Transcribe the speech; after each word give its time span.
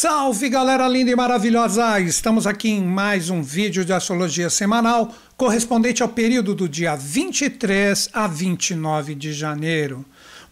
Salve 0.00 0.48
galera 0.48 0.86
linda 0.86 1.10
e 1.10 1.16
maravilhosa! 1.16 1.98
Estamos 1.98 2.46
aqui 2.46 2.68
em 2.68 2.84
mais 2.84 3.30
um 3.30 3.42
vídeo 3.42 3.84
de 3.84 3.92
astrologia 3.92 4.48
semanal 4.48 5.12
correspondente 5.36 6.04
ao 6.04 6.08
período 6.08 6.54
do 6.54 6.68
dia 6.68 6.94
23 6.94 8.08
a 8.12 8.28
29 8.28 9.16
de 9.16 9.32
janeiro. 9.32 10.04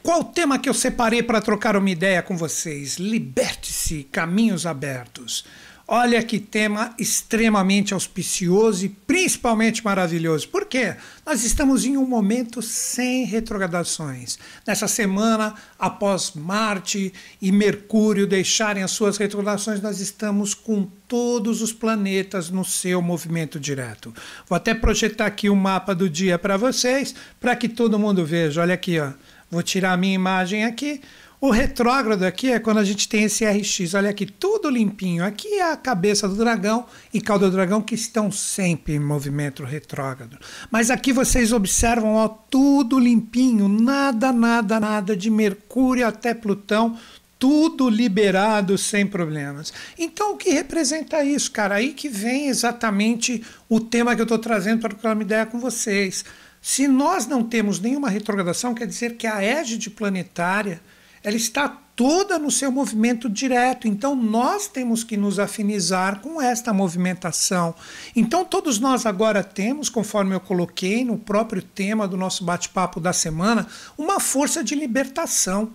Qual 0.03 0.23
o 0.23 0.25
tema 0.25 0.59
que 0.59 0.69
eu 0.69 0.75
separei 0.75 1.23
para 1.23 1.41
trocar 1.41 1.77
uma 1.77 1.89
ideia 1.89 2.23
com 2.23 2.37
vocês? 2.37 2.97
Liberte-se, 2.97 4.09
caminhos 4.11 4.67
abertos. 4.67 5.45
Olha 5.89 6.21
que 6.21 6.41
tema 6.41 6.93
extremamente 6.99 7.95
auspicioso 7.95 8.85
e 8.85 8.89
principalmente 8.89 9.85
maravilhoso. 9.85 10.49
Por 10.49 10.67
quê? 10.67 10.97
Nós 11.25 11.45
estamos 11.45 11.85
em 11.85 11.97
um 11.97 12.05
momento 12.05 12.61
sem 12.61 13.25
retrogradações. 13.25 14.37
Nessa 14.67 14.89
semana, 14.89 15.55
após 15.79 16.33
Marte 16.35 17.13
e 17.41 17.53
Mercúrio 17.53 18.27
deixarem 18.27 18.83
as 18.83 18.91
suas 18.91 19.17
retrogradações, 19.17 19.81
nós 19.81 20.01
estamos 20.01 20.55
com 20.55 20.89
todos 21.07 21.63
os 21.63 21.73
planetas 21.73 22.51
no 22.51 22.65
seu 22.65 23.01
movimento 23.01 23.61
direto. 23.61 24.13
Vou 24.49 24.57
até 24.57 24.75
projetar 24.75 25.27
aqui 25.27 25.49
o 25.49 25.53
um 25.53 25.57
mapa 25.57 25.95
do 25.95 26.11
dia 26.11 26.37
para 26.37 26.57
vocês, 26.57 27.15
para 27.39 27.55
que 27.55 27.69
todo 27.69 27.97
mundo 27.97 28.27
veja. 28.27 28.61
Olha 28.61 28.75
aqui, 28.75 28.99
ó. 28.99 29.13
Vou 29.49 29.63
tirar 29.63 29.93
a 29.93 29.97
minha 29.97 30.15
imagem 30.17 30.65
aqui. 30.65 31.01
O 31.39 31.51
retrógrado 31.51 32.23
aqui 32.23 32.51
é 32.51 32.59
quando 32.59 32.79
a 32.79 32.85
gente 32.85 33.07
tem 33.07 33.25
esse 33.25 33.45
RX. 33.45 33.93
Olha 33.93 34.09
aqui, 34.09 34.25
tudo 34.25 34.71
limpinho. 34.71 35.23
Aqui 35.23 35.47
é 35.55 35.71
a 35.71 35.77
cabeça 35.77 36.27
do 36.27 36.35
dragão 36.35 36.87
e 37.13 37.21
cauda 37.21 37.51
do 37.51 37.57
dragão 37.57 37.83
que 37.83 37.95
estão 37.95 38.33
sempre 38.33 38.95
em 38.95 38.99
movimento 38.99 39.63
retrógrado. 39.63 40.39
Mas 40.71 40.91
aqui 40.91 41.13
vocês 41.13 41.53
observam, 41.53 42.15
ó, 42.15 42.29
tudo 42.29 42.99
limpinho, 42.99 43.69
nada, 43.69 44.33
nada, 44.33 44.81
nada 44.81 45.15
de 45.15 45.29
Mercúrio 45.29 46.07
até 46.07 46.33
Plutão, 46.33 46.99
tudo 47.39 47.91
liberado 47.91 48.79
sem 48.79 49.07
problemas. 49.07 49.75
Então, 49.99 50.33
o 50.33 50.37
que 50.39 50.49
representa 50.49 51.23
isso, 51.23 51.53
cara? 51.53 51.75
Aí 51.75 51.93
que 51.93 52.09
vem 52.09 52.49
exatamente 52.49 53.45
o 53.69 53.79
tema 53.79 54.15
que 54.15 54.23
eu 54.23 54.25
estou 54.25 54.39
trazendo 54.39 54.81
para 54.81 54.91
trocar 54.91 55.13
uma 55.13 55.23
ideia 55.23 55.45
com 55.45 55.61
vocês. 55.61 56.25
Se 56.63 56.89
nós 56.89 57.27
não 57.27 57.45
temos 57.45 57.79
nenhuma 57.79 58.09
retrogradação, 58.09 58.75
quer 58.75 58.87
dizer 58.87 59.19
que 59.19 59.27
a 59.27 59.43
égide 59.43 59.91
planetária 59.91 60.81
ela 61.27 61.35
está 61.37 61.69
toda 61.97 62.39
no 62.39 62.53
seu 62.53 62.71
movimento 62.71 63.29
direto. 63.29 63.89
Então 63.89 64.15
nós 64.15 64.69
temos 64.69 65.03
que 65.03 65.17
nos 65.17 65.41
afinizar 65.41 66.21
com 66.21 66.41
esta 66.41 66.73
movimentação. 66.73 67.75
Então 68.15 68.45
todos 68.45 68.79
nós 68.79 69.05
agora 69.05 69.43
temos, 69.43 69.89
conforme 69.89 70.37
eu 70.37 70.39
coloquei 70.39 71.05
no 71.05 71.19
próprio 71.19 71.61
tema 71.61 72.07
do 72.07 72.17
nosso 72.17 72.45
bate-papo 72.45 73.01
da 73.01 73.13
semana, 73.13 73.67
uma 73.99 74.21
força 74.21 74.63
de 74.63 74.77
libertação. 74.77 75.73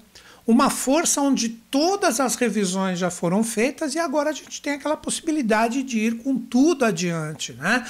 Uma 0.47 0.72
força 0.72 1.22
onde 1.22 1.49
todas 1.49 2.19
as 2.19 2.35
revisões 2.35 2.97
já 2.97 3.11
foram 3.11 3.44
feitas 3.44 3.94
e 3.94 3.99
agora 3.99 4.31
a 4.31 4.33
gente 4.33 4.59
tem 4.59 4.73
aquela 4.73 4.97
possibilidade 4.97 5.83
de 5.83 5.99
ir 5.99 6.17
com 6.17 6.35
tudo 6.35 6.83
adiante. 6.83 7.53
Né? 7.53 7.85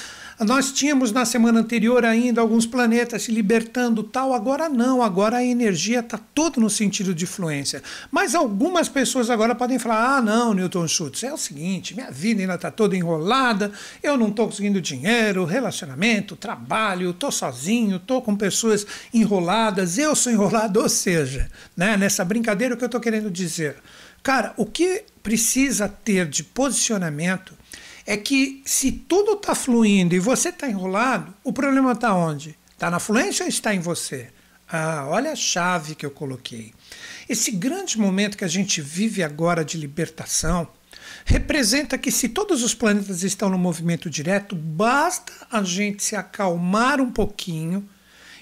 Nós 0.45 0.71
tínhamos 0.71 1.11
na 1.11 1.23
semana 1.23 1.59
anterior 1.59 2.03
ainda 2.03 2.41
alguns 2.41 2.65
planetas 2.65 3.21
se 3.21 3.31
libertando 3.31 4.01
tal, 4.01 4.33
agora 4.33 4.67
não, 4.67 5.03
agora 5.03 5.37
a 5.37 5.45
energia 5.45 5.99
está 5.99 6.17
toda 6.17 6.59
no 6.59 6.67
sentido 6.67 7.13
de 7.13 7.27
fluência. 7.27 7.83
Mas 8.09 8.33
algumas 8.33 8.89
pessoas 8.89 9.29
agora 9.29 9.53
podem 9.53 9.77
falar: 9.77 10.17
ah, 10.17 10.21
não, 10.21 10.55
Newton 10.55 10.87
Schultz, 10.87 11.23
é 11.23 11.31
o 11.31 11.37
seguinte, 11.37 11.93
minha 11.93 12.09
vida 12.09 12.41
ainda 12.41 12.55
está 12.55 12.71
toda 12.71 12.97
enrolada, 12.97 13.71
eu 14.01 14.17
não 14.17 14.29
estou 14.29 14.47
conseguindo 14.47 14.81
dinheiro, 14.81 15.45
relacionamento, 15.45 16.35
trabalho, 16.35 17.11
estou 17.11 17.31
sozinho, 17.31 17.97
estou 17.97 18.19
com 18.19 18.35
pessoas 18.35 18.87
enroladas, 19.13 19.99
eu 19.99 20.15
sou 20.15 20.31
enrolado, 20.31 20.81
ou 20.81 20.89
seja, 20.89 21.51
né, 21.77 21.95
nessa 21.95 22.25
brincadeira 22.25 22.73
o 22.73 22.77
que 22.77 22.83
eu 22.83 22.87
estou 22.87 23.01
querendo 23.01 23.29
dizer. 23.29 23.75
Cara, 24.23 24.53
o 24.57 24.65
que 24.65 25.03
precisa 25.21 25.87
ter 25.87 26.27
de 26.27 26.43
posicionamento 26.43 27.60
é 28.05 28.17
que 28.17 28.61
se 28.65 28.91
tudo 28.91 29.33
está 29.33 29.53
fluindo 29.55 30.15
e 30.15 30.19
você 30.19 30.49
está 30.49 30.67
enrolado, 30.67 31.33
o 31.43 31.53
problema 31.53 31.91
está 31.91 32.13
onde? 32.13 32.57
Está 32.71 32.89
na 32.89 32.99
fluência 32.99 33.43
ou 33.43 33.49
está 33.49 33.73
em 33.73 33.79
você? 33.79 34.29
Ah, 34.67 35.05
olha 35.09 35.33
a 35.33 35.35
chave 35.35 35.95
que 35.95 36.05
eu 36.05 36.11
coloquei. 36.11 36.73
Esse 37.27 37.51
grande 37.51 37.99
momento 37.99 38.37
que 38.37 38.45
a 38.45 38.47
gente 38.47 38.81
vive 38.81 39.21
agora 39.21 39.63
de 39.63 39.77
libertação 39.77 40.67
representa 41.25 41.97
que 41.97 42.11
se 42.11 42.29
todos 42.29 42.63
os 42.63 42.73
planetas 42.73 43.23
estão 43.23 43.49
no 43.49 43.57
movimento 43.57 44.09
direto, 44.09 44.55
basta 44.55 45.31
a 45.51 45.61
gente 45.63 46.03
se 46.03 46.15
acalmar 46.15 46.99
um 46.99 47.11
pouquinho 47.11 47.87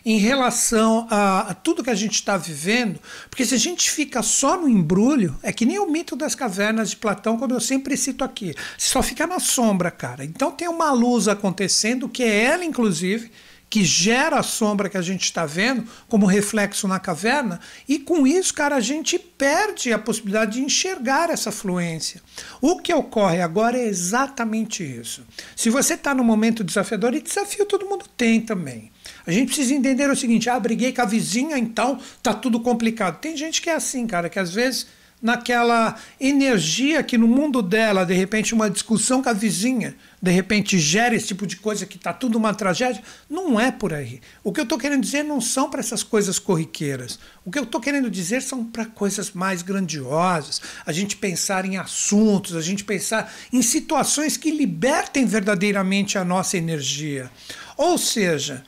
em 0.06 0.18
relação 0.18 1.08
a, 1.10 1.52
a 1.52 1.54
tudo 1.54 1.84
que 1.84 1.90
a 1.90 1.96
gente 1.96 2.16
está 2.16 2.38
vivendo, 2.38 3.00
porque 3.30 3.46
se 3.46 3.56
a 3.56 3.58
gente 3.58 3.90
fica 3.90 4.22
só 4.22 4.60
no 4.60 4.68
embrulho, 4.68 5.38
é 5.44 5.52
que 5.52 5.66
nem 5.66 5.80
o 5.80 5.90
mito 5.90 6.16
das 6.16 6.36
cavernas 6.36 6.92
de 6.92 6.98
Platão, 6.98 7.38
como 7.38 7.54
eu 7.54 7.60
sempre 7.60 7.98
cito 7.98 8.24
aqui, 8.24 8.54
só 8.78 9.02
fica 9.02 9.28
na 9.28 9.40
sombra, 9.40 9.92
cara. 9.92 10.24
Então 10.24 10.52
tem 10.52 10.68
uma 10.68 10.92
luz 10.92 11.28
acontecendo, 11.28 12.10
que 12.10 12.24
é 12.24 12.44
ela, 12.44 12.66
inclusive, 12.66 13.32
que 13.70 13.84
gera 13.84 14.40
a 14.40 14.44
sombra 14.44 14.90
que 14.90 14.98
a 14.98 15.02
gente 15.02 15.24
está 15.24 15.46
vendo 15.46 15.88
como 16.08 16.26
reflexo 16.26 16.88
na 16.88 17.00
caverna, 17.00 17.60
e 17.88 18.00
com 18.00 18.26
isso, 18.26 18.54
cara, 18.54 18.76
a 18.76 18.82
gente 18.82 19.20
perde 19.20 19.94
a 19.94 20.00
possibilidade 20.00 20.54
de 20.54 20.62
enxergar 20.62 21.30
essa 21.30 21.52
fluência. 21.52 22.22
O 22.60 22.80
que 22.80 22.94
ocorre 22.94 23.42
agora 23.42 23.78
é 23.78 23.86
exatamente 23.86 24.84
isso. 24.84 25.24
Se 25.56 25.70
você 25.70 25.94
está 25.94 26.16
num 26.16 26.24
momento 26.24 26.64
desafiador, 26.64 27.14
e 27.14 27.22
desafio 27.22 27.66
todo 27.66 27.86
mundo 27.86 28.06
tem 28.18 28.42
também. 28.42 28.92
A 29.30 29.32
gente 29.32 29.50
precisa 29.50 29.76
entender 29.76 30.10
o 30.10 30.16
seguinte: 30.16 30.50
ah, 30.50 30.60
briguei 30.60 30.92
com 30.92 31.04
a 31.04 31.06
vizinha, 31.06 31.56
então 31.56 32.00
tá 32.24 32.34
tudo 32.34 32.60
complicado. 32.60 33.20
Tem 33.20 33.38
gente 33.38 33.62
que 33.62 33.70
é 33.70 33.76
assim, 33.76 34.08
cara, 34.08 34.28
que 34.28 34.40
às 34.40 34.52
vezes 34.52 34.88
naquela 35.22 35.96
energia 36.20 37.04
que 37.04 37.16
no 37.16 37.28
mundo 37.28 37.62
dela, 37.62 38.06
de 38.06 38.14
repente, 38.16 38.56
uma 38.56 38.72
discussão 38.72 39.22
com 39.22 39.30
a 39.30 39.34
vizinha, 39.34 39.96
de 40.20 40.32
repente 40.32 40.80
gera 40.80 41.14
esse 41.14 41.28
tipo 41.28 41.46
de 41.46 41.58
coisa 41.58 41.86
que 41.86 41.98
está 41.98 42.12
tudo 42.12 42.40
uma 42.40 42.56
tragédia. 42.56 43.04
Não 43.30 43.60
é 43.60 43.72
por 43.72 43.94
aí. 43.94 44.20
O 44.44 44.52
que 44.52 44.62
eu 44.62 44.64
estou 44.64 44.80
querendo 44.80 45.04
dizer 45.04 45.22
não 45.22 45.40
são 45.40 45.70
para 45.70 45.82
essas 45.82 46.02
coisas 46.02 46.40
corriqueiras. 46.40 47.20
O 47.46 47.52
que 47.52 47.60
eu 47.60 47.64
estou 47.64 47.80
querendo 47.80 48.10
dizer 48.10 48.42
são 48.42 48.66
para 48.66 48.86
coisas 48.86 49.30
mais 49.30 49.62
grandiosas. 49.62 50.60
A 50.84 50.92
gente 50.92 51.16
pensar 51.16 51.66
em 51.66 51.78
assuntos, 51.78 52.56
a 52.56 52.62
gente 52.62 52.84
pensar 52.84 53.32
em 53.54 53.62
situações 53.62 54.38
que 54.38 54.50
libertem 54.50 55.28
verdadeiramente 55.28 56.18
a 56.18 56.26
nossa 56.26 56.58
energia. 56.58 57.30
Ou 57.78 57.96
seja, 57.96 58.64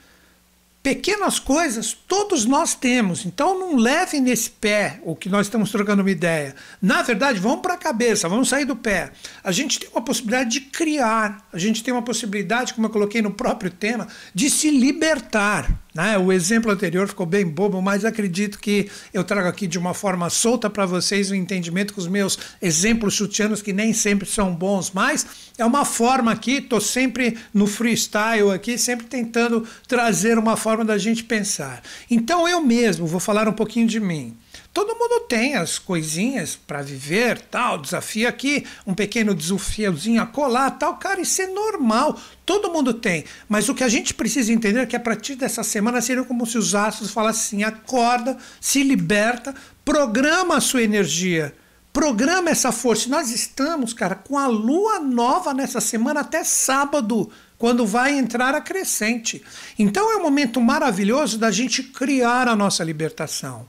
Pequenas 0.84 1.38
coisas 1.38 1.96
todos 2.08 2.44
nós 2.44 2.74
temos, 2.74 3.24
então 3.24 3.60
não 3.60 3.76
leve 3.76 4.20
nesse 4.20 4.50
pé 4.50 5.00
o 5.04 5.16
que 5.16 5.30
nós 5.30 5.46
estamos 5.46 5.70
trocando 5.70 6.02
uma 6.02 6.10
ideia. 6.10 6.56
Na 6.82 7.04
verdade, 7.04 7.40
vamos 7.40 7.62
para 7.62 7.76
a 7.76 7.78
cabeça, 7.78 8.28
vamos 8.28 8.50
sair 8.50 8.66
do 8.66 8.76
pé. 8.76 9.12
A 9.44 9.52
gente 9.52 9.80
tem 9.80 9.88
uma 9.92 10.02
possibilidade 10.02 10.50
de 10.50 10.62
criar, 10.62 11.48
a 11.54 11.60
gente 11.60 11.84
tem 11.84 11.94
uma 11.94 12.02
possibilidade, 12.02 12.74
como 12.74 12.88
eu 12.88 12.92
coloquei 12.92 13.22
no 13.22 13.30
próprio 13.30 13.70
tema, 13.70 14.08
de 14.34 14.50
se 14.50 14.72
libertar. 14.72 15.70
Né? 15.94 16.18
O 16.18 16.32
exemplo 16.32 16.72
anterior 16.72 17.08
ficou 17.08 17.28
bem 17.28 17.46
bobo, 17.46 17.80
mas 17.80 18.04
acredito 18.04 18.58
que 18.58 18.90
eu 19.14 19.24
trago 19.24 19.48
aqui 19.48 19.68
de 19.68 19.78
uma 19.78 19.94
forma 19.94 20.32
solta 20.32 20.68
para 20.68 20.88
vocês 20.88 21.30
o 21.30 21.34
um 21.34 21.36
entendimento 21.36 21.94
com 21.94 22.02
os 22.02 22.08
meus 22.08 22.40
exemplos 22.60 23.14
chutianos, 23.14 23.62
que 23.62 23.72
nem 23.72 23.94
sempre 23.94 24.28
são 24.28 24.56
bons, 24.56 24.92
mas 24.92 25.28
é 25.60 25.66
uma 25.66 25.86
forma 25.86 26.32
aqui, 26.32 26.54
estou 26.54 26.82
sempre 26.82 27.38
no 27.54 27.68
freestyle 27.68 28.52
aqui, 28.52 28.80
sempre 28.80 29.06
tentando 29.06 29.68
trazer 29.88 30.40
uma 30.40 30.58
forma 30.58 30.71
da 30.78 30.98
gente 30.98 31.24
pensar. 31.24 31.82
Então 32.10 32.48
eu 32.48 32.62
mesmo 32.62 33.06
vou 33.06 33.20
falar 33.20 33.48
um 33.48 33.54
pouquinho 33.54 33.88
de 33.88 34.00
mim. 34.00 34.38
Todo 34.74 34.96
mundo 34.96 35.26
tem 35.28 35.56
as 35.56 35.78
coisinhas 35.78 36.56
para 36.56 36.82
viver, 36.82 37.42
tal, 37.42 37.78
desafio 37.78 38.28
aqui, 38.28 38.66
um 38.88 38.94
pequeno 38.94 39.36
desafiozinho 39.36 40.22
a 40.22 40.26
colar, 40.26 40.72
tal, 40.72 40.96
cara, 40.96 41.20
isso 41.20 41.42
é 41.42 41.48
normal, 41.48 42.18
todo 42.46 42.72
mundo 42.72 42.94
tem. 42.94 43.26
Mas 43.50 43.68
o 43.68 43.76
que 43.76 43.84
a 43.84 43.90
gente 43.90 44.14
precisa 44.14 44.54
entender 44.54 44.80
é 44.80 44.86
que 44.86 44.96
a 44.96 45.00
partir 45.00 45.36
dessa 45.36 45.62
semana 45.62 46.02
seria 46.02 46.24
como 46.24 46.46
se 46.46 46.58
os 46.58 46.74
astros 46.74 47.12
falassem 47.12 47.64
assim: 47.64 47.64
acorda, 47.64 48.38
se 48.62 48.82
liberta, 48.82 49.54
programa 49.84 50.56
a 50.56 50.62
sua 50.62 50.84
energia. 50.84 51.54
Programa 51.92 52.50
essa 52.50 52.72
força. 52.72 53.10
Nós 53.10 53.30
estamos, 53.32 53.94
cara, 53.94 54.16
com 54.16 54.38
a 54.38 54.48
lua 54.48 55.00
nova 55.00 55.54
nessa 55.54 55.82
semana 55.82 56.22
até 56.22 56.42
sábado, 56.42 57.30
quando 57.62 57.86
vai 57.86 58.18
entrar 58.18 58.56
a 58.56 58.60
crescente. 58.60 59.40
Então 59.78 60.12
é 60.12 60.18
um 60.18 60.24
momento 60.24 60.60
maravilhoso 60.60 61.38
da 61.38 61.52
gente 61.52 61.84
criar 61.84 62.48
a 62.48 62.56
nossa 62.56 62.84
libertação. 62.84 63.68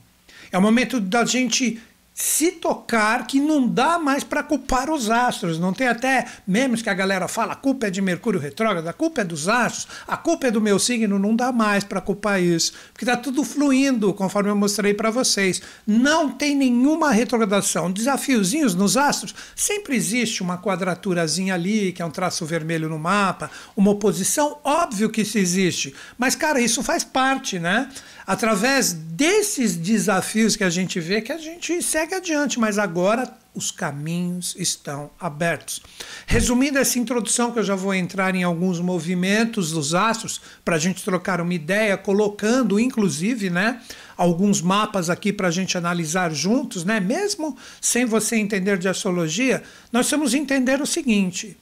É 0.51 0.57
o 0.57 0.61
momento 0.63 0.99
da 0.99 1.23
gente 1.23 1.79
se 2.13 2.51
tocar 2.51 3.25
que 3.25 3.39
não 3.39 3.67
dá 3.67 3.97
mais 3.97 4.23
para 4.23 4.43
culpar 4.43 4.89
os 4.89 5.09
astros. 5.09 5.57
Não 5.57 5.73
tem 5.73 5.87
até 5.87 6.27
memes 6.47 6.81
que 6.81 6.89
a 6.89 6.93
galera 6.93 7.27
fala: 7.27 7.53
a 7.53 7.55
culpa 7.55 7.87
é 7.87 7.89
de 7.89 8.01
Mercúrio 8.01 8.39
retrógrado, 8.39 8.87
a 8.87 8.93
culpa 8.93 9.21
é 9.21 9.23
dos 9.23 9.49
astros, 9.49 9.87
a 10.07 10.15
culpa 10.15 10.47
é 10.47 10.51
do 10.51 10.61
meu 10.61 10.77
signo. 10.77 11.17
Não 11.17 11.35
dá 11.35 11.51
mais 11.51 11.83
para 11.83 12.01
culpar 12.01 12.41
isso, 12.41 12.73
porque 12.91 13.05
está 13.05 13.17
tudo 13.17 13.43
fluindo, 13.43 14.13
conforme 14.13 14.49
eu 14.49 14.55
mostrei 14.55 14.93
para 14.93 15.09
vocês. 15.09 15.61
Não 15.87 16.29
tem 16.29 16.55
nenhuma 16.55 17.11
retrogradação. 17.11 17.91
Desafiozinhos 17.91 18.75
nos 18.75 18.95
astros, 18.95 19.33
sempre 19.55 19.95
existe 19.95 20.43
uma 20.43 20.57
quadraturazinha 20.57 21.55
ali, 21.55 21.91
que 21.91 22.01
é 22.01 22.05
um 22.05 22.11
traço 22.11 22.45
vermelho 22.45 22.89
no 22.89 22.99
mapa, 22.99 23.49
uma 23.75 23.91
oposição, 23.91 24.57
óbvio 24.63 25.09
que 25.09 25.21
isso 25.21 25.37
existe. 25.37 25.95
Mas, 26.17 26.35
cara, 26.35 26.59
isso 26.61 26.83
faz 26.83 27.03
parte, 27.03 27.57
né? 27.59 27.89
Através 28.25 28.93
desses 28.93 29.75
desafios 29.75 30.55
que 30.55 30.63
a 30.63 30.69
gente 30.69 30.99
vê, 30.99 31.21
que 31.21 31.31
a 31.31 31.37
gente 31.37 31.81
segue 31.81 32.15
adiante, 32.15 32.59
mas 32.59 32.77
agora 32.77 33.31
os 33.55 33.69
caminhos 33.69 34.55
estão 34.57 35.11
abertos. 35.19 35.81
Resumindo 36.25 36.79
essa 36.79 36.97
introdução, 36.97 37.51
que 37.51 37.59
eu 37.59 37.63
já 37.63 37.75
vou 37.75 37.93
entrar 37.93 38.33
em 38.33 38.43
alguns 38.43 38.79
movimentos 38.79 39.71
dos 39.71 39.93
astros 39.93 40.41
para 40.65 40.75
a 40.75 40.79
gente 40.79 41.03
trocar 41.03 41.39
uma 41.39 41.53
ideia, 41.53 41.97
colocando 41.97 42.79
inclusive, 42.79 43.49
né, 43.49 43.81
alguns 44.17 44.61
mapas 44.61 45.09
aqui 45.09 45.31
para 45.31 45.49
a 45.49 45.51
gente 45.51 45.77
analisar 45.77 46.33
juntos, 46.33 46.83
né, 46.83 46.99
mesmo 46.99 47.55
sem 47.79 48.05
você 48.05 48.37
entender 48.37 48.77
de 48.77 48.87
astrologia, 48.87 49.61
nós 49.91 50.09
vamos 50.09 50.33
entender 50.33 50.81
o 50.81 50.85
seguinte: 50.85 51.57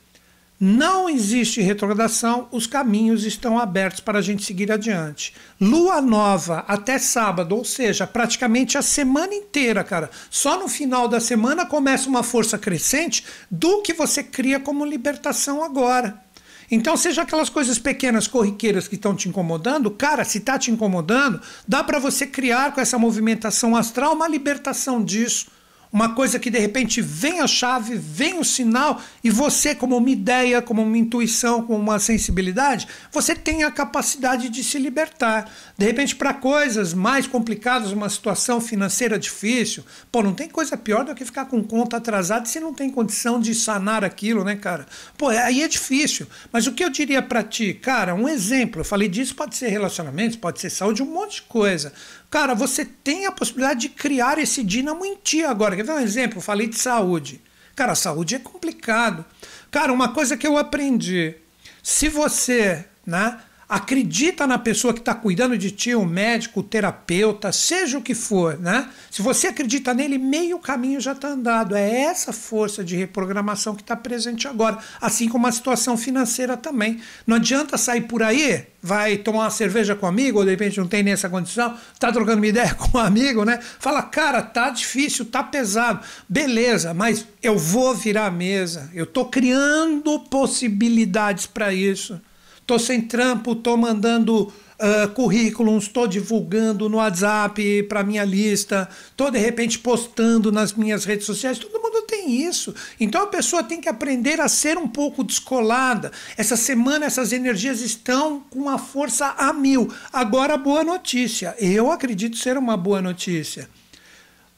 não 0.64 1.10
existe 1.10 1.60
retrogradação, 1.60 2.48
os 2.52 2.68
caminhos 2.68 3.26
estão 3.26 3.58
abertos 3.58 4.00
para 4.00 4.20
a 4.20 4.22
gente 4.22 4.44
seguir 4.44 4.72
adiante. 4.72 5.34
Lua 5.60 6.00
nova 6.00 6.64
até 6.68 7.00
sábado, 7.00 7.56
ou 7.56 7.66
seja, 7.66 8.06
praticamente 8.06 8.78
a 8.78 8.84
semana 8.84 9.34
inteira, 9.34 9.84
cara. 9.84 10.12
Só 10.30 10.60
no 10.60 10.68
final 10.68 11.08
da 11.08 11.20
semana 11.20 11.66
começa 11.66 12.08
uma 12.08 12.22
força 12.22 12.60
crescente 12.60 13.26
do 13.50 13.82
que 13.82 13.92
você 13.92 14.22
cria 14.22 14.60
como 14.60 14.86
libertação 14.86 15.64
agora. 15.64 16.22
Então, 16.70 16.96
seja 16.96 17.24
aquelas 17.24 17.50
coisas 17.50 17.80
pequenas, 17.80 18.28
corriqueiras 18.28 18.88
que 18.88 18.94
estão 18.94 19.16
te 19.16 19.28
incomodando, 19.28 19.90
cara, 19.90 20.24
se 20.24 20.38
está 20.38 20.60
te 20.60 20.70
incomodando, 20.70 21.42
dá 21.68 21.84
para 21.84 21.98
você 21.98 22.28
criar 22.28 22.72
com 22.72 22.80
essa 22.80 23.00
movimentação 23.00 23.76
astral 23.76 24.14
uma 24.14 24.28
libertação 24.28 25.04
disso 25.04 25.48
uma 25.92 26.16
coisa 26.16 26.40
que 26.40 26.50
de 26.50 26.58
repente 26.58 27.02
vem 27.02 27.42
a 27.42 27.48
chave, 27.48 27.96
vem 27.96 28.40
o 28.40 28.46
sinal, 28.46 29.02
e 29.24 29.30
você, 29.30 29.76
como 29.76 29.98
uma 29.98 30.10
ideia, 30.10 30.62
como 30.62 30.82
uma 30.82 30.98
intuição, 30.98 31.64
como 31.64 31.80
uma 31.80 32.00
sensibilidade, 32.00 32.88
você 33.12 33.36
tem 33.36 33.64
a 33.64 33.72
capacidade 33.72 34.50
de 34.50 34.64
se 34.64 34.80
libertar. 34.80 35.52
De 35.78 35.86
repente, 35.86 36.16
para 36.16 36.34
coisas 36.34 36.94
mais 36.94 37.28
complicadas, 37.28 37.92
uma 37.92 38.10
situação 38.10 38.62
financeira 38.62 39.20
difícil, 39.20 39.84
pô, 40.12 40.24
não 40.24 40.34
tem 40.34 40.48
coisa 40.48 40.78
pior 40.78 41.04
do 41.04 41.14
que 41.14 41.26
ficar 41.26 41.46
com 41.46 41.62
conta 41.64 41.98
atrasada 41.98 42.46
se 42.46 42.60
não 42.60 42.74
tem 42.74 42.90
condição 42.90 43.40
de 43.40 43.54
sanar 43.54 44.04
aquilo, 44.04 44.44
né, 44.44 44.56
cara? 44.56 44.86
Pô, 45.18 45.28
aí 45.28 45.62
é 45.62 45.68
difícil. 45.68 46.28
Mas 46.52 46.68
o 46.68 46.72
que 46.72 46.84
eu 46.84 46.90
diria 46.90 47.22
para 47.22 47.44
ti, 47.44 47.74
cara, 47.74 48.16
um 48.16 48.30
exemplo, 48.30 48.82
eu 48.82 48.86
falei 48.86 49.08
disso, 49.08 49.36
pode 49.36 49.56
ser 49.56 49.68
relacionamentos, 49.68 50.38
pode 50.38 50.60
ser 50.62 50.70
saúde, 50.70 51.04
um 51.04 51.14
monte 51.14 51.36
de 51.36 51.42
coisa. 51.44 51.92
Cara, 52.32 52.56
você 52.56 52.86
tem 52.86 53.26
a 53.26 53.32
possibilidade 53.32 53.82
de 53.82 53.90
criar 53.90 54.38
esse 54.38 54.64
dínamo 54.64 55.06
em 55.06 55.18
ti 55.18 55.44
agora. 55.44 55.76
Quer 55.76 55.84
ver 55.84 55.92
um 55.92 56.00
exemplo? 56.00 56.38
Eu 56.38 56.42
falei 56.42 56.66
de 56.66 56.80
saúde. 56.80 57.42
Cara, 57.76 57.94
saúde 57.94 58.36
é 58.36 58.40
complicado. 58.40 59.26
Cara, 59.70 59.92
uma 59.92 60.14
coisa 60.14 60.38
que 60.38 60.48
eu 60.48 60.58
aprendi: 60.58 61.36
se 61.84 62.08
você, 62.08 62.86
né? 63.06 63.38
Acredita 63.72 64.46
na 64.46 64.60
pessoa 64.60 64.94
que 64.94 65.00
está 65.00 65.16
cuidando 65.16 65.58
de 65.58 65.72
ti, 65.72 65.96
o 65.96 66.06
médico, 66.06 66.60
o 66.60 66.64
terapeuta, 66.64 67.54
seja 67.54 67.98
o 67.98 68.02
que 68.02 68.14
for, 68.14 68.60
né? 68.60 68.90
Se 69.10 69.22
você 69.22 69.48
acredita 69.48 69.94
nele, 69.94 70.18
meio 70.18 70.60
caminho 70.60 71.00
já 71.00 71.14
está 71.14 71.30
andado. 71.30 71.74
É 71.74 72.02
essa 72.02 72.34
força 72.34 72.84
de 72.84 72.98
reprogramação 72.98 73.74
que 73.74 73.82
está 73.82 73.96
presente 73.96 74.46
agora, 74.46 74.78
assim 75.00 75.30
como 75.30 75.48
a 75.48 75.52
situação 75.54 75.96
financeira 75.96 76.58
também. 76.58 77.00
Não 77.26 77.38
adianta 77.38 77.78
sair 77.78 78.02
por 78.02 78.22
aí, 78.22 78.68
vai 78.84 79.16
tomar 79.16 79.44
uma 79.44 79.50
cerveja 79.50 79.96
com 79.96 80.06
um 80.06 80.10
amigo, 80.10 80.40
ou 80.40 80.44
de 80.44 80.52
repente 80.52 80.78
não 80.78 80.88
tem 80.88 81.02
nessa 81.02 81.30
condição, 81.30 81.74
está 81.94 82.12
trocando 82.12 82.40
uma 82.40 82.48
ideia 82.48 82.74
com 82.76 82.98
um 82.98 83.02
amigo, 83.02 83.46
né? 83.46 83.58
Fala, 83.80 84.02
cara, 84.04 84.42
tá 84.42 84.70
difícil, 84.70 85.24
tá 85.24 85.42
pesado, 85.42 86.02
beleza, 86.28 86.94
mas 86.94 87.26
eu 87.42 87.58
vou 87.58 87.96
virar 87.96 88.26
a 88.26 88.32
mesa, 88.32 88.90
eu 88.94 89.06
estou 89.06 89.30
criando 89.30 90.20
possibilidades 90.20 91.46
para 91.48 91.74
isso. 91.74 92.20
Tô 92.66 92.80
sem 92.80 93.02
trampo, 93.02 93.56
tô 93.56 93.76
mandando 93.76 94.52
uh, 94.82 95.08
currículos, 95.14 95.86
estou 95.86 96.08
divulgando 96.08 96.90
no 96.90 96.98
WhatsApp 96.98 97.84
para 97.84 98.04
minha 98.04 98.24
lista, 98.24 98.90
estou 99.10 99.30
de 99.30 99.38
repente 99.38 99.80
postando 99.80 100.52
nas 100.52 100.74
minhas 100.74 101.06
redes 101.06 101.26
sociais. 101.26 101.60
Todo 101.60 101.82
mundo 101.82 102.02
tem 102.04 102.42
isso. 102.42 102.74
Então 103.00 103.24
a 103.24 103.28
pessoa 103.28 103.64
tem 103.64 103.80
que 103.80 103.90
aprender 103.90 104.42
a 104.42 104.48
ser 104.48 104.78
um 104.78 104.88
pouco 104.88 105.24
descolada. 105.24 106.12
Essa 106.36 106.58
semana 106.58 107.06
essas 107.06 107.32
energias 107.32 107.82
estão 107.82 108.42
com 108.50 108.60
uma 108.60 108.78
força 108.78 109.36
a 109.38 109.54
mil. 109.54 109.92
Agora, 110.12 110.58
boa 110.58 110.84
notícia. 110.84 111.56
Eu 111.60 111.92
acredito 111.92 112.38
ser 112.38 112.58
uma 112.58 112.76
boa 112.76 113.02
notícia. 113.02 113.70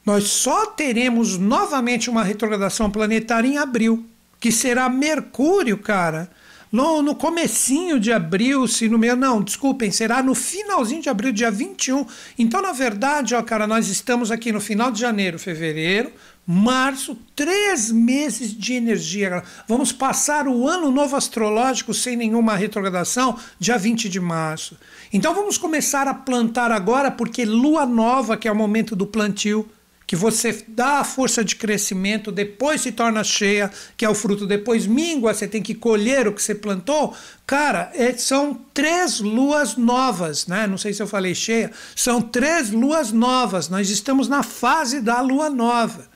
Nós 0.04 0.24
só 0.24 0.66
teremos 0.66 1.38
novamente 1.38 2.10
uma 2.10 2.22
retrogradação 2.22 2.90
planetária 2.90 3.48
em 3.48 3.56
abril, 3.56 4.04
que 4.38 4.52
será 4.52 4.88
Mercúrio, 4.88 5.78
cara 5.78 6.30
no, 6.74 7.02
no 7.02 7.14
comecinho 7.14 8.00
de 8.00 8.12
abril, 8.12 8.66
se 8.66 8.88
no 8.88 8.98
meio. 8.98 9.14
Não, 9.14 9.40
desculpem, 9.40 9.92
será 9.92 10.20
no 10.24 10.34
finalzinho 10.34 11.00
de 11.00 11.08
abril, 11.08 11.32
dia 11.32 11.48
21. 11.48 12.04
Então, 12.36 12.60
na 12.60 12.72
verdade, 12.72 13.32
ó, 13.32 13.42
cara, 13.44 13.64
nós 13.64 13.86
estamos 13.86 14.32
aqui 14.32 14.50
no 14.50 14.60
final 14.60 14.90
de 14.90 14.98
janeiro, 14.98 15.38
fevereiro, 15.38 16.10
março, 16.44 17.16
três 17.36 17.92
meses 17.92 18.52
de 18.52 18.72
energia. 18.72 19.44
Vamos 19.68 19.92
passar 19.92 20.48
o 20.48 20.66
ano 20.66 20.90
novo 20.90 21.14
astrológico 21.14 21.94
sem 21.94 22.16
nenhuma 22.16 22.56
retrogradação, 22.56 23.38
dia 23.56 23.78
20 23.78 24.08
de 24.08 24.18
março. 24.18 24.76
Então 25.12 25.32
vamos 25.32 25.56
começar 25.56 26.08
a 26.08 26.14
plantar 26.14 26.72
agora, 26.72 27.08
porque 27.08 27.44
lua 27.44 27.86
nova, 27.86 28.36
que 28.36 28.48
é 28.48 28.52
o 28.52 28.56
momento 28.56 28.96
do 28.96 29.06
plantio, 29.06 29.64
que 30.06 30.14
você 30.16 30.64
dá 30.68 31.00
a 31.00 31.04
força 31.04 31.44
de 31.44 31.56
crescimento, 31.56 32.30
depois 32.30 32.82
se 32.82 32.92
torna 32.92 33.24
cheia, 33.24 33.70
que 33.96 34.04
é 34.04 34.08
o 34.08 34.14
fruto, 34.14 34.46
depois 34.46 34.86
mingua, 34.86 35.32
você 35.32 35.48
tem 35.48 35.62
que 35.62 35.74
colher 35.74 36.28
o 36.28 36.32
que 36.32 36.42
você 36.42 36.54
plantou. 36.54 37.14
Cara, 37.46 37.90
é, 37.94 38.12
são 38.14 38.54
três 38.72 39.20
luas 39.20 39.76
novas, 39.76 40.46
né? 40.46 40.66
Não 40.66 40.76
sei 40.76 40.92
se 40.92 41.02
eu 41.02 41.06
falei 41.06 41.34
cheia, 41.34 41.70
são 41.96 42.20
três 42.20 42.70
luas 42.70 43.12
novas. 43.12 43.68
Nós 43.68 43.88
estamos 43.88 44.28
na 44.28 44.42
fase 44.42 45.00
da 45.00 45.20
lua 45.20 45.48
nova. 45.48 46.12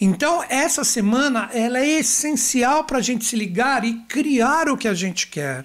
Então, 0.00 0.42
essa 0.48 0.82
semana 0.82 1.50
ela 1.52 1.78
é 1.78 1.98
essencial 1.98 2.84
para 2.84 2.98
a 2.98 3.02
gente 3.02 3.24
se 3.24 3.36
ligar 3.36 3.84
e 3.84 3.94
criar 4.08 4.68
o 4.68 4.76
que 4.76 4.88
a 4.88 4.94
gente 4.94 5.26
quer. 5.26 5.64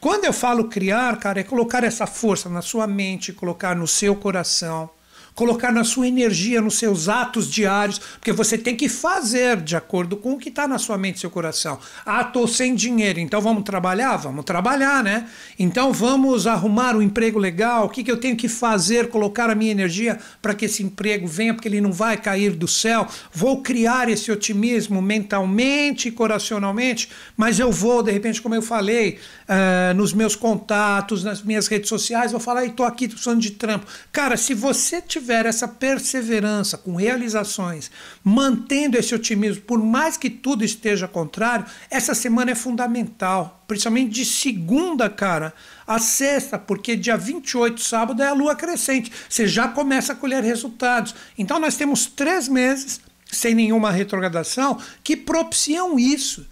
Quando 0.00 0.24
eu 0.24 0.32
falo 0.32 0.64
criar, 0.64 1.16
cara, 1.18 1.40
é 1.40 1.44
colocar 1.44 1.82
essa 1.84 2.06
força 2.06 2.48
na 2.48 2.62
sua 2.62 2.86
mente, 2.86 3.32
colocar 3.32 3.74
no 3.74 3.86
seu 3.86 4.14
coração 4.14 4.90
colocar 5.36 5.70
na 5.70 5.84
sua 5.84 6.08
energia, 6.08 6.62
nos 6.62 6.78
seus 6.78 7.10
atos 7.10 7.48
diários, 7.50 7.98
porque 7.98 8.32
você 8.32 8.56
tem 8.56 8.74
que 8.74 8.88
fazer 8.88 9.58
de 9.58 9.76
acordo 9.76 10.16
com 10.16 10.32
o 10.32 10.38
que 10.38 10.48
está 10.48 10.66
na 10.66 10.78
sua 10.78 10.96
mente 10.96 11.16
e 11.16 11.20
seu 11.20 11.30
coração. 11.30 11.78
Ah, 12.06 12.22
estou 12.22 12.48
sem 12.48 12.74
dinheiro, 12.74 13.20
então 13.20 13.40
vamos 13.42 13.62
trabalhar? 13.62 14.16
Vamos 14.16 14.46
trabalhar, 14.46 15.04
né? 15.04 15.28
Então 15.58 15.92
vamos 15.92 16.46
arrumar 16.46 16.96
um 16.96 17.02
emprego 17.02 17.38
legal. 17.38 17.84
O 17.84 17.90
que, 17.90 18.02
que 18.02 18.10
eu 18.10 18.16
tenho 18.16 18.34
que 18.34 18.48
fazer? 18.48 19.10
Colocar 19.10 19.50
a 19.50 19.54
minha 19.54 19.70
energia 19.70 20.18
para 20.40 20.54
que 20.54 20.64
esse 20.64 20.82
emprego 20.82 21.26
venha, 21.26 21.52
porque 21.52 21.68
ele 21.68 21.82
não 21.82 21.92
vai 21.92 22.16
cair 22.16 22.52
do 22.52 22.66
céu. 22.66 23.06
Vou 23.30 23.60
criar 23.60 24.08
esse 24.08 24.32
otimismo 24.32 25.02
mentalmente 25.02 26.08
e 26.08 26.10
coracionalmente, 26.10 27.10
mas 27.36 27.60
eu 27.60 27.70
vou, 27.70 28.02
de 28.02 28.10
repente, 28.10 28.40
como 28.40 28.54
eu 28.54 28.62
falei, 28.62 29.18
uh, 29.42 29.94
nos 29.94 30.14
meus 30.14 30.34
contatos, 30.34 31.22
nas 31.22 31.42
minhas 31.42 31.66
redes 31.66 31.90
sociais, 31.90 32.32
vou 32.32 32.40
falar, 32.40 32.64
estou 32.64 32.86
aqui, 32.86 33.04
estou 33.04 33.16
precisando 33.16 33.40
de 33.42 33.50
trampo. 33.50 33.86
Cara, 34.10 34.38
se 34.38 34.54
você 34.54 35.02
tiver 35.02 35.25
tiver 35.26 35.44
essa 35.44 35.66
perseverança 35.66 36.78
com 36.78 36.94
realizações, 36.94 37.90
mantendo 38.22 38.96
esse 38.96 39.12
otimismo, 39.12 39.62
por 39.62 39.82
mais 39.82 40.16
que 40.16 40.30
tudo 40.30 40.64
esteja 40.64 41.08
contrário, 41.08 41.66
essa 41.90 42.14
semana 42.14 42.52
é 42.52 42.54
fundamental, 42.54 43.64
principalmente 43.66 44.12
de 44.12 44.24
segunda, 44.24 45.10
cara, 45.10 45.52
a 45.84 45.98
sexta, 45.98 46.56
porque 46.56 46.94
dia 46.94 47.16
28, 47.16 47.80
sábado, 47.80 48.22
é 48.22 48.28
a 48.28 48.32
lua 48.32 48.54
crescente. 48.54 49.10
Você 49.28 49.48
já 49.48 49.66
começa 49.66 50.12
a 50.12 50.16
colher 50.16 50.44
resultados. 50.44 51.12
Então 51.36 51.58
nós 51.58 51.76
temos 51.76 52.06
três 52.06 52.46
meses 52.46 53.00
sem 53.30 53.52
nenhuma 53.52 53.90
retrogradação 53.90 54.78
que 55.02 55.16
propiciam 55.16 55.98
isso. 55.98 56.46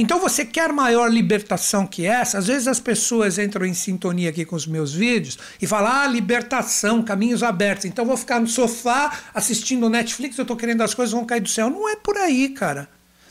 Então 0.00 0.18
você 0.18 0.46
quer 0.46 0.72
maior 0.72 1.12
libertação 1.12 1.86
que 1.86 2.06
essa? 2.06 2.38
Às 2.38 2.46
vezes 2.46 2.66
as 2.66 2.80
pessoas 2.80 3.38
entram 3.38 3.66
em 3.66 3.74
sintonia 3.74 4.30
aqui 4.30 4.46
com 4.46 4.56
os 4.56 4.66
meus 4.66 4.94
vídeos 4.94 5.36
e 5.60 5.66
falam: 5.66 5.92
ah, 5.92 6.06
libertação, 6.06 7.02
caminhos 7.02 7.42
abertos. 7.42 7.84
Então 7.84 8.06
vou 8.06 8.16
ficar 8.16 8.40
no 8.40 8.46
sofá 8.46 9.12
assistindo 9.34 9.90
Netflix, 9.90 10.38
eu 10.38 10.42
estou 10.42 10.56
querendo 10.56 10.80
as 10.80 10.94
coisas 10.94 11.12
vão 11.12 11.26
cair 11.26 11.42
do 11.42 11.50
céu. 11.50 11.68
Não 11.68 11.86
é 11.86 11.96
por 11.96 12.16
aí, 12.16 12.48
cara. 12.48 12.88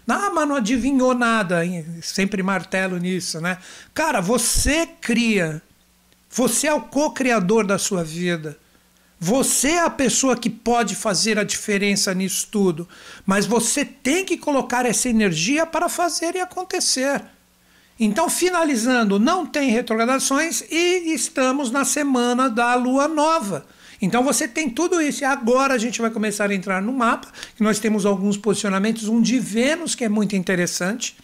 Ah, 0.08 0.30
mas 0.30 0.48
não 0.48 0.58
adivinhou 0.58 1.16
nada. 1.16 1.62
Sempre 2.04 2.44
martelo 2.44 3.00
nisso, 3.00 3.42
né? 3.42 3.58
Cara, 3.92 4.22
você 4.22 4.88
cria. 5.02 5.64
Você 6.30 6.68
é 6.68 6.74
o 6.74 6.82
co-criador 6.82 7.66
da 7.66 7.80
sua 7.80 8.04
vida. 8.04 8.56
Você 9.20 9.72
é 9.72 9.82
a 9.82 9.90
pessoa 9.90 10.38
que 10.38 10.50
pode 10.50 10.96
fazer 10.96 11.38
a 11.38 11.44
diferença 11.44 12.14
nisso 12.14 12.48
tudo, 12.50 12.88
mas 13.26 13.46
você 13.46 13.84
tem 13.84 14.24
que 14.24 14.38
colocar 14.38 14.86
essa 14.86 15.10
energia 15.10 15.66
para 15.66 15.90
fazer 15.90 16.36
e 16.36 16.40
acontecer. 16.40 17.22
Então, 18.00 18.30
finalizando, 18.30 19.20
não 19.20 19.46
tem 19.46 19.72
retrogradações 19.72 20.64
e 20.72 21.14
estamos 21.14 21.70
na 21.70 21.84
semana 21.84 22.50
da 22.50 22.74
lua 22.76 23.10
nova. 23.10 23.66
Então 24.02 24.24
você 24.24 24.48
tem 24.48 24.70
tudo 24.70 25.02
isso. 25.02 25.24
E 25.24 25.26
agora 25.26 25.74
a 25.74 25.78
gente 25.78 26.00
vai 26.00 26.10
começar 26.10 26.50
a 26.50 26.54
entrar 26.54 26.82
no 26.82 26.94
mapa, 26.94 27.28
que 27.56 27.64
nós 27.64 27.80
temos 27.80 28.06
alguns 28.06 28.38
posicionamentos, 28.38 29.08
um 29.08 29.22
de 29.22 29.40
Vênus 29.40 29.96
que 29.96 30.06
é 30.06 30.10
muito 30.10 30.36
interessante, 30.36 31.18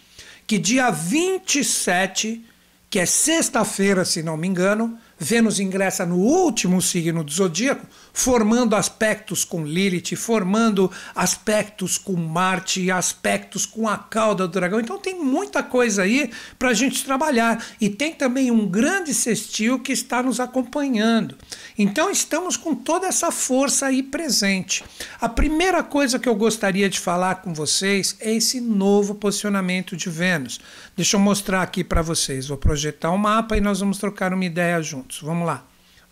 que 0.46 0.58
dia 0.58 0.90
27, 0.90 2.44
que 2.90 2.98
é 2.98 3.06
sexta-feira, 3.06 4.04
se 4.04 4.22
não 4.22 4.36
me 4.36 4.46
engano, 4.46 4.98
Vênus 5.18 5.58
ingressa 5.58 6.04
no 6.04 6.16
último 6.16 6.80
signo 6.82 7.24
do 7.24 7.32
zodíaco, 7.32 7.86
formando 8.16 8.74
aspectos 8.74 9.44
com 9.44 9.62
Lilith, 9.62 10.16
formando 10.16 10.90
aspectos 11.14 11.98
com 11.98 12.14
Marte, 12.14 12.90
aspectos 12.90 13.66
com 13.66 13.86
a 13.86 13.98
cauda 13.98 14.48
do 14.48 14.52
dragão. 14.54 14.80
Então 14.80 14.96
tem 14.96 15.14
muita 15.22 15.62
coisa 15.62 16.02
aí 16.02 16.30
para 16.58 16.70
a 16.70 16.74
gente 16.74 17.04
trabalhar. 17.04 17.62
E 17.78 17.90
tem 17.90 18.14
também 18.14 18.50
um 18.50 18.66
grande 18.66 19.12
sextil 19.12 19.80
que 19.80 19.92
está 19.92 20.22
nos 20.22 20.40
acompanhando. 20.40 21.36
Então 21.76 22.10
estamos 22.10 22.56
com 22.56 22.74
toda 22.74 23.06
essa 23.06 23.30
força 23.30 23.84
aí 23.84 24.02
presente. 24.02 24.82
A 25.20 25.28
primeira 25.28 25.82
coisa 25.82 26.18
que 26.18 26.28
eu 26.28 26.34
gostaria 26.34 26.88
de 26.88 26.98
falar 26.98 27.42
com 27.42 27.52
vocês 27.52 28.16
é 28.18 28.32
esse 28.32 28.62
novo 28.62 29.14
posicionamento 29.14 29.94
de 29.94 30.08
Vênus. 30.08 30.58
Deixa 30.96 31.16
eu 31.16 31.20
mostrar 31.20 31.60
aqui 31.60 31.84
para 31.84 32.00
vocês. 32.00 32.48
Vou 32.48 32.56
projetar 32.56 33.10
o 33.10 33.16
um 33.16 33.18
mapa 33.18 33.58
e 33.58 33.60
nós 33.60 33.80
vamos 33.80 33.98
trocar 33.98 34.32
uma 34.32 34.44
ideia 34.46 34.80
juntos. 34.80 35.20
Vamos 35.20 35.46
lá. 35.46 35.62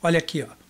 Olha 0.03 0.19
aqui, 0.19 0.47
ó. 0.47 0.64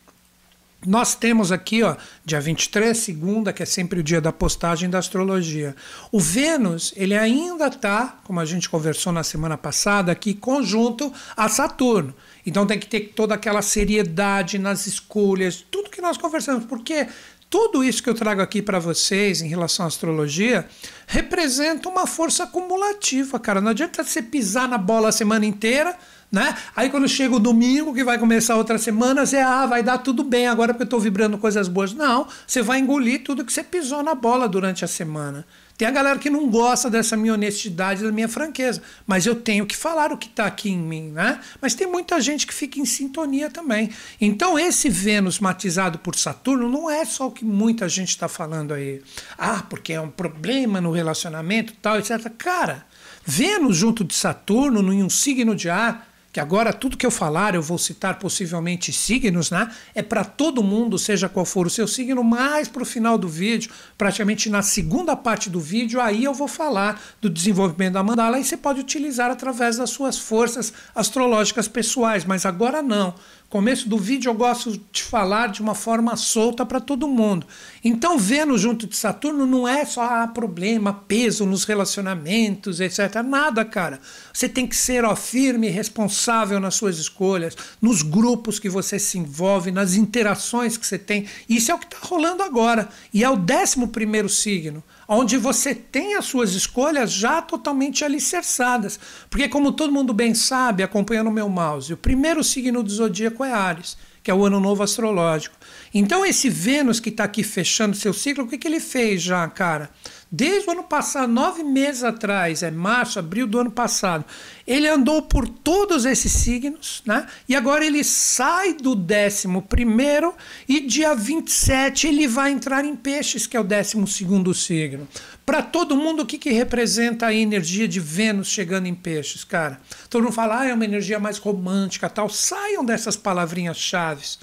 Nós 0.86 1.14
temos 1.14 1.50
aqui, 1.50 1.82
ó, 1.82 1.96
dia 2.24 2.40
23, 2.40 2.96
segunda, 2.96 3.52
que 3.52 3.62
é 3.62 3.66
sempre 3.66 4.00
o 4.00 4.02
dia 4.02 4.20
da 4.20 4.32
postagem 4.32 4.90
da 4.90 4.98
astrologia. 4.98 5.74
O 6.12 6.20
Vênus, 6.20 6.92
ele 6.96 7.16
ainda 7.16 7.68
está, 7.68 8.18
como 8.24 8.38
a 8.38 8.44
gente 8.44 8.68
conversou 8.68 9.12
na 9.12 9.22
semana 9.22 9.56
passada, 9.56 10.12
aqui 10.12 10.34
conjunto 10.34 11.12
a 11.36 11.48
Saturno. 11.48 12.14
Então 12.44 12.66
tem 12.66 12.78
que 12.78 12.86
ter 12.86 13.12
toda 13.14 13.34
aquela 13.34 13.62
seriedade 13.62 14.58
nas 14.58 14.86
escolhas, 14.86 15.64
tudo 15.70 15.88
que 15.88 16.02
nós 16.02 16.18
conversamos, 16.18 16.66
porque 16.66 17.06
tudo 17.54 17.84
isso 17.84 18.02
que 18.02 18.10
eu 18.10 18.16
trago 18.16 18.42
aqui 18.42 18.60
para 18.60 18.80
vocês 18.80 19.40
em 19.40 19.46
relação 19.46 19.84
à 19.84 19.86
astrologia 19.86 20.66
representa 21.06 21.88
uma 21.88 22.04
força 22.04 22.42
acumulativa, 22.42 23.38
cara. 23.38 23.60
Não 23.60 23.70
adianta 23.70 24.02
você 24.02 24.20
pisar 24.20 24.66
na 24.66 24.76
bola 24.76 25.10
a 25.10 25.12
semana 25.12 25.46
inteira 25.46 25.96
né? 26.32 26.56
Aí 26.74 26.90
quando 26.90 27.06
chega 27.06 27.36
o 27.36 27.38
domingo, 27.38 27.94
que 27.94 28.02
vai 28.02 28.18
começar 28.18 28.56
outra 28.56 28.76
semana, 28.76 29.24
você, 29.24 29.36
ah, 29.36 29.66
vai 29.66 29.84
dar 29.84 29.98
tudo 29.98 30.24
bem 30.24 30.48
agora 30.48 30.74
porque 30.74 30.82
eu 30.82 30.86
estou 30.86 30.98
vibrando 30.98 31.38
coisas 31.38 31.68
boas. 31.68 31.92
Não, 31.92 32.26
você 32.44 32.60
vai 32.60 32.80
engolir 32.80 33.22
tudo 33.22 33.44
que 33.44 33.52
você 33.52 33.62
pisou 33.62 34.02
na 34.02 34.16
bola 34.16 34.48
durante 34.48 34.84
a 34.84 34.88
semana. 34.88 35.46
Tem 35.76 35.88
a 35.88 35.90
galera 35.90 36.20
que 36.20 36.30
não 36.30 36.48
gosta 36.48 36.88
dessa 36.88 37.16
minha 37.16 37.34
honestidade, 37.34 38.04
da 38.04 38.12
minha 38.12 38.28
franqueza, 38.28 38.80
mas 39.04 39.26
eu 39.26 39.34
tenho 39.34 39.66
que 39.66 39.76
falar 39.76 40.12
o 40.12 40.16
que 40.16 40.28
está 40.28 40.46
aqui 40.46 40.70
em 40.70 40.78
mim, 40.78 41.10
né? 41.10 41.40
Mas 41.60 41.74
tem 41.74 41.84
muita 41.86 42.20
gente 42.20 42.46
que 42.46 42.54
fica 42.54 42.78
em 42.78 42.84
sintonia 42.84 43.50
também. 43.50 43.90
Então 44.20 44.56
esse 44.56 44.88
Vênus 44.88 45.40
matizado 45.40 45.98
por 45.98 46.14
Saturno 46.14 46.68
não 46.68 46.88
é 46.88 47.04
só 47.04 47.26
o 47.26 47.32
que 47.32 47.44
muita 47.44 47.88
gente 47.88 48.10
está 48.10 48.28
falando 48.28 48.72
aí. 48.72 49.02
Ah, 49.36 49.64
porque 49.68 49.92
é 49.92 50.00
um 50.00 50.10
problema 50.10 50.80
no 50.80 50.92
relacionamento, 50.92 51.72
tal, 51.82 51.98
etc. 51.98 52.30
Cara, 52.38 52.86
Vênus 53.26 53.76
junto 53.76 54.04
de 54.04 54.14
Saturno, 54.14 54.92
em 54.92 55.02
um 55.02 55.10
signo 55.10 55.56
de 55.56 55.68
ar, 55.68 56.13
que 56.34 56.40
agora 56.40 56.72
tudo 56.72 56.96
que 56.96 57.06
eu 57.06 57.12
falar, 57.12 57.54
eu 57.54 57.62
vou 57.62 57.78
citar 57.78 58.18
possivelmente 58.18 58.92
signos, 58.92 59.52
né? 59.52 59.70
É 59.94 60.02
para 60.02 60.24
todo 60.24 60.64
mundo, 60.64 60.98
seja 60.98 61.28
qual 61.28 61.46
for 61.46 61.64
o 61.64 61.70
seu 61.70 61.86
signo, 61.86 62.24
mais 62.24 62.66
para 62.66 62.82
o 62.82 62.84
final 62.84 63.16
do 63.16 63.28
vídeo, 63.28 63.70
praticamente 63.96 64.50
na 64.50 64.60
segunda 64.60 65.14
parte 65.14 65.48
do 65.48 65.60
vídeo, 65.60 66.00
aí 66.00 66.24
eu 66.24 66.34
vou 66.34 66.48
falar 66.48 67.00
do 67.20 67.30
desenvolvimento 67.30 67.92
da 67.92 68.02
mandala 68.02 68.36
e 68.40 68.42
você 68.42 68.56
pode 68.56 68.80
utilizar 68.80 69.30
através 69.30 69.76
das 69.76 69.90
suas 69.90 70.18
forças 70.18 70.72
astrológicas 70.92 71.68
pessoais, 71.68 72.24
mas 72.24 72.44
agora 72.44 72.82
não 72.82 73.14
começo 73.54 73.88
do 73.88 73.96
vídeo 73.96 74.30
eu 74.30 74.34
gosto 74.34 74.80
de 74.90 75.04
falar 75.04 75.46
de 75.46 75.62
uma 75.62 75.76
forma 75.76 76.16
solta 76.16 76.66
para 76.66 76.80
todo 76.80 77.06
mundo. 77.06 77.46
Então, 77.84 78.18
Vênus 78.18 78.60
junto 78.60 78.84
de 78.84 78.96
Saturno 78.96 79.46
não 79.46 79.68
é 79.68 79.84
só 79.84 80.02
ah, 80.02 80.26
problema, 80.26 80.92
peso 80.92 81.46
nos 81.46 81.62
relacionamentos, 81.62 82.80
etc. 82.80 83.22
Nada, 83.24 83.64
cara. 83.64 84.00
Você 84.32 84.48
tem 84.48 84.66
que 84.66 84.74
ser 84.74 85.04
ó, 85.04 85.14
firme 85.14 85.68
e 85.68 85.70
responsável 85.70 86.58
nas 86.58 86.74
suas 86.74 86.98
escolhas, 86.98 87.56
nos 87.80 88.02
grupos 88.02 88.58
que 88.58 88.68
você 88.68 88.98
se 88.98 89.18
envolve, 89.18 89.70
nas 89.70 89.94
interações 89.94 90.76
que 90.76 90.84
você 90.84 90.98
tem. 90.98 91.24
Isso 91.48 91.70
é 91.70 91.74
o 91.76 91.78
que 91.78 91.86
está 91.86 91.98
rolando 92.08 92.42
agora. 92.42 92.88
E 93.12 93.22
é 93.22 93.30
o 93.30 93.36
décimo 93.36 93.86
primeiro 93.86 94.28
signo 94.28 94.82
onde 95.08 95.36
você 95.36 95.74
tem 95.74 96.14
as 96.14 96.24
suas 96.24 96.54
escolhas 96.54 97.12
já 97.12 97.42
totalmente 97.42 98.04
alicerçadas. 98.04 98.98
Porque, 99.28 99.48
como 99.48 99.72
todo 99.72 99.92
mundo 99.92 100.12
bem 100.12 100.34
sabe, 100.34 100.82
acompanhando 100.82 101.28
o 101.28 101.32
meu 101.32 101.48
mouse, 101.48 101.92
o 101.92 101.96
primeiro 101.96 102.42
signo 102.42 102.82
do 102.82 102.90
zodíaco 102.90 103.44
é 103.44 103.52
Ares, 103.52 103.96
que 104.22 104.30
é 104.30 104.34
o 104.34 104.44
ano 104.44 104.58
novo 104.58 104.82
astrológico. 104.82 105.56
Então, 105.92 106.24
esse 106.24 106.48
Vênus 106.48 107.00
que 107.00 107.10
está 107.10 107.24
aqui 107.24 107.42
fechando 107.42 107.96
seu 107.96 108.12
ciclo, 108.12 108.44
o 108.44 108.48
que, 108.48 108.58
que 108.58 108.66
ele 108.66 108.80
fez 108.80 109.22
já, 109.22 109.46
cara? 109.48 109.90
Desde 110.36 110.68
o 110.68 110.72
ano 110.72 110.82
passado, 110.82 111.32
nove 111.32 111.62
meses 111.62 112.02
atrás, 112.02 112.64
é 112.64 112.68
março, 112.68 113.20
abril 113.20 113.46
do 113.46 113.60
ano 113.60 113.70
passado, 113.70 114.24
ele 114.66 114.88
andou 114.88 115.22
por 115.22 115.48
todos 115.48 116.04
esses 116.04 116.32
signos, 116.32 117.04
né? 117.06 117.28
E 117.48 117.54
agora 117.54 117.86
ele 117.86 118.02
sai 118.02 118.74
do 118.74 118.96
décimo 118.96 119.62
primeiro 119.62 120.34
e 120.68 120.80
dia 120.80 121.14
27 121.14 122.08
ele 122.08 122.26
vai 122.26 122.50
entrar 122.50 122.84
em 122.84 122.96
peixes, 122.96 123.46
que 123.46 123.56
é 123.56 123.60
o 123.60 123.62
décimo 123.62 124.08
segundo 124.08 124.52
signo. 124.52 125.06
Para 125.46 125.62
todo 125.62 125.94
mundo, 125.94 126.24
o 126.24 126.26
que, 126.26 126.36
que 126.36 126.50
representa 126.50 127.26
a 127.26 127.32
energia 127.32 127.86
de 127.86 128.00
Vênus 128.00 128.48
chegando 128.48 128.88
em 128.88 128.94
peixes, 128.94 129.44
cara? 129.44 129.80
Todo 130.10 130.24
mundo 130.24 130.32
fala, 130.32 130.62
ah, 130.62 130.66
é 130.66 130.74
uma 130.74 130.84
energia 130.84 131.20
mais 131.20 131.38
romântica, 131.38 132.10
tal. 132.10 132.28
Saiam 132.28 132.84
dessas 132.84 133.16
palavrinhas 133.16 133.76
chaves. 133.76 134.40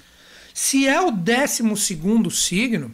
Se 0.54 0.88
é 0.88 0.98
o 1.02 1.10
décimo 1.10 1.76
segundo 1.76 2.30
signo, 2.30 2.90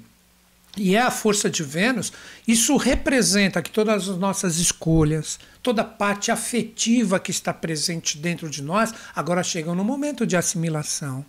e 0.77 0.95
é 0.95 1.01
a 1.01 1.11
força 1.11 1.51
de 1.51 1.63
Vênus, 1.63 2.13
isso 2.47 2.77
representa 2.77 3.63
que 3.63 3.71
todas 3.71 4.09
as 4.09 4.19
nossas 4.19 4.59
escolhas, 4.59 5.39
toda 5.63 5.83
a 5.83 5.85
parte 5.85 6.31
afetiva 6.31 7.19
que 7.19 7.31
está 7.31 7.53
presente 7.53 8.19
dentro 8.19 8.49
de 8.49 8.63
nós, 8.63 8.93
agora 9.15 9.43
chegam 9.43 9.75
no 9.75 9.85
momento 9.85 10.27
de 10.27 10.37
assimilação. 10.37 11.25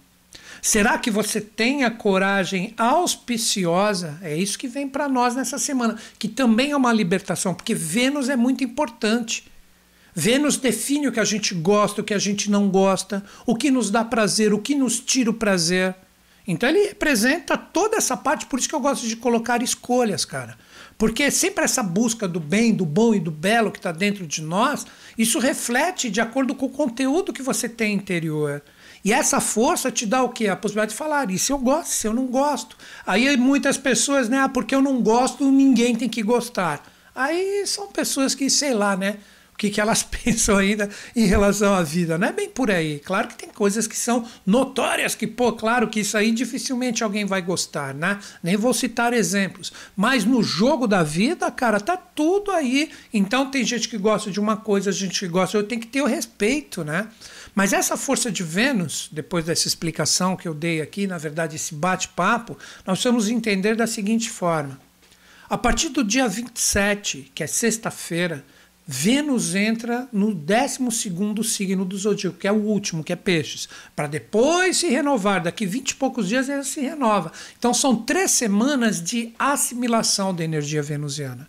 Será 0.62 0.98
que 0.98 1.10
você 1.10 1.40
tem 1.40 1.84
a 1.84 1.92
coragem 1.92 2.74
auspiciosa? 2.78 4.20
É 4.22 4.36
isso 4.36 4.60
que 4.60 4.68
vem 4.68 4.88
para 4.88 5.08
nós 5.08 5.36
nessa 5.36 5.58
semana, 5.58 5.98
que 6.18 6.28
também 6.28 6.72
é 6.72 6.78
uma 6.78 6.92
libertação, 6.92 7.54
porque 7.54 7.74
Vênus 7.74 8.30
é 8.30 8.36
muito 8.36 8.64
importante. 8.64 9.50
Vênus 10.14 10.58
define 10.58 11.08
o 11.08 11.12
que 11.12 11.20
a 11.20 11.26
gente 11.26 11.54
gosta, 11.56 12.02
o 12.02 12.04
que 12.04 12.14
a 12.14 12.20
gente 12.20 12.52
não 12.52 12.70
gosta, 12.70 13.24
o 13.46 13.56
que 13.56 13.72
nos 13.72 13.90
dá 13.90 14.04
prazer, 14.04 14.54
o 14.54 14.60
que 14.60 14.76
nos 14.76 15.00
tira 15.00 15.30
o 15.30 15.34
prazer. 15.34 15.96
Então 16.50 16.68
ele 16.68 16.88
representa 16.88 17.56
toda 17.56 17.96
essa 17.96 18.18
parte, 18.18 18.48
por 18.48 18.58
isso 18.58 18.68
que 18.68 18.74
eu 18.74 18.80
gosto 18.80 19.08
de 19.08 19.16
colocar 19.16 19.62
escolhas, 19.62 20.26
cara. 20.26 20.58
Porque 20.98 21.30
sempre 21.30 21.64
essa 21.64 21.84
busca 21.84 22.28
do 22.28 22.40
bem, 22.40 22.74
do 22.74 22.88
bom 22.88 23.14
e 23.14 23.20
do 23.20 23.30
belo 23.30 23.72
que 23.72 23.78
está 23.78 23.92
dentro 23.92 24.26
de 24.26 24.42
nós, 24.42 24.84
isso 25.16 25.38
reflete 25.38 26.10
de 26.10 26.20
acordo 26.20 26.56
com 26.56 26.66
o 26.66 26.70
conteúdo 26.70 27.32
que 27.32 27.44
você 27.44 27.70
tem 27.70 27.94
interior. 27.94 28.64
E 29.06 29.14
essa 29.14 29.40
força 29.40 29.92
te 29.92 30.08
dá 30.08 30.24
o 30.24 30.30
quê? 30.30 30.48
A 30.48 30.56
possibilidade 30.56 30.92
de 30.92 30.98
falar, 30.98 31.30
isso 31.30 31.54
eu 31.54 31.60
gosto, 31.60 31.92
isso 31.92 32.08
eu 32.08 32.16
não 32.16 32.26
gosto. 32.26 32.76
Aí 33.06 33.38
muitas 33.38 33.78
pessoas, 33.78 34.28
né, 34.28 34.40
ah, 34.40 34.50
porque 34.50 34.74
eu 34.74 34.82
não 34.82 35.04
gosto, 35.04 35.50
ninguém 35.52 35.96
tem 35.96 36.10
que 36.10 36.24
gostar. 36.24 36.84
Aí 37.14 37.64
são 37.68 37.90
pessoas 37.90 38.34
que, 38.34 38.50
sei 38.50 38.74
lá, 38.74 38.98
né, 38.98 39.18
que, 39.60 39.70
que 39.70 39.82
elas 39.82 40.02
pensam 40.24 40.58
ainda 40.58 40.90
em 41.14 41.26
relação 41.26 41.74
à 41.74 41.84
vida. 41.84 42.18
Não 42.18 42.30
é 42.30 42.32
bem 42.32 42.50
por 42.50 42.72
aí. 42.72 43.00
Claro 43.00 43.28
que 43.28 43.36
tem 43.36 43.50
coisas 43.50 43.86
que 43.86 43.98
são 43.98 44.26
notórias, 44.46 45.14
que, 45.14 45.28
pô, 45.28 45.52
claro 45.52 45.90
que 45.90 46.00
isso 46.00 46.18
aí 46.18 46.32
dificilmente 46.32 47.04
alguém 47.04 47.26
vai 47.26 47.42
gostar, 47.42 47.94
né? 47.94 48.20
Nem 48.42 48.56
vou 48.56 48.74
citar 48.74 49.12
exemplos. 49.12 49.74
Mas 49.96 50.24
no 50.24 50.42
jogo 50.42 50.88
da 50.88 51.04
vida, 51.04 51.52
cara, 51.52 51.80
tá 51.80 51.98
tudo 51.98 52.52
aí. 52.52 52.90
Então 53.14 53.52
tem 53.52 53.66
gente 53.66 53.90
que 53.90 53.98
gosta 53.98 54.32
de 54.32 54.40
uma 54.40 54.56
coisa, 54.56 54.92
gente 54.94 55.20
que 55.20 55.28
gosta, 55.28 55.58
eu 55.58 55.64
tenho 55.64 55.82
que 55.82 55.88
ter 55.88 56.02
o 56.02 56.08
respeito, 56.08 56.84
né? 56.86 57.10
Mas 57.54 57.74
essa 57.74 57.98
força 57.98 58.32
de 58.32 58.44
Vênus, 58.44 59.10
depois 59.12 59.44
dessa 59.44 59.68
explicação 59.68 60.38
que 60.38 60.48
eu 60.48 60.54
dei 60.54 60.82
aqui, 60.82 61.06
na 61.06 61.18
verdade, 61.18 61.58
esse 61.58 61.76
bate-papo, 61.76 62.58
nós 62.86 63.04
vamos 63.04 63.28
entender 63.28 63.76
da 63.76 63.86
seguinte 63.86 64.30
forma. 64.30 64.80
A 65.50 65.58
partir 65.58 65.90
do 65.90 66.04
dia 66.04 66.28
27, 66.28 67.32
que 67.34 67.44
é 67.44 67.48
sexta-feira, 67.48 68.46
Vênus 68.92 69.54
entra 69.54 70.10
no 70.12 70.34
12 70.34 70.90
signo 71.44 71.86
do 71.86 71.96
zodíaco, 71.96 72.40
que 72.40 72.48
é 72.48 72.52
o 72.52 72.56
último, 72.56 73.04
que 73.04 73.14
é 73.14 73.16
Peixes, 73.16 73.70
para 73.96 74.08
depois 74.08 74.78
se 74.78 74.88
renovar. 74.88 75.44
Daqui 75.44 75.64
20 75.64 75.92
e 75.92 75.96
poucos 75.96 76.28
dias 76.28 76.50
ela 76.50 76.64
se 76.64 76.82
renova. 76.82 77.32
Então 77.56 77.72
são 77.72 77.96
três 77.96 78.32
semanas 78.32 79.00
de 79.00 79.32
assimilação 79.38 80.34
da 80.34 80.44
energia 80.44 80.82
venusiana, 80.82 81.48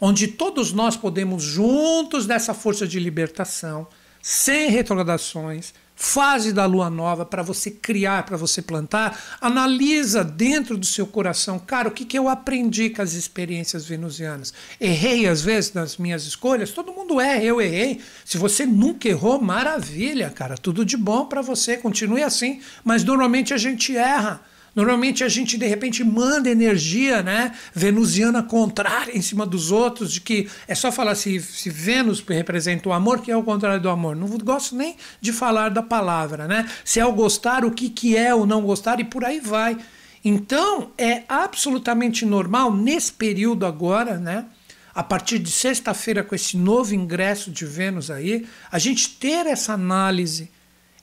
onde 0.00 0.26
todos 0.26 0.72
nós 0.72 0.96
podemos, 0.96 1.44
juntos 1.44 2.26
dessa 2.26 2.52
força 2.52 2.88
de 2.88 2.98
libertação, 2.98 3.86
sem 4.20 4.68
retrogradações, 4.68 5.72
fase 6.02 6.50
da 6.50 6.64
lua 6.64 6.88
nova 6.88 7.26
para 7.26 7.42
você 7.42 7.70
criar, 7.70 8.24
para 8.24 8.38
você 8.38 8.62
plantar, 8.62 9.36
analisa 9.38 10.24
dentro 10.24 10.78
do 10.78 10.86
seu 10.86 11.06
coração, 11.06 11.58
cara, 11.58 11.88
o 11.88 11.90
que, 11.90 12.06
que 12.06 12.18
eu 12.18 12.26
aprendi 12.26 12.88
com 12.88 13.02
as 13.02 13.12
experiências 13.12 13.84
venusianas? 13.84 14.54
Errei 14.80 15.28
às 15.28 15.42
vezes 15.42 15.74
nas 15.74 15.98
minhas 15.98 16.24
escolhas, 16.24 16.70
todo 16.70 16.90
mundo 16.90 17.20
erra, 17.20 17.44
eu 17.44 17.60
errei. 17.60 18.00
Se 18.24 18.38
você 18.38 18.64
nunca 18.64 19.08
errou, 19.08 19.42
maravilha, 19.42 20.30
cara, 20.30 20.56
tudo 20.56 20.86
de 20.86 20.96
bom 20.96 21.26
para 21.26 21.42
você, 21.42 21.76
continue 21.76 22.22
assim, 22.22 22.62
mas 22.82 23.04
normalmente 23.04 23.52
a 23.52 23.58
gente 23.58 23.94
erra. 23.94 24.40
Normalmente 24.74 25.24
a 25.24 25.28
gente 25.28 25.58
de 25.58 25.66
repente 25.66 26.04
manda 26.04 26.48
energia, 26.48 27.22
né, 27.22 27.52
venusiana 27.74 28.42
contrária 28.42 29.16
em 29.16 29.22
cima 29.22 29.44
dos 29.44 29.72
outros, 29.72 30.12
de 30.12 30.20
que 30.20 30.48
é 30.68 30.74
só 30.74 30.92
falar 30.92 31.14
se, 31.14 31.40
se 31.40 31.68
Vênus 31.68 32.20
representa 32.20 32.88
o 32.88 32.92
amor, 32.92 33.20
que 33.20 33.30
é 33.30 33.36
o 33.36 33.42
contrário 33.42 33.80
do 33.80 33.88
amor. 33.88 34.14
Não 34.14 34.28
gosto 34.38 34.76
nem 34.76 34.96
de 35.20 35.32
falar 35.32 35.70
da 35.70 35.82
palavra, 35.82 36.46
né? 36.46 36.68
Se 36.84 37.00
é 37.00 37.06
o 37.06 37.12
gostar, 37.12 37.64
o 37.64 37.70
que, 37.70 37.90
que 37.90 38.16
é 38.16 38.34
o 38.34 38.46
não 38.46 38.62
gostar 38.62 39.00
e 39.00 39.04
por 39.04 39.24
aí 39.24 39.40
vai. 39.40 39.76
Então 40.24 40.90
é 40.98 41.22
absolutamente 41.28 42.24
normal 42.24 42.74
nesse 42.74 43.12
período 43.12 43.66
agora, 43.66 44.18
né? 44.18 44.46
A 44.94 45.02
partir 45.02 45.38
de 45.38 45.50
sexta-feira, 45.50 46.22
com 46.22 46.34
esse 46.34 46.56
novo 46.56 46.94
ingresso 46.94 47.50
de 47.50 47.64
Vênus 47.64 48.10
aí, 48.10 48.46
a 48.70 48.78
gente 48.78 49.08
ter 49.10 49.46
essa 49.46 49.72
análise 49.72 50.50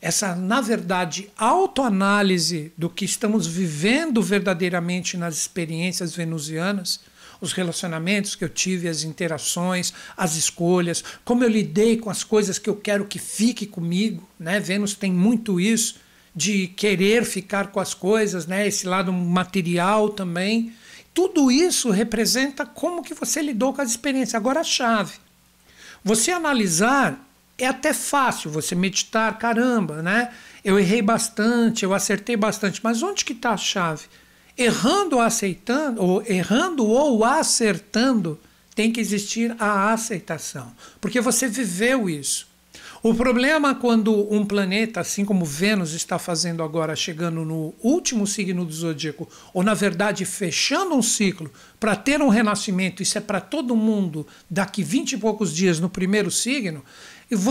essa, 0.02 0.36
na 0.36 0.62
verdade, 0.62 1.30
autoanálise 1.38 2.72
do 2.78 2.90
que 2.90 3.06
estamos 3.06 3.48
vivendo 3.48 4.22
verdadeiramente 4.22 5.18
nas 5.18 5.36
experiências 5.36 6.16
venusianas, 6.16 7.00
os 7.42 7.54
relacionamentos 7.54 8.36
que 8.36 8.44
eu 8.44 8.50
tive, 8.50 8.88
as 8.88 9.04
interações, 9.04 9.94
as 10.16 10.36
escolhas, 10.36 11.04
como 11.24 11.44
eu 11.44 11.50
lidei 11.50 11.98
com 11.98 12.10
as 12.10 12.24
coisas 12.24 12.58
que 12.58 12.70
eu 12.70 12.76
quero 12.76 13.06
que 13.06 13.20
fique 13.20 13.66
comigo, 13.66 14.28
né? 14.40 14.60
Vênus 14.60 14.94
tem 14.94 15.12
muito 15.12 15.60
isso 15.60 15.96
de 16.36 16.68
querer 16.68 17.26
ficar 17.26 17.68
com 17.68 17.80
as 17.80 17.94
coisas, 17.94 18.46
né? 18.46 18.68
Esse 18.68 18.88
lado 18.88 19.12
material 19.12 20.10
também. 20.10 20.74
Tudo 21.14 21.52
isso 21.52 21.90
representa 21.90 22.66
como 22.66 23.02
que 23.02 23.16
você 23.16 23.42
lidou 23.42 23.74
com 23.74 23.82
as 23.82 23.90
experiências. 23.90 24.36
Agora 24.36 24.60
a 24.60 24.64
chave. 24.64 25.14
Você 26.04 26.32
analisar 26.32 27.27
é 27.58 27.68
até 27.68 27.94
fácil 27.94 28.52
você 28.52 28.76
meditar, 28.76 29.38
caramba, 29.38 30.02
né? 30.02 30.32
Eu 30.64 30.80
errei 30.80 31.02
bastante, 31.02 31.84
eu 31.84 31.94
acertei 31.94 32.38
bastante, 32.38 32.80
mas 32.84 33.02
onde 33.02 33.26
que 33.26 33.34
está 33.34 33.52
a 33.52 33.58
chave? 33.58 34.06
Errando 34.58 35.16
ou 35.16 35.22
aceitando, 35.22 36.02
ou 36.02 36.24
errando 36.26 36.86
ou 36.86 37.24
acertando, 37.24 38.40
tem 38.76 38.92
que 38.92 39.00
existir 39.00 39.56
a 39.58 39.92
aceitação, 39.92 40.72
porque 41.02 41.20
você 41.20 41.48
viveu 41.48 42.08
isso. 42.08 42.48
O 43.04 43.14
problema 43.14 43.76
quando 43.76 44.34
um 44.34 44.44
planeta, 44.44 45.00
assim 45.00 45.24
como 45.24 45.46
Vênus 45.46 45.94
está 45.94 46.18
fazendo 46.18 46.64
agora, 46.64 46.96
chegando 46.96 47.46
no 47.46 47.74
último 47.82 48.26
signo 48.26 48.66
do 48.66 48.74
zodíaco, 48.74 49.30
ou 49.54 49.64
na 49.64 49.74
verdade 49.74 50.26
fechando 50.26 50.96
um 50.96 51.02
ciclo 51.02 51.52
para 51.80 51.96
ter 51.96 52.22
um 52.22 52.28
renascimento, 52.28 53.04
isso 53.04 53.18
é 53.18 53.22
para 53.22 53.40
todo 53.40 53.76
mundo 53.76 54.26
daqui 54.50 54.84
20 54.84 55.14
e 55.14 55.18
poucos 55.18 55.56
dias 55.56 55.80
no 55.80 55.90
primeiro 55.90 56.32
signo, 56.32 56.84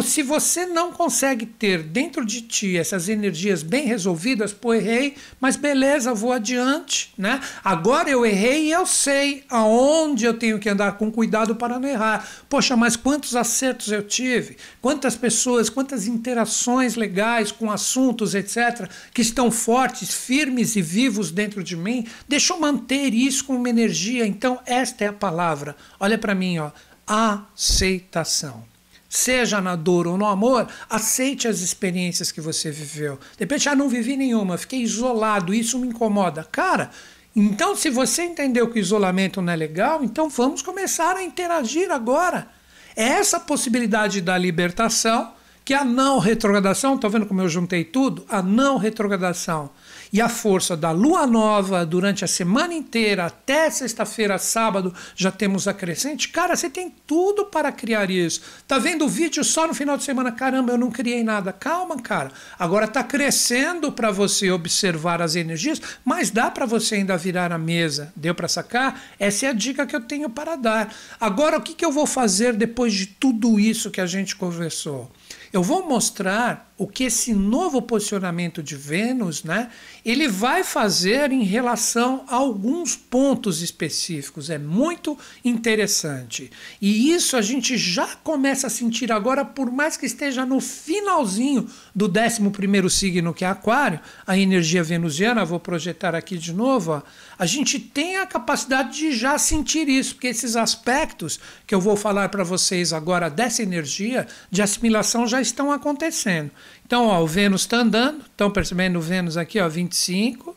se 0.02 0.23
você 0.23 0.64
não 0.64 0.90
consegue 0.90 1.45
ter 1.45 1.83
dentro 1.83 2.25
de 2.25 2.40
ti 2.40 2.78
essas 2.78 3.11
energias 3.11 3.62
bem 3.62 3.85
resolvidas, 3.85 4.50
pô, 4.50 4.73
errei, 4.73 5.16
mas 5.38 5.54
beleza, 5.54 6.14
vou 6.14 6.33
adiante, 6.33 7.12
né? 7.18 7.42
Agora 7.62 8.09
eu 8.09 8.25
errei 8.25 8.68
e 8.68 8.73
eu 8.73 8.87
sei 8.87 9.45
aonde 9.50 10.25
eu 10.25 10.33
tenho 10.33 10.59
que 10.59 10.71
andar 10.71 10.92
com 10.92 11.12
cuidado 11.12 11.56
para 11.56 11.78
não 11.78 11.87
errar. 11.87 12.26
Poxa, 12.49 12.75
mas 12.75 12.97
quantos 12.97 13.37
acertos 13.37 13.92
eu 13.92 14.02
tive? 14.02 14.56
Quantas 14.80 15.14
pessoas, 15.14 15.68
quantas 15.68 16.06
interações 16.06 16.95
legais 16.95 17.52
com 17.52 17.71
assuntos, 17.71 18.35
etc., 18.35 18.88
que 19.12 19.21
estão 19.21 19.50
fortes, 19.50 20.14
firmes 20.14 20.75
e 20.76 20.80
vivos 20.80 21.30
dentro 21.30 21.62
de 21.62 21.76
mim? 21.76 22.06
Deixa 22.26 22.54
eu 22.54 22.61
manter 22.61 23.12
isso 23.12 23.45
com 23.45 23.56
uma 23.56 23.68
energia. 23.68 24.26
Então, 24.26 24.59
esta 24.64 25.04
é 25.04 25.09
a 25.09 25.12
palavra. 25.12 25.76
Olha 26.00 26.16
para 26.16 26.35
mim, 26.35 26.59
ó. 26.59 26.71
Aceitação 27.06 28.75
seja 29.16 29.61
na 29.61 29.75
dor 29.75 30.06
ou 30.06 30.18
no 30.18 30.26
amor, 30.26 30.68
aceite 30.90 31.49
as 31.49 31.61
experiências 31.61 32.30
que 32.30 32.40
você 32.40 32.70
viveu. 32.70 33.18
De 33.37 33.40
repente, 33.40 33.68
ah, 33.68 33.75
não 33.75 33.88
vivi 33.88 34.16
nenhuma, 34.16 34.59
fiquei 34.59 34.83
isolado, 34.83 35.55
isso 35.55 35.79
me 35.79 35.88
incomoda. 35.88 36.44
Cara, 36.44 36.90
então 37.35 37.74
se 37.74 37.88
você 37.88 38.24
entendeu 38.24 38.68
que 38.68 38.79
o 38.79 38.81
isolamento 38.81 39.40
não 39.40 39.52
é 39.52 39.57
legal, 39.57 40.05
então 40.05 40.29
vamos 40.29 40.62
começar 40.62 41.16
a 41.16 41.22
interagir 41.22 41.90
agora. 41.90 42.48
É 42.94 43.05
essa 43.05 43.40
possibilidade 43.40 44.20
da 44.20 44.37
libertação 44.37 45.33
que 45.64 45.74
a 45.74 45.85
não 45.85 46.18
retrogradação, 46.18 46.94
está 46.94 47.09
vendo 47.09 47.26
como 47.26 47.40
eu 47.40 47.48
juntei 47.48 47.85
tudo? 47.85 48.24
A 48.29 48.40
não 48.40 48.76
retrogradação 48.76 49.70
e 50.12 50.21
a 50.21 50.29
força 50.29 50.77
da 50.77 50.90
lua 50.90 51.27
nova 51.27 51.85
durante 51.85 52.25
a 52.25 52.29
semana 52.29 52.75
inteira, 52.75 53.27
até 53.27 53.71
sexta-feira, 53.71 54.38
sábado, 54.38 54.95
já 55.14 55.31
temos 55.31 55.66
a 55.66 55.75
crescente. 55.75 56.29
Cara, 56.29 56.57
você 56.57 56.71
tem 56.71 56.92
tudo 57.07 57.47
para 57.47 57.73
criar 57.73 58.11
isso. 58.11 58.40
Tá 58.66 58.79
vendo 58.79 59.05
o 59.05 59.09
vídeo 59.09 59.42
só 59.45 59.66
no 59.66 59.75
final 59.75 59.97
de 59.97 60.05
semana? 60.05 60.33
Caramba, 60.33 60.73
eu 60.73 60.79
não 60.79 60.90
criei 60.90 61.23
nada. 61.23 61.53
Calma, 61.53 62.01
cara. 62.01 62.31
Agora 62.59 62.88
tá 62.88 63.03
crescendo 63.03 63.92
para 63.92 64.11
você 64.11 64.51
observar 64.51 65.21
as 65.21 65.37
energias, 65.37 65.81
mas 66.05 66.31
dá 66.31 66.51
para 66.51 66.66
você 66.66 66.97
ainda 66.97 67.16
virar 67.16 67.53
a 67.53 67.59
mesa. 67.59 68.12
Deu 68.14 68.35
para 68.35 68.49
sacar? 68.49 69.01
Essa 69.19 69.47
é 69.47 69.49
a 69.49 69.53
dica 69.53 69.87
que 69.87 69.97
eu 69.97 70.01
tenho 70.01 70.31
para 70.31 70.57
dar. 70.57 70.95
Agora, 71.21 71.59
o 71.59 71.62
que, 71.62 71.75
que 71.75 71.85
eu 71.85 71.92
vou 71.92 72.07
fazer 72.07 72.55
depois 72.55 72.92
de 72.92 73.07
tudo 73.07 73.59
isso 73.59 73.90
que 73.90 74.01
a 74.01 74.07
gente 74.07 74.37
conversou? 74.37 75.11
Eu 75.53 75.62
vou 75.62 75.88
mostrar 75.88 76.65
o 76.79 76.87
que 76.87 77.05
esse 77.05 77.33
novo 77.33 77.81
posicionamento 77.81 78.62
de 78.62 78.77
Vênus, 78.77 79.43
né, 79.43 79.71
ele 80.05 80.29
vai 80.29 80.62
fazer 80.62 81.33
em 81.33 81.43
relação 81.43 82.25
a 82.29 82.35
alguns 82.35 82.95
pontos 82.95 83.62
específicos. 83.62 84.51
É 84.51 84.59
muito 84.59 85.19
interessante. 85.43 86.51
E 86.81 87.12
isso 87.12 87.35
a 87.35 87.41
gente 87.41 87.79
já 87.79 88.07
começa 88.17 88.67
a 88.67 88.71
sentir 88.71 89.11
agora, 89.11 89.43
por 89.43 89.71
mais 89.71 89.97
que 89.97 90.05
esteja 90.05 90.45
no 90.45 90.61
finalzinho 90.61 91.67
do 91.95 92.12
11 92.12 92.91
signo, 92.91 93.33
que 93.33 93.45
é 93.45 93.49
Aquário, 93.49 93.99
a 94.27 94.37
energia 94.37 94.83
venusiana, 94.83 95.47
vou 95.47 95.59
projetar 95.59 96.15
aqui 96.15 96.37
de 96.37 96.53
novo, 96.53 96.93
ó, 96.93 97.03
a 97.39 97.47
gente 97.47 97.79
tem 97.79 98.17
a 98.17 98.27
capacidade 98.27 98.97
de 98.97 99.12
já 99.12 99.39
sentir 99.39 99.89
isso, 99.89 100.15
porque 100.15 100.27
esses 100.27 100.57
aspectos 100.57 101.41
que 101.67 101.75
eu 101.75 101.81
vou 101.81 101.97
falar 101.97 102.29
para 102.29 102.45
vocês 102.45 102.93
agora 102.93 103.31
dessa 103.31 103.62
energia 103.62 104.27
de 104.51 104.62
assimilação 104.62 105.27
já 105.27 105.41
estão 105.41 105.73
acontecendo. 105.73 106.51
Então, 106.85 107.07
ó, 107.07 107.22
o 107.22 107.26
Vênus 107.26 107.62
está 107.62 107.79
andando, 107.79 108.22
estão 108.22 108.50
percebendo 108.50 108.98
o 108.98 109.02
Vênus 109.02 109.37
aqui, 109.37 109.59
ó, 109.61 109.68
25, 109.68 110.57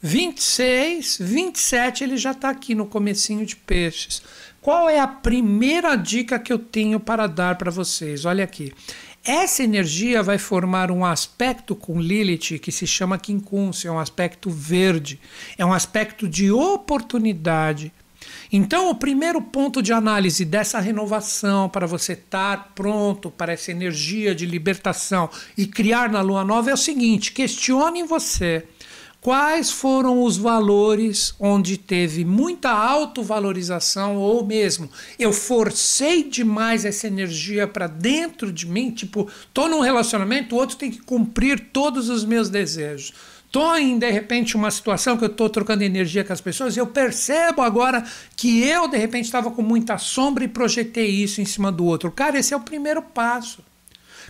26, 0.00 1.18
27, 1.20 2.04
ele 2.04 2.16
já 2.16 2.30
está 2.30 2.50
aqui 2.50 2.74
no 2.74 2.86
comecinho 2.86 3.44
de 3.44 3.56
peixes. 3.56 4.22
Qual 4.60 4.88
é 4.88 5.00
a 5.00 5.06
primeira 5.06 5.96
dica 5.96 6.38
que 6.38 6.52
eu 6.52 6.58
tenho 6.58 7.00
para 7.00 7.26
dar 7.26 7.56
para 7.56 7.70
vocês? 7.70 8.24
Olha 8.24 8.44
aqui. 8.44 8.72
Essa 9.24 9.64
energia 9.64 10.22
vai 10.22 10.38
formar 10.38 10.90
um 10.90 11.04
aspecto 11.04 11.74
com 11.74 12.00
Lilith 12.00 12.60
que 12.60 12.70
se 12.70 12.86
chama 12.86 13.18
quincúncio, 13.18 13.88
é 13.88 13.92
um 13.92 13.98
aspecto 13.98 14.48
verde, 14.48 15.20
é 15.58 15.66
um 15.66 15.72
aspecto 15.72 16.28
de 16.28 16.52
oportunidade, 16.52 17.92
então, 18.52 18.90
o 18.90 18.94
primeiro 18.94 19.40
ponto 19.42 19.82
de 19.82 19.92
análise 19.92 20.44
dessa 20.44 20.78
renovação, 20.78 21.68
para 21.68 21.86
você 21.86 22.12
estar 22.12 22.72
pronto 22.74 23.30
para 23.30 23.52
essa 23.52 23.70
energia 23.70 24.34
de 24.34 24.46
libertação 24.46 25.28
e 25.56 25.66
criar 25.66 26.10
na 26.10 26.20
lua 26.20 26.44
nova, 26.44 26.70
é 26.70 26.74
o 26.74 26.76
seguinte: 26.76 27.32
questione 27.32 28.02
você 28.04 28.64
quais 29.26 29.72
foram 29.72 30.22
os 30.22 30.36
valores 30.36 31.34
onde 31.40 31.76
teve 31.76 32.24
muita 32.24 32.70
autovalorização 32.70 34.18
ou 34.18 34.46
mesmo 34.46 34.88
eu 35.18 35.32
forcei 35.32 36.22
demais 36.22 36.84
essa 36.84 37.08
energia 37.08 37.66
para 37.66 37.88
dentro 37.88 38.52
de 38.52 38.68
mim, 38.68 38.92
tipo, 38.92 39.28
tô 39.52 39.68
num 39.68 39.80
relacionamento, 39.80 40.54
o 40.54 40.58
outro 40.58 40.76
tem 40.76 40.92
que 40.92 41.02
cumprir 41.02 41.70
todos 41.72 42.08
os 42.08 42.24
meus 42.24 42.48
desejos. 42.48 43.12
Estou 43.56 43.74
em, 43.78 43.98
de 43.98 44.10
repente, 44.10 44.54
uma 44.54 44.70
situação 44.70 45.16
que 45.16 45.24
eu 45.24 45.30
estou 45.30 45.48
trocando 45.48 45.82
energia 45.82 46.22
com 46.22 46.30
as 46.30 46.42
pessoas 46.42 46.76
eu 46.76 46.86
percebo 46.86 47.62
agora 47.62 48.04
que 48.36 48.62
eu, 48.62 48.86
de 48.86 48.98
repente, 48.98 49.24
estava 49.24 49.50
com 49.50 49.62
muita 49.62 49.96
sombra 49.96 50.44
e 50.44 50.48
projetei 50.48 51.08
isso 51.08 51.40
em 51.40 51.46
cima 51.46 51.72
do 51.72 51.86
outro. 51.86 52.12
Cara, 52.12 52.38
esse 52.38 52.52
é 52.52 52.56
o 52.58 52.60
primeiro 52.60 53.00
passo. 53.00 53.64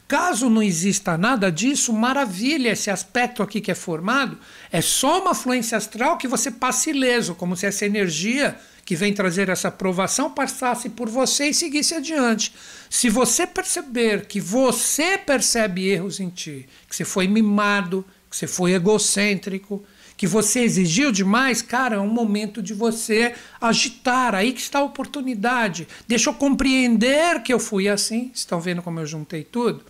Caso 0.06 0.48
não 0.48 0.62
exista 0.62 1.18
nada 1.18 1.50
disso, 1.50 1.92
maravilha, 1.92 2.68
esse 2.70 2.88
aspecto 2.88 3.42
aqui 3.42 3.60
que 3.60 3.72
é 3.72 3.74
formado 3.74 4.38
é 4.70 4.80
só 4.80 5.20
uma 5.20 5.34
fluência 5.34 5.76
astral 5.76 6.18
que 6.18 6.28
você 6.28 6.48
passe 6.48 6.90
ileso, 6.90 7.34
como 7.34 7.56
se 7.56 7.66
essa 7.66 7.84
energia 7.84 8.56
que 8.84 8.94
vem 8.94 9.12
trazer 9.12 9.48
essa 9.48 9.66
aprovação 9.66 10.30
passasse 10.30 10.88
por 10.90 11.08
você 11.08 11.48
e 11.48 11.54
seguisse 11.54 11.96
adiante. 11.96 12.54
Se 12.88 13.10
você 13.10 13.44
perceber 13.44 14.26
que 14.26 14.40
você 14.40 15.18
percebe 15.18 15.88
erros 15.88 16.20
em 16.20 16.28
ti, 16.28 16.68
que 16.88 16.94
você 16.94 17.04
foi 17.04 17.26
mimado, 17.26 18.04
que 18.30 18.36
você 18.36 18.46
foi 18.46 18.72
egocêntrico, 18.72 19.84
que 20.16 20.26
você 20.26 20.60
exigiu 20.60 21.12
demais, 21.12 21.60
cara, 21.60 21.96
é 21.96 22.00
um 22.00 22.08
momento 22.08 22.62
de 22.62 22.72
você 22.72 23.34
agitar. 23.60 24.34
Aí 24.34 24.52
que 24.52 24.60
está 24.60 24.78
a 24.78 24.84
oportunidade. 24.84 25.86
Deixa 26.08 26.30
eu 26.30 26.34
compreender 26.34 27.42
que 27.42 27.52
eu 27.52 27.60
fui 27.60 27.88
assim. 27.88 28.30
Estão 28.34 28.60
vendo 28.60 28.82
como 28.82 28.98
eu 28.98 29.06
juntei 29.06 29.44
tudo? 29.44 29.84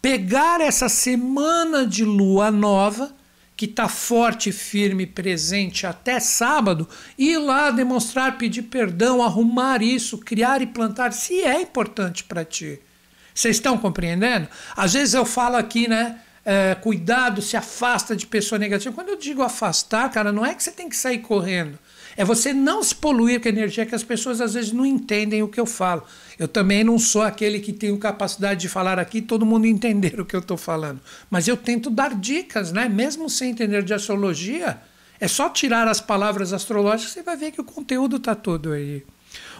Pegar 0.00 0.60
essa 0.60 0.88
semana 0.88 1.86
de 1.86 2.04
lua 2.04 2.50
nova, 2.50 3.14
que 3.56 3.66
está 3.66 3.88
forte, 3.88 4.52
firme, 4.52 5.04
presente 5.04 5.86
até 5.86 6.20
sábado, 6.20 6.88
e 7.18 7.32
ir 7.32 7.38
lá 7.38 7.70
demonstrar, 7.70 8.38
pedir 8.38 8.62
perdão, 8.62 9.22
arrumar 9.22 9.82
isso, 9.82 10.16
criar 10.16 10.62
e 10.62 10.66
plantar, 10.66 11.12
se 11.12 11.40
é 11.42 11.60
importante 11.60 12.22
para 12.22 12.44
ti. 12.44 12.80
Vocês 13.34 13.56
estão 13.56 13.76
compreendendo? 13.76 14.48
Às 14.76 14.94
vezes 14.94 15.14
eu 15.14 15.26
falo 15.26 15.56
aqui, 15.56 15.88
né? 15.88 16.20
É, 16.44 16.74
cuidado, 16.74 17.42
se 17.42 17.56
afasta 17.56 18.16
de 18.16 18.26
pessoa 18.26 18.58
negativa. 18.58 18.94
Quando 18.94 19.10
eu 19.10 19.16
digo 19.16 19.42
afastar, 19.42 20.10
cara, 20.10 20.32
não 20.32 20.46
é 20.46 20.54
que 20.54 20.62
você 20.62 20.70
tem 20.70 20.88
que 20.88 20.96
sair 20.96 21.18
correndo. 21.18 21.78
É 22.16 22.24
você 22.24 22.52
não 22.52 22.82
se 22.82 22.94
poluir 22.94 23.40
com 23.40 23.48
a 23.48 23.50
energia 23.50 23.86
que 23.86 23.94
as 23.94 24.02
pessoas 24.02 24.40
às 24.40 24.54
vezes 24.54 24.72
não 24.72 24.84
entendem 24.84 25.42
o 25.42 25.48
que 25.48 25.60
eu 25.60 25.66
falo. 25.66 26.02
Eu 26.36 26.48
também 26.48 26.82
não 26.82 26.98
sou 26.98 27.22
aquele 27.22 27.60
que 27.60 27.72
tem 27.72 27.96
capacidade 27.96 28.60
de 28.60 28.68
falar 28.68 28.98
aqui 28.98 29.22
todo 29.22 29.46
mundo 29.46 29.66
entender 29.66 30.20
o 30.20 30.24
que 30.24 30.34
eu 30.34 30.40
estou 30.40 30.56
falando. 30.56 31.00
Mas 31.30 31.46
eu 31.46 31.56
tento 31.56 31.90
dar 31.90 32.14
dicas, 32.14 32.72
né? 32.72 32.88
Mesmo 32.88 33.30
sem 33.30 33.50
entender 33.50 33.84
de 33.84 33.94
astrologia, 33.94 34.80
é 35.20 35.28
só 35.28 35.48
tirar 35.48 35.86
as 35.86 36.00
palavras 36.00 36.52
astrológicas, 36.52 37.12
você 37.12 37.22
vai 37.22 37.36
ver 37.36 37.52
que 37.52 37.60
o 37.60 37.64
conteúdo 37.64 38.16
está 38.16 38.34
todo 38.34 38.72
aí. 38.72 39.04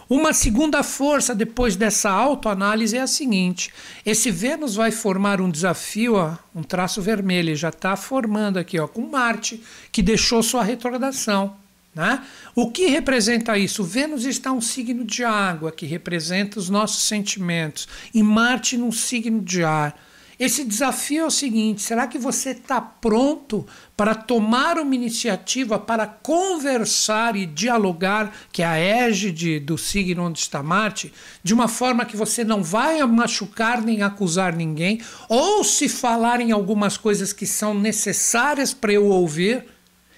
Uma 0.09 0.33
segunda 0.33 0.81
força 0.81 1.35
depois 1.35 1.75
dessa 1.75 2.09
autoanálise 2.09 2.97
é 2.97 3.01
a 3.01 3.07
seguinte: 3.07 3.71
esse 4.03 4.31
Vênus 4.31 4.73
vai 4.73 4.89
formar 4.89 5.39
um 5.39 5.51
desafio, 5.51 6.15
ó, 6.15 6.35
um 6.55 6.63
traço 6.63 6.99
vermelho, 6.99 7.55
já 7.55 7.69
está 7.69 7.95
formando 7.95 8.57
aqui 8.57 8.79
ó, 8.79 8.87
com 8.87 9.07
Marte, 9.07 9.61
que 9.91 10.01
deixou 10.01 10.41
sua 10.41 10.63
retrogradação. 10.63 11.55
Né? 11.93 12.23
O 12.55 12.71
que 12.71 12.87
representa 12.87 13.55
isso? 13.55 13.83
Vênus 13.83 14.25
está 14.25 14.51
um 14.51 14.61
signo 14.61 15.03
de 15.03 15.23
água, 15.23 15.71
que 15.71 15.85
representa 15.85 16.57
os 16.57 16.69
nossos 16.69 17.03
sentimentos, 17.03 17.87
e 18.11 18.23
Marte 18.23 18.77
num 18.77 18.91
signo 18.91 19.41
de 19.41 19.63
ar. 19.63 19.95
Esse 20.39 20.63
desafio 20.63 21.23
é 21.23 21.27
o 21.27 21.31
seguinte: 21.31 21.81
será 21.81 22.07
que 22.07 22.17
você 22.17 22.51
está 22.51 22.79
pronto 22.79 23.67
para 23.97 24.15
tomar 24.15 24.77
uma 24.77 24.95
iniciativa 24.95 25.77
para 25.77 26.07
conversar 26.07 27.35
e 27.35 27.45
dialogar, 27.45 28.33
que 28.49 28.61
é 28.61 28.65
a 28.65 28.77
égide 28.77 29.59
do 29.59 29.77
signo 29.77 30.23
onde 30.23 30.39
está 30.39 30.63
Marte, 30.63 31.13
de 31.43 31.53
uma 31.53 31.67
forma 31.67 32.05
que 32.05 32.15
você 32.15 32.45
não 32.45 32.63
vai 32.63 33.05
machucar 33.05 33.81
nem 33.81 34.01
acusar 34.01 34.55
ninguém, 34.55 35.01
ou 35.27 35.61
se 35.63 35.89
falarem 35.89 36.53
algumas 36.53 36.95
coisas 36.95 37.33
que 37.33 37.45
são 37.45 37.73
necessárias 37.73 38.73
para 38.73 38.93
eu 38.93 39.07
ouvir? 39.07 39.65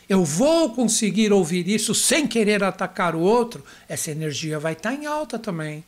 eu 0.09 0.25
vou 0.25 0.73
conseguir 0.73 1.31
ouvir 1.31 1.69
isso 1.69 1.95
sem 1.95 2.27
querer 2.27 2.61
atacar 2.65 3.15
o 3.15 3.21
outro, 3.21 3.63
essa 3.87 4.11
energia 4.11 4.59
vai 4.59 4.73
estar 4.73 4.93
em 4.93 5.05
alta 5.05 5.39
também. 5.39 5.85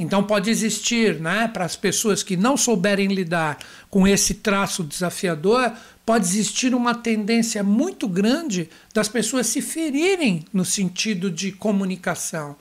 Então 0.00 0.24
pode 0.24 0.48
existir, 0.48 1.20
né, 1.20 1.46
para 1.46 1.66
as 1.66 1.76
pessoas 1.76 2.22
que 2.22 2.34
não 2.34 2.56
souberem 2.56 3.08
lidar 3.08 3.58
com 3.90 4.08
esse 4.08 4.32
traço 4.32 4.82
desafiador, 4.82 5.70
pode 6.06 6.24
existir 6.24 6.74
uma 6.74 6.94
tendência 6.94 7.62
muito 7.62 8.08
grande 8.08 8.70
das 8.94 9.08
pessoas 9.08 9.46
se 9.48 9.60
ferirem 9.60 10.42
no 10.54 10.64
sentido 10.64 11.30
de 11.30 11.52
comunicação. 11.52 12.56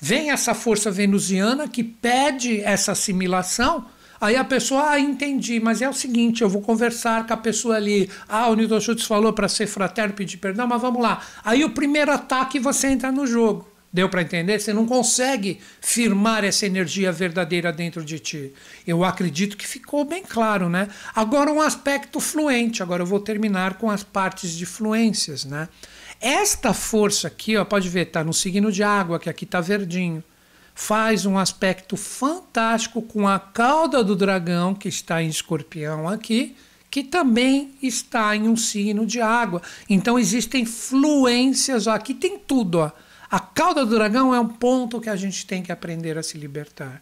Vem 0.00 0.30
essa 0.30 0.54
força 0.54 0.90
venusiana 0.90 1.68
que 1.68 1.84
pede 1.84 2.62
essa 2.62 2.92
assimilação, 2.92 3.84
Aí 4.22 4.36
a 4.36 4.44
pessoa, 4.44 4.90
ah, 4.90 5.00
entendi, 5.00 5.58
mas 5.58 5.80
é 5.80 5.88
o 5.88 5.94
seguinte, 5.94 6.42
eu 6.42 6.48
vou 6.48 6.60
conversar 6.60 7.26
com 7.26 7.32
a 7.32 7.38
pessoa 7.38 7.76
ali. 7.76 8.10
Ah, 8.28 8.50
o 8.50 8.54
Newton 8.54 8.78
Schultz 8.78 9.06
falou 9.06 9.32
para 9.32 9.48
ser 9.48 9.66
fraterno, 9.66 10.12
pedir 10.12 10.36
perdão, 10.36 10.66
mas 10.66 10.78
vamos 10.78 11.00
lá. 11.00 11.22
Aí 11.42 11.64
o 11.64 11.70
primeiro 11.70 12.12
ataque 12.12 12.60
você 12.60 12.88
entra 12.88 13.10
no 13.10 13.26
jogo. 13.26 13.66
Deu 13.92 14.08
para 14.08 14.22
entender? 14.22 14.60
Você 14.60 14.72
não 14.72 14.86
consegue 14.86 15.60
firmar 15.80 16.44
essa 16.44 16.64
energia 16.64 17.10
verdadeira 17.10 17.72
dentro 17.72 18.04
de 18.04 18.20
ti. 18.20 18.52
Eu 18.86 19.02
acredito 19.04 19.56
que 19.56 19.66
ficou 19.66 20.04
bem 20.04 20.22
claro, 20.22 20.68
né? 20.68 20.88
Agora 21.14 21.52
um 21.52 21.60
aspecto 21.60 22.20
fluente. 22.20 22.82
Agora 22.82 23.02
eu 23.02 23.06
vou 23.06 23.18
terminar 23.18 23.74
com 23.74 23.90
as 23.90 24.04
partes 24.04 24.52
de 24.52 24.64
fluências, 24.64 25.44
né? 25.44 25.68
Esta 26.20 26.72
força 26.72 27.26
aqui, 27.26 27.56
ó, 27.56 27.64
pode 27.64 27.88
ver, 27.88 28.06
tá 28.06 28.22
no 28.22 28.32
signo 28.32 28.70
de 28.70 28.82
água, 28.82 29.18
que 29.18 29.28
aqui 29.28 29.44
tá 29.44 29.60
verdinho 29.60 30.22
faz 30.80 31.26
um 31.26 31.36
aspecto 31.36 31.94
fantástico 31.94 33.02
com 33.02 33.28
a 33.28 33.38
cauda 33.38 34.02
do 34.02 34.16
dragão, 34.16 34.74
que 34.74 34.88
está 34.88 35.22
em 35.22 35.28
escorpião 35.28 36.08
aqui, 36.08 36.56
que 36.90 37.04
também 37.04 37.72
está 37.82 38.34
em 38.34 38.48
um 38.48 38.56
signo 38.56 39.04
de 39.04 39.20
água. 39.20 39.60
Então 39.90 40.18
existem 40.18 40.64
fluências, 40.64 41.86
ó, 41.86 41.92
aqui 41.92 42.14
tem 42.14 42.38
tudo. 42.38 42.78
Ó. 42.78 42.90
A 43.30 43.38
cauda 43.38 43.86
do 43.86 43.94
dragão 43.94 44.34
é 44.34 44.40
um 44.40 44.48
ponto 44.48 45.00
que 45.00 45.08
a 45.08 45.14
gente 45.14 45.46
tem 45.46 45.62
que 45.62 45.70
aprender 45.70 46.18
a 46.18 46.22
se 46.22 46.36
libertar. 46.36 47.00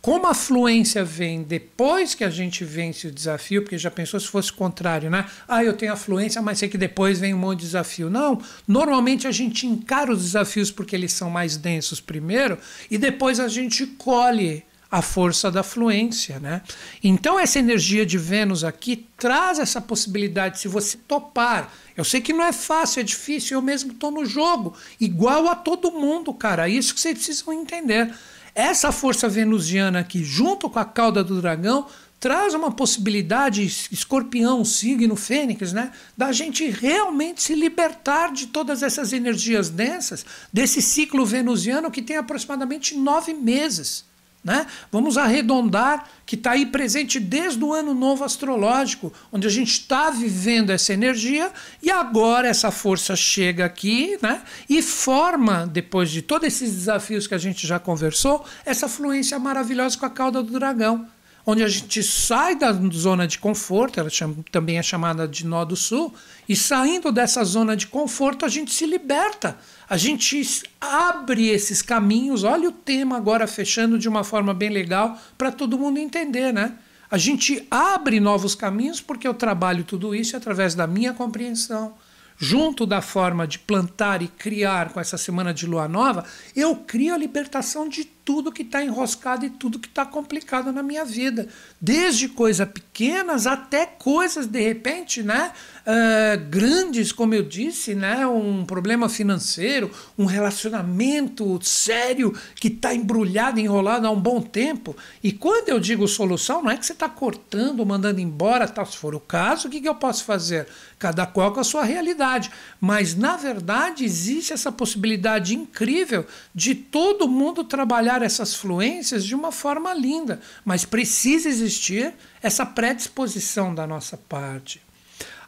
Como 0.00 0.28
a 0.28 0.34
fluência 0.34 1.04
vem 1.04 1.42
depois 1.42 2.14
que 2.14 2.22
a 2.22 2.30
gente 2.30 2.64
vence 2.64 3.08
o 3.08 3.10
desafio, 3.10 3.62
porque 3.62 3.76
já 3.76 3.90
pensou 3.90 4.20
se 4.20 4.28
fosse 4.28 4.52
o 4.52 4.54
contrário, 4.54 5.10
né? 5.10 5.26
Ah, 5.48 5.64
eu 5.64 5.72
tenho 5.72 5.92
a 5.92 5.96
fluência, 5.96 6.40
mas 6.40 6.60
sei 6.60 6.68
que 6.68 6.78
depois 6.78 7.18
vem 7.18 7.34
um 7.34 7.38
monte 7.38 7.60
de 7.60 7.66
desafio. 7.66 8.08
Não, 8.08 8.40
normalmente 8.68 9.26
a 9.26 9.32
gente 9.32 9.66
encara 9.66 10.12
os 10.12 10.22
desafios 10.22 10.70
porque 10.70 10.94
eles 10.94 11.12
são 11.12 11.28
mais 11.28 11.56
densos 11.56 12.00
primeiro 12.00 12.56
e 12.88 12.96
depois 12.96 13.40
a 13.40 13.48
gente 13.48 13.84
colhe 13.84 14.64
a 14.90 15.02
força 15.02 15.50
da 15.50 15.62
fluência, 15.62 16.40
né? 16.40 16.62
Então 17.04 17.38
essa 17.38 17.58
energia 17.58 18.06
de 18.06 18.16
Vênus 18.16 18.64
aqui 18.64 19.06
traz 19.18 19.58
essa 19.58 19.80
possibilidade 19.80 20.60
se 20.60 20.68
você 20.68 20.96
topar. 20.96 21.72
Eu 21.96 22.04
sei 22.04 22.20
que 22.20 22.32
não 22.32 22.44
é 22.44 22.52
fácil, 22.52 23.00
é 23.00 23.02
difícil, 23.02 23.58
eu 23.58 23.62
mesmo 23.62 23.92
estou 23.92 24.10
no 24.10 24.24
jogo, 24.24 24.74
igual 24.98 25.48
a 25.48 25.54
todo 25.54 25.92
mundo, 25.92 26.32
cara. 26.32 26.68
É 26.68 26.72
isso 26.72 26.94
que 26.94 27.00
vocês 27.00 27.14
precisam 27.16 27.52
entender. 27.52 28.14
Essa 28.54 28.90
força 28.90 29.28
venusiana 29.28 30.00
aqui, 30.00 30.24
junto 30.24 30.70
com 30.70 30.78
a 30.78 30.84
cauda 30.84 31.22
do 31.22 31.40
dragão, 31.40 31.86
traz 32.18 32.54
uma 32.54 32.72
possibilidade, 32.72 33.62
escorpião, 33.92 34.64
signo, 34.64 35.14
fênix, 35.14 35.72
né? 35.72 35.92
Da 36.16 36.32
gente 36.32 36.68
realmente 36.68 37.42
se 37.42 37.54
libertar 37.54 38.32
de 38.32 38.46
todas 38.46 38.82
essas 38.82 39.12
energias 39.12 39.68
densas, 39.68 40.24
desse 40.52 40.80
ciclo 40.82 41.24
venusiano 41.24 41.90
que 41.90 42.02
tem 42.02 42.16
aproximadamente 42.16 42.96
nove 42.96 43.34
meses. 43.34 44.07
Né? 44.48 44.66
Vamos 44.90 45.18
arredondar 45.18 46.08
que 46.24 46.34
está 46.34 46.52
aí 46.52 46.64
presente 46.64 47.20
desde 47.20 47.62
o 47.62 47.74
ano 47.74 47.92
novo 47.92 48.24
astrológico, 48.24 49.12
onde 49.30 49.46
a 49.46 49.50
gente 49.50 49.72
está 49.72 50.08
vivendo 50.08 50.70
essa 50.70 50.90
energia 50.90 51.52
e 51.82 51.90
agora 51.90 52.48
essa 52.48 52.70
força 52.70 53.14
chega 53.14 53.66
aqui 53.66 54.18
né? 54.22 54.40
e 54.66 54.80
forma, 54.80 55.66
depois 55.66 56.10
de 56.10 56.22
todos 56.22 56.48
esses 56.48 56.72
desafios 56.72 57.26
que 57.26 57.34
a 57.34 57.38
gente 57.38 57.66
já 57.66 57.78
conversou, 57.78 58.42
essa 58.64 58.88
fluência 58.88 59.38
maravilhosa 59.38 59.98
com 59.98 60.06
a 60.06 60.10
cauda 60.10 60.42
do 60.42 60.58
dragão 60.58 61.06
onde 61.50 61.64
a 61.64 61.68
gente 61.68 62.02
sai 62.02 62.54
da 62.54 62.70
zona 62.92 63.26
de 63.26 63.38
conforto, 63.38 63.98
ela 63.98 64.10
chama, 64.10 64.36
também 64.52 64.76
é 64.76 64.82
chamada 64.82 65.26
de 65.26 65.46
nó 65.46 65.64
do 65.64 65.74
sul, 65.74 66.12
e 66.46 66.54
saindo 66.54 67.10
dessa 67.10 67.42
zona 67.42 67.74
de 67.74 67.86
conforto 67.86 68.44
a 68.44 68.48
gente 68.50 68.70
se 68.74 68.84
liberta, 68.84 69.56
a 69.88 69.96
gente 69.96 70.42
abre 70.78 71.48
esses 71.48 71.80
caminhos. 71.80 72.44
Olha 72.44 72.68
o 72.68 72.72
tema 72.72 73.16
agora 73.16 73.46
fechando 73.46 73.98
de 73.98 74.06
uma 74.06 74.24
forma 74.24 74.52
bem 74.52 74.68
legal 74.68 75.18
para 75.38 75.50
todo 75.50 75.78
mundo 75.78 75.96
entender, 75.96 76.52
né? 76.52 76.74
A 77.10 77.16
gente 77.16 77.66
abre 77.70 78.20
novos 78.20 78.54
caminhos 78.54 79.00
porque 79.00 79.26
eu 79.26 79.32
trabalho 79.32 79.84
tudo 79.84 80.14
isso 80.14 80.36
através 80.36 80.74
da 80.74 80.86
minha 80.86 81.14
compreensão, 81.14 81.94
junto 82.38 82.86
da 82.86 83.02
forma 83.02 83.46
de 83.46 83.58
plantar 83.58 84.22
e 84.22 84.28
criar 84.28 84.92
com 84.92 85.00
essa 85.00 85.18
semana 85.18 85.52
de 85.52 85.66
lua 85.66 85.88
nova, 85.88 86.24
eu 86.54 86.76
crio 86.76 87.12
a 87.12 87.18
libertação 87.18 87.88
de 87.88 88.04
tudo 88.04 88.52
que 88.52 88.62
está 88.62 88.84
enroscado 88.84 89.44
e 89.44 89.50
tudo 89.50 89.78
que 89.78 89.88
está 89.88 90.06
complicado 90.06 90.70
na 90.70 90.82
minha 90.82 91.04
vida. 91.04 91.48
Desde 91.80 92.28
coisas 92.28 92.68
pequenas 92.68 93.46
até 93.46 93.86
coisas, 93.86 94.46
de 94.46 94.60
repente, 94.60 95.22
né, 95.22 95.50
uh, 95.88 96.38
grandes, 96.48 97.10
como 97.10 97.34
eu 97.34 97.42
disse, 97.42 97.94
né, 97.94 98.26
um 98.26 98.64
problema 98.64 99.08
financeiro, 99.08 99.90
um 100.18 100.26
relacionamento 100.26 101.58
sério 101.62 102.36
que 102.54 102.68
está 102.68 102.94
embrulhado, 102.94 103.58
enrolado 103.58 104.06
há 104.06 104.10
um 104.10 104.20
bom 104.20 104.40
tempo. 104.40 104.94
E 105.22 105.32
quando 105.32 105.70
eu 105.70 105.80
digo 105.80 106.06
solução, 106.06 106.62
não 106.62 106.70
é 106.70 106.76
que 106.76 106.84
você 106.84 106.92
está 106.92 107.08
cortando, 107.08 107.84
mandando 107.86 108.20
embora, 108.20 108.68
tal. 108.68 108.84
se 108.84 108.98
for 108.98 109.14
o 109.14 109.20
caso, 109.20 109.68
o 109.68 109.70
que, 109.70 109.80
que 109.80 109.88
eu 109.88 109.94
posso 109.94 110.24
fazer? 110.24 110.68
Cada 110.98 111.24
qual 111.24 111.52
com 111.52 111.60
a 111.60 111.64
sua 111.64 111.84
realidade. 111.84 112.50
Mas, 112.80 113.14
na 113.14 113.36
verdade, 113.36 114.04
existe 114.04 114.52
essa 114.52 114.70
possibilidade 114.70 115.54
incrível 115.54 116.26
de 116.54 116.74
todo 116.74 117.28
mundo 117.28 117.64
trabalhar 117.64 118.20
essas 118.20 118.54
fluências 118.54 119.24
de 119.24 119.34
uma 119.34 119.52
forma 119.52 119.94
linda, 119.94 120.40
mas 120.64 120.84
precisa 120.84 121.48
existir 121.48 122.12
essa 122.42 122.66
predisposição 122.66 123.74
da 123.74 123.86
nossa 123.86 124.16
parte. 124.16 124.87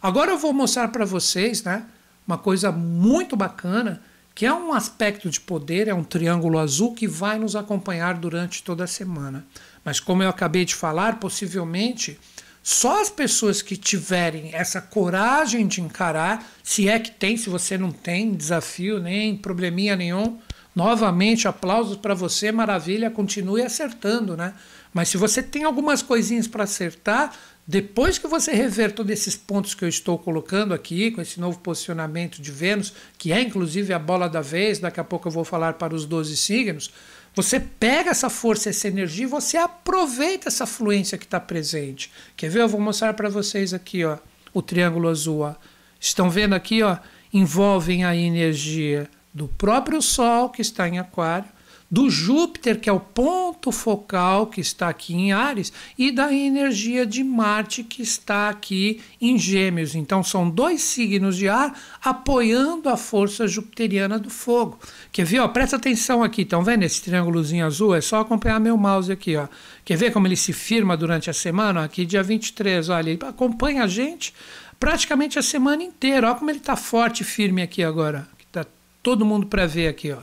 Agora 0.03 0.31
eu 0.31 0.39
vou 0.39 0.53
mostrar 0.53 0.89
para 0.89 1.05
vocês 1.05 1.63
né, 1.63 1.85
uma 2.27 2.39
coisa 2.39 2.73
muito 2.73 3.37
bacana, 3.37 4.03
que 4.35 4.47
é 4.47 4.53
um 4.53 4.73
aspecto 4.73 5.29
de 5.29 5.41
poder, 5.41 5.89
é 5.89 5.95
um 5.95 6.05
triângulo 6.05 6.59
azul 6.59 6.95
que 6.95 7.07
vai 7.07 7.39
nos 7.39 7.55
acompanhar 7.55 8.15
durante 8.15 8.63
toda 8.63 8.85
a 8.85 8.87
semana. 8.87 9.45
Mas 9.85 10.01
como 10.01 10.23
eu 10.23 10.29
acabei 10.29 10.65
de 10.65 10.75
falar, 10.75 11.21
possivelmente 11.21 12.19
só 12.63 13.01
as 13.01 13.11
pessoas 13.11 13.63
que 13.63 13.77
tiverem 13.77 14.55
essa 14.55 14.81
coragem 14.81 15.67
de 15.67 15.81
encarar, 15.81 16.47
se 16.63 16.89
é 16.89 16.99
que 16.99 17.11
tem, 17.11 17.37
se 17.37 17.49
você 17.49 17.77
não 17.77 17.91
tem 17.91 18.35
desafio 18.35 19.01
nem 19.01 19.37
probleminha 19.37 19.97
nenhum, 19.97 20.39
Novamente, 20.75 21.49
aplausos 21.49 21.97
para 21.97 22.15
você, 22.15 22.53
maravilha, 22.53 23.11
continue 23.11 23.63
acertando, 23.63 24.37
né? 24.37 24.55
Mas 24.95 25.09
se 25.09 25.17
você 25.17 25.43
tem 25.43 25.65
algumas 25.65 26.01
coisinhas 26.01 26.47
para 26.47 26.65
acertar, 26.65 27.33
depois 27.71 28.19
que 28.19 28.27
você 28.27 28.51
rever 28.51 28.91
todos 28.91 29.13
esses 29.13 29.37
pontos 29.37 29.75
que 29.75 29.85
eu 29.85 29.89
estou 29.89 30.19
colocando 30.19 30.75
aqui, 30.75 31.13
com 31.13 31.21
esse 31.21 31.39
novo 31.39 31.61
posicionamento 31.61 32.43
de 32.43 32.51
Vênus, 32.51 32.93
que 33.17 33.33
é 33.33 33.41
inclusive 33.41 33.95
a 33.95 33.99
bola 33.99 34.29
da 34.29 34.41
vez, 34.41 34.81
daqui 34.81 34.99
a 34.99 35.05
pouco 35.05 35.29
eu 35.29 35.33
vou 35.33 35.45
falar 35.45 35.75
para 35.75 35.95
os 35.95 36.05
12 36.05 36.37
signos, 36.37 36.93
Você 37.33 37.61
pega 37.61 38.11
essa 38.11 38.29
força, 38.29 38.71
essa 38.71 38.89
energia 38.89 39.23
e 39.23 39.29
você 39.29 39.57
aproveita 39.57 40.49
essa 40.49 40.67
fluência 40.67 41.17
que 41.17 41.27
está 41.27 41.39
presente. 41.39 42.11
Quer 42.37 42.51
ver? 42.51 42.63
Eu 42.63 42.69
vou 42.69 42.81
mostrar 42.81 43.15
para 43.15 43.29
vocês 43.29 43.73
aqui, 43.73 44.05
ó, 44.05 44.19
o 44.53 44.61
triângulo 44.61 45.09
azul. 45.09 45.43
Ó. 45.43 45.55
Estão 46.01 46.29
vendo 46.29 46.57
aqui, 46.57 46.83
ó? 46.83 46.99
Envolvem 47.33 48.05
a 48.05 48.17
energia 48.17 49.09
do 49.33 49.47
próprio 49.47 50.03
Sol 50.03 50.49
que 50.49 50.61
está 50.61 50.89
em 50.89 50.99
Aquário, 50.99 51.49
do 51.91 52.09
Júpiter, 52.09 52.79
que 52.79 52.89
é 52.89 52.93
o 52.93 53.01
ponto 53.01 53.73
focal 53.73 54.47
que 54.47 54.61
está 54.61 54.89
aqui 54.89 55.13
em 55.15 55.33
Ares, 55.33 55.73
e 55.99 56.13
da 56.13 56.33
energia 56.33 57.05
de 57.05 57.25
Marte, 57.25 57.83
que 57.83 58.01
está 58.01 58.49
aqui 58.49 59.01
em 59.21 59.37
Gêmeos. 59.37 59.97
Então, 59.97 60.23
são 60.23 60.49
dois 60.49 60.83
signos 60.83 61.37
de 61.37 61.49
ar 61.49 61.77
apoiando 62.03 62.89
a 62.89 62.97
força 62.97 63.49
jupiteriana 63.49 64.19
do 64.19 64.31
fogo. 64.31 64.79
Quer 65.11 65.25
ver? 65.25 65.41
Ó, 65.41 65.49
presta 65.49 65.77
atenção 65.77 66.23
aqui, 66.23 66.43
estão 66.43 66.63
vendo 66.63 66.85
esse 66.85 67.03
triângulozinho 67.03 67.67
azul? 67.67 67.95
É 67.95 68.01
só 68.01 68.21
acompanhar 68.21 68.61
meu 68.61 68.77
mouse 68.77 69.11
aqui. 69.11 69.37
Ó. 69.37 69.49
Quer 69.85 69.97
ver 69.97 70.13
como 70.13 70.29
ele 70.29 70.37
se 70.37 70.53
firma 70.53 70.97
durante 70.97 71.29
a 71.29 71.33
semana? 71.33 71.83
Aqui, 71.83 72.07
dia 72.07 72.23
23, 72.23 72.89
olha, 72.89 73.11
ele 73.11 73.19
acompanha 73.27 73.83
a 73.83 73.89
gente 73.89 74.33
praticamente 74.79 75.39
a 75.39 75.43
semana 75.43 75.83
inteira. 75.83 76.29
Olha 76.29 76.37
como 76.37 76.51
ele 76.51 76.59
está 76.59 76.77
forte 76.77 77.23
e 77.23 77.25
firme 77.25 77.63
aqui 77.63 77.83
agora. 77.83 78.29
Está 78.47 78.65
todo 79.03 79.27
mundo 79.27 79.47
para 79.47 79.67
ver 79.67 79.89
aqui. 79.89 80.13
Ó. 80.13 80.19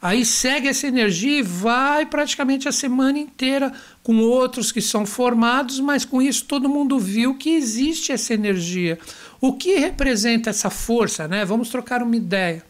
Aí 0.00 0.24
segue 0.24 0.68
essa 0.68 0.86
energia 0.86 1.38
e 1.38 1.42
vai 1.42 2.06
praticamente 2.06 2.68
a 2.68 2.72
semana 2.72 3.18
inteira 3.18 3.72
com 4.02 4.18
outros 4.18 4.70
que 4.70 4.80
são 4.80 5.06
formados, 5.06 5.80
mas 5.80 6.04
com 6.04 6.20
isso 6.20 6.44
todo 6.44 6.68
mundo 6.68 6.98
viu 6.98 7.34
que 7.34 7.50
existe 7.50 8.12
essa 8.12 8.34
energia. 8.34 8.98
O 9.40 9.54
que 9.54 9.76
representa 9.78 10.50
essa 10.50 10.70
força, 10.70 11.26
né? 11.26 11.44
Vamos 11.44 11.68
trocar 11.68 12.02
uma 12.02 12.16
ideia. 12.16 12.64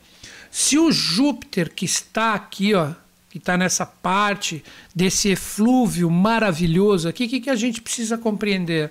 Se 0.50 0.78
o 0.78 0.90
Júpiter 0.90 1.72
que 1.74 1.84
está 1.84 2.34
aqui, 2.34 2.74
ó, 2.74 2.92
que 3.28 3.38
está 3.38 3.56
nessa 3.56 3.84
parte 3.84 4.64
desse 4.94 5.28
eflúvio 5.28 6.10
maravilhoso 6.10 7.08
aqui, 7.08 7.24
o 7.24 7.28
que, 7.28 7.40
que 7.40 7.50
a 7.50 7.56
gente 7.56 7.82
precisa 7.82 8.16
compreender? 8.16 8.90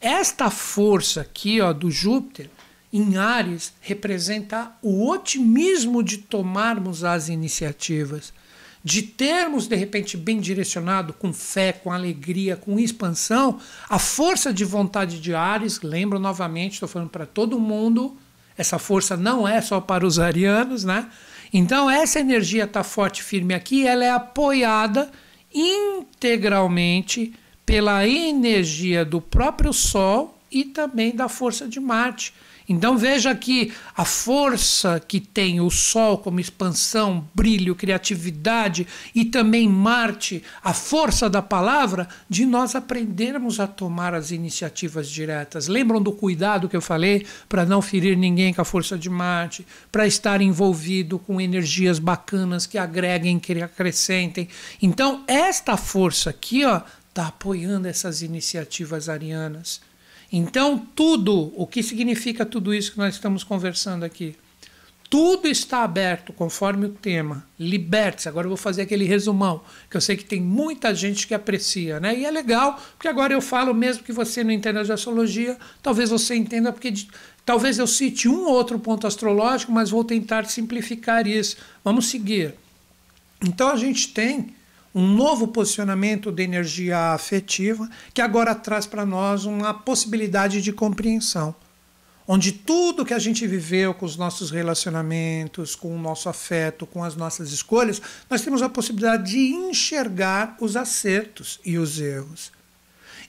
Esta 0.00 0.50
força 0.50 1.20
aqui, 1.20 1.60
ó, 1.60 1.72
do 1.72 1.90
Júpiter, 1.90 2.50
em 2.92 3.16
Ares 3.16 3.72
representa 3.80 4.72
o 4.82 5.08
otimismo 5.08 6.02
de 6.02 6.18
tomarmos 6.18 7.04
as 7.04 7.28
iniciativas, 7.28 8.32
de 8.82 9.02
termos 9.02 9.66
de 9.66 9.76
repente 9.76 10.16
bem 10.16 10.40
direcionado, 10.40 11.12
com 11.12 11.32
fé, 11.32 11.72
com 11.72 11.92
alegria, 11.92 12.56
com 12.56 12.78
expansão, 12.78 13.58
a 13.88 13.98
força 13.98 14.52
de 14.52 14.64
vontade 14.64 15.20
de 15.20 15.34
Ares. 15.34 15.80
Lembro 15.82 16.18
novamente, 16.18 16.74
estou 16.74 16.88
falando 16.88 17.10
para 17.10 17.26
todo 17.26 17.60
mundo, 17.60 18.16
essa 18.56 18.78
força 18.78 19.16
não 19.16 19.46
é 19.46 19.60
só 19.60 19.80
para 19.80 20.06
os 20.06 20.18
arianos, 20.18 20.84
né? 20.84 21.08
Então 21.52 21.90
essa 21.90 22.20
energia 22.20 22.64
está 22.64 22.82
forte, 22.82 23.22
firme 23.22 23.54
aqui, 23.54 23.86
ela 23.86 24.04
é 24.04 24.10
apoiada 24.10 25.10
integralmente 25.52 27.34
pela 27.64 28.06
energia 28.06 29.04
do 29.04 29.20
próprio 29.20 29.72
Sol 29.72 30.38
e 30.50 30.64
também 30.64 31.14
da 31.14 31.28
força 31.28 31.68
de 31.68 31.78
Marte. 31.78 32.32
Então 32.68 32.98
veja 32.98 33.34
que 33.34 33.72
a 33.96 34.04
força 34.04 35.00
que 35.00 35.18
tem 35.18 35.58
o 35.58 35.70
Sol 35.70 36.18
como 36.18 36.38
expansão, 36.38 37.26
brilho, 37.34 37.74
criatividade 37.74 38.86
e 39.14 39.24
também 39.24 39.66
Marte, 39.66 40.42
a 40.62 40.74
força 40.74 41.30
da 41.30 41.40
palavra, 41.40 42.06
de 42.28 42.44
nós 42.44 42.74
aprendermos 42.74 43.58
a 43.58 43.66
tomar 43.66 44.12
as 44.12 44.30
iniciativas 44.30 45.08
diretas. 45.08 45.66
Lembram 45.66 46.02
do 46.02 46.12
cuidado 46.12 46.68
que 46.68 46.76
eu 46.76 46.82
falei 46.82 47.26
para 47.48 47.64
não 47.64 47.80
ferir 47.80 48.18
ninguém 48.18 48.52
com 48.52 48.60
a 48.60 48.66
força 48.66 48.98
de 48.98 49.08
Marte, 49.08 49.66
para 49.90 50.06
estar 50.06 50.42
envolvido 50.42 51.18
com 51.18 51.40
energias 51.40 51.98
bacanas 51.98 52.66
que 52.66 52.76
agreguem, 52.76 53.38
que 53.38 53.62
acrescentem. 53.62 54.46
Então 54.82 55.24
esta 55.26 55.76
força 55.78 56.28
aqui, 56.28 56.66
ó, 56.66 56.82
está 57.08 57.28
apoiando 57.28 57.88
essas 57.88 58.20
iniciativas 58.20 59.08
arianas. 59.08 59.87
Então, 60.30 60.78
tudo, 60.94 61.52
o 61.56 61.66
que 61.66 61.82
significa 61.82 62.44
tudo 62.44 62.74
isso 62.74 62.92
que 62.92 62.98
nós 62.98 63.14
estamos 63.14 63.42
conversando 63.42 64.04
aqui? 64.04 64.36
Tudo 65.10 65.48
está 65.48 65.84
aberto 65.84 66.34
conforme 66.34 66.84
o 66.84 66.90
tema. 66.90 67.46
Liberte-se. 67.58 68.28
Agora 68.28 68.44
eu 68.44 68.50
vou 68.50 68.58
fazer 68.58 68.82
aquele 68.82 69.06
resumão, 69.06 69.62
que 69.90 69.96
eu 69.96 70.02
sei 70.02 70.18
que 70.18 70.24
tem 70.24 70.38
muita 70.38 70.94
gente 70.94 71.26
que 71.26 71.32
aprecia, 71.32 71.98
né? 71.98 72.14
E 72.14 72.26
é 72.26 72.30
legal, 72.30 72.78
porque 72.92 73.08
agora 73.08 73.32
eu 73.32 73.40
falo, 73.40 73.72
mesmo 73.72 74.04
que 74.04 74.12
você 74.12 74.44
não 74.44 74.50
entenda 74.50 74.84
de 74.84 74.92
astrologia, 74.92 75.56
talvez 75.82 76.10
você 76.10 76.34
entenda, 76.34 76.70
porque 76.70 76.92
talvez 77.42 77.78
eu 77.78 77.86
cite 77.86 78.28
um 78.28 78.44
ou 78.44 78.52
outro 78.52 78.78
ponto 78.78 79.06
astrológico, 79.06 79.72
mas 79.72 79.88
vou 79.88 80.04
tentar 80.04 80.44
simplificar 80.44 81.26
isso. 81.26 81.56
Vamos 81.82 82.08
seguir. 82.08 82.54
Então 83.42 83.70
a 83.70 83.76
gente 83.76 84.08
tem 84.08 84.54
um 84.94 85.06
novo 85.06 85.48
posicionamento 85.48 86.32
de 86.32 86.42
energia 86.42 87.12
afetiva 87.12 87.88
que 88.14 88.20
agora 88.20 88.54
traz 88.54 88.86
para 88.86 89.04
nós 89.04 89.44
uma 89.44 89.74
possibilidade 89.74 90.62
de 90.62 90.72
compreensão, 90.72 91.54
onde 92.26 92.52
tudo 92.52 93.04
que 93.04 93.14
a 93.14 93.18
gente 93.18 93.46
viveu 93.46 93.92
com 93.94 94.06
os 94.06 94.16
nossos 94.16 94.50
relacionamentos, 94.50 95.74
com 95.74 95.94
o 95.94 95.98
nosso 95.98 96.28
afeto, 96.28 96.86
com 96.86 97.04
as 97.04 97.14
nossas 97.16 97.52
escolhas, 97.52 98.00
nós 98.28 98.42
temos 98.42 98.62
a 98.62 98.68
possibilidade 98.68 99.30
de 99.30 99.38
enxergar 99.38 100.56
os 100.60 100.76
acertos 100.76 101.60
e 101.64 101.78
os 101.78 102.00
erros. 102.00 102.50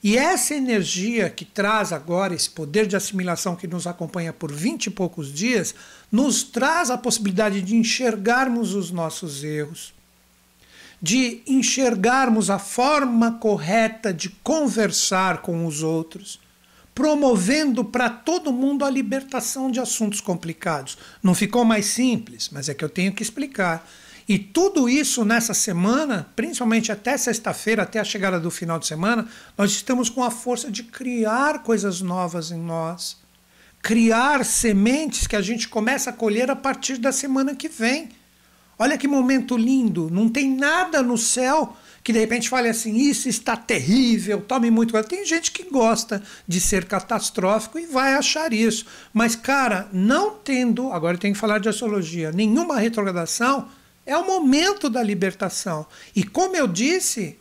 E 0.02 0.18
essa 0.18 0.56
energia 0.56 1.30
que 1.30 1.44
traz 1.44 1.92
agora 1.92 2.34
esse 2.34 2.50
poder 2.50 2.88
de 2.88 2.96
assimilação 2.96 3.54
que 3.54 3.68
nos 3.68 3.86
acompanha 3.86 4.32
por 4.32 4.50
vinte 4.50 4.86
e 4.86 4.90
poucos 4.90 5.34
dias, 5.34 5.76
nos 6.10 6.42
traz 6.42 6.90
a 6.90 6.98
possibilidade 6.98 7.62
de 7.62 7.76
enxergarmos 7.76 8.74
os 8.74 8.92
nossos 8.92 9.44
erros 9.44 9.99
de 11.02 11.42
enxergarmos 11.48 12.50
a 12.50 12.60
forma 12.60 13.34
correta 13.34 14.14
de 14.14 14.30
conversar 14.30 15.42
com 15.42 15.66
os 15.66 15.82
outros, 15.82 16.40
promovendo 16.94 17.86
para 17.86 18.10
todo 18.10 18.52
mundo 18.52 18.84
a 18.84 18.90
libertação 18.90 19.72
de 19.72 19.80
assuntos 19.80 20.20
complicados. 20.20 20.98
Não 21.24 21.34
ficou 21.34 21.64
mais 21.64 21.86
simples, 21.86 22.50
mas 22.52 22.68
é 22.68 22.74
que 22.74 22.84
eu 22.84 22.90
tenho 22.90 23.14
que 23.14 23.24
explicar. 23.24 23.88
E 24.28 24.38
tudo 24.38 24.88
isso 24.88 25.26
nessa 25.26 25.56
semana, 25.56 26.30
principalmente 26.36 26.92
até 26.92 27.18
sexta-feira, 27.18 27.82
até 27.82 28.00
a 28.00 28.04
chegada 28.04 28.40
do 28.40 28.52
final 28.52 28.78
de 28.78 28.86
semana, 28.86 29.28
nós 29.58 29.72
estamos 29.72 30.08
com 30.08 30.24
a 30.24 30.30
força 30.30 30.70
de 30.70 30.84
criar 30.84 31.64
coisas 31.64 32.00
novas 32.00 32.52
em 32.52 32.60
nós. 32.60 33.18
Criar 33.82 34.46
sementes 34.46 35.26
que 35.26 35.36
a 35.36 35.42
gente 35.42 35.68
começa 35.68 36.12
a 36.12 36.14
colher 36.14 36.52
a 36.52 36.56
partir 36.56 36.98
da 36.98 37.12
semana 37.12 37.56
que 37.56 37.68
vem. 37.68 38.10
Olha 38.82 38.98
que 38.98 39.10
momento 39.10 39.58
lindo. 39.58 40.10
Não 40.10 40.30
tem 40.30 40.50
nada 40.56 41.04
no 41.04 41.18
céu 41.18 41.76
que 42.02 42.14
de 42.14 42.20
repente 42.20 42.48
fale 42.48 42.70
assim: 42.70 42.96
isso 42.96 43.28
está 43.28 43.58
terrível, 43.58 44.42
tome 44.42 44.72
muito 44.72 44.92
cuidado. 44.92 45.10
Tem 45.10 45.26
gente 45.26 45.52
que 45.52 45.64
gosta 45.64 46.24
de 46.48 46.62
ser 46.62 46.86
catastrófico 46.86 47.78
e 47.78 47.86
vai 47.86 48.14
achar 48.14 48.54
isso. 48.54 48.86
Mas, 49.14 49.36
cara, 49.36 49.90
não 49.92 50.32
tendo, 50.32 50.94
agora 50.94 51.16
eu 51.16 51.20
tenho 51.20 51.34
que 51.34 51.40
falar 51.40 51.60
de 51.60 51.68
astrologia, 51.68 52.32
nenhuma 52.32 52.80
retrogradação, 52.80 53.68
é 54.06 54.16
o 54.18 54.26
momento 54.26 54.90
da 54.90 55.04
libertação. 55.04 55.86
E 56.16 56.24
como 56.24 56.56
eu 56.56 56.68
disse, 56.68 57.38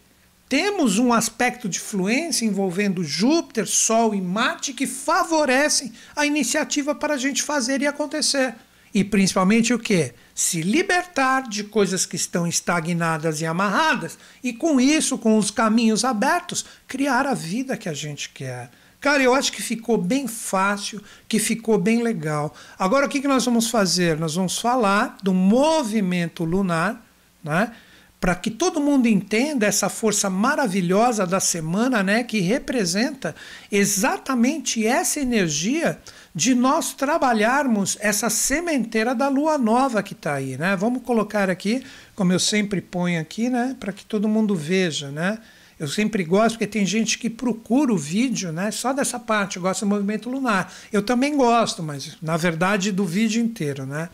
temos 0.49 0.99
um 0.99 1.13
aspecto 1.13 1.69
de 1.69 1.79
fluência 1.79 2.45
envolvendo 2.45 3.05
Júpiter, 3.05 3.67
Sol 3.67 4.15
e 4.15 4.21
Marte 4.21 4.73
que 4.73 4.87
favorecem 4.87 5.93
a 6.17 6.27
iniciativa 6.27 6.95
para 6.95 7.15
a 7.15 7.19
gente 7.19 7.43
fazer 7.43 7.81
e 7.81 7.87
acontecer. 7.87 8.55
E 8.95 9.05
principalmente 9.05 9.73
o 9.73 9.79
que? 9.79 10.15
Se 10.35 10.63
libertar 10.63 11.49
de 11.49 11.65
coisas 11.65 12.07
que 12.07 12.17
estão 12.17 12.47
estagnadas 12.47 13.41
e 13.41 13.47
amarradas, 13.47 14.19
e 14.43 14.53
com 14.53 14.81
isso, 14.81 15.19
com 15.19 15.37
os 15.37 15.51
caminhos 15.51 16.05
abertos, 16.05 16.65
criar 16.87 17.27
a 17.27 17.35
vida 17.35 17.77
que 17.77 17.89
a 17.89 17.95
gente 17.95 18.31
quer. 18.31 18.71
Cara, 19.01 19.23
eu 19.23 19.35
acho 19.35 19.53
que 19.53 19.63
ficou 19.63 19.97
bem 19.97 20.27
fácil, 20.27 21.01
que 21.29 21.39
ficou 21.39 21.79
bem 21.79 22.03
legal. 22.03 22.55
Agora, 22.79 23.07
o 23.07 23.09
que, 23.09 23.21
que 23.21 23.29
nós 23.29 23.45
vamos 23.45 23.71
fazer? 23.71 24.19
Nós 24.19 24.35
vamos 24.35 24.59
falar 24.59 25.19
do 25.23 25.33
movimento 25.33 26.45
lunar, 26.45 27.05
né? 27.43 27.73
para 28.21 28.35
que 28.35 28.51
todo 28.51 28.81
mundo 28.81 29.07
entenda 29.07 29.67
essa 29.67 29.89
força 29.89 30.29
maravilhosa 30.29 31.27
da 31.27 31.39
semana, 31.39 32.03
né, 32.03 32.25
que 32.25 32.41
representa 32.41 33.35
exatamente 33.71 34.85
essa 34.85 35.21
energia 35.21 36.01
de 36.35 36.55
nós 36.55 36.93
trabalharmos 36.93 37.97
essa 38.01 38.31
sementeira 38.31 39.15
da 39.15 39.29
lua 39.29 39.59
nova 39.59 40.03
que 40.03 40.13
está 40.13 40.35
aí, 40.35 40.57
né? 40.57 40.77
Vamos 40.77 41.03
colocar 41.03 41.51
aqui, 41.51 41.83
como 42.15 42.33
eu 42.33 42.39
sempre 42.39 42.81
ponho 42.81 43.21
aqui, 43.21 43.49
né, 43.49 43.77
para 43.79 43.93
que 43.93 44.05
todo 44.05 44.29
mundo 44.29 44.55
veja, 44.55 45.11
né? 45.11 45.39
Eu 45.79 45.87
sempre 45.87 46.25
gosto, 46.25 46.55
porque 46.55 46.67
tem 46.67 46.85
gente 46.85 47.19
que 47.19 47.31
procura 47.31 47.93
o 47.93 47.97
vídeo 47.97 48.51
né, 48.51 48.71
só 48.73 48.93
dessa 48.93 49.19
parte, 49.19 49.61
gosta 49.61 49.87
do 49.87 49.89
movimento 49.89 50.29
lunar. 50.29 50.73
Eu 50.93 51.03
também 51.03 51.37
gosto, 51.37 51.85
mas 51.85 52.17
na 52.21 52.37
verdade 52.37 52.91
do 52.91 53.05
vídeo 53.05 53.41
inteiro. 53.41 53.87
Né? 53.87 54.09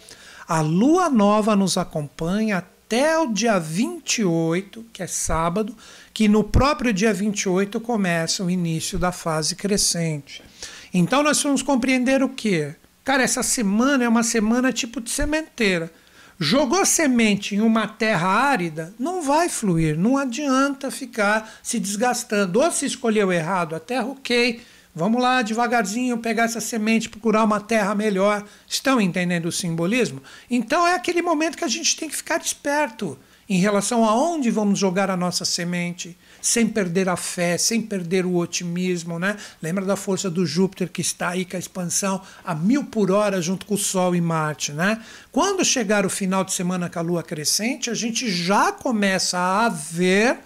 A 0.46 0.61
lua 0.61 1.09
nova 1.09 1.57
nos 1.57 1.79
acompanha 1.79 2.59
até 2.59 3.18
o 3.18 3.33
dia 3.33 3.59
28, 3.59 4.85
que 4.92 5.03
é 5.03 5.07
sábado, 5.07 5.74
que 6.12 6.29
no 6.29 6.44
próprio 6.44 6.92
dia 6.92 7.14
28 7.14 7.81
começa 7.81 8.44
o 8.44 8.50
início 8.50 8.98
da 8.98 9.11
fase 9.11 9.57
crescente. 9.57 10.42
Então 10.94 11.24
nós 11.24 11.42
vamos 11.42 11.61
compreender 11.61 12.22
o 12.22 12.28
quê? 12.28 12.76
Cara, 13.02 13.24
essa 13.24 13.42
semana 13.42 14.04
é 14.04 14.09
uma 14.09 14.22
semana 14.22 14.72
tipo 14.72 15.00
de 15.00 15.11
sementeira. 15.11 15.92
Jogou 16.38 16.87
semente 16.87 17.57
em 17.57 17.61
uma 17.61 17.88
terra 17.88 18.28
árida, 18.28 18.94
não 18.98 19.20
vai 19.20 19.48
fluir, 19.48 19.98
não 19.98 20.16
adianta 20.16 20.92
ficar 20.92 21.52
se 21.64 21.80
desgastando. 21.80 22.61
Ou 22.61 22.70
se 22.70 22.87
escolheu 22.87 23.33
errado 23.33 23.74
a 23.74 23.80
terra, 23.80 24.07
ok. 24.07 24.61
Vamos 24.94 25.20
lá, 25.20 25.42
devagarzinho, 25.42 26.18
pegar 26.18 26.44
essa 26.44 26.61
semente, 26.61 27.09
procurar 27.09 27.42
uma 27.42 27.61
terra 27.61 27.92
melhor. 27.96 28.44
Estão 28.68 29.00
entendendo 29.00 29.46
o 29.46 29.52
simbolismo? 29.52 30.22
Então 30.48 30.87
é 30.87 30.94
aquele 30.94 31.22
momento 31.22 31.59
que 31.59 31.64
a 31.64 31.68
gente 31.68 31.96
tem 31.96 32.09
que 32.09 32.16
ficar 32.16 32.40
esperto 32.40 33.18
em 33.48 33.59
relação 33.59 34.04
a 34.04 34.14
onde 34.14 34.50
vamos 34.50 34.78
jogar 34.78 35.11
a 35.11 35.16
nossa 35.16 35.44
semente, 35.44 36.16
sem 36.44 36.68
perder 36.68 37.09
a 37.09 37.16
fé, 37.16 37.57
sem 37.57 37.80
perder 37.80 38.26
o 38.26 38.37
otimismo, 38.37 39.18
né? 39.18 39.37
Lembra 39.62 39.85
da 39.85 39.96
força 39.96 40.30
do 40.30 40.44
Júpiter 40.44 40.88
que 40.88 41.00
está 41.00 41.30
aí 41.30 41.44
com 41.44 41.57
a 41.57 41.59
expansão 41.59 42.20
a 42.44 42.54
mil 42.54 42.85
por 42.85 43.11
hora 43.11 43.40
junto 43.40 43.64
com 43.64 43.74
o 43.74 43.78
Sol 43.78 44.14
e 44.14 44.20
Marte, 44.20 44.72
né? 44.72 45.02
Quando 45.33 45.64
chegar 45.64 46.04
o 46.04 46.11
final 46.11 46.44
de 46.44 46.52
semana 46.52 46.90
com 46.90 46.98
a 46.98 47.02
Lua 47.02 47.22
crescente, 47.22 47.88
a 47.88 47.94
gente 47.94 48.30
já 48.30 48.70
começa 48.70 49.38
a 49.38 49.68
ver 49.68 50.38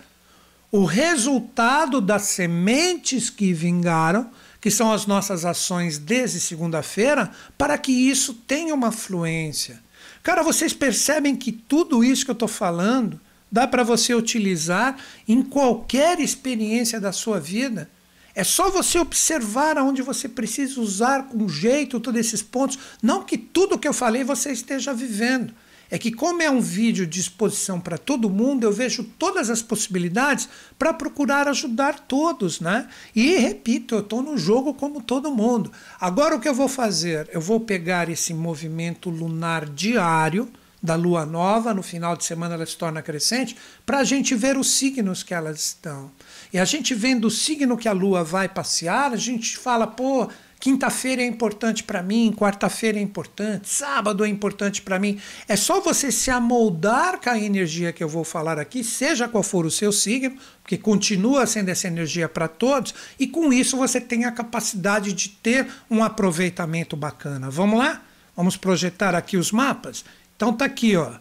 o 0.71 0.85
resultado 0.85 2.01
das 2.01 2.23
sementes 2.23 3.29
que 3.29 3.53
vingaram, 3.53 4.31
que 4.61 4.71
são 4.71 4.93
as 4.93 5.07
nossas 5.07 5.45
ações 5.45 5.99
desde 5.99 6.39
segunda-feira, 6.39 7.31
para 7.57 7.77
que 7.77 7.91
isso 7.91 8.35
tenha 8.35 8.75
uma 8.75 8.93
fluência 8.93 9.81
Cara, 10.29 10.43
vocês 10.43 10.75
percebem 10.75 11.35
que 11.35 11.51
tudo 11.51 12.05
isso 12.05 12.25
que 12.25 12.31
eu 12.31 12.35
estou 12.35 12.49
falando 12.49 13.19
dá 13.51 13.67
para 13.67 13.83
você 13.83 14.15
utilizar 14.15 14.97
em 15.27 15.43
qualquer 15.43 16.21
experiência 16.21 17.01
da 17.01 17.13
sua 17.13 17.41
vida. 17.41 17.91
É 18.35 18.45
só 18.45 18.71
você 18.71 18.99
observar 18.99 19.77
aonde 19.77 20.01
você 20.01 20.29
precisa 20.29 20.81
usar 20.81 21.25
com 21.25 21.49
jeito 21.49 21.99
todos 21.99 22.21
esses 22.21 22.43
pontos. 22.43 22.79
Não 23.03 23.25
que 23.25 23.37
tudo 23.37 23.79
que 23.79 23.89
eu 23.89 23.93
falei 23.93 24.23
você 24.23 24.53
esteja 24.53 24.95
vivendo 24.95 25.53
é 25.91 25.99
que, 25.99 26.13
como 26.13 26.43
é 26.43 26.51
um 26.51 26.61
vídeo 26.61 27.07
de 27.07 27.19
exposição 27.19 27.81
para 27.81 27.97
todo 27.97 28.29
mundo, 28.29 28.65
eu 28.65 28.73
vejo 28.73 29.03
todas 29.19 29.49
as 29.49 29.63
possibilidades 29.63 30.49
para 30.79 30.93
procurar 30.93 31.49
ajudar 31.49 32.01
todos, 32.01 32.61
né? 32.61 32.89
E 33.15 33.37
repito, 33.39 33.95
eu 33.95 34.01
estou 34.01 34.23
no 34.23 34.37
jogo 34.37 34.75
como 34.75 35.03
todo 35.03 35.35
mundo. 35.35 35.73
Agora, 35.99 36.37
o 36.37 36.41
que 36.41 36.49
eu 36.49 36.55
vou 36.55 36.69
fazer? 36.69 37.29
Eu 37.33 37.41
vou 37.41 37.59
pegar 37.61 38.11
esse 38.11 38.35
movimento 38.35 39.09
lunar 39.09 39.65
diário 39.67 40.49
da 40.83 40.95
lua 40.95 41.27
nova, 41.27 41.75
no 41.75 41.83
final 41.83 42.17
de 42.17 42.25
semana 42.25 42.55
ela 42.55 42.67
se 42.67 42.77
torna 42.77 43.03
crescente, 43.03 43.57
para 43.85 43.99
a 43.99 44.05
gente 44.05 44.35
ver 44.35 44.57
os 44.57 44.71
signos 44.71 45.23
que 45.23 45.35
elas 45.35 45.61
estão. 45.61 46.11
E 46.53 46.59
a 46.59 46.65
gente 46.65 46.95
vendo 46.95 47.27
o 47.27 47.31
signo 47.31 47.77
que 47.77 47.89
a 47.89 47.93
lua 47.93 48.23
vai 48.23 48.49
passear, 48.49 49.13
a 49.13 49.17
gente 49.17 49.57
fala, 49.57 49.87
pô 49.87 50.29
Quinta-feira 50.61 51.23
é 51.23 51.25
importante 51.25 51.85
para 51.85 52.03
mim, 52.03 52.35
quarta-feira 52.37 52.99
é 52.99 53.01
importante, 53.01 53.69
sábado 53.69 54.25
é 54.25 54.29
importante 54.29 54.83
para 54.83 54.99
mim. 54.99 55.21
É 55.47 55.55
só 55.55 55.81
você 55.81 56.11
se 56.11 56.33
amoldar 56.33 57.21
com 57.21 57.31
a 57.31 57.39
energia 57.39 57.93
que 57.93 58.03
eu 58.03 58.09
vou 58.09 58.25
falar 58.25 58.59
aqui, 58.59 58.83
seja 58.83 59.29
qual 59.29 59.45
for 59.45 59.65
o 59.65 59.71
seu 59.71 59.93
signo, 59.93 60.37
porque 60.61 60.77
continua 60.77 61.47
sendo 61.47 61.69
essa 61.69 61.87
energia 61.87 62.29
para 62.29 62.49
todos, 62.49 62.93
e 63.21 63.29
com 63.29 63.53
isso 63.53 63.77
você 63.77 64.01
tem 64.01 64.25
a 64.25 64.33
capacidade 64.33 65.13
de 65.13 65.29
ter 65.29 65.69
um 65.89 66.03
aproveitamento 66.03 66.97
bacana. 66.97 67.49
Vamos 67.49 67.79
lá? 67.79 68.03
Vamos 68.37 68.57
projetar 68.57 69.15
aqui 69.15 69.37
os 69.37 69.53
mapas? 69.53 70.05
Então 70.39 70.53
tá 70.53 70.67
aqui, 70.67 70.95
ó. 70.95 71.15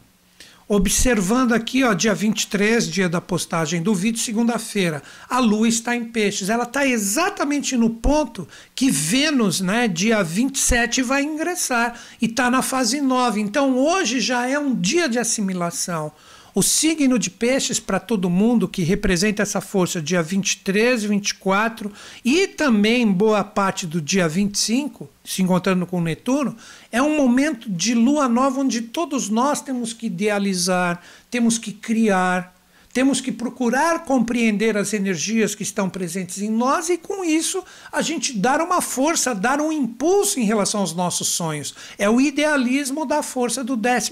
Observando 0.67 1.53
aqui, 1.53 1.83
ó, 1.83 1.91
dia 1.93 2.13
23, 2.13 2.87
dia 2.87 3.09
da 3.09 3.19
postagem 3.19 3.81
do 3.81 3.95
vídeo, 3.95 4.21
segunda-feira, 4.21 5.01
a 5.27 5.39
Lua 5.39 5.67
está 5.67 5.95
em 5.95 6.05
peixes. 6.05 6.49
Ela 6.49 6.65
está 6.65 6.85
exatamente 6.85 7.75
no 7.75 7.89
ponto 7.89 8.47
que 8.75 8.91
Vênus, 8.91 9.59
né, 9.59 9.87
dia 9.87 10.21
27, 10.21 11.01
vai 11.01 11.23
ingressar 11.23 11.99
e 12.21 12.27
está 12.27 12.51
na 12.51 12.61
fase 12.61 13.01
9. 13.01 13.41
Então 13.41 13.75
hoje 13.75 14.19
já 14.19 14.47
é 14.47 14.59
um 14.59 14.75
dia 14.75 15.09
de 15.09 15.17
assimilação. 15.17 16.11
O 16.57 16.63
signo 16.63 17.19
de 17.19 17.29
peixes 17.29 17.79
para 17.79 17.99
todo 17.99 18.31
mundo, 18.31 18.67
que 18.67 18.81
representa 18.81 19.43
essa 19.43 19.61
força 19.61 20.01
dia 20.01 20.23
23, 20.23 21.03
24 21.03 21.93
e 22.25 22.47
também 22.47 23.05
boa 23.05 23.43
parte 23.43 23.85
do 23.85 24.01
dia 24.01 24.27
25, 24.27 25.07
se 25.23 25.43
encontrando 25.43 25.85
com 25.85 26.01
Netuno, 26.01 26.57
é 26.91 26.99
um 26.99 27.15
momento 27.15 27.69
de 27.69 27.93
lua 27.93 28.27
nova 28.27 28.61
onde 28.61 28.81
todos 28.81 29.29
nós 29.29 29.61
temos 29.61 29.93
que 29.93 30.07
idealizar, 30.07 30.99
temos 31.29 31.59
que 31.59 31.71
criar, 31.71 32.57
temos 32.97 33.21
que 33.21 33.31
procurar 33.31 34.05
compreender 34.05 34.75
as 34.75 34.91
energias 34.91 35.53
que 35.53 35.61
estão 35.61 35.87
presentes 35.87 36.41
em 36.41 36.49
nós 36.49 36.89
e, 36.89 36.97
com 36.97 37.23
isso, 37.23 37.63
a 37.91 38.01
gente 38.01 38.35
dar 38.35 38.59
uma 38.59 38.81
força, 38.81 39.35
dar 39.35 39.61
um 39.61 39.71
impulso 39.71 40.39
em 40.39 40.43
relação 40.43 40.81
aos 40.81 40.95
nossos 40.95 41.27
sonhos. 41.27 41.75
É 41.99 42.09
o 42.09 42.19
idealismo 42.19 43.05
da 43.05 43.21
força 43.21 43.63
do 43.63 43.75
12 43.75 44.09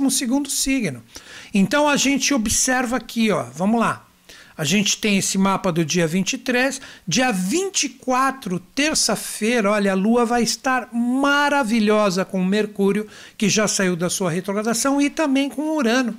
signo. 0.52 1.02
Então 1.58 1.88
a 1.88 1.96
gente 1.96 2.34
observa 2.34 2.98
aqui, 2.98 3.32
ó, 3.32 3.44
vamos 3.44 3.80
lá. 3.80 4.06
A 4.58 4.66
gente 4.66 4.98
tem 4.98 5.18
esse 5.18 5.38
mapa 5.38 5.72
do 5.72 5.86
dia 5.86 6.06
23. 6.06 6.82
Dia 7.08 7.32
24, 7.32 8.60
terça-feira, 8.60 9.72
olha, 9.72 9.94
a 9.94 9.96
Lua 9.96 10.26
vai 10.26 10.44
estar 10.44 10.90
maravilhosa 10.94 12.26
com 12.26 12.44
Mercúrio, 12.44 13.08
que 13.38 13.48
já 13.48 13.70
saiu 13.70 13.96
da 13.96 14.10
sua 14.10 14.30
retrogradação, 14.30 15.02
e 15.02 15.10
também 15.10 15.50
com 15.50 15.78
Urano. 15.78 16.14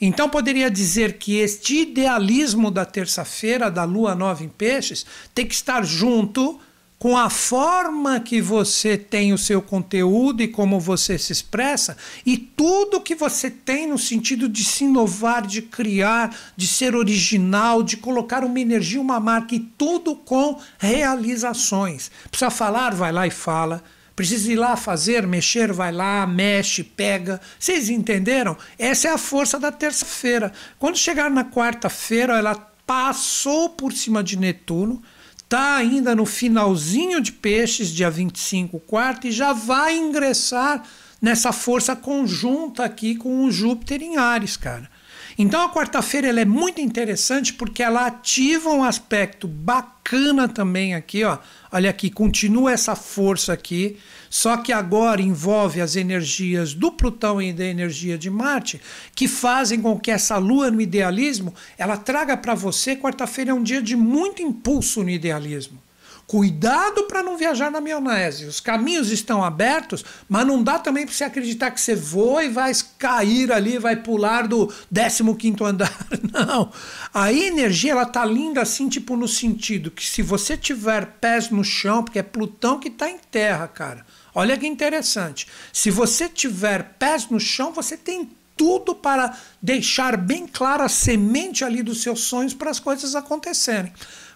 Então 0.00 0.28
poderia 0.28 0.70
dizer 0.70 1.14
que 1.14 1.36
este 1.36 1.82
idealismo 1.82 2.70
da 2.70 2.84
terça-feira, 2.84 3.68
da 3.68 3.82
lua 3.82 4.14
nova 4.14 4.44
em 4.44 4.48
peixes, 4.48 5.04
tem 5.34 5.46
que 5.46 5.54
estar 5.54 5.84
junto 5.84 6.60
com 6.98 7.16
a 7.16 7.28
forma 7.28 8.18
que 8.20 8.40
você 8.40 8.96
tem 8.96 9.32
o 9.32 9.38
seu 9.38 9.60
conteúdo 9.60 10.42
e 10.42 10.48
como 10.48 10.80
você 10.80 11.18
se 11.18 11.32
expressa, 11.32 11.96
e 12.24 12.36
tudo 12.36 13.00
que 13.00 13.14
você 13.14 13.50
tem 13.50 13.86
no 13.86 13.98
sentido 13.98 14.48
de 14.48 14.64
se 14.64 14.84
inovar, 14.84 15.46
de 15.46 15.60
criar, 15.60 16.34
de 16.56 16.66
ser 16.66 16.96
original, 16.96 17.82
de 17.82 17.98
colocar 17.98 18.44
uma 18.44 18.58
energia, 18.60 19.00
uma 19.00 19.20
marca, 19.20 19.54
e 19.54 19.60
tudo 19.60 20.16
com 20.16 20.58
realizações. 20.78 22.10
Precisa 22.30 22.50
falar, 22.50 22.94
vai 22.94 23.12
lá 23.12 23.26
e 23.26 23.30
fala. 23.30 23.82
Precisa 24.14 24.50
ir 24.50 24.56
lá 24.56 24.76
fazer, 24.76 25.26
mexer, 25.26 25.70
vai 25.74 25.92
lá, 25.92 26.26
mexe, 26.26 26.82
pega. 26.82 27.38
Vocês 27.58 27.90
entenderam? 27.90 28.56
Essa 28.78 29.08
é 29.08 29.10
a 29.10 29.18
força 29.18 29.60
da 29.60 29.70
terça-feira. 29.70 30.50
Quando 30.78 30.96
chegar 30.96 31.30
na 31.30 31.44
quarta-feira, 31.44 32.38
ela 32.38 32.54
passou 32.86 33.68
por 33.68 33.92
cima 33.92 34.24
de 34.24 34.38
Netuno, 34.38 35.02
está 35.46 35.76
ainda 35.76 36.12
no 36.14 36.26
finalzinho 36.26 37.20
de 37.20 37.30
peixes, 37.30 37.88
dia 37.90 38.10
25, 38.10 38.80
quarto, 38.80 39.28
e 39.28 39.32
já 39.32 39.52
vai 39.52 39.96
ingressar 39.96 40.82
nessa 41.22 41.52
força 41.52 41.94
conjunta 41.94 42.84
aqui 42.84 43.14
com 43.14 43.44
o 43.44 43.50
Júpiter 43.50 44.02
em 44.02 44.16
Ares, 44.16 44.56
cara. 44.56 44.90
Então 45.38 45.62
a 45.62 45.72
quarta-feira 45.72 46.28
ela 46.28 46.40
é 46.40 46.44
muito 46.44 46.80
interessante 46.80 47.52
porque 47.52 47.82
ela 47.82 48.06
ativa 48.06 48.70
um 48.70 48.82
aspecto 48.82 49.46
bacana 49.46 50.48
também 50.48 50.94
aqui, 50.94 51.22
ó. 51.22 51.38
Olha 51.70 51.90
aqui, 51.90 52.10
continua 52.10 52.72
essa 52.72 52.96
força 52.96 53.52
aqui, 53.52 53.98
só 54.28 54.56
que 54.56 54.72
agora 54.72 55.22
envolve 55.22 55.80
as 55.80 55.96
energias 55.96 56.74
do 56.74 56.90
Plutão 56.90 57.40
e 57.40 57.52
da 57.52 57.64
energia 57.64 58.18
de 58.18 58.30
Marte, 58.30 58.80
que 59.14 59.28
fazem 59.28 59.80
com 59.80 59.98
que 59.98 60.10
essa 60.10 60.38
lua 60.38 60.70
no 60.70 60.80
idealismo, 60.80 61.54
ela 61.78 61.96
traga 61.96 62.36
para 62.36 62.54
você 62.54 62.96
quarta-feira 62.96 63.50
é 63.50 63.54
um 63.54 63.62
dia 63.62 63.82
de 63.82 63.96
muito 63.96 64.42
impulso 64.42 65.02
no 65.02 65.10
idealismo. 65.10 65.86
Cuidado 66.26 67.04
para 67.04 67.22
não 67.22 67.36
viajar 67.36 67.70
na 67.70 67.80
maionese. 67.80 68.46
Os 68.46 68.58
caminhos 68.58 69.12
estão 69.12 69.44
abertos, 69.44 70.04
mas 70.28 70.44
não 70.44 70.60
dá 70.60 70.76
também 70.76 71.06
para 71.06 71.14
você 71.14 71.22
acreditar 71.22 71.70
que 71.70 71.80
você 71.80 71.94
voa 71.94 72.42
e 72.42 72.48
vai 72.48 72.72
cair 72.98 73.52
ali, 73.52 73.78
vai 73.78 73.94
pular 73.94 74.48
do 74.48 74.66
15 74.66 75.62
andar. 75.62 75.92
Não. 76.32 76.72
A 77.14 77.32
energia 77.32 77.92
ela 77.92 78.04
tá 78.04 78.24
linda 78.24 78.60
assim, 78.60 78.88
tipo 78.88 79.16
no 79.16 79.28
sentido 79.28 79.88
que 79.88 80.04
se 80.04 80.20
você 80.20 80.56
tiver 80.56 81.06
pés 81.20 81.48
no 81.50 81.62
chão, 81.62 82.02
porque 82.02 82.18
é 82.18 82.24
Plutão 82.24 82.80
que 82.80 82.88
está 82.88 83.08
em 83.08 83.18
terra, 83.30 83.68
cara. 83.68 84.04
Olha 84.38 84.58
que 84.58 84.66
interessante. 84.66 85.46
Se 85.72 85.90
você 85.90 86.28
tiver 86.28 86.82
pés 86.98 87.26
no 87.30 87.40
chão, 87.40 87.72
você 87.72 87.96
tem 87.96 88.28
tudo 88.54 88.94
para 88.94 89.34
deixar 89.62 90.14
bem 90.14 90.46
clara 90.46 90.84
a 90.84 90.90
semente 90.90 91.64
ali 91.64 91.82
dos 91.82 92.02
seus 92.02 92.20
sonhos 92.20 92.52
para 92.52 92.70
as 92.70 92.78
coisas 92.78 93.14
acontecerem. 93.14 93.90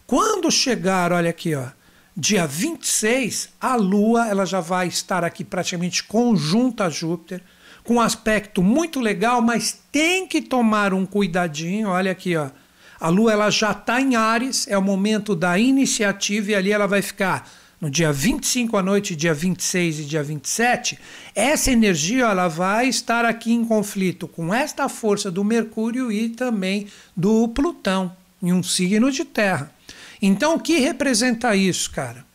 Quando 0.06 0.50
chegar, 0.50 1.12
olha 1.12 1.28
aqui, 1.28 1.54
ó, 1.54 1.66
dia 2.16 2.46
26, 2.46 3.50
a 3.60 3.76
Lua 3.76 4.26
ela 4.26 4.46
já 4.46 4.58
vai 4.58 4.88
estar 4.88 5.22
aqui 5.22 5.44
praticamente 5.44 6.02
conjunta 6.04 6.86
a 6.86 6.90
Júpiter, 6.90 7.42
com 7.84 7.96
um 7.96 8.00
aspecto 8.00 8.62
muito 8.62 9.00
legal, 9.00 9.42
mas 9.42 9.80
tem 9.92 10.26
que 10.26 10.40
tomar 10.40 10.94
um 10.94 11.04
cuidadinho. 11.04 11.90
Olha 11.90 12.12
aqui, 12.12 12.34
ó. 12.38 12.48
A 12.98 13.10
Lua 13.10 13.32
ela 13.32 13.50
já 13.50 13.72
está 13.72 14.00
em 14.00 14.16
Ares, 14.16 14.66
é 14.66 14.78
o 14.78 14.82
momento 14.82 15.36
da 15.36 15.58
iniciativa 15.58 16.52
e 16.52 16.54
ali 16.54 16.72
ela 16.72 16.86
vai 16.86 17.02
ficar 17.02 17.46
no 17.80 17.88
dia 17.90 18.12
25 18.12 18.76
à 18.76 18.82
noite, 18.82 19.16
dia 19.16 19.32
26 19.32 20.00
e 20.00 20.04
dia 20.04 20.22
27. 20.22 20.98
Essa 21.34 21.70
energia 21.70 22.26
ela 22.26 22.48
vai 22.48 22.88
estar 22.88 23.24
aqui 23.24 23.52
em 23.52 23.64
conflito 23.64 24.28
com 24.28 24.52
esta 24.52 24.88
força 24.88 25.30
do 25.30 25.42
Mercúrio 25.42 26.12
e 26.12 26.28
também 26.28 26.86
do 27.16 27.48
Plutão, 27.48 28.14
em 28.42 28.52
um 28.52 28.62
signo 28.62 29.10
de 29.10 29.24
Terra. 29.24 29.72
Então, 30.20 30.56
o 30.56 30.60
que 30.60 30.78
representa 30.78 31.56
isso, 31.56 31.90
cara? 31.90 32.28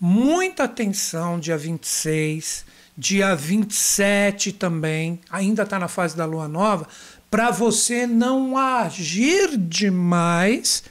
muita 0.00 0.64
atenção 0.64 1.40
dia 1.40 1.56
26, 1.56 2.64
dia 2.96 3.34
27 3.34 4.52
também, 4.52 5.20
ainda 5.30 5.62
está 5.62 5.78
na 5.78 5.88
fase 5.88 6.16
da 6.16 6.24
lua 6.24 6.46
nova, 6.46 6.86
para 7.30 7.50
você 7.50 8.06
não 8.06 8.56
agir 8.56 9.56
demais, 9.56 10.84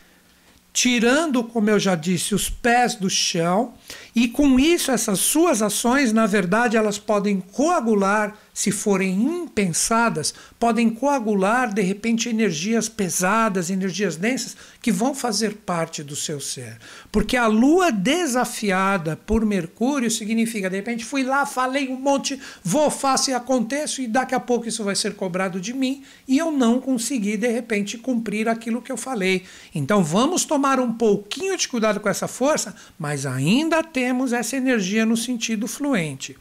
tirando, 0.78 1.44
como 1.44 1.72
eu 1.72 1.80
já 1.80 1.96
disse, 1.96 2.36
os 2.36 2.52
pés 2.52 2.94
do 2.94 3.10
chão, 3.10 3.74
e 4.16 4.28
com 4.28 4.60
isso 4.60 4.92
essas 4.92 5.18
suas 5.18 5.64
ações, 5.64 6.14
na 6.14 6.28
verdade, 6.28 6.78
elas 6.78 7.00
podem 7.00 7.40
coagular 7.40 8.38
se 8.58 8.72
forem 8.72 9.22
impensadas, 9.22 10.34
podem 10.60 10.90
coagular 10.90 11.72
de 11.72 11.84
repente 11.84 12.28
energias 12.28 12.90
pesadas, 12.90 13.70
energias 13.70 14.16
densas 14.16 14.58
que 14.82 14.92
vão 14.92 15.14
fazer 15.14 15.58
parte 15.58 16.02
do 16.02 16.16
seu 16.16 16.42
ser. 16.42 16.80
Porque 17.12 17.38
a 17.38 17.46
lua 17.46 17.92
desafiada 17.92 19.16
por 19.16 19.46
Mercúrio 19.46 20.10
significa, 20.10 20.72
de 20.72 20.78
repente, 20.78 21.06
fui 21.06 21.22
lá, 21.22 21.46
falei 21.46 21.88
um 21.88 21.98
monte, 21.98 22.42
vou, 22.64 22.90
faço 22.90 23.30
e 23.30 23.34
aconteço, 23.36 24.02
e 24.02 24.08
daqui 24.08 24.34
a 24.34 24.40
pouco 24.40 24.68
isso 24.68 24.84
vai 24.84 24.96
ser 24.96 25.14
cobrado 25.14 25.62
de 25.62 25.72
mim 25.72 26.02
e 26.28 26.40
eu 26.40 26.52
não 26.52 26.82
consegui, 26.82 27.38
de 27.38 27.50
repente, 27.50 27.96
cumprir 27.96 28.50
aquilo 28.50 28.82
que 28.82 28.92
eu 28.92 28.98
falei. 28.98 29.44
Então 29.76 30.04
vamos 30.04 30.46
tomar 30.46 30.80
um 30.80 30.92
pouquinho 30.92 31.56
de 31.56 31.68
cuidado 31.68 32.00
com 32.00 32.10
essa 32.10 32.28
força, 32.28 32.76
mas 32.98 33.24
ainda 33.24 33.84
temos 33.84 34.34
essa 34.34 34.58
energia 34.58 35.06
no 35.06 35.16
sentido 35.16 35.68
fluente. 35.68 36.36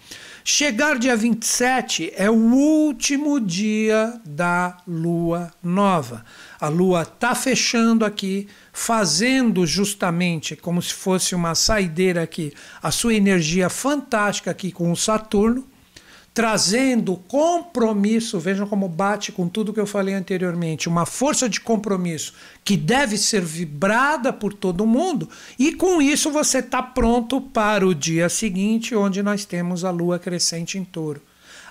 Chegar 0.49 0.97
dia 0.97 1.17
27 1.17 2.13
é 2.15 2.31
o 2.31 2.35
último 2.35 3.41
dia 3.41 4.21
da 4.25 4.77
lua 4.87 5.51
nova. 5.61 6.25
A 6.61 6.69
lua 6.69 7.03
está 7.03 7.35
fechando 7.35 8.05
aqui, 8.05 8.47
fazendo 8.73 9.67
justamente 9.67 10.55
como 10.55 10.81
se 10.81 10.95
fosse 10.95 11.35
uma 11.35 11.57
saideira 11.57 12.23
aqui, 12.23 12.53
a 12.81 12.93
sua 12.93 13.15
energia 13.15 13.69
fantástica 13.69 14.53
aqui 14.53 14.71
com 14.71 14.93
o 14.93 14.97
Saturno 14.97 15.67
trazendo 16.37 17.17
compromisso, 17.17 18.39
vejam 18.39 18.67
como 18.67 18.91
bate 18.91 19.33
com 19.33 19.49
tudo 19.49 19.73
que 19.73 19.81
eu 19.81 19.87
falei 19.87 20.13
anteriormente, 20.13 20.87
uma 20.87 21.07
força 21.07 21.49
de 21.49 21.59
compromisso 21.59 22.35
que 22.63 22.77
deve 22.77 23.17
ser 23.17 23.41
vibrada 23.41 24.35
por 24.35 24.53
todo 24.53 24.85
mundo, 24.85 25.31
e 25.59 25.73
com 25.73 26.03
isso 26.03 26.31
você 26.31 26.59
está 26.59 26.83
pronto 26.83 27.41
para 27.41 27.87
o 27.87 27.95
dia 27.95 28.29
seguinte, 28.29 28.95
onde 28.95 29.23
nós 29.23 29.47
temos 29.47 29.83
a 29.83 29.91
lua 29.91 30.19
crescente 30.19 30.77
em 30.77 30.85
touro. 30.85 31.23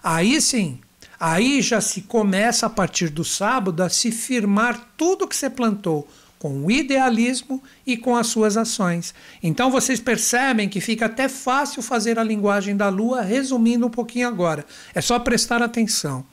Aí 0.03 0.41
sim, 0.41 0.80
aí 1.20 1.61
já 1.61 1.80
se 1.80 2.01
começa 2.01 2.66
a 2.66 2.70
partir 2.70 3.09
do 3.09 3.24
sábado 3.24 3.84
a 3.84 3.89
se 3.89 4.11
firmar 4.11 4.93
tudo 4.97 5.28
que 5.28 5.36
você 5.36 5.47
plantou 5.47 6.07
com 6.45 6.63
o 6.63 6.69
idealismo 6.69 7.59
e 7.87 7.97
com 7.97 8.15
as 8.15 8.27
suas 8.27 8.55
ações. 8.55 9.15
Então 9.41 9.71
vocês 9.71 9.99
percebem 9.99 10.69
que 10.69 10.79
fica 10.79 11.07
até 11.07 11.27
fácil 11.27 11.81
fazer 11.81 12.19
a 12.19 12.23
linguagem 12.23 12.77
da 12.77 12.87
lua, 12.87 13.23
resumindo 13.23 13.87
um 13.87 13.89
pouquinho 13.89 14.27
agora. 14.27 14.63
É 14.93 15.01
só 15.01 15.17
prestar 15.17 15.63
atenção. 15.63 16.23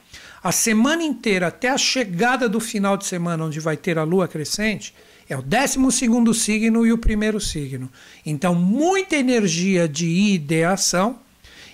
A 0.44 0.52
semana 0.52 1.02
inteira, 1.02 1.46
até 1.46 1.70
a 1.70 1.78
chegada 1.78 2.46
do 2.46 2.60
final 2.60 2.98
de 2.98 3.06
semana, 3.06 3.46
onde 3.46 3.58
vai 3.58 3.74
ter 3.74 3.96
a 3.96 4.04
lua 4.04 4.28
crescente, 4.28 4.94
é 5.30 5.34
o 5.34 5.40
12 5.40 6.34
signo 6.34 6.84
e 6.84 6.92
o 6.92 6.98
primeiro 6.98 7.40
signo. 7.40 7.90
Então, 8.26 8.54
muita 8.54 9.16
energia 9.16 9.88
de 9.88 10.06
ideação 10.06 11.20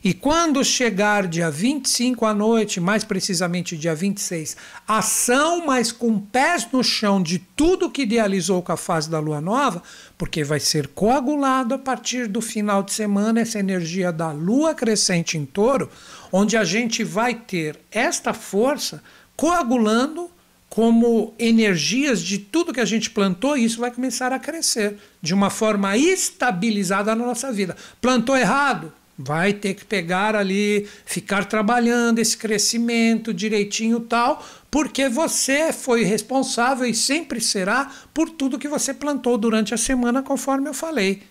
e 0.03 0.15
quando 0.15 0.65
chegar 0.65 1.27
dia 1.27 1.51
25 1.51 2.25
à 2.25 2.33
noite, 2.33 2.81
mais 2.81 3.03
precisamente 3.03 3.77
dia 3.77 3.95
26, 3.95 4.57
ação, 4.87 5.67
mas 5.67 5.91
com 5.91 6.19
pés 6.19 6.67
no 6.73 6.85
chão 6.85 7.23
de 7.23 7.39
tudo 7.39 7.91
que 7.91 8.03
idealizou 8.03 8.63
com 8.63 8.73
a 8.73 8.77
fase 8.77 9.11
da 9.11 9.19
lua 9.19 9.41
nova, 9.41 9.83
porque 10.17 10.45
vai 10.45 10.61
ser 10.61 10.89
coagulado 10.89 11.75
a 11.75 11.79
partir 11.79 12.29
do 12.29 12.41
final 12.41 12.83
de 12.83 12.93
semana 12.93 13.41
essa 13.41 13.59
energia 13.59 14.13
da 14.13 14.31
lua 14.31 14.75
crescente 14.75 15.37
em 15.37 15.45
touro, 15.45 15.91
onde 16.31 16.57
a 16.57 16.65
gente 16.65 17.03
vai 17.03 17.35
ter 17.35 17.79
esta 17.91 18.33
força 18.33 19.03
coagulando 19.37 20.31
como 20.69 21.35
energias 21.39 22.21
de 22.23 22.39
tudo 22.39 22.73
que 22.73 22.81
a 22.81 22.85
gente 22.85 23.11
plantou, 23.11 23.57
e 23.57 23.65
isso 23.65 23.81
vai 23.81 23.91
começar 23.91 24.33
a 24.33 24.39
crescer 24.39 24.97
de 25.21 25.35
uma 25.35 25.51
forma 25.51 25.97
estabilizada 25.97 27.15
na 27.15 27.27
nossa 27.27 27.51
vida. 27.51 27.77
Plantou 28.01 28.37
errado? 28.37 28.93
Vai 29.19 29.53
ter 29.53 29.75
que 29.75 29.85
pegar 29.85 30.37
ali, 30.37 30.87
ficar 31.05 31.47
trabalhando 31.47 32.21
esse 32.21 32.37
crescimento 32.37 33.35
direitinho 33.35 33.99
tal, 33.99 34.47
porque 34.71 35.09
você 35.09 35.73
foi 35.73 36.05
responsável 36.05 36.87
e 36.87 36.95
sempre 36.95 37.41
será 37.41 37.91
por 38.14 38.31
tudo 38.31 38.59
que 38.59 38.69
você 38.69 38.95
plantou 38.95 39.37
durante 39.37 39.75
a 39.75 39.77
semana, 39.77 40.23
conforme 40.23 40.69
eu 40.69 40.75
falei. 40.75 41.25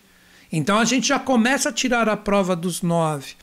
Então 0.52 0.78
a 0.78 0.84
gente 0.84 1.08
já 1.08 1.18
começa 1.18 1.70
a 1.70 1.74
tirar 1.74 2.10
a 2.10 2.18
prova 2.18 2.58
dos 2.58 2.82
nove. 2.82 3.36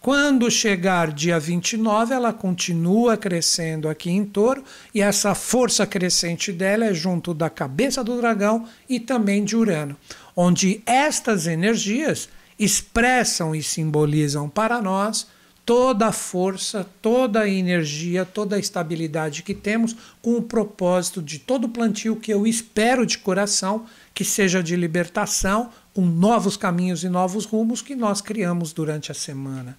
Quando 0.00 0.50
chegar 0.50 1.12
dia 1.12 1.38
29, 1.38 2.14
ela 2.14 2.32
continua 2.32 3.18
crescendo 3.18 3.86
aqui 3.86 4.10
em 4.10 4.24
touro, 4.24 4.64
e 4.94 5.02
essa 5.02 5.34
força 5.34 5.86
crescente 5.86 6.50
dela 6.52 6.86
é 6.86 6.94
junto 6.94 7.34
da 7.34 7.50
cabeça 7.50 8.02
do 8.02 8.16
dragão 8.16 8.66
e 8.88 8.98
também 8.98 9.44
de 9.44 9.54
Urano, 9.54 9.94
onde 10.34 10.82
estas 10.86 11.46
energias 11.46 12.30
expressam 12.60 13.54
e 13.54 13.62
simbolizam 13.62 14.48
para 14.48 14.82
nós 14.82 15.26
toda 15.64 16.08
a 16.08 16.12
força, 16.12 16.86
toda 17.00 17.40
a 17.40 17.48
energia, 17.48 18.24
toda 18.24 18.56
a 18.56 18.58
estabilidade 18.58 19.42
que 19.42 19.54
temos, 19.54 19.96
com 20.20 20.36
o 20.36 20.42
propósito 20.42 21.22
de 21.22 21.38
todo 21.38 21.68
plantio 21.68 22.16
que 22.16 22.32
eu 22.32 22.46
espero 22.46 23.06
de 23.06 23.18
coração 23.18 23.86
que 24.12 24.24
seja 24.24 24.62
de 24.62 24.76
libertação, 24.76 25.70
com 25.94 26.04
novos 26.04 26.56
caminhos 26.56 27.02
e 27.02 27.08
novos 27.08 27.44
rumos 27.46 27.80
que 27.80 27.94
nós 27.94 28.20
criamos 28.20 28.72
durante 28.72 29.10
a 29.10 29.14
semana. 29.14 29.78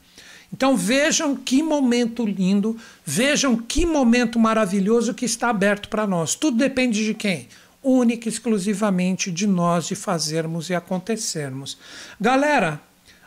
Então 0.51 0.75
vejam 0.75 1.35
que 1.35 1.61
momento 1.61 2.25
lindo, 2.25 2.75
vejam 3.05 3.55
que 3.55 3.85
momento 3.85 4.39
maravilhoso 4.39 5.13
que 5.13 5.25
está 5.25 5.49
aberto 5.49 5.87
para 5.87 6.07
nós. 6.07 6.35
Tudo 6.35 6.57
depende 6.57 7.05
de 7.05 7.13
quem? 7.13 7.47
Única 7.83 8.27
e 8.27 8.31
exclusivamente 8.31 9.31
de 9.31 9.47
nós 9.47 9.87
de 9.87 9.95
fazermos 9.95 10.69
e 10.69 10.75
acontecermos. 10.75 11.77
Galera, 12.19 12.81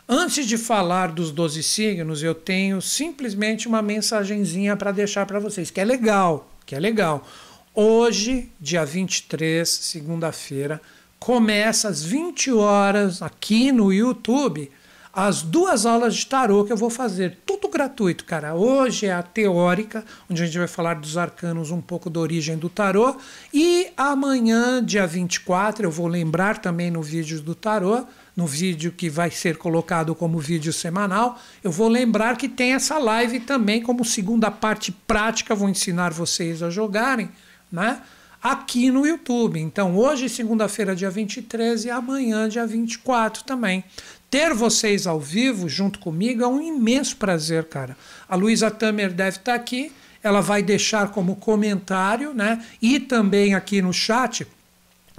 antes 0.07 0.47
de 0.47 0.57
falar 0.57 1.11
dos 1.11 1.31
12 1.31 1.61
signos, 1.63 2.23
eu 2.23 2.33
tenho 2.33 2.81
simplesmente 2.81 3.67
uma 3.67 3.81
mensagenzinha 3.81 4.75
para 4.75 4.91
deixar 4.91 5.25
para 5.25 5.39
vocês, 5.39 5.69
que 5.69 5.81
é 5.81 5.85
legal, 5.85 6.49
que 6.65 6.75
é 6.75 6.79
legal. 6.79 7.27
Hoje, 7.73 8.49
dia 8.59 8.85
23, 8.85 9.67
segunda-feira, 9.67 10.81
começa 11.19 11.89
às 11.89 12.03
20 12.03 12.53
horas 12.53 13.21
aqui 13.21 13.71
no 13.71 13.91
YouTube 13.91 14.71
as 15.15 15.41
duas 15.41 15.85
aulas 15.85 16.13
de 16.13 16.25
tarô 16.25 16.65
que 16.65 16.73
eu 16.73 16.77
vou 16.77 16.89
fazer, 16.89 17.37
tudo 17.45 17.69
gratuito, 17.69 18.25
cara. 18.25 18.53
Hoje 18.53 19.05
é 19.05 19.13
a 19.13 19.23
teórica, 19.23 20.03
onde 20.29 20.43
a 20.43 20.45
gente 20.45 20.57
vai 20.57 20.67
falar 20.67 20.95
dos 20.95 21.17
arcanos, 21.17 21.71
um 21.71 21.79
pouco 21.79 22.09
da 22.09 22.19
origem 22.19 22.57
do 22.57 22.67
tarô, 22.67 23.15
e 23.53 23.87
amanhã, 23.95 24.83
dia 24.83 25.07
24, 25.07 25.85
eu 25.85 25.91
vou 25.91 26.07
lembrar 26.07 26.57
também 26.57 26.91
no 26.91 27.01
vídeo 27.01 27.41
do 27.41 27.55
tarô, 27.55 28.05
no 28.35 28.45
vídeo 28.45 28.91
que 28.91 29.09
vai 29.09 29.31
ser 29.31 29.57
colocado 29.57 30.13
como 30.13 30.37
vídeo 30.37 30.73
semanal, 30.73 31.39
eu 31.63 31.71
vou 31.71 31.87
lembrar 31.87 32.35
que 32.35 32.49
tem 32.49 32.73
essa 32.73 32.97
live 32.97 33.39
também 33.39 33.81
como 33.81 34.03
segunda 34.03 34.51
parte 34.51 34.91
prática, 34.91 35.55
vou 35.55 35.69
ensinar 35.69 36.11
vocês 36.11 36.61
a 36.61 36.69
jogarem, 36.69 37.29
né? 37.71 38.01
Aqui 38.43 38.91
no 38.91 39.07
YouTube. 39.07 39.59
Então, 39.59 39.97
hoje, 39.97 40.29
segunda-feira, 40.29 40.95
dia 40.95 41.09
23, 41.09 41.85
e 41.85 41.89
amanhã, 41.89 42.47
dia 42.47 42.67
24 42.67 43.43
também. 43.43 43.83
Ter 44.29 44.53
vocês 44.53 45.07
ao 45.07 45.19
vivo 45.19 45.69
junto 45.69 45.99
comigo 45.99 46.43
é 46.43 46.47
um 46.47 46.61
imenso 46.61 47.17
prazer, 47.17 47.65
cara. 47.65 47.95
A 48.27 48.35
Luísa 48.35 48.69
Tamer 48.69 49.13
deve 49.13 49.37
estar 49.37 49.53
aqui, 49.53 49.91
ela 50.21 50.41
vai 50.41 50.61
deixar 50.63 51.11
como 51.11 51.35
comentário, 51.35 52.33
né? 52.33 52.63
E 52.81 52.99
também 52.99 53.53
aqui 53.53 53.81
no 53.81 53.93
chat 53.93 54.47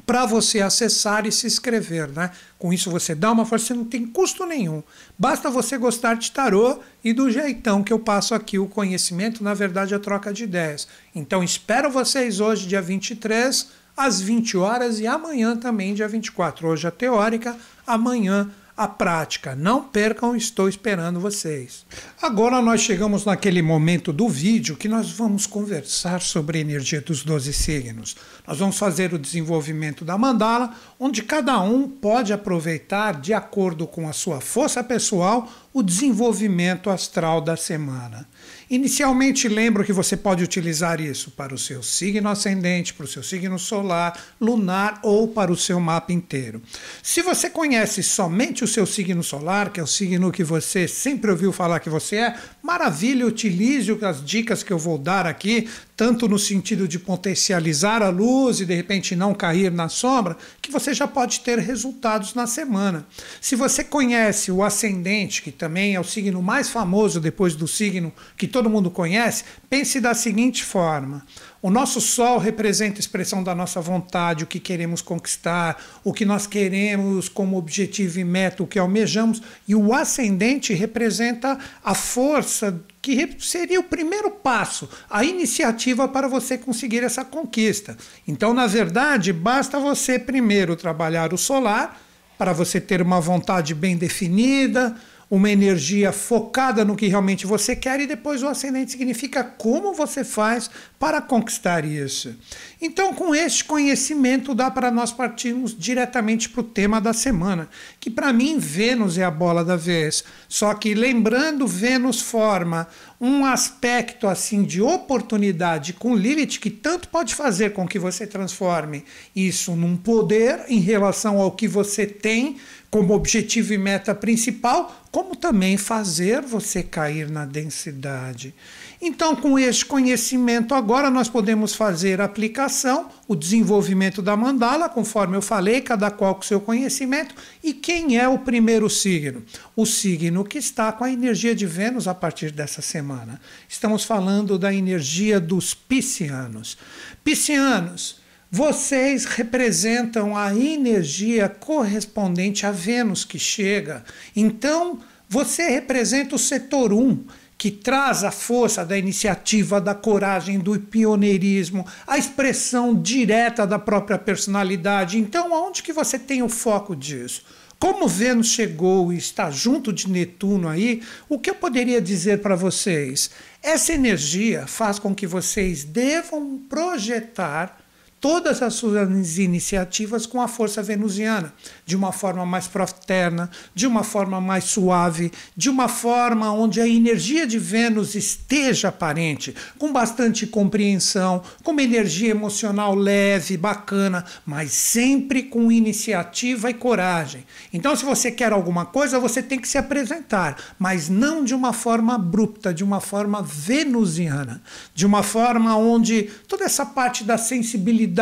para 0.06 0.24
você 0.24 0.60
acessar 0.60 1.26
e 1.26 1.32
se 1.32 1.46
inscrever, 1.46 2.08
né? 2.08 2.30
Com 2.58 2.72
isso 2.72 2.90
você 2.90 3.14
dá 3.14 3.32
uma 3.32 3.44
força, 3.44 3.74
não 3.74 3.84
tem 3.84 4.06
custo 4.06 4.46
nenhum. 4.46 4.82
Basta 5.18 5.50
você 5.50 5.76
gostar 5.76 6.14
de 6.14 6.30
tarô 6.30 6.78
e 7.02 7.12
do 7.12 7.28
jeitão 7.28 7.82
que 7.82 7.92
eu 7.92 7.98
passo 7.98 8.34
aqui 8.34 8.58
o 8.58 8.68
conhecimento, 8.68 9.42
na 9.42 9.52
verdade 9.52 9.94
a 9.94 9.98
troca 9.98 10.32
de 10.32 10.44
ideias. 10.44 10.86
Então 11.14 11.42
espero 11.42 11.90
vocês 11.90 12.38
hoje, 12.38 12.68
dia 12.68 12.80
23, 12.80 13.68
às 13.96 14.20
20 14.20 14.56
horas 14.56 15.00
e 15.00 15.06
amanhã 15.06 15.56
também, 15.56 15.92
dia 15.92 16.06
24. 16.06 16.68
Hoje 16.68 16.86
a 16.86 16.90
teórica, 16.92 17.56
amanhã 17.84 18.48
a 18.76 18.86
prática. 18.86 19.56
Não 19.56 19.82
percam, 19.82 20.36
estou 20.36 20.68
esperando 20.68 21.18
vocês. 21.18 21.86
Agora 22.20 22.60
nós 22.60 22.82
chegamos 22.82 23.24
naquele 23.24 23.62
momento 23.62 24.12
do 24.12 24.28
vídeo 24.28 24.76
que 24.76 24.88
nós 24.88 25.10
vamos 25.10 25.46
conversar 25.46 26.20
sobre 26.20 26.58
a 26.58 26.60
energia 26.60 27.00
dos 27.00 27.24
12 27.24 27.52
signos. 27.54 28.16
Nós 28.46 28.58
vamos 28.58 28.76
fazer 28.76 29.14
o 29.14 29.18
desenvolvimento 29.18 30.04
da 30.04 30.18
mandala, 30.18 30.74
onde 31.00 31.22
cada 31.22 31.58
um 31.60 31.88
pode 31.88 32.32
aproveitar, 32.32 33.20
de 33.20 33.32
acordo 33.32 33.86
com 33.86 34.08
a 34.08 34.12
sua 34.12 34.40
força 34.40 34.84
pessoal, 34.84 35.50
o 35.72 35.82
desenvolvimento 35.82 36.90
astral 36.90 37.40
da 37.40 37.56
semana. 37.56 38.28
Inicialmente, 38.68 39.46
lembro 39.46 39.84
que 39.84 39.92
você 39.92 40.16
pode 40.16 40.42
utilizar 40.42 41.00
isso 41.00 41.30
para 41.30 41.54
o 41.54 41.58
seu 41.58 41.84
signo 41.84 42.28
ascendente, 42.28 42.92
para 42.92 43.04
o 43.04 43.08
seu 43.08 43.22
signo 43.22 43.60
solar, 43.60 44.20
lunar 44.40 44.98
ou 45.04 45.28
para 45.28 45.52
o 45.52 45.56
seu 45.56 45.78
mapa 45.78 46.12
inteiro. 46.12 46.60
Se 47.00 47.22
você 47.22 47.48
conhece 47.48 48.02
somente 48.02 48.64
o 48.64 48.66
seu 48.66 48.84
signo 48.84 49.22
solar, 49.22 49.70
que 49.70 49.78
é 49.78 49.82
o 49.84 49.86
signo 49.86 50.32
que 50.32 50.42
você 50.42 50.88
sempre 50.88 51.30
ouviu 51.30 51.52
falar 51.52 51.78
que 51.78 51.88
você 51.88 52.16
é, 52.16 52.36
maravilha, 52.60 53.24
utilize 53.24 53.96
as 54.02 54.24
dicas 54.24 54.64
que 54.64 54.72
eu 54.72 54.78
vou 54.78 54.98
dar 54.98 55.26
aqui, 55.26 55.68
tanto 55.96 56.28
no 56.28 56.38
sentido 56.38 56.88
de 56.88 56.98
potencializar 56.98 58.02
a 58.02 58.10
luz 58.10 58.60
e 58.60 58.66
de 58.66 58.74
repente 58.74 59.14
não 59.14 59.32
cair 59.32 59.70
na 59.70 59.88
sombra, 59.88 60.36
que 60.60 60.72
você 60.72 60.92
já 60.92 61.06
pode 61.06 61.40
ter 61.40 61.60
resultados 61.60 62.34
na 62.34 62.48
semana. 62.48 63.06
Se 63.40 63.54
você 63.54 63.84
conhece 63.84 64.50
o 64.50 64.64
ascendente, 64.64 65.40
que 65.40 65.52
também 65.52 65.94
é 65.94 66.00
o 66.00 66.04
signo 66.04 66.42
mais 66.42 66.68
famoso 66.68 67.20
depois 67.20 67.54
do 67.54 67.68
signo 67.68 68.12
que 68.36 68.55
todo 68.56 68.70
mundo 68.70 68.90
conhece, 68.90 69.44
pense 69.68 70.00
da 70.00 70.14
seguinte 70.14 70.64
forma: 70.64 71.26
o 71.60 71.68
nosso 71.68 72.00
sol 72.00 72.38
representa 72.38 72.98
a 72.98 73.00
expressão 73.00 73.42
da 73.42 73.54
nossa 73.54 73.82
vontade, 73.82 74.44
o 74.44 74.46
que 74.46 74.58
queremos 74.58 75.02
conquistar, 75.02 75.78
o 76.02 76.10
que 76.10 76.24
nós 76.24 76.46
queremos 76.46 77.28
como 77.28 77.58
objetivo 77.58 78.18
e 78.18 78.24
meta, 78.24 78.62
o 78.62 78.66
que 78.66 78.78
almejamos, 78.78 79.42
e 79.68 79.74
o 79.74 79.92
ascendente 79.92 80.72
representa 80.72 81.58
a 81.84 81.94
força 81.94 82.82
que 83.02 83.36
seria 83.40 83.78
o 83.78 83.84
primeiro 83.84 84.30
passo, 84.30 84.88
a 85.10 85.22
iniciativa 85.22 86.08
para 86.08 86.26
você 86.26 86.56
conseguir 86.56 87.04
essa 87.04 87.26
conquista. 87.26 87.94
Então, 88.26 88.54
na 88.54 88.66
verdade, 88.66 89.34
basta 89.34 89.78
você 89.78 90.18
primeiro 90.18 90.74
trabalhar 90.76 91.34
o 91.34 91.38
solar 91.38 92.00
para 92.38 92.54
você 92.54 92.80
ter 92.80 93.02
uma 93.02 93.20
vontade 93.20 93.74
bem 93.74 93.98
definida, 93.98 94.96
uma 95.28 95.50
energia 95.50 96.12
focada 96.12 96.84
no 96.84 96.94
que 96.94 97.08
realmente 97.08 97.46
você 97.46 97.74
quer, 97.74 98.00
e 98.00 98.06
depois 98.06 98.42
o 98.42 98.48
ascendente 98.48 98.92
significa 98.92 99.42
como 99.42 99.92
você 99.92 100.22
faz 100.22 100.70
para 100.98 101.20
conquistar 101.20 101.84
isso. 101.84 102.34
Então, 102.80 103.12
com 103.12 103.34
este 103.34 103.64
conhecimento, 103.64 104.54
dá 104.54 104.70
para 104.70 104.90
nós 104.90 105.12
partirmos 105.12 105.76
diretamente 105.76 106.48
para 106.48 106.60
o 106.60 106.64
tema 106.64 107.00
da 107.00 107.12
semana, 107.12 107.68
que 107.98 108.08
para 108.08 108.32
mim 108.32 108.58
Vênus 108.58 109.18
é 109.18 109.24
a 109.24 109.30
bola 109.30 109.64
da 109.64 109.76
vez. 109.76 110.22
Só 110.48 110.72
que 110.74 110.94
lembrando, 110.94 111.66
Vênus 111.66 112.20
forma 112.20 112.86
um 113.20 113.44
aspecto 113.44 114.26
assim 114.26 114.62
de 114.62 114.82
oportunidade 114.82 115.94
com 115.94 116.14
Lilith 116.14 116.58
que 116.58 116.70
tanto 116.70 117.08
pode 117.08 117.34
fazer 117.34 117.72
com 117.72 117.88
que 117.88 117.98
você 117.98 118.26
transforme 118.26 119.04
isso 119.34 119.74
num 119.74 119.96
poder 119.96 120.64
em 120.68 120.80
relação 120.80 121.40
ao 121.40 121.52
que 121.52 121.66
você 121.66 122.06
tem 122.06 122.56
como 122.90 123.14
objetivo 123.14 123.72
e 123.74 123.78
meta 123.78 124.14
principal, 124.14 125.04
como 125.10 125.34
também 125.34 125.76
fazer 125.76 126.40
você 126.40 126.82
cair 126.82 127.30
na 127.30 127.44
densidade. 127.44 128.54
Então, 129.00 129.36
com 129.36 129.58
este 129.58 129.84
conhecimento, 129.84 130.74
agora 130.74 131.10
nós 131.10 131.28
podemos 131.28 131.74
fazer 131.74 132.20
a 132.20 132.24
aplicação, 132.24 133.10
o 133.28 133.36
desenvolvimento 133.36 134.22
da 134.22 134.36
mandala, 134.36 134.88
conforme 134.88 135.36
eu 135.36 135.42
falei, 135.42 135.80
cada 135.82 136.10
qual 136.10 136.34
com 136.34 136.42
seu 136.42 136.60
conhecimento. 136.60 137.34
E 137.62 137.74
quem 137.74 138.18
é 138.18 138.26
o 138.26 138.38
primeiro 138.38 138.88
signo? 138.88 139.42
O 139.74 139.84
signo 139.84 140.44
que 140.44 140.58
está 140.58 140.90
com 140.92 141.04
a 141.04 141.12
energia 141.12 141.54
de 141.54 141.66
Vênus 141.66 142.08
a 142.08 142.14
partir 142.14 142.50
dessa 142.50 142.80
semana. 142.80 143.40
Estamos 143.68 144.04
falando 144.04 144.58
da 144.58 144.72
energia 144.72 145.38
dos 145.38 145.74
piscianos. 145.74 146.78
Piscianos. 147.22 148.24
Vocês 148.50 149.24
representam 149.24 150.36
a 150.36 150.54
energia 150.54 151.48
correspondente 151.48 152.64
a 152.64 152.70
Vênus 152.70 153.24
que 153.24 153.38
chega. 153.38 154.04
Então, 154.34 155.00
você 155.28 155.68
representa 155.68 156.36
o 156.36 156.38
setor 156.38 156.92
1 156.92 157.24
que 157.58 157.70
traz 157.70 158.22
a 158.22 158.30
força 158.30 158.84
da 158.84 158.98
iniciativa, 158.98 159.80
da 159.80 159.94
coragem, 159.94 160.58
do 160.58 160.78
pioneirismo, 160.78 161.86
a 162.06 162.18
expressão 162.18 162.94
direta 162.94 163.66
da 163.66 163.78
própria 163.78 164.18
personalidade. 164.18 165.18
Então, 165.18 165.54
aonde 165.54 165.82
que 165.82 165.92
você 165.92 166.18
tem 166.18 166.42
o 166.42 166.48
foco 166.48 166.94
disso? 166.94 167.42
Como 167.78 168.08
Vênus 168.08 168.48
chegou 168.48 169.12
e 169.12 169.18
está 169.18 169.50
junto 169.50 169.92
de 169.92 170.08
Netuno 170.08 170.68
aí, 170.68 171.02
o 171.28 171.38
que 171.38 171.50
eu 171.50 171.54
poderia 171.54 172.00
dizer 172.00 172.40
para 172.40 172.56
vocês? 172.56 173.30
Essa 173.62 173.92
energia 173.92 174.66
faz 174.66 174.98
com 174.98 175.14
que 175.14 175.26
vocês 175.26 175.84
devam 175.84 176.58
projetar 176.68 177.85
todas 178.26 178.60
as 178.60 178.74
suas 178.74 179.38
iniciativas 179.38 180.26
com 180.26 180.42
a 180.42 180.48
força 180.48 180.82
venusiana, 180.82 181.54
de 181.84 181.94
uma 181.94 182.10
forma 182.10 182.44
mais 182.44 182.66
fraterna, 182.66 183.48
de 183.72 183.86
uma 183.86 184.02
forma 184.02 184.40
mais 184.40 184.64
suave, 184.64 185.30
de 185.56 185.70
uma 185.70 185.86
forma 185.86 186.50
onde 186.50 186.80
a 186.80 186.88
energia 186.88 187.46
de 187.46 187.56
Vênus 187.56 188.16
esteja 188.16 188.88
aparente, 188.88 189.54
com 189.78 189.92
bastante 189.92 190.44
compreensão, 190.44 191.40
com 191.62 191.70
uma 191.70 191.84
energia 191.84 192.32
emocional 192.32 192.96
leve, 192.96 193.56
bacana, 193.56 194.24
mas 194.44 194.72
sempre 194.72 195.44
com 195.44 195.70
iniciativa 195.70 196.68
e 196.68 196.74
coragem. 196.74 197.44
Então, 197.72 197.94
se 197.94 198.04
você 198.04 198.32
quer 198.32 198.52
alguma 198.52 198.84
coisa, 198.84 199.20
você 199.20 199.40
tem 199.40 199.60
que 199.60 199.68
se 199.68 199.78
apresentar, 199.78 200.56
mas 200.80 201.08
não 201.08 201.44
de 201.44 201.54
uma 201.54 201.72
forma 201.72 202.16
abrupta, 202.16 202.74
de 202.74 202.82
uma 202.82 203.00
forma 203.00 203.40
venusiana, 203.40 204.60
de 204.92 205.06
uma 205.06 205.22
forma 205.22 205.76
onde 205.76 206.24
toda 206.48 206.64
essa 206.64 206.84
parte 206.84 207.22
da 207.22 207.38
sensibilidade 207.38 208.15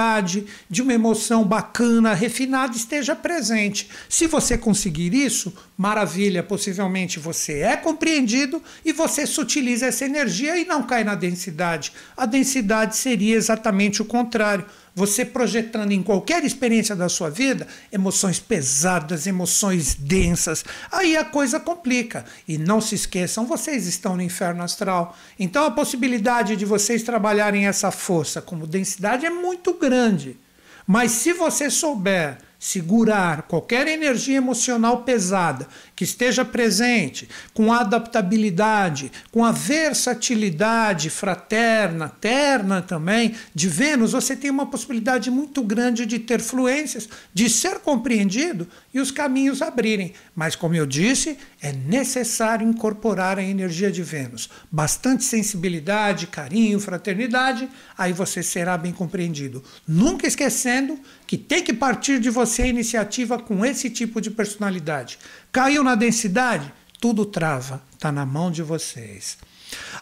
de 0.69 0.83
uma 0.83 0.93
emoção 0.93 1.45
bacana, 1.45 2.15
refinada, 2.15 2.77
esteja 2.77 3.15
presente. 3.15 3.89
Se 4.09 4.27
você 4.27 4.59
conseguir 4.59 5.15
isso, 5.15 5.53
maravilha, 5.77 6.43
possivelmente 6.43 7.19
você 7.19 7.61
é 7.61 7.77
compreendido 7.77 8.63
e 8.85 8.93
você 8.93 9.27
sutiliza 9.27 9.87
essa 9.87 10.05
energia 10.05 10.57
e 10.57 10.65
não 10.65 10.83
cai 10.85 11.03
na 11.03 11.15
densidade. 11.15 11.93
A 12.17 12.27
densidade 12.27 12.97
seria 12.97 13.37
exatamente 13.37 14.01
o 14.01 14.05
contrário 14.05 14.65
você 14.95 15.25
projetando 15.25 15.91
em 15.91 16.03
qualquer 16.03 16.45
experiência 16.45 16.95
da 16.95 17.09
sua 17.09 17.29
vida 17.29 17.67
emoções 17.91 18.39
pesadas, 18.39 19.27
emoções 19.27 19.95
densas, 19.95 20.65
aí 20.93 21.17
a 21.17 21.25
coisa 21.25 21.59
complica. 21.59 22.25
E 22.47 22.57
não 22.57 22.81
se 22.81 22.95
esqueçam, 22.95 23.45
vocês 23.45 23.87
estão 23.87 24.15
no 24.15 24.23
inferno 24.23 24.63
astral. 24.63 25.17
Então 25.39 25.65
a 25.65 25.71
possibilidade 25.71 26.55
de 26.55 26.65
vocês 26.65 27.03
trabalharem 27.03 27.67
essa 27.67 27.91
força 27.91 28.41
como 28.41 28.67
densidade 28.67 29.27
é 29.27 29.31
muito 29.31 29.75
grande. 29.75 30.39
Mas 30.87 31.13
se 31.13 31.33
você 31.33 31.71
souber 31.71 32.39
segurar 32.65 33.43
qualquer 33.43 33.87
energia 33.87 34.39
emocional 34.39 35.03
pesada 35.03 35.69
que 35.95 36.03
esteja 36.03 36.47
presente, 36.47 37.29
com 37.53 37.71
adaptabilidade, 37.71 39.13
com 39.31 39.45
a 39.45 39.53
versatilidade 39.53 41.11
fraterna, 41.11 42.09
terna 42.09 42.81
também 42.81 43.35
de 43.55 43.69
Vênus, 43.69 44.13
você 44.13 44.35
tem 44.35 44.51
uma 44.51 44.65
possibilidade 44.65 45.31
muito 45.31 45.63
grande 45.63 46.07
de 46.07 46.19
ter 46.19 46.41
fluências, 46.41 47.07
de 47.35 47.51
ser 47.51 47.81
compreendido 47.81 48.67
e 48.95 48.99
os 48.99 49.11
caminhos 49.11 49.61
abrirem. 49.61 50.15
Mas, 50.35 50.57
como 50.57 50.75
eu 50.75 50.87
disse, 50.87 51.37
é 51.61 51.71
necessário 51.71 52.67
incorporar 52.67 53.39
a 53.39 53.43
energia 53.43 53.93
de 53.93 54.03
Vênus. 54.03 54.49
Bastante 54.73 55.23
sensibilidade, 55.23 56.29
carinho, 56.29 56.81
fraternidade, 56.81 57.69
aí 57.97 58.15
você 58.15 58.43
será 58.43 58.79
bem 58.79 58.93
compreendido. 58.93 59.63
Nunca 59.87 60.27
esquecendo 60.27 60.99
que 61.27 61.37
tem 61.37 61.63
que 61.63 61.73
partir 61.73 62.21
de 62.21 62.31
você 62.31 62.63
a 62.63 62.67
iniciativa 62.67 63.39
com 63.39 63.65
esse 63.65 63.91
tipo 63.91 64.21
de 64.21 64.31
personalidade. 64.31 65.19
Caiu 65.51 65.83
na 65.83 65.95
densidade? 65.95 66.73
Tudo 67.01 67.25
trava, 67.25 67.83
está 67.93 68.11
na 68.11 68.25
mão 68.25 68.51
de 68.51 68.63
vocês. 68.63 69.37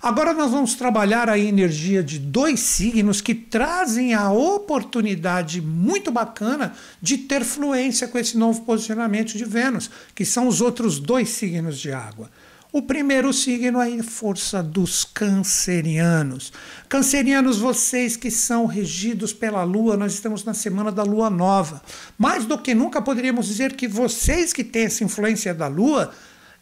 Agora 0.02 0.32
nós 0.34 0.50
vamos 0.50 0.74
trabalhar 0.74 1.28
a 1.28 1.38
energia 1.38 2.02
de 2.02 2.18
dois 2.18 2.60
signos 2.60 3.20
que 3.20 3.34
trazem 3.34 4.14
a 4.14 4.30
oportunidade 4.30 5.60
muito 5.60 6.10
bacana 6.10 6.74
de 7.00 7.18
ter 7.18 7.44
fluência 7.44 8.08
com 8.08 8.18
esse 8.18 8.36
novo 8.36 8.62
posicionamento 8.62 9.36
de 9.36 9.44
Vênus, 9.44 9.90
que 10.14 10.24
são 10.24 10.48
os 10.48 10.60
outros 10.60 10.98
dois 10.98 11.28
signos 11.30 11.78
de 11.78 11.92
água. 11.92 12.30
O 12.72 12.80
primeiro 12.80 13.34
signo 13.34 13.82
é 13.82 14.00
a 14.00 14.02
força 14.02 14.62
dos 14.62 15.04
cancerianos. 15.04 16.50
Cancerianos, 16.88 17.58
vocês 17.58 18.16
que 18.16 18.30
são 18.30 18.64
regidos 18.64 19.30
pela 19.30 19.62
lua, 19.62 19.94
nós 19.94 20.14
estamos 20.14 20.42
na 20.42 20.54
semana 20.54 20.90
da 20.90 21.02
lua 21.02 21.28
nova. 21.28 21.82
Mais 22.16 22.46
do 22.46 22.56
que 22.56 22.74
nunca 22.74 23.02
poderíamos 23.02 23.46
dizer 23.46 23.74
que 23.74 23.86
vocês 23.86 24.54
que 24.54 24.64
têm 24.64 24.86
essa 24.86 25.04
influência 25.04 25.52
da 25.52 25.66
lua, 25.66 26.12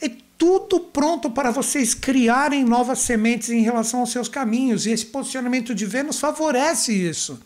é 0.01 0.11
tudo 0.37 0.81
pronto 0.81 1.31
para 1.31 1.53
vocês 1.53 1.95
criarem 1.95 2.65
novas 2.65 2.99
sementes 2.99 3.51
em 3.51 3.63
relação 3.63 4.01
aos 4.01 4.11
seus 4.11 4.29
caminhos. 4.29 4.87
E 4.87 4.91
esse 4.91 5.07
posicionamento 5.07 5.73
de 5.77 5.87
Vênus 5.87 6.19
favorece 6.19 6.93
isso. 6.93 7.39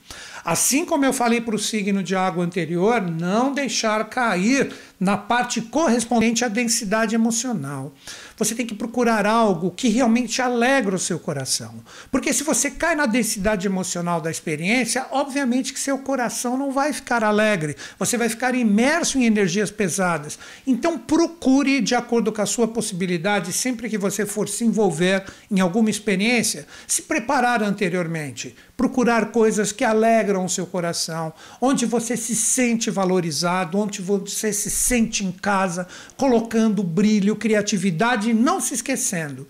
Assim 0.42 0.84
como 0.84 1.04
eu 1.04 1.12
falei 1.12 1.40
para 1.40 1.56
o 1.56 1.58
signo 1.58 2.02
de 2.02 2.14
água 2.14 2.44
anterior, 2.44 3.02
não 3.02 3.52
deixar 3.52 4.08
cair 4.08 4.72
na 5.00 5.16
parte 5.16 5.60
correspondente 5.60 6.44
à 6.44 6.48
densidade 6.48 7.14
emocional. 7.14 7.92
Você 8.36 8.54
tem 8.54 8.66
que 8.66 8.74
procurar 8.74 9.26
algo 9.26 9.70
que 9.70 9.88
realmente 9.88 10.42
alegra 10.42 10.96
o 10.96 10.98
seu 10.98 11.18
coração. 11.18 11.74
Porque 12.10 12.32
se 12.32 12.42
você 12.42 12.70
cai 12.70 12.94
na 12.94 13.06
densidade 13.06 13.66
emocional 13.66 14.20
da 14.20 14.30
experiência, 14.30 15.06
obviamente 15.10 15.72
que 15.72 15.78
seu 15.78 15.98
coração 15.98 16.56
não 16.56 16.72
vai 16.72 16.92
ficar 16.92 17.22
alegre. 17.22 17.76
Você 17.98 18.16
vai 18.16 18.28
ficar 18.28 18.54
imerso 18.54 19.18
em 19.18 19.24
energias 19.24 19.70
pesadas. 19.70 20.38
Então 20.66 20.98
procure, 20.98 21.80
de 21.80 21.94
acordo 21.94 22.32
com 22.32 22.42
a 22.42 22.46
sua 22.46 22.66
possibilidade, 22.66 23.52
sempre 23.52 23.88
que 23.88 23.98
você 23.98 24.26
for 24.26 24.48
se 24.48 24.64
envolver 24.64 25.24
em 25.50 25.60
alguma 25.60 25.90
experiência, 25.90 26.66
se 26.86 27.02
preparar 27.02 27.62
anteriormente. 27.62 28.54
Procurar 28.76 29.26
coisas 29.26 29.70
que 29.70 29.84
alegram 29.84 30.44
o 30.44 30.48
seu 30.48 30.66
coração, 30.66 31.32
onde 31.60 31.86
você 31.86 32.16
se 32.16 32.34
sente 32.34 32.90
valorizado, 32.90 33.78
onde 33.78 34.02
você 34.02 34.52
se 34.52 34.68
sente 34.68 35.24
em 35.24 35.30
casa, 35.30 35.86
colocando 36.16 36.82
brilho, 36.82 37.36
criatividade 37.36 38.34
não 38.34 38.60
se 38.60 38.74
esquecendo, 38.74 39.46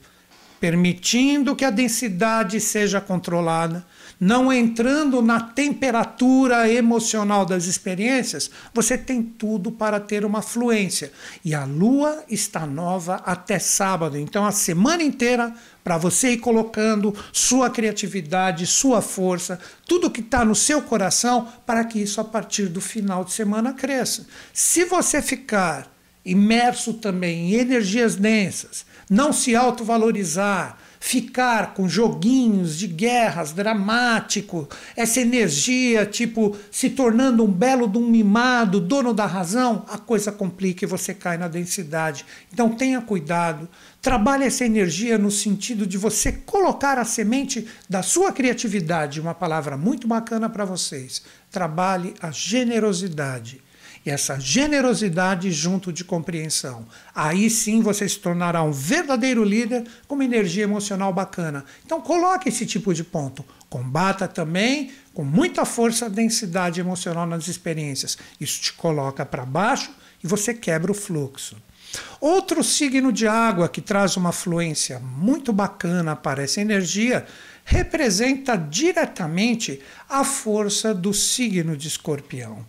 permitindo 0.60 1.56
que 1.56 1.64
a 1.64 1.70
densidade 1.70 2.60
seja 2.60 3.00
controlada, 3.00 3.84
não 4.24 4.50
entrando 4.50 5.20
na 5.20 5.38
temperatura 5.38 6.66
emocional 6.66 7.44
das 7.44 7.66
experiências, 7.66 8.50
você 8.72 8.96
tem 8.96 9.22
tudo 9.22 9.70
para 9.70 10.00
ter 10.00 10.24
uma 10.24 10.40
fluência. 10.40 11.12
E 11.44 11.54
a 11.54 11.66
lua 11.66 12.24
está 12.26 12.66
nova 12.66 13.16
até 13.16 13.58
sábado, 13.58 14.16
então 14.16 14.46
a 14.46 14.50
semana 14.50 15.02
inteira 15.02 15.52
para 15.84 15.98
você 15.98 16.30
ir 16.30 16.38
colocando 16.38 17.14
sua 17.34 17.68
criatividade, 17.68 18.66
sua 18.66 19.02
força, 19.02 19.60
tudo 19.86 20.10
que 20.10 20.22
está 20.22 20.42
no 20.42 20.54
seu 20.54 20.80
coração, 20.80 21.46
para 21.66 21.84
que 21.84 21.98
isso 22.00 22.18
a 22.18 22.24
partir 22.24 22.68
do 22.68 22.80
final 22.80 23.26
de 23.26 23.32
semana 23.32 23.74
cresça. 23.74 24.26
Se 24.54 24.86
você 24.86 25.20
ficar 25.20 25.94
imerso 26.24 26.94
também 26.94 27.52
em 27.52 27.60
energias 27.60 28.16
densas, 28.16 28.86
não 29.10 29.34
se 29.34 29.54
autovalorizar, 29.54 30.78
ficar 31.06 31.74
com 31.74 31.86
joguinhos 31.86 32.78
de 32.78 32.86
guerras 32.86 33.52
dramático, 33.52 34.66
essa 34.96 35.20
energia 35.20 36.06
tipo 36.06 36.56
se 36.70 36.88
tornando 36.88 37.44
um 37.44 37.52
belo 37.52 37.86
de 37.86 37.98
um 37.98 38.08
mimado, 38.08 38.80
dono 38.80 39.12
da 39.12 39.26
razão, 39.26 39.84
a 39.90 39.98
coisa 39.98 40.32
complica 40.32 40.82
e 40.82 40.88
você 40.88 41.12
cai 41.12 41.36
na 41.36 41.46
densidade. 41.46 42.24
Então 42.50 42.70
tenha 42.70 43.02
cuidado, 43.02 43.68
trabalhe 44.00 44.44
essa 44.44 44.64
energia 44.64 45.18
no 45.18 45.30
sentido 45.30 45.86
de 45.86 45.98
você 45.98 46.32
colocar 46.32 46.98
a 46.98 47.04
semente 47.04 47.68
da 47.86 48.02
sua 48.02 48.32
criatividade, 48.32 49.20
uma 49.20 49.34
palavra 49.34 49.76
muito 49.76 50.08
bacana 50.08 50.48
para 50.48 50.64
vocês. 50.64 51.22
Trabalhe 51.50 52.14
a 52.18 52.30
generosidade 52.30 53.60
e 54.04 54.10
essa 54.10 54.38
generosidade 54.38 55.50
junto 55.50 55.92
de 55.92 56.04
compreensão. 56.04 56.86
Aí 57.14 57.48
sim 57.48 57.80
você 57.80 58.08
se 58.08 58.18
tornará 58.18 58.62
um 58.62 58.72
verdadeiro 58.72 59.42
líder 59.42 59.84
com 60.06 60.14
uma 60.14 60.24
energia 60.24 60.64
emocional 60.64 61.12
bacana. 61.12 61.64
Então 61.84 62.00
coloque 62.00 62.48
esse 62.48 62.66
tipo 62.66 62.92
de 62.92 63.02
ponto. 63.02 63.44
Combata 63.68 64.28
também 64.28 64.92
com 65.14 65.24
muita 65.24 65.64
força 65.64 66.06
a 66.06 66.10
densidade 66.10 66.80
emocional 66.80 67.26
nas 67.26 67.48
experiências. 67.48 68.18
Isso 68.38 68.60
te 68.60 68.72
coloca 68.74 69.24
para 69.24 69.46
baixo 69.46 69.90
e 70.22 70.26
você 70.26 70.52
quebra 70.52 70.92
o 70.92 70.94
fluxo. 70.94 71.56
Outro 72.20 72.62
signo 72.64 73.12
de 73.12 73.26
água 73.26 73.68
que 73.68 73.80
traz 73.80 74.16
uma 74.16 74.32
fluência 74.32 74.98
muito 74.98 75.52
bacana 75.52 76.16
para 76.16 76.42
essa 76.42 76.60
energia 76.60 77.24
representa 77.64 78.56
diretamente 78.56 79.80
a 80.08 80.24
força 80.24 80.92
do 80.92 81.14
signo 81.14 81.76
de 81.76 81.88
escorpião. 81.88 82.66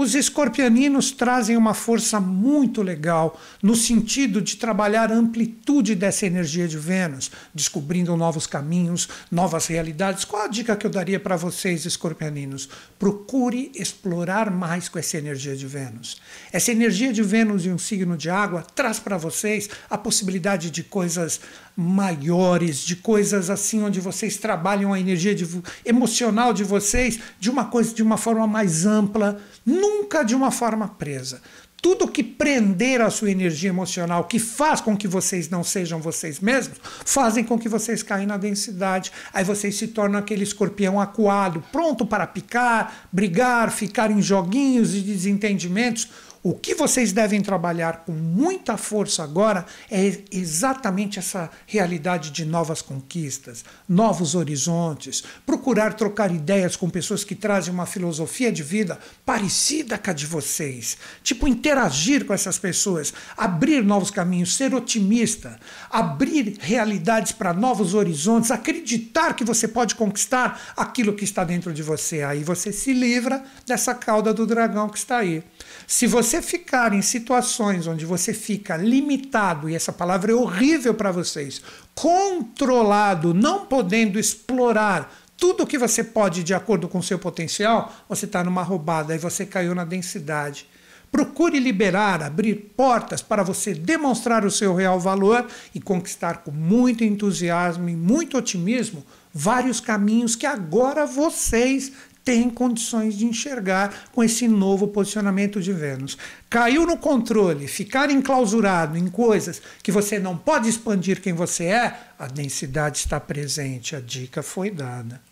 Os 0.00 0.14
escorpianinos 0.14 1.10
trazem 1.10 1.56
uma 1.56 1.74
força 1.74 2.20
muito 2.20 2.82
legal 2.82 3.36
no 3.60 3.74
sentido 3.74 4.40
de 4.40 4.54
trabalhar 4.54 5.10
a 5.10 5.16
amplitude 5.16 5.96
dessa 5.96 6.24
energia 6.24 6.68
de 6.68 6.78
Vênus, 6.78 7.32
descobrindo 7.52 8.16
novos 8.16 8.46
caminhos, 8.46 9.08
novas 9.28 9.66
realidades. 9.66 10.24
Qual 10.24 10.44
a 10.44 10.46
dica 10.46 10.76
que 10.76 10.86
eu 10.86 10.90
daria 10.90 11.18
para 11.18 11.36
vocês, 11.36 11.84
escorpianinos? 11.84 12.68
Procure 12.96 13.72
explorar 13.74 14.52
mais 14.52 14.88
com 14.88 15.00
essa 15.00 15.18
energia 15.18 15.56
de 15.56 15.66
Vênus. 15.66 16.20
Essa 16.52 16.70
energia 16.70 17.12
de 17.12 17.24
Vênus 17.24 17.66
e 17.66 17.68
um 17.68 17.76
signo 17.76 18.16
de 18.16 18.30
água 18.30 18.64
traz 18.76 19.00
para 19.00 19.18
vocês 19.18 19.68
a 19.90 19.98
possibilidade 19.98 20.70
de 20.70 20.84
coisas 20.84 21.40
maiores, 21.80 22.78
de 22.78 22.96
coisas 22.96 23.48
assim 23.48 23.84
onde 23.84 24.00
vocês 24.00 24.36
trabalham 24.36 24.92
a 24.92 24.98
energia 24.98 25.32
de, 25.32 25.46
emocional 25.84 26.52
de 26.52 26.64
vocês 26.64 27.20
de 27.38 27.48
uma 27.48 27.66
coisa 27.66 27.94
de 27.94 28.02
uma 28.02 28.16
forma 28.16 28.48
mais 28.48 28.84
ampla, 28.84 29.40
nunca 29.64 30.24
de 30.24 30.34
uma 30.34 30.50
forma 30.50 30.88
presa. 30.88 31.40
Tudo 31.80 32.08
que 32.08 32.24
prender 32.24 33.00
a 33.00 33.08
sua 33.08 33.30
energia 33.30 33.68
emocional, 33.68 34.24
que 34.24 34.40
faz 34.40 34.80
com 34.80 34.96
que 34.96 35.06
vocês 35.06 35.48
não 35.48 35.62
sejam 35.62 36.00
vocês 36.00 36.40
mesmos, 36.40 36.78
fazem 36.82 37.44
com 37.44 37.56
que 37.56 37.68
vocês 37.68 38.02
caem 38.02 38.26
na 38.26 38.36
densidade. 38.36 39.12
Aí 39.32 39.44
vocês 39.44 39.76
se 39.76 39.86
tornam 39.86 40.18
aquele 40.18 40.42
escorpião 40.42 41.00
acuado, 41.00 41.62
pronto 41.70 42.04
para 42.04 42.26
picar, 42.26 43.06
brigar, 43.12 43.70
ficar 43.70 44.10
em 44.10 44.20
joguinhos 44.20 44.92
e 44.96 45.00
desentendimentos 45.00 46.08
o 46.42 46.54
que 46.54 46.74
vocês 46.74 47.12
devem 47.12 47.40
trabalhar 47.40 48.04
com 48.04 48.12
muita 48.12 48.76
força 48.76 49.24
agora 49.24 49.66
é 49.90 50.22
exatamente 50.30 51.18
essa 51.18 51.50
realidade 51.66 52.30
de 52.30 52.44
novas 52.44 52.80
conquistas, 52.80 53.64
novos 53.88 54.34
horizontes, 54.34 55.24
procurar 55.44 55.94
trocar 55.94 56.32
ideias 56.32 56.76
com 56.76 56.88
pessoas 56.88 57.24
que 57.24 57.34
trazem 57.34 57.74
uma 57.74 57.86
filosofia 57.86 58.52
de 58.52 58.62
vida 58.62 58.98
parecida 59.26 59.98
com 59.98 60.10
a 60.10 60.12
de 60.12 60.26
vocês. 60.26 60.96
Tipo, 61.22 61.48
interagir 61.48 62.24
com 62.24 62.32
essas 62.32 62.56
pessoas, 62.58 63.12
abrir 63.36 63.82
novos 63.82 64.10
caminhos, 64.10 64.54
ser 64.54 64.74
otimista, 64.74 65.58
abrir 65.90 66.56
realidades 66.60 67.32
para 67.32 67.52
novos 67.52 67.94
horizontes, 67.94 68.50
acreditar 68.50 69.34
que 69.34 69.44
você 69.44 69.66
pode 69.66 69.94
conquistar 69.94 70.72
aquilo 70.76 71.14
que 71.14 71.24
está 71.24 71.42
dentro 71.42 71.72
de 71.72 71.82
você. 71.82 72.22
Aí 72.22 72.44
você 72.44 72.72
se 72.72 72.92
livra 72.92 73.42
dessa 73.66 73.94
cauda 73.94 74.32
do 74.32 74.46
dragão 74.46 74.88
que 74.88 74.98
está 74.98 75.18
aí. 75.18 75.42
Se 75.90 76.06
você 76.06 76.42
ficar 76.42 76.92
em 76.92 77.00
situações 77.00 77.86
onde 77.86 78.04
você 78.04 78.34
fica 78.34 78.76
limitado, 78.76 79.70
e 79.70 79.74
essa 79.74 79.90
palavra 79.90 80.32
é 80.32 80.34
horrível 80.34 80.92
para 80.92 81.10
vocês, 81.10 81.62
controlado, 81.94 83.32
não 83.32 83.64
podendo 83.64 84.18
explorar 84.18 85.10
tudo 85.34 85.62
o 85.62 85.66
que 85.66 85.78
você 85.78 86.04
pode 86.04 86.44
de 86.44 86.52
acordo 86.52 86.88
com 86.88 86.98
o 86.98 87.02
seu 87.02 87.18
potencial, 87.18 87.90
você 88.06 88.26
está 88.26 88.44
numa 88.44 88.62
roubada 88.62 89.14
e 89.14 89.18
você 89.18 89.46
caiu 89.46 89.74
na 89.74 89.86
densidade. 89.86 90.68
Procure 91.10 91.58
liberar, 91.58 92.22
abrir 92.22 92.54
portas 92.76 93.22
para 93.22 93.42
você 93.42 93.72
demonstrar 93.72 94.44
o 94.44 94.50
seu 94.50 94.74
real 94.74 95.00
valor 95.00 95.46
e 95.74 95.80
conquistar 95.80 96.42
com 96.42 96.50
muito 96.50 97.02
entusiasmo 97.02 97.88
e 97.88 97.96
muito 97.96 98.36
otimismo 98.36 99.06
vários 99.32 99.80
caminhos 99.80 100.36
que 100.36 100.44
agora 100.44 101.06
vocês 101.06 101.92
tem 102.28 102.50
condições 102.50 103.16
de 103.16 103.24
enxergar 103.24 104.10
com 104.12 104.22
esse 104.22 104.46
novo 104.46 104.88
posicionamento 104.88 105.62
de 105.62 105.72
Vênus. 105.72 106.18
Caiu 106.50 106.86
no 106.86 106.98
controle, 106.98 107.66
ficar 107.66 108.10
enclausurado 108.10 108.98
em 108.98 109.08
coisas 109.08 109.62
que 109.82 109.90
você 109.90 110.18
não 110.18 110.36
pode 110.36 110.68
expandir 110.68 111.22
quem 111.22 111.32
você 111.32 111.64
é, 111.64 111.98
a 112.18 112.26
densidade 112.26 112.98
está 112.98 113.18
presente, 113.18 113.96
a 113.96 114.00
dica 114.00 114.42
foi 114.42 114.70
dada. 114.70 115.22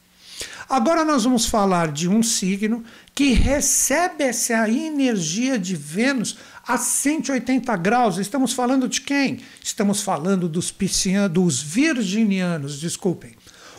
Agora 0.67 1.05
nós 1.05 1.25
vamos 1.25 1.45
falar 1.45 1.93
de 1.93 2.09
um 2.09 2.23
signo 2.23 2.83
que 3.15 3.35
recebe 3.35 4.25
essa 4.25 4.67
energia 4.67 5.59
de 5.59 5.77
Vênus 5.77 6.39
a 6.67 6.79
180 6.79 7.77
graus. 7.77 8.17
Estamos 8.17 8.55
falando 8.55 8.89
de 8.89 9.03
quem? 9.03 9.41
Estamos 9.63 10.01
falando 10.01 10.49
dos 10.49 10.71
piscianos, 10.71 11.31
dos 11.31 11.61
virginianos, 11.61 12.81
desculpem. 12.81 13.35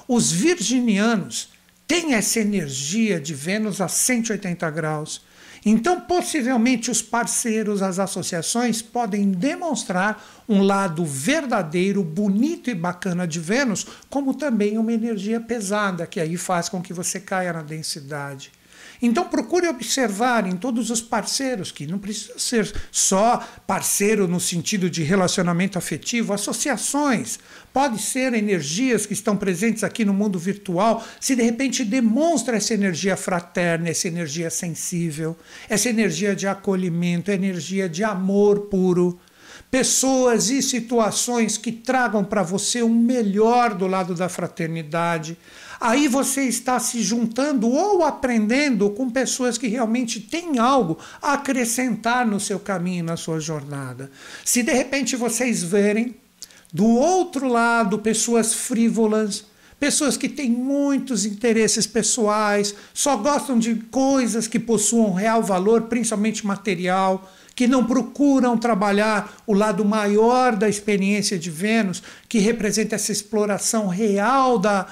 Os 0.08 0.32
virginianos 0.32 1.57
tem 1.88 2.14
essa 2.14 2.40
energia 2.40 3.20
de 3.20 3.34
Vênus 3.34 3.80
a 3.80 3.88
180 3.88 4.70
graus. 4.70 5.26
Então, 5.66 6.02
possivelmente, 6.02 6.92
os 6.92 7.02
parceiros, 7.02 7.82
as 7.82 7.98
associações 8.00 8.82
podem 8.82 9.32
demonstrar 9.32 10.44
um 10.48 10.62
lado 10.62 11.06
verdadeiro, 11.06 12.04
bonito 12.04 12.70
e 12.70 12.76
bacana 12.76 13.28
de 13.28 13.40
Vênus, 13.40 13.86
como 14.10 14.34
também 14.34 14.78
uma 14.78 14.94
energia 14.94 15.40
pesada, 15.40 16.06
que 16.06 16.20
aí 16.20 16.38
faz 16.38 16.70
com 16.70 16.82
que 16.82 16.94
você 16.94 17.20
caia 17.20 17.52
na 17.54 17.62
densidade. 17.62 18.52
Então 19.02 19.26
procure 19.26 19.68
observar 19.68 20.48
em 20.48 20.56
todos 20.56 20.90
os 20.90 21.02
parceiros, 21.02 21.72
que 21.72 21.86
não 21.86 22.00
precisa 22.00 22.38
ser 22.38 22.74
só 22.92 23.46
parceiro 23.66 24.28
no 24.28 24.40
sentido 24.40 24.90
de 24.90 25.04
relacionamento 25.04 25.78
afetivo, 25.78 26.34
associações, 26.34 27.40
pode 27.74 28.02
ser 28.02 28.34
energias 28.34 29.06
que 29.06 29.14
estão 29.14 29.38
presentes 29.38 29.84
aqui 29.84 30.04
no 30.04 30.14
mundo 30.14 30.40
virtual, 30.40 31.06
se 31.20 31.36
de 31.36 31.44
repente 31.44 31.84
demonstra 31.84 32.58
essa 32.58 32.74
energia 32.74 33.16
fraterna, 33.16 33.90
essa 33.90 34.08
energia 34.08 34.50
sensível, 34.50 35.38
essa 35.70 35.90
energia 35.90 36.36
de 36.36 36.48
acolhimento, 36.48 37.30
energia 37.30 37.88
de 37.88 38.04
amor 38.04 38.62
puro. 38.62 39.20
Pessoas 39.70 40.50
e 40.50 40.62
situações 40.62 41.58
que 41.58 41.72
tragam 41.72 42.24
para 42.24 42.42
você 42.42 42.82
o 42.82 42.90
melhor 42.90 43.74
do 43.74 43.86
lado 43.86 44.16
da 44.16 44.30
fraternidade, 44.30 45.38
aí 45.80 46.08
você 46.08 46.44
está 46.44 46.80
se 46.80 47.02
juntando 47.02 47.70
ou 47.70 48.04
aprendendo 48.04 48.90
com 48.90 49.10
pessoas 49.10 49.58
que 49.58 49.68
realmente 49.68 50.20
têm 50.20 50.60
algo 50.60 50.98
a 51.22 51.34
acrescentar 51.34 52.26
no 52.26 52.40
seu 52.40 52.60
caminho, 52.60 53.04
na 53.04 53.18
sua 53.18 53.40
jornada. 53.40 54.12
Se 54.44 54.64
de 54.64 54.74
repente 54.74 55.16
vocês 55.16 55.64
verem 55.64 56.16
do 56.74 56.86
outro 56.86 57.48
lado 57.48 58.00
pessoas 58.00 58.54
frívolas, 58.54 59.46
pessoas 59.80 60.18
que 60.18 60.28
têm 60.28 60.50
muitos 60.50 61.26
interesses 61.26 61.86
pessoais, 61.86 62.76
só 62.94 63.16
gostam 63.16 63.58
de 63.60 63.76
coisas 63.76 64.48
que 64.48 64.60
possuam 64.60 65.14
real 65.14 65.44
valor, 65.44 65.84
principalmente 65.84 66.46
material, 66.46 67.32
que 67.56 67.68
não 67.68 67.86
procuram 67.86 68.56
trabalhar 68.56 69.36
o 69.48 69.54
lado 69.54 69.84
maior 69.84 70.56
da 70.56 70.70
experiência 70.70 71.40
de 71.40 71.50
Vênus, 71.50 72.04
que 72.30 72.38
representa 72.38 72.96
essa 72.96 73.12
exploração 73.12 73.88
real 73.88 74.60
da 74.60 74.88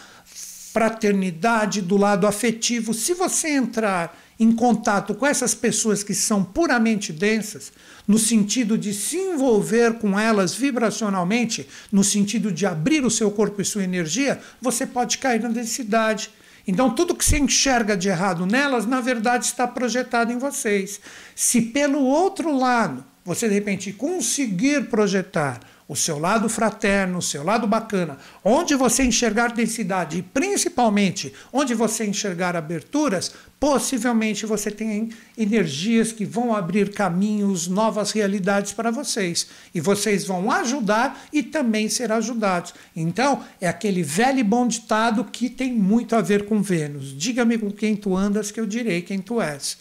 fraternidade, 0.75 1.81
do 1.81 1.95
lado 1.95 2.27
afetivo. 2.27 2.93
Se 2.93 3.13
você 3.13 3.47
entrar 3.47 4.21
em 4.37 4.51
contato 4.51 5.15
com 5.15 5.25
essas 5.25 5.55
pessoas 5.55 6.03
que 6.03 6.13
são 6.13 6.43
puramente 6.43 7.13
densas, 7.13 7.71
no 8.05 8.19
sentido 8.19 8.77
de 8.77 8.93
se 8.93 9.15
envolver 9.15 9.93
com 9.99 10.19
elas 10.19 10.53
vibracionalmente, 10.53 11.65
no 11.89 12.03
sentido 12.03 12.51
de 12.51 12.65
abrir 12.65 13.05
o 13.05 13.09
seu 13.09 13.31
corpo 13.31 13.61
e 13.61 13.65
sua 13.65 13.85
energia, 13.85 14.41
você 14.61 14.85
pode 14.85 15.17
cair 15.17 15.41
na 15.41 15.47
densidade. 15.47 16.29
Então, 16.67 16.93
tudo 16.93 17.15
que 17.15 17.23
você 17.23 17.37
enxerga 17.37 17.95
de 17.95 18.09
errado 18.09 18.45
nelas, 18.45 18.85
na 18.85 18.99
verdade, 18.99 19.45
está 19.45 19.65
projetado 19.65 20.33
em 20.33 20.37
vocês. 20.37 20.99
Se 21.33 21.61
pelo 21.61 22.03
outro 22.03 22.53
lado, 22.53 23.01
você 23.23 23.47
de 23.47 23.53
repente 23.53 23.93
conseguir 23.93 24.89
projetar 24.89 25.61
o 25.87 25.95
seu 25.95 26.17
lado 26.17 26.49
fraterno, 26.49 27.19
o 27.19 27.21
seu 27.21 27.43
lado 27.43 27.67
bacana, 27.67 28.17
onde 28.43 28.73
você 28.73 29.03
enxergar 29.03 29.53
densidade 29.53 30.17
e 30.17 30.21
principalmente 30.23 31.31
onde 31.53 31.75
você 31.75 32.05
enxergar 32.05 32.55
aberturas, 32.55 33.33
possivelmente 33.59 34.47
você 34.47 34.71
tem 34.71 35.09
energias 35.37 36.11
que 36.11 36.25
vão 36.25 36.55
abrir 36.55 36.91
caminhos, 36.91 37.67
novas 37.67 38.11
realidades 38.11 38.73
para 38.73 38.89
vocês. 38.89 39.47
E 39.73 39.79
vocês 39.79 40.25
vão 40.25 40.51
ajudar 40.51 41.27
e 41.31 41.43
também 41.43 41.87
ser 41.87 42.11
ajudados. 42.11 42.73
Então, 42.95 43.43
é 43.61 43.67
aquele 43.67 44.01
velho 44.01 44.39
e 44.39 44.43
bom 44.43 44.67
ditado 44.67 45.23
que 45.25 45.49
tem 45.49 45.71
muito 45.71 46.15
a 46.15 46.21
ver 46.21 46.45
com 46.45 46.63
Vênus. 46.63 47.15
Diga-me 47.15 47.59
com 47.59 47.71
quem 47.71 47.95
tu 47.95 48.15
andas, 48.15 48.49
que 48.49 48.59
eu 48.59 48.65
direi 48.65 49.03
quem 49.03 49.19
tu 49.19 49.39
és. 49.39 49.77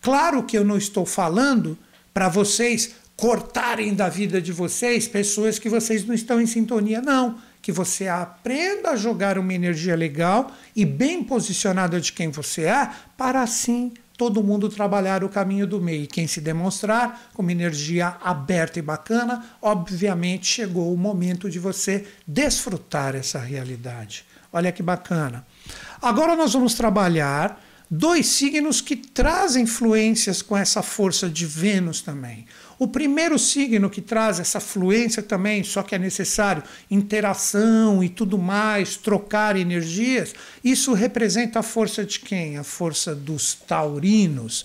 Claro 0.00 0.42
que 0.42 0.58
eu 0.58 0.64
não 0.64 0.76
estou 0.76 1.06
falando 1.06 1.78
para 2.12 2.28
vocês 2.28 2.94
cortarem 3.16 3.94
da 3.94 4.08
vida 4.08 4.40
de 4.40 4.52
vocês 4.52 5.06
pessoas 5.06 5.58
que 5.58 5.68
vocês 5.68 6.04
não 6.04 6.14
estão 6.14 6.40
em 6.40 6.46
sintonia, 6.46 7.00
não. 7.00 7.38
Que 7.62 7.72
você 7.72 8.08
aprenda 8.08 8.90
a 8.90 8.96
jogar 8.96 9.38
uma 9.38 9.54
energia 9.54 9.96
legal 9.96 10.52
e 10.74 10.84
bem 10.84 11.22
posicionada 11.22 12.00
de 12.00 12.12
quem 12.12 12.28
você 12.28 12.62
é, 12.62 12.90
para 13.16 13.42
assim 13.42 13.92
todo 14.16 14.42
mundo 14.42 14.68
trabalhar 14.68 15.24
o 15.24 15.28
caminho 15.28 15.66
do 15.66 15.80
meio. 15.80 16.04
E 16.04 16.06
quem 16.06 16.26
se 16.26 16.40
demonstrar 16.40 17.30
com 17.34 17.42
uma 17.42 17.52
energia 17.52 18.16
aberta 18.22 18.78
e 18.78 18.82
bacana, 18.82 19.44
obviamente 19.60 20.46
chegou 20.46 20.92
o 20.92 20.96
momento 20.96 21.50
de 21.50 21.58
você 21.58 22.06
desfrutar 22.26 23.14
essa 23.14 23.38
realidade. 23.38 24.24
Olha 24.52 24.70
que 24.70 24.82
bacana. 24.82 25.44
Agora 26.00 26.36
nós 26.36 26.52
vamos 26.52 26.74
trabalhar 26.74 27.60
dois 27.90 28.26
signos 28.26 28.80
que 28.80 28.96
trazem 28.96 29.64
influências 29.64 30.42
com 30.42 30.56
essa 30.56 30.82
força 30.82 31.28
de 31.28 31.46
Vênus 31.46 32.00
também. 32.00 32.46
O 32.78 32.88
primeiro 32.88 33.38
signo 33.38 33.88
que 33.88 34.00
traz 34.00 34.40
essa 34.40 34.60
fluência 34.60 35.22
também, 35.22 35.62
só 35.62 35.82
que 35.82 35.94
é 35.94 35.98
necessário 35.98 36.62
interação 36.90 38.02
e 38.02 38.08
tudo 38.08 38.38
mais, 38.38 38.96
trocar 38.96 39.56
energias, 39.56 40.34
isso 40.62 40.92
representa 40.92 41.60
a 41.60 41.62
força 41.62 42.04
de 42.04 42.20
quem? 42.20 42.58
A 42.58 42.64
força 42.64 43.14
dos 43.14 43.54
taurinos. 43.54 44.64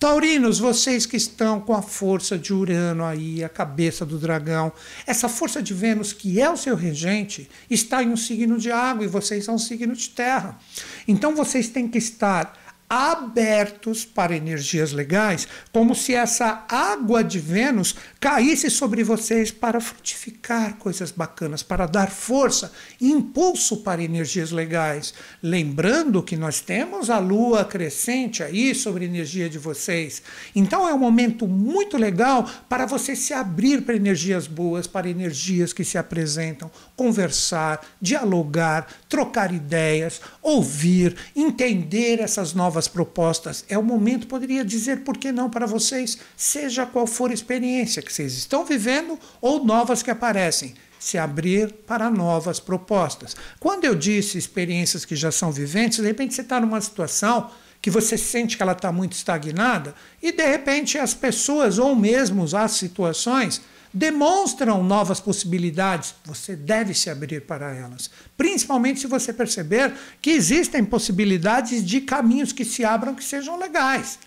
Taurinos, 0.00 0.58
vocês 0.58 1.04
que 1.04 1.18
estão 1.18 1.60
com 1.60 1.74
a 1.74 1.82
força 1.82 2.38
de 2.38 2.54
Urano 2.54 3.04
aí, 3.04 3.44
a 3.44 3.50
cabeça 3.50 4.06
do 4.06 4.18
dragão, 4.18 4.72
essa 5.06 5.28
força 5.28 5.62
de 5.62 5.74
Vênus, 5.74 6.14
que 6.14 6.40
é 6.40 6.50
o 6.50 6.56
seu 6.56 6.74
regente, 6.74 7.50
está 7.68 8.02
em 8.02 8.08
um 8.08 8.16
signo 8.16 8.56
de 8.56 8.72
água 8.72 9.04
e 9.04 9.08
vocês 9.08 9.44
são 9.44 9.56
um 9.56 9.58
signo 9.58 9.94
de 9.94 10.08
terra. 10.08 10.58
Então 11.06 11.36
vocês 11.36 11.68
têm 11.68 11.86
que 11.86 11.98
estar 11.98 12.58
abertos 12.90 14.04
para 14.04 14.34
energias 14.34 14.90
legais, 14.90 15.46
como 15.72 15.94
se 15.94 16.12
essa 16.12 16.64
água 16.68 17.22
de 17.22 17.38
Vênus 17.38 17.94
caísse 18.18 18.68
sobre 18.68 19.04
vocês 19.04 19.52
para 19.52 19.80
frutificar 19.80 20.76
coisas 20.76 21.12
bacanas, 21.12 21.62
para 21.62 21.86
dar 21.86 22.10
força 22.10 22.72
e 23.00 23.08
impulso 23.08 23.76
para 23.76 24.02
energias 24.02 24.50
legais. 24.50 25.14
Lembrando 25.40 26.20
que 26.20 26.36
nós 26.36 26.60
temos 26.60 27.10
a 27.10 27.18
lua 27.18 27.64
crescente 27.64 28.42
aí 28.42 28.74
sobre 28.74 29.04
a 29.04 29.08
energia 29.08 29.48
de 29.48 29.58
vocês. 29.58 30.20
Então 30.52 30.88
é 30.88 30.92
um 30.92 30.98
momento 30.98 31.46
muito 31.46 31.96
legal 31.96 32.50
para 32.68 32.86
você 32.86 33.14
se 33.14 33.32
abrir 33.32 33.82
para 33.82 33.94
energias 33.94 34.48
boas, 34.48 34.88
para 34.88 35.08
energias 35.08 35.72
que 35.72 35.84
se 35.84 35.96
apresentam, 35.96 36.68
conversar, 36.96 37.86
dialogar, 38.02 38.88
trocar 39.08 39.54
ideias, 39.54 40.20
ouvir, 40.42 41.14
entender 41.36 42.18
essas 42.18 42.52
novas 42.52 42.79
novas 42.80 42.88
propostas. 42.88 43.64
É 43.68 43.76
o 43.76 43.82
momento, 43.82 44.26
poderia 44.26 44.64
dizer, 44.64 45.00
por 45.00 45.18
que 45.18 45.30
não 45.30 45.50
para 45.50 45.66
vocês, 45.66 46.18
seja 46.36 46.86
qual 46.86 47.06
for 47.06 47.30
a 47.30 47.34
experiência 47.34 48.02
que 48.02 48.12
vocês 48.12 48.32
estão 48.34 48.64
vivendo 48.64 49.18
ou 49.40 49.64
novas 49.64 50.02
que 50.02 50.10
aparecem 50.10 50.74
se 50.98 51.16
abrir 51.16 51.72
para 51.86 52.10
novas 52.10 52.60
propostas. 52.60 53.34
Quando 53.58 53.84
eu 53.84 53.94
disse 53.94 54.36
experiências 54.36 55.04
que 55.04 55.16
já 55.16 55.30
são 55.30 55.50
viventes, 55.50 55.98
de 55.98 56.06
repente 56.06 56.34
você 56.34 56.42
está 56.42 56.60
numa 56.60 56.80
situação 56.80 57.50
que 57.80 57.90
você 57.90 58.18
sente 58.18 58.56
que 58.56 58.62
ela 58.62 58.72
está 58.72 58.92
muito 58.92 59.12
estagnada 59.12 59.94
e 60.22 60.30
de 60.30 60.46
repente 60.46 60.98
as 60.98 61.14
pessoas 61.14 61.78
ou 61.78 61.96
mesmo 61.96 62.44
as 62.54 62.72
situações 62.72 63.62
demonstram 63.92 64.82
novas 64.82 65.20
possibilidades, 65.20 66.14
você 66.24 66.54
deve 66.54 66.94
se 66.94 67.10
abrir 67.10 67.42
para 67.42 67.74
elas. 67.74 68.10
Principalmente 68.36 69.00
se 69.00 69.06
você 69.06 69.32
perceber 69.32 69.92
que 70.20 70.30
existem 70.30 70.84
possibilidades 70.84 71.84
de 71.84 72.00
caminhos 72.00 72.52
que 72.52 72.64
se 72.64 72.84
abram 72.84 73.14
que 73.14 73.24
sejam 73.24 73.58
legais. 73.58 74.18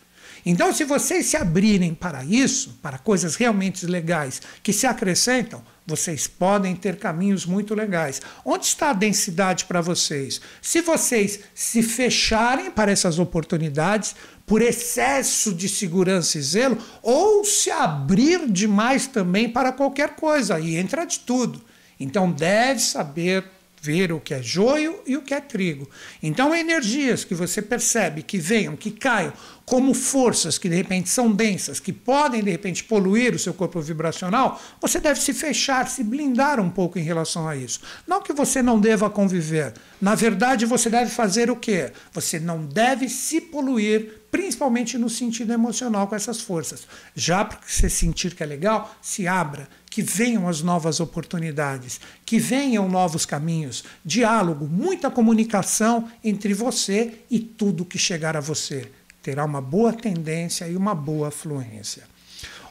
Então, 0.45 0.73
se 0.73 0.83
vocês 0.83 1.25
se 1.25 1.37
abrirem 1.37 1.93
para 1.93 2.23
isso, 2.23 2.77
para 2.81 2.97
coisas 2.97 3.35
realmente 3.35 3.85
legais 3.85 4.41
que 4.61 4.73
se 4.73 4.85
acrescentam, 4.85 5.63
vocês 5.85 6.27
podem 6.27 6.75
ter 6.75 6.97
caminhos 6.97 7.45
muito 7.45 7.73
legais. 7.73 8.21
Onde 8.43 8.65
está 8.65 8.89
a 8.89 8.93
densidade 8.93 9.65
para 9.65 9.81
vocês? 9.81 10.41
Se 10.61 10.81
vocês 10.81 11.41
se 11.53 11.81
fecharem 11.81 12.71
para 12.71 12.91
essas 12.91 13.19
oportunidades, 13.19 14.15
por 14.45 14.61
excesso 14.61 15.53
de 15.53 15.69
segurança 15.69 16.37
e 16.37 16.41
zelo, 16.41 16.77
ou 17.01 17.45
se 17.45 17.71
abrir 17.71 18.49
demais 18.49 19.07
também 19.07 19.49
para 19.49 19.71
qualquer 19.71 20.15
coisa, 20.15 20.59
e 20.59 20.75
entra 20.75 21.05
de 21.05 21.19
tudo. 21.19 21.61
Então 21.99 22.31
deve 22.31 22.79
saber 22.81 23.45
ver 23.83 24.13
o 24.13 24.19
que 24.21 24.33
é 24.33 24.41
joio 24.41 25.01
e 25.05 25.17
o 25.17 25.21
que 25.21 25.33
é 25.33 25.41
trigo. 25.41 25.89
Então, 26.21 26.55
energias 26.55 27.25
que 27.25 27.35
você 27.35 27.61
percebe 27.61 28.23
que 28.23 28.37
venham, 28.37 28.77
que 28.77 28.89
caiam, 28.89 29.33
como 29.65 29.93
forças 29.93 30.57
que 30.57 30.69
de 30.69 30.75
repente 30.75 31.09
são 31.09 31.29
densas, 31.29 31.81
que 31.81 31.91
podem 31.91 32.41
de 32.41 32.49
repente 32.49 32.85
poluir 32.85 33.35
o 33.35 33.39
seu 33.39 33.53
corpo 33.53 33.81
vibracional, 33.81 34.61
você 34.79 35.01
deve 35.01 35.19
se 35.19 35.33
fechar, 35.33 35.89
se 35.89 36.01
blindar 36.01 36.61
um 36.61 36.69
pouco 36.69 36.97
em 36.97 37.03
relação 37.03 37.45
a 37.45 37.57
isso. 37.57 37.81
Não 38.07 38.21
que 38.21 38.31
você 38.31 38.61
não 38.61 38.79
deva 38.79 39.09
conviver. 39.09 39.73
Na 40.01 40.15
verdade, 40.15 40.65
você 40.65 40.89
deve 40.89 41.11
fazer 41.11 41.51
o 41.51 41.55
quê? 41.57 41.91
Você 42.13 42.39
não 42.39 42.65
deve 42.65 43.09
se 43.09 43.41
poluir 43.41 44.23
principalmente 44.31 44.97
no 44.97 45.11
sentido 45.11 45.53
emocional 45.53 46.07
com 46.07 46.15
essas 46.15 46.41
forças. 46.41 46.87
Já 47.13 47.45
para 47.45 47.59
você 47.63 47.87
sentir 47.87 48.33
que 48.33 48.41
é 48.41 48.45
legal, 48.47 48.95
se 48.99 49.27
abra, 49.27 49.69
que 49.93 50.01
venham 50.01 50.49
as 50.49 50.63
novas 50.63 50.99
oportunidades, 50.99 52.01
que 52.25 52.39
venham 52.39 52.89
novos 52.89 53.27
caminhos, 53.27 53.83
diálogo, 54.03 54.65
muita 54.65 55.11
comunicação 55.11 56.09
entre 56.23 56.51
você 56.51 57.19
e 57.29 57.39
tudo 57.39 57.85
que 57.85 57.99
chegar 57.99 58.35
a 58.35 58.39
você. 58.39 58.89
Terá 59.21 59.45
uma 59.45 59.61
boa 59.61 59.93
tendência 59.93 60.67
e 60.67 60.75
uma 60.75 60.95
boa 60.95 61.29
fluência. 61.29 62.05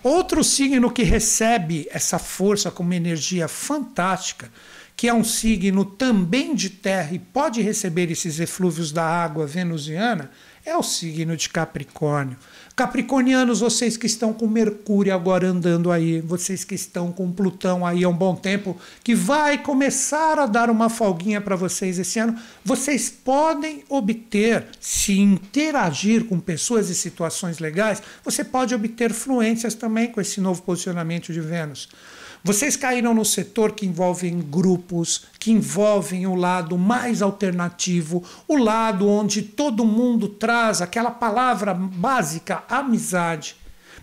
Outro 0.03 0.43
signo 0.43 0.91
que 0.91 1.05
recebe 1.05 1.87
essa 1.93 2.19
força 2.19 2.73
como 2.73 2.93
energia 2.93 3.47
fantástica, 3.47 4.51
que 4.97 5.07
é 5.07 5.15
um 5.15 5.23
signo 5.23 5.85
também 5.85 6.57
de 6.57 6.71
terra 6.71 7.15
e 7.15 7.21
pode 7.21 7.63
receber 7.63 8.11
esses 8.11 8.41
eflúvios 8.41 8.91
da 8.91 9.05
água 9.05 9.47
venusiana, 9.47 10.29
é 10.65 10.77
o 10.77 10.83
signo 10.83 11.37
de 11.37 11.49
Capricórnio. 11.49 12.37
Capricornianos, 12.75 13.61
vocês 13.61 13.97
que 13.99 14.07
estão 14.07 14.33
com 14.33 14.47
Mercúrio 14.47 15.15
agora 15.15 15.47
andando 15.47 15.91
aí, 15.91 16.21
vocês 16.21 16.65
que 16.65 16.75
estão 16.75 17.13
com 17.13 17.31
Plutão 17.31 17.85
aí 17.85 18.03
há 18.03 18.09
um 18.09 18.15
bom 18.15 18.35
tempo, 18.35 18.77
que 19.05 19.15
vai 19.15 19.59
começar 19.59 20.39
a 20.39 20.47
dar 20.47 20.71
uma 20.71 20.89
folguinha 20.89 21.41
para 21.41 21.55
vocês 21.55 21.99
esse 21.99 22.19
ano, 22.19 22.35
vocês 22.65 23.11
podem 23.11 23.85
obter, 23.91 24.67
se 24.81 25.19
interagir 25.19 26.25
com 26.25 26.41
pessoas 26.41 26.89
e 26.89 26.95
situações 26.95 27.59
legais, 27.59 28.03
você 28.25 28.43
pode 28.43 28.75
obter 28.75 29.13
fluências 29.13 29.75
também 29.75 30.11
com 30.11 30.21
esse 30.21 30.41
novo 30.41 30.63
posicionamento 30.63 31.33
de 31.33 31.41
Vênus. 31.41 31.89
Vocês 32.45 32.77
caíram 32.77 33.15
no 33.15 33.25
setor 33.25 33.71
que 33.71 33.87
envolve 33.87 34.29
grupos, 34.31 35.27
que 35.39 35.53
envolvem 35.53 36.27
o 36.27 36.35
lado 36.35 36.77
mais 36.77 37.23
alternativo, 37.23 38.25
o 38.49 38.57
lado 38.57 39.09
onde 39.09 39.43
todo 39.43 39.85
mundo 39.85 40.29
traz 40.29 40.83
aquela 40.83 41.13
palavra 41.13 41.73
básica, 41.73 42.65
amizade. 42.69 43.62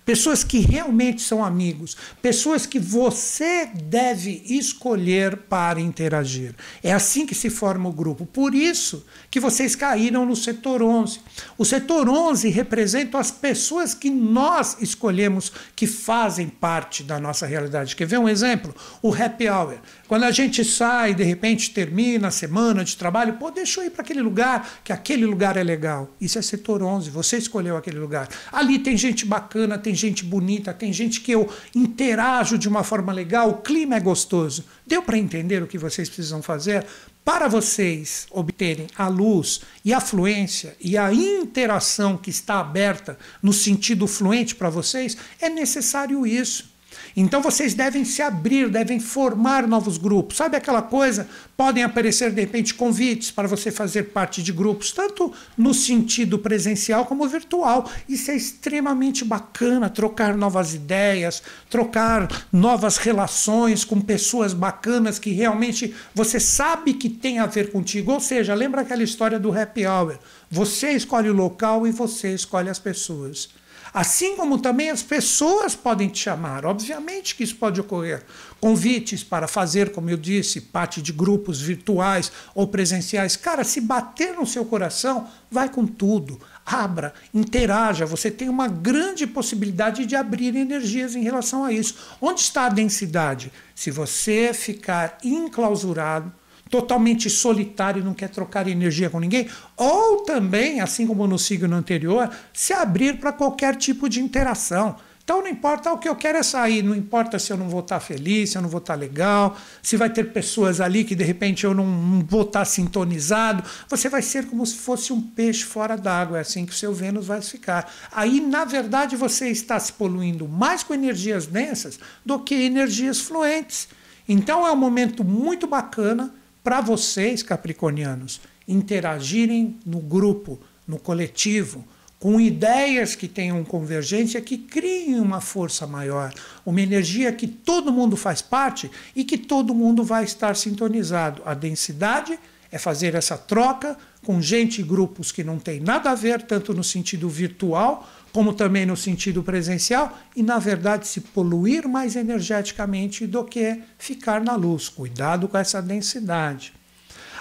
Pessoas 0.10 0.44
que 0.44 0.58
realmente 0.58 1.22
são 1.22 1.46
amigos, 1.46 1.96
pessoas 2.20 2.66
que 2.66 2.80
você 2.80 3.70
deve 3.76 4.42
escolher 4.48 5.38
para 5.38 5.80
interagir. 5.80 6.56
É 6.82 6.92
assim 6.92 7.28
que 7.28 7.36
se 7.36 7.48
forma 7.48 7.88
o 7.88 7.94
grupo. 7.94 8.26
Por 8.26 8.56
isso 8.56 9.06
que 9.30 9.40
vocês 9.40 9.76
caíram 9.76 10.26
no 10.26 10.36
setor 10.36 10.82
11. 10.82 11.20
O 11.60 11.64
setor 11.64 12.10
11 12.10 12.50
representa 12.50 13.20
as 13.20 13.30
pessoas 13.30 13.94
que 13.94 14.10
nós 14.10 14.78
escolhemos 14.82 15.52
que 15.76 15.86
fazem 15.86 16.48
parte 16.48 17.04
da 17.04 17.20
nossa 17.20 17.46
realidade. 17.46 17.96
Quer 17.96 18.08
ver 18.08 18.18
um 18.18 18.28
exemplo? 18.28 18.74
O 19.04 19.14
happy 19.14 19.48
hour. 19.48 19.78
Quando 20.08 20.24
a 20.24 20.32
gente 20.32 20.66
sai, 20.66 21.14
de 21.14 21.24
repente 21.24 21.70
termina 21.70 22.30
a 22.30 22.32
semana 22.32 22.84
de 22.84 22.98
trabalho, 22.98 23.34
pô, 23.34 23.52
deixa 23.52 23.80
eu 23.80 23.86
ir 23.86 23.92
para 23.92 24.02
aquele 24.02 24.24
lugar, 24.24 24.80
que 24.84 24.92
aquele 24.92 25.28
lugar 25.28 25.56
é 25.56 25.62
legal. 25.62 26.10
Isso 26.20 26.40
é 26.40 26.42
setor 26.42 26.82
11, 26.82 27.12
você 27.12 27.38
escolheu 27.38 27.78
aquele 27.78 28.00
lugar. 28.00 28.28
Ali 28.52 28.80
tem 28.80 28.98
gente 28.98 29.24
bacana, 29.24 29.78
tem 29.78 29.99
gente 30.00 30.24
bonita, 30.24 30.74
tem 30.74 30.92
gente 30.94 31.22
que 31.22 31.32
eu 31.32 31.50
interajo 31.76 32.58
de 32.58 32.68
uma 32.68 32.84
forma 32.84 33.12
legal, 33.12 33.50
o 33.50 33.58
clima 33.62 33.96
é 33.96 34.00
gostoso. 34.00 34.66
Deu 34.86 35.02
para 35.04 35.18
entender 35.18 35.62
o 35.62 35.68
que 35.68 35.78
vocês 35.78 36.08
precisam 36.08 36.42
fazer? 36.42 36.86
Para 37.24 37.48
vocês 37.48 38.26
obterem 38.32 38.88
a 38.96 39.08
luz 39.08 39.62
e 39.84 39.94
a 39.94 40.00
fluência 40.00 40.76
e 40.80 40.98
a 40.98 41.14
interação 41.14 42.18
que 42.18 42.30
está 42.30 42.60
aberta 42.60 43.20
no 43.44 43.54
sentido 43.54 44.08
fluente 44.08 44.56
para 44.56 44.70
vocês, 44.70 45.16
é 45.40 45.50
necessário 45.50 46.26
isso. 46.26 46.79
Então 47.16 47.42
vocês 47.42 47.74
devem 47.74 48.06
se 48.06 48.22
abrir, 48.22 48.70
devem 48.70 49.00
formar 49.00 49.68
novos 49.68 49.98
grupos. 49.98 50.38
Sabe 50.38 50.58
aquela 50.58 50.82
coisa? 50.82 51.28
Podem 51.58 51.84
aparecer 51.84 52.32
de 52.32 52.42
repente 52.42 52.74
convites 52.74 53.32
para 53.32 53.48
você 53.48 53.72
fazer 53.72 54.04
parte 54.04 54.42
de 54.42 54.52
grupos, 54.52 54.92
tanto 54.92 55.34
no 55.58 55.74
sentido 55.74 56.40
presencial 56.40 57.06
como 57.06 57.28
virtual. 57.28 57.90
Isso 58.08 58.32
é 58.32 58.36
extremamente 58.36 59.26
bacana, 59.26 59.90
trocar 59.90 60.36
novas 60.36 60.74
ideias, 60.74 61.44
trocar 61.70 62.46
novas 62.52 62.98
relações 62.98 63.84
com 63.84 64.00
pessoas 64.00 64.54
bacanas 64.54 65.20
que 65.20 65.32
realmente 65.32 65.94
você 66.14 66.40
sabe 66.40 66.94
que 66.94 67.10
tem 67.10 67.40
a 67.40 67.46
ver 67.46 67.72
contigo. 67.72 68.12
Ou 68.12 68.20
seja, 68.20 68.54
lembra 68.54 68.82
aquela 68.82 69.04
história 69.04 69.40
do 69.40 69.58
happy 69.58 69.86
hour? 69.86 70.18
Você 70.50 70.92
escolhe 70.92 71.30
o 71.30 71.34
local 71.34 71.86
e 71.86 71.92
você 71.92 72.34
escolhe 72.34 72.70
as 72.70 72.80
pessoas. 72.80 73.50
Assim 73.94 74.36
como 74.36 74.60
também 74.60 74.90
as 74.90 75.02
pessoas 75.02 75.76
podem 75.76 76.08
te 76.10 76.20
chamar. 76.20 76.66
Obviamente 76.66 77.36
que 77.36 77.44
isso 77.44 77.56
pode 77.56 77.82
ocorrer. 77.82 78.24
Convites 78.60 79.24
para 79.24 79.48
fazer, 79.48 79.92
como 79.92 80.10
eu 80.10 80.18
disse, 80.18 80.62
parte 80.62 81.02
de 81.02 81.12
grupos 81.12 81.62
virtuais 81.62 82.32
ou 82.54 82.68
presenciais. 82.68 83.36
Cara, 83.36 83.64
se 83.64 83.82
bater 83.82 84.36
no 84.36 84.46
seu 84.46 84.66
coração, 84.66 85.28
vai 85.50 85.70
com 85.70 85.86
tudo. 85.86 86.40
Abra, 86.66 87.14
interaja. 87.34 88.06
Você 88.06 88.30
tem 88.30 88.48
uma 88.48 88.68
grande 88.68 89.26
possibilidade 89.26 90.06
de 90.06 90.16
abrir 90.16 90.56
energias 90.56 91.16
em 91.16 91.24
relação 91.24 91.64
a 91.64 91.74
isso. 91.74 91.96
Onde 92.22 92.42
está 92.42 92.66
a 92.66 92.70
densidade? 92.70 93.52
Se 93.74 93.90
você 93.90 94.54
ficar 94.54 95.18
enclausurado, 95.24 96.32
totalmente 96.70 97.30
solitário 97.30 98.02
e 98.02 98.06
não 98.06 98.14
quer 98.14 98.30
trocar 98.30 98.68
energia 98.68 99.10
com 99.10 99.20
ninguém, 99.20 99.48
ou 99.76 100.18
também, 100.18 100.80
assim 100.80 101.08
como 101.08 101.26
no 101.28 101.40
signo 101.40 101.76
anterior, 101.76 102.30
se 102.54 102.74
abrir 102.74 103.20
para 103.20 103.32
qualquer 103.32 103.76
tipo 103.76 104.08
de 104.08 104.22
interação. 104.22 104.96
Então 105.30 105.44
não 105.44 105.48
importa, 105.48 105.94
o 105.94 106.00
que 106.00 106.10
eu 106.10 106.16
quero 106.16 106.40
é 106.40 106.44
sair, 106.44 106.82
não 106.82 106.96
importa 106.96 107.38
se 107.38 107.54
eu 107.54 107.58
não 107.58 107.70
vou 107.70 107.82
estar 107.82 108.00
feliz, 108.00 108.50
se 108.50 108.58
eu 108.58 108.64
não 108.64 108.70
vou 108.70 108.80
estar 108.80 108.96
legal, 108.96 109.56
se 109.80 109.96
vai 109.96 110.10
ter 110.10 110.34
pessoas 110.34 110.82
ali 110.82 111.04
que 111.04 111.14
de 111.14 111.24
repente 111.24 111.66
eu 111.66 111.74
não, 111.76 112.26
vou 112.28 112.42
estar 112.42 112.66
sintonizado, 112.66 113.64
você 113.88 114.10
vai 114.10 114.24
ser 114.24 114.48
como 114.48 114.66
se 114.66 114.74
fosse 114.74 115.14
um 115.14 115.22
peixe 115.22 115.64
fora 115.64 115.96
d'água, 115.96 116.40
é 116.40 116.42
assim 116.42 116.66
que 116.66 116.72
o 116.72 116.76
seu 116.76 116.92
Vênus 116.92 117.28
vai 117.28 117.44
ficar. 117.44 117.94
Aí, 118.12 118.42
na 118.42 118.66
verdade, 118.66 119.16
você 119.16 119.50
está 119.50 119.80
se 119.80 119.94
poluindo 119.94 120.48
mais 120.48 120.82
com 120.82 120.96
energias 120.96 121.46
densas 121.46 122.00
do 122.26 122.40
que 122.40 122.56
energias 122.56 123.20
fluentes. 123.20 123.88
Então 124.28 124.66
é 124.66 124.72
um 124.72 124.76
momento 124.76 125.24
muito 125.24 125.68
bacana 125.68 126.34
para 126.64 126.82
vocês, 126.82 127.42
capricornianos, 127.42 128.42
interagirem 128.68 129.78
no 129.86 130.00
grupo, 130.00 130.60
no 130.88 131.00
coletivo, 131.00 131.86
com 132.20 132.40
ideias 132.40 133.16
que 133.16 133.28
tenham 133.28 133.64
convergência, 133.64 134.42
que 134.42 134.58
criem 134.58 135.20
uma 135.20 135.40
força 135.40 135.88
maior, 135.88 136.34
uma 136.66 136.82
energia 136.82 137.32
que 137.32 137.48
todo 137.48 137.94
mundo 137.94 138.18
faz 138.18 138.42
parte 138.42 138.92
e 139.16 139.24
que 139.24 139.38
todo 139.38 139.74
mundo 139.74 140.04
vai 140.04 140.26
estar 140.26 140.56
sintonizado. 140.56 141.42
A 141.46 141.54
densidade 141.54 142.38
é 142.72 142.78
fazer 142.78 143.16
essa 143.16 143.38
troca 143.38 143.98
com 144.26 144.42
gente 144.42 144.82
e 144.82 144.84
grupos 144.84 145.32
que 145.32 145.44
não 145.44 145.58
tem 145.58 145.80
nada 145.80 146.12
a 146.12 146.16
ver, 146.16 146.42
tanto 146.42 146.74
no 146.74 146.84
sentido 146.84 147.30
virtual 147.30 148.08
como 148.32 148.54
também 148.54 148.86
no 148.86 148.96
sentido 148.96 149.44
presencial, 149.44 150.18
e 150.36 150.44
na 150.44 150.60
verdade 150.60 151.08
se 151.08 151.22
poluir 151.22 151.88
mais 151.88 152.16
energeticamente 152.16 153.26
do 153.26 153.44
que 153.44 153.82
ficar 153.98 154.42
na 154.42 154.56
luz. 154.56 154.90
Cuidado 154.90 155.48
com 155.48 155.58
essa 155.58 155.82
densidade. 155.82 156.74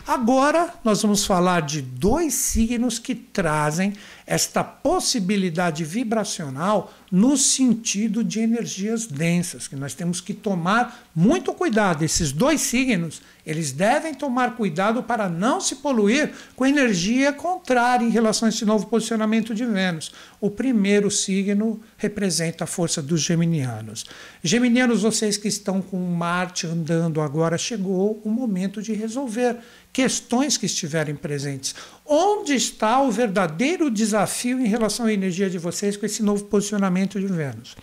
Agora 0.06 0.72
nós 0.82 1.02
vamos 1.02 1.26
falar 1.26 1.60
de 1.60 1.82
dois 1.82 2.32
signos 2.32 2.98
que 2.98 3.14
trazem 3.14 3.92
esta 4.26 4.64
possibilidade 4.64 5.84
vibracional 5.84 6.94
no 7.10 7.36
sentido 7.36 8.22
de 8.22 8.40
energias 8.40 9.06
densas, 9.06 9.66
que 9.66 9.76
nós 9.76 9.94
temos 9.94 10.20
que 10.20 10.34
tomar 10.34 11.08
muito 11.14 11.52
cuidado. 11.54 12.04
Esses 12.04 12.32
dois 12.32 12.60
signos, 12.60 13.22
eles 13.46 13.72
devem 13.72 14.12
tomar 14.14 14.56
cuidado 14.56 15.02
para 15.02 15.28
não 15.28 15.60
se 15.60 15.76
poluir 15.76 16.32
com 16.54 16.66
energia 16.66 17.32
contrária 17.32 18.04
em 18.04 18.10
relação 18.10 18.46
a 18.46 18.50
esse 18.50 18.64
novo 18.64 18.86
posicionamento 18.86 19.54
de 19.54 19.64
Vênus. 19.64 20.12
O 20.40 20.50
primeiro 20.50 21.10
signo 21.10 21.80
representa 21.96 22.64
a 22.64 22.66
força 22.66 23.00
dos 23.00 23.22
geminianos. 23.22 24.04
Geminianos, 24.42 25.02
vocês 25.02 25.36
que 25.36 25.48
estão 25.48 25.80
com 25.80 25.98
Marte 25.98 26.66
andando 26.66 27.22
agora, 27.22 27.56
chegou 27.56 28.20
o 28.22 28.28
momento 28.28 28.82
de 28.82 28.92
resolver 28.92 29.56
questões 29.92 30.56
que 30.56 30.66
estiverem 30.66 31.14
presentes. 31.14 31.74
Onde 32.04 32.54
está 32.54 33.00
o 33.02 33.10
verdadeiro 33.10 33.90
desafio 33.90 34.60
em 34.60 34.66
relação 34.66 35.06
à 35.06 35.12
energia 35.12 35.50
de 35.50 35.58
vocês 35.58 35.96
com 35.96 36.06
esse 36.06 36.22
novo 36.22 36.44
posicionamento 36.44 37.20
de 37.20 37.26
Vênus? 37.26 37.76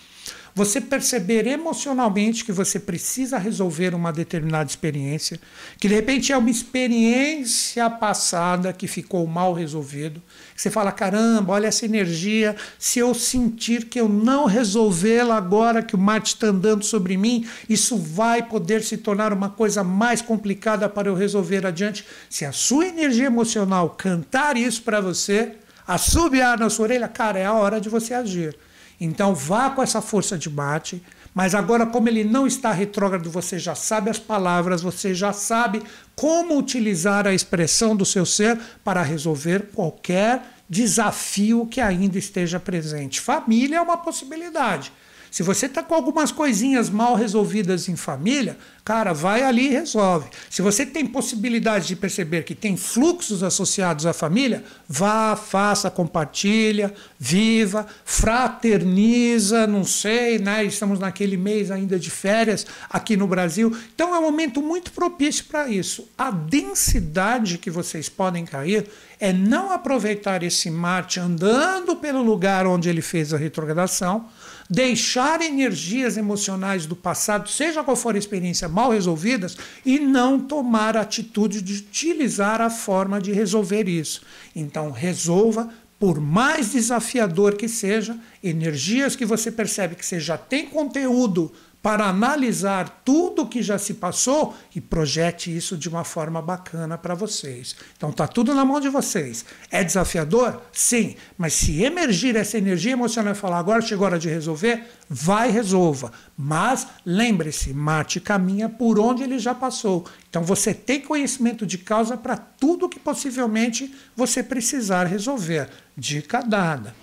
Você 0.58 0.80
perceber 0.80 1.46
emocionalmente 1.48 2.46
que 2.46 2.54
você 2.54 2.80
precisa 2.80 3.38
resolver 3.38 3.94
uma 3.94 4.14
determinada 4.14 4.70
experiência, 4.70 5.38
que 5.78 5.90
de 5.90 5.94
repente 5.94 6.32
é 6.32 6.38
uma 6.38 6.50
experiência 6.50 7.90
passada 7.90 8.72
que 8.72 8.88
ficou 8.88 9.28
mal 9.28 9.52
resolvido. 9.52 10.24
Você 10.56 10.72
fala: 10.72 10.94
caramba, 10.94 11.52
olha 11.52 11.68
essa 11.68 11.84
energia. 11.84 12.56
Se 12.80 13.00
eu 13.00 13.14
sentir 13.14 13.84
que 13.88 14.00
eu 14.00 14.08
não 14.08 14.46
resolvê-la 14.46 15.36
agora 15.36 15.84
que 15.84 15.94
o 15.94 16.00
Marte 16.00 16.28
está 16.28 16.48
andando 16.48 16.86
sobre 16.86 17.18
mim, 17.18 17.46
isso 17.68 17.98
vai 17.98 18.42
poder 18.42 18.82
se 18.82 18.96
tornar 18.96 19.34
uma 19.34 19.50
coisa 19.50 19.84
mais 19.84 20.22
complicada 20.22 20.88
para 20.88 21.10
eu 21.10 21.16
resolver 21.16 21.66
adiante. 21.66 22.06
Se 22.30 22.46
a 22.46 22.54
sua 22.54 22.88
energia 22.88 23.26
emocional 23.26 23.90
cantar 23.90 24.56
isso 24.56 24.84
para 24.84 25.02
você, 25.02 25.58
assobiar 25.86 26.58
na 26.58 26.70
sua 26.70 26.84
orelha, 26.84 27.10
cara, 27.10 27.40
é 27.40 27.46
a 27.46 27.52
hora 27.52 27.82
de 27.82 27.90
você 27.90 28.14
agir. 28.14 28.56
Então 29.00 29.36
vá 29.36 29.70
com 29.70 29.82
essa 29.82 30.02
força 30.02 30.38
de 30.38 30.50
bate, 30.50 31.04
mas 31.34 31.54
agora, 31.54 31.86
como 31.86 32.08
ele 32.08 32.24
não 32.24 32.48
está 32.48 32.72
retrógrado, 32.72 33.30
você 33.30 33.60
já 33.60 33.76
sabe 33.76 34.10
as 34.10 34.18
palavras, 34.18 34.82
você 34.82 35.14
já 35.14 35.34
sabe 35.34 35.84
como 36.16 36.58
utilizar 36.58 37.28
a 37.28 37.34
expressão 37.34 37.94
do 37.94 38.06
seu 38.06 38.26
ser 38.26 38.58
para 38.86 39.02
resolver 39.02 39.70
qualquer 39.74 40.42
desafio 40.70 41.68
que 41.68 41.82
ainda 41.82 42.18
esteja 42.18 42.60
presente. 42.60 43.20
Família 43.20 43.78
é 43.78 43.82
uma 43.82 43.98
possibilidade. 43.98 44.94
Se 45.36 45.44
você 45.44 45.66
está 45.66 45.84
com 45.84 45.94
algumas 45.94 46.32
coisinhas 46.32 46.90
mal 46.90 47.14
resolvidas 47.14 47.90
em 47.90 47.98
família, 47.98 48.58
cara, 48.86 49.12
vai 49.12 49.44
ali 49.44 49.66
e 49.66 49.70
resolve. 49.72 50.30
Se 50.50 50.62
você 50.62 50.86
tem 50.86 51.06
possibilidade 51.06 51.88
de 51.88 51.96
perceber 51.98 52.44
que 52.44 52.56
tem 52.56 52.78
fluxos 52.78 53.44
associados 53.44 54.06
à 54.06 54.14
família, 54.14 54.64
vá, 54.88 55.36
faça, 55.36 55.92
compartilha, 55.92 56.94
viva, 57.20 57.86
fraterniza, 58.06 59.68
não 59.68 59.84
sei, 59.84 60.40
né? 60.40 60.64
Estamos 60.64 61.00
naquele 61.00 61.36
mês 61.36 61.70
ainda 61.70 62.00
de 62.00 62.10
férias 62.10 62.66
aqui 62.90 63.18
no 63.18 63.28
Brasil. 63.28 63.76
Então 63.94 64.16
é 64.16 64.20
um 64.20 64.22
momento 64.22 64.62
muito 64.62 64.94
propício 64.94 65.44
para 65.44 65.68
isso. 65.68 66.08
A 66.18 66.32
densidade 66.32 67.58
que 67.58 67.70
vocês 67.70 68.08
podem 68.08 68.46
cair 68.46 68.88
é 69.20 69.34
não 69.34 69.70
aproveitar 69.70 70.44
esse 70.44 70.72
Marte 70.72 71.20
andando 71.20 71.98
pelo 71.98 72.24
lugar 72.24 72.66
onde 72.66 72.88
ele 72.88 73.02
fez 73.02 73.34
a 73.34 73.38
retrogradação 73.38 74.30
deixar 74.70 75.42
energias 75.42 76.18
emocionais 76.18 76.86
do 76.86 76.96
passado, 76.96 77.50
seja 77.50 77.84
qual 77.84 77.96
for 77.96 78.16
a 78.16 78.18
experiência, 78.18 78.68
mal 78.68 78.92
resolvidas, 78.92 79.58
e 79.86 80.00
não 80.00 80.40
tomar 80.40 80.98
a 80.98 81.02
atitude 81.02 81.62
de 81.62 81.76
utilizar 81.76 82.62
a 82.62 82.70
forma 82.70 83.22
de 83.22 83.32
resolver 83.32 83.88
isso. 83.88 84.22
Então, 84.56 84.92
resolva, 84.92 85.70
por 86.00 86.20
mais 86.20 86.72
desafiador 86.72 87.56
que 87.56 87.68
seja, 87.68 88.18
energias 88.44 89.16
que 89.16 89.26
você 89.26 89.52
percebe 89.52 89.96
que 89.96 90.06
você 90.06 90.20
já 90.20 90.38
tem 90.38 90.66
conteúdo 90.66 91.52
para 91.86 92.08
analisar 92.08 93.04
tudo 93.06 93.46
que 93.46 93.62
já 93.62 93.78
se 93.78 93.94
passou 93.94 94.56
e 94.76 94.82
projete 94.82 95.56
isso 95.56 95.78
de 95.78 95.88
uma 95.88 96.04
forma 96.04 96.42
bacana 96.42 96.98
para 96.98 97.14
vocês. 97.14 97.76
Então 97.96 98.12
tá 98.12 98.28
tudo 98.28 98.56
na 98.56 98.66
mão 98.66 98.80
de 98.80 98.90
vocês. 98.90 99.46
É 99.70 99.84
desafiador? 99.84 100.64
Sim, 100.72 101.16
mas 101.38 101.54
se 101.54 101.84
emergir 101.84 102.36
essa 102.36 102.58
energia 102.58 102.94
emocional 102.94 103.34
e 103.34 103.38
falar 103.38 103.60
agora 103.60 103.84
chegou 103.84 104.04
a 104.04 104.10
hora 104.10 104.20
de 104.20 104.28
resolver, 104.28 104.84
vai 105.08 105.52
resolva. 105.52 106.12
Mas 106.36 106.88
lembre-se, 107.06 107.72
Marte 107.72 108.20
caminha 108.20 108.68
por 108.68 108.98
onde 108.98 109.22
ele 109.22 109.38
já 109.38 109.54
passou. 109.54 110.08
Então 110.28 110.42
você 110.42 110.74
tem 110.74 111.00
conhecimento 111.00 111.68
de 111.68 111.78
causa 111.78 112.18
para 112.18 112.36
tudo 112.36 112.90
que 112.90 113.00
possivelmente 113.00 113.94
você 114.16 114.42
precisar 114.42 115.04
resolver. 115.04 115.70
Dica 115.96 116.42
dada. 116.42 116.96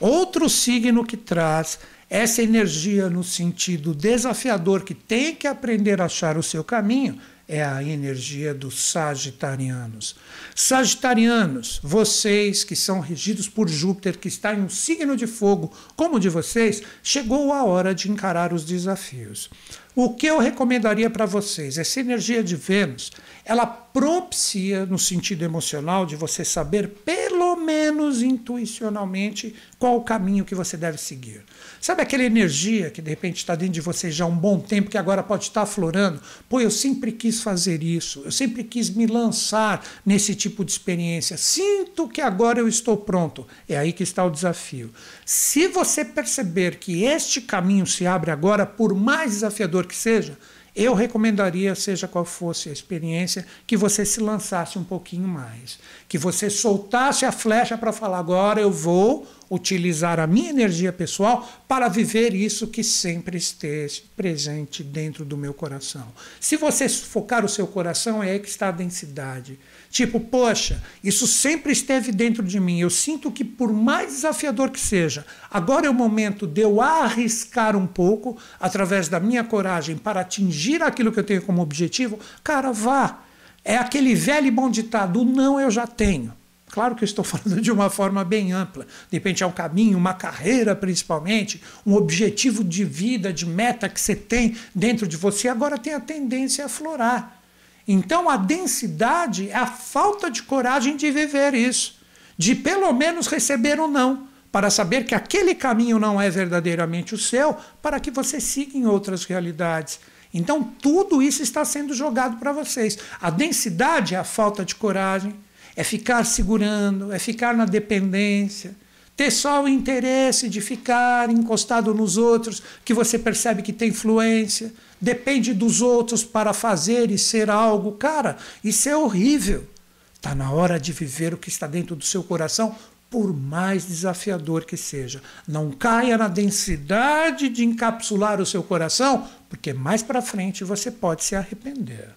Outro 0.00 0.50
signo 0.50 1.06
que 1.06 1.16
traz 1.16 1.78
essa 2.08 2.42
energia 2.42 3.10
no 3.10 3.24
sentido 3.24 3.94
desafiador 3.94 4.84
que 4.84 4.94
tem 4.94 5.34
que 5.34 5.46
aprender 5.46 6.00
a 6.00 6.06
achar 6.06 6.38
o 6.38 6.42
seu 6.42 6.62
caminho 6.62 7.18
é 7.48 7.64
a 7.64 7.82
energia 7.82 8.52
dos 8.52 8.80
sagitarianos. 8.90 10.16
Sagitarianos, 10.54 11.80
vocês 11.82 12.64
que 12.64 12.74
são 12.74 12.98
regidos 12.98 13.48
por 13.48 13.68
Júpiter, 13.68 14.18
que 14.18 14.26
está 14.26 14.52
em 14.52 14.62
um 14.62 14.68
signo 14.68 15.16
de 15.16 15.26
fogo 15.26 15.72
como 15.94 16.16
o 16.16 16.20
de 16.20 16.28
vocês, 16.28 16.82
chegou 17.02 17.52
a 17.52 17.64
hora 17.64 17.94
de 17.94 18.10
encarar 18.10 18.52
os 18.52 18.64
desafios. 18.64 19.48
O 19.94 20.12
que 20.12 20.26
eu 20.26 20.38
recomendaria 20.38 21.08
para 21.08 21.24
vocês? 21.24 21.78
Essa 21.78 22.00
energia 22.00 22.42
de 22.42 22.56
Vênus, 22.56 23.12
ela 23.44 23.64
propicia, 23.64 24.84
no 24.84 24.98
sentido 24.98 25.42
emocional, 25.42 26.04
de 26.04 26.16
você 26.16 26.44
saber, 26.44 26.88
pelo 27.04 27.56
menos 27.56 28.22
intuicionalmente, 28.22 29.54
qual 29.78 29.96
o 29.96 30.04
caminho 30.04 30.44
que 30.44 30.54
você 30.54 30.76
deve 30.76 30.98
seguir. 30.98 31.44
Sabe 31.86 32.02
aquela 32.02 32.24
energia 32.24 32.90
que 32.90 33.00
de 33.00 33.10
repente 33.10 33.36
está 33.36 33.54
dentro 33.54 33.74
de 33.74 33.80
você 33.80 34.10
já 34.10 34.24
há 34.24 34.26
um 34.26 34.36
bom 34.36 34.58
tempo, 34.58 34.90
que 34.90 34.98
agora 34.98 35.22
pode 35.22 35.44
estar 35.44 35.62
aflorando? 35.62 36.20
Pô, 36.48 36.60
eu 36.60 36.68
sempre 36.68 37.12
quis 37.12 37.40
fazer 37.40 37.80
isso, 37.80 38.22
eu 38.24 38.32
sempre 38.32 38.64
quis 38.64 38.90
me 38.90 39.06
lançar 39.06 39.86
nesse 40.04 40.34
tipo 40.34 40.64
de 40.64 40.72
experiência. 40.72 41.36
Sinto 41.36 42.08
que 42.08 42.20
agora 42.20 42.58
eu 42.58 42.66
estou 42.66 42.96
pronto. 42.96 43.46
É 43.68 43.78
aí 43.78 43.92
que 43.92 44.02
está 44.02 44.24
o 44.24 44.30
desafio. 44.30 44.92
Se 45.24 45.68
você 45.68 46.04
perceber 46.04 46.80
que 46.80 47.04
este 47.04 47.40
caminho 47.40 47.86
se 47.86 48.04
abre 48.04 48.32
agora, 48.32 48.66
por 48.66 48.92
mais 48.92 49.30
desafiador 49.30 49.86
que 49.86 49.94
seja, 49.94 50.36
eu 50.76 50.92
recomendaria, 50.92 51.74
seja 51.74 52.06
qual 52.06 52.24
fosse 52.24 52.68
a 52.68 52.72
experiência, 52.72 53.46
que 53.66 53.78
você 53.78 54.04
se 54.04 54.20
lançasse 54.20 54.78
um 54.78 54.84
pouquinho 54.84 55.26
mais. 55.26 55.78
Que 56.06 56.18
você 56.18 56.50
soltasse 56.50 57.24
a 57.24 57.30
flecha 57.30 57.78
para 57.78 57.92
falar: 57.92 58.18
agora 58.18 58.60
eu 58.60 58.70
vou 58.70 59.26
utilizar 59.50 60.18
a 60.18 60.26
minha 60.26 60.50
energia 60.50 60.92
pessoal 60.92 61.48
para 61.68 61.88
viver 61.88 62.34
isso 62.34 62.66
que 62.66 62.82
sempre 62.82 63.36
esteja 63.36 64.02
presente 64.16 64.82
dentro 64.82 65.24
do 65.24 65.36
meu 65.36 65.54
coração. 65.54 66.06
Se 66.40 66.56
você 66.56 66.88
focar 66.88 67.44
o 67.44 67.48
seu 67.48 67.66
coração, 67.66 68.22
é 68.22 68.32
aí 68.32 68.40
que 68.40 68.48
está 68.48 68.68
a 68.68 68.72
densidade. 68.72 69.58
Tipo, 69.90 70.18
poxa, 70.18 70.82
isso 71.02 71.26
sempre 71.26 71.72
esteve 71.72 72.12
dentro 72.12 72.42
de 72.42 72.58
mim. 72.58 72.80
Eu 72.80 72.90
sinto 72.90 73.30
que, 73.30 73.44
por 73.44 73.72
mais 73.72 74.14
desafiador 74.14 74.70
que 74.70 74.80
seja, 74.80 75.24
agora 75.50 75.86
é 75.86 75.90
o 75.90 75.94
momento 75.94 76.46
de 76.46 76.60
eu 76.60 76.80
arriscar 76.80 77.76
um 77.76 77.86
pouco 77.86 78.36
através 78.58 79.08
da 79.08 79.20
minha 79.20 79.44
coragem 79.44 79.96
para 79.96 80.20
atingir 80.20 80.82
aquilo 80.82 81.12
que 81.12 81.20
eu 81.20 81.24
tenho 81.24 81.42
como 81.42 81.62
objetivo. 81.62 82.18
Cara, 82.42 82.72
vá. 82.72 83.22
É 83.64 83.76
aquele 83.76 84.14
velho 84.14 84.46
e 84.46 84.50
bom 84.50 84.70
ditado: 84.70 85.22
o 85.22 85.24
não 85.24 85.58
eu 85.58 85.70
já 85.70 85.86
tenho. 85.86 86.32
Claro 86.70 86.94
que 86.94 87.04
eu 87.04 87.06
estou 87.06 87.24
falando 87.24 87.60
de 87.60 87.70
uma 87.70 87.88
forma 87.88 88.24
bem 88.24 88.52
ampla. 88.52 88.84
De 89.10 89.16
repente 89.16 89.42
é 89.42 89.46
um 89.46 89.52
caminho, 89.52 89.96
uma 89.96 90.14
carreira 90.14 90.74
principalmente, 90.74 91.62
um 91.84 91.94
objetivo 91.94 92.64
de 92.64 92.84
vida, 92.84 93.32
de 93.32 93.46
meta 93.46 93.88
que 93.88 94.00
você 94.00 94.14
tem 94.14 94.56
dentro 94.74 95.06
de 95.06 95.16
você, 95.16 95.48
agora 95.48 95.78
tem 95.78 95.94
a 95.94 96.00
tendência 96.00 96.64
a 96.64 96.68
florar. 96.68 97.40
Então 97.86 98.28
a 98.28 98.36
densidade 98.36 99.48
é 99.48 99.56
a 99.56 99.66
falta 99.66 100.30
de 100.30 100.42
coragem 100.42 100.96
de 100.96 101.10
viver 101.10 101.54
isso, 101.54 101.98
de 102.36 102.54
pelo 102.54 102.92
menos 102.92 103.28
receber 103.28 103.78
um 103.78 103.86
não, 103.86 104.28
para 104.50 104.70
saber 104.70 105.04
que 105.04 105.14
aquele 105.14 105.54
caminho 105.54 105.98
não 105.98 106.20
é 106.20 106.28
verdadeiramente 106.28 107.14
o 107.14 107.18
seu, 107.18 107.56
para 107.80 108.00
que 108.00 108.10
você 108.10 108.40
siga 108.40 108.76
em 108.76 108.86
outras 108.86 109.24
realidades. 109.24 110.00
Então 110.34 110.64
tudo 110.64 111.22
isso 111.22 111.42
está 111.42 111.64
sendo 111.64 111.94
jogado 111.94 112.38
para 112.38 112.52
vocês. 112.52 112.98
A 113.20 113.30
densidade 113.30 114.14
é 114.14 114.18
a 114.18 114.24
falta 114.24 114.64
de 114.64 114.74
coragem, 114.74 115.34
é 115.76 115.84
ficar 115.84 116.24
segurando, 116.24 117.12
é 117.12 117.18
ficar 117.18 117.54
na 117.54 117.66
dependência, 117.66 118.74
ter 119.14 119.30
só 119.30 119.62
o 119.62 119.68
interesse 119.68 120.48
de 120.48 120.60
ficar 120.60 121.30
encostado 121.30 121.94
nos 121.94 122.16
outros, 122.16 122.62
que 122.84 122.94
você 122.94 123.18
percebe 123.18 123.62
que 123.62 123.72
tem 123.72 123.90
influência, 123.90 124.72
depende 125.00 125.52
dos 125.52 125.80
outros 125.80 126.24
para 126.24 126.52
fazer 126.52 127.10
e 127.10 127.18
ser 127.18 127.50
algo. 127.50 127.92
Cara, 127.92 128.36
isso 128.64 128.88
é 128.88 128.96
horrível. 128.96 129.66
Está 130.14 130.34
na 130.34 130.50
hora 130.50 130.80
de 130.80 130.92
viver 130.92 131.34
o 131.34 131.38
que 131.38 131.48
está 131.48 131.66
dentro 131.66 131.94
do 131.94 132.04
seu 132.04 132.22
coração, 132.22 132.74
por 133.08 133.32
mais 133.32 133.86
desafiador 133.86 134.64
que 134.64 134.76
seja. 134.76 135.22
Não 135.46 135.70
caia 135.70 136.18
na 136.18 136.28
densidade 136.28 137.48
de 137.48 137.64
encapsular 137.64 138.40
o 138.40 138.46
seu 138.46 138.62
coração, 138.62 139.28
porque 139.48 139.72
mais 139.72 140.02
para 140.02 140.20
frente 140.20 140.64
você 140.64 140.90
pode 140.90 141.22
se 141.22 141.36
arrepender. 141.36 142.10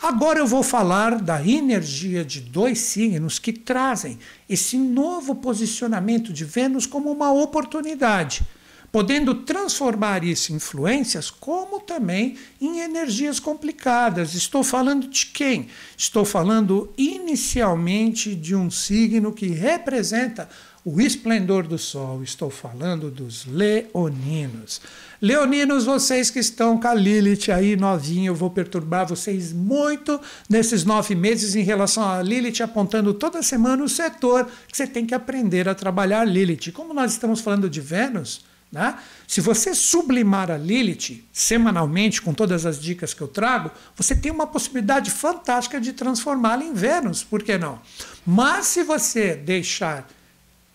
Agora 0.00 0.38
eu 0.38 0.46
vou 0.46 0.62
falar 0.62 1.20
da 1.20 1.44
energia 1.44 2.24
de 2.24 2.40
dois 2.40 2.78
signos 2.78 3.40
que 3.40 3.52
trazem 3.52 4.16
esse 4.48 4.76
novo 4.76 5.34
posicionamento 5.34 6.32
de 6.32 6.44
Vênus 6.44 6.86
como 6.86 7.10
uma 7.10 7.32
oportunidade, 7.32 8.42
podendo 8.92 9.34
transformar 9.34 10.22
isso 10.22 10.52
em 10.52 10.56
influências, 10.56 11.32
como 11.32 11.80
também 11.80 12.36
em 12.60 12.78
energias 12.78 13.40
complicadas. 13.40 14.34
Estou 14.34 14.62
falando 14.62 15.08
de 15.08 15.26
quem? 15.26 15.66
Estou 15.96 16.24
falando 16.24 16.92
inicialmente 16.96 18.36
de 18.36 18.54
um 18.54 18.70
signo 18.70 19.32
que 19.32 19.48
representa 19.48 20.48
o 20.84 21.00
esplendor 21.00 21.66
do 21.66 21.78
sol. 21.78 22.22
Estou 22.22 22.50
falando 22.50 23.10
dos 23.10 23.44
leoninos. 23.46 24.80
Leoninos, 25.20 25.84
vocês 25.84 26.30
que 26.30 26.38
estão 26.38 26.78
com 26.78 26.86
a 26.86 26.94
Lilith 26.94 27.50
aí 27.50 27.76
novinha, 27.76 28.28
eu 28.28 28.34
vou 28.34 28.50
perturbar 28.50 29.06
vocês 29.06 29.52
muito 29.52 30.20
nesses 30.48 30.84
nove 30.84 31.14
meses 31.14 31.56
em 31.56 31.62
relação 31.62 32.08
a 32.08 32.22
Lilith, 32.22 32.62
apontando 32.62 33.12
toda 33.12 33.42
semana 33.42 33.82
o 33.82 33.88
setor 33.88 34.48
que 34.68 34.76
você 34.76 34.86
tem 34.86 35.04
que 35.04 35.14
aprender 35.14 35.68
a 35.68 35.74
trabalhar 35.74 36.24
Lilith. 36.24 36.72
Como 36.72 36.94
nós 36.94 37.12
estamos 37.12 37.40
falando 37.40 37.68
de 37.68 37.80
Vênus, 37.80 38.46
né? 38.70 38.98
Se 39.26 39.40
você 39.40 39.74
sublimar 39.74 40.50
a 40.50 40.56
Lilith 40.56 41.24
semanalmente 41.32 42.20
com 42.20 42.34
todas 42.34 42.66
as 42.66 42.80
dicas 42.80 43.14
que 43.14 43.22
eu 43.22 43.28
trago, 43.28 43.70
você 43.96 44.14
tem 44.14 44.30
uma 44.30 44.46
possibilidade 44.46 45.10
fantástica 45.10 45.80
de 45.80 45.92
transformá-la 45.92 46.64
em 46.64 46.74
Vênus, 46.74 47.24
por 47.24 47.42
que 47.42 47.56
não? 47.56 47.80
Mas 48.26 48.66
se 48.66 48.84
você 48.84 49.34
deixar 49.34 50.06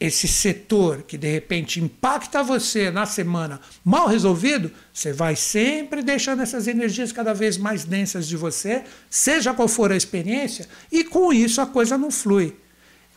esse 0.03 0.27
setor 0.27 1.03
que 1.03 1.17
de 1.17 1.31
repente 1.31 1.81
impacta 1.81 2.43
você 2.43 2.91
na 2.91 3.05
semana 3.05 3.61
mal 3.85 4.05
resolvido, 4.05 4.69
você 4.93 5.13
vai 5.13 5.33
sempre 5.33 6.03
deixando 6.03 6.41
essas 6.41 6.67
energias 6.67 7.13
cada 7.13 7.33
vez 7.33 7.57
mais 7.57 7.85
densas 7.85 8.27
de 8.27 8.35
você, 8.35 8.83
seja 9.09 9.53
qual 9.53 9.69
for 9.69 9.93
a 9.93 9.95
experiência, 9.95 10.67
e 10.91 11.05
com 11.05 11.31
isso 11.31 11.61
a 11.61 11.65
coisa 11.65 11.97
não 11.97 12.11
flui. 12.11 12.53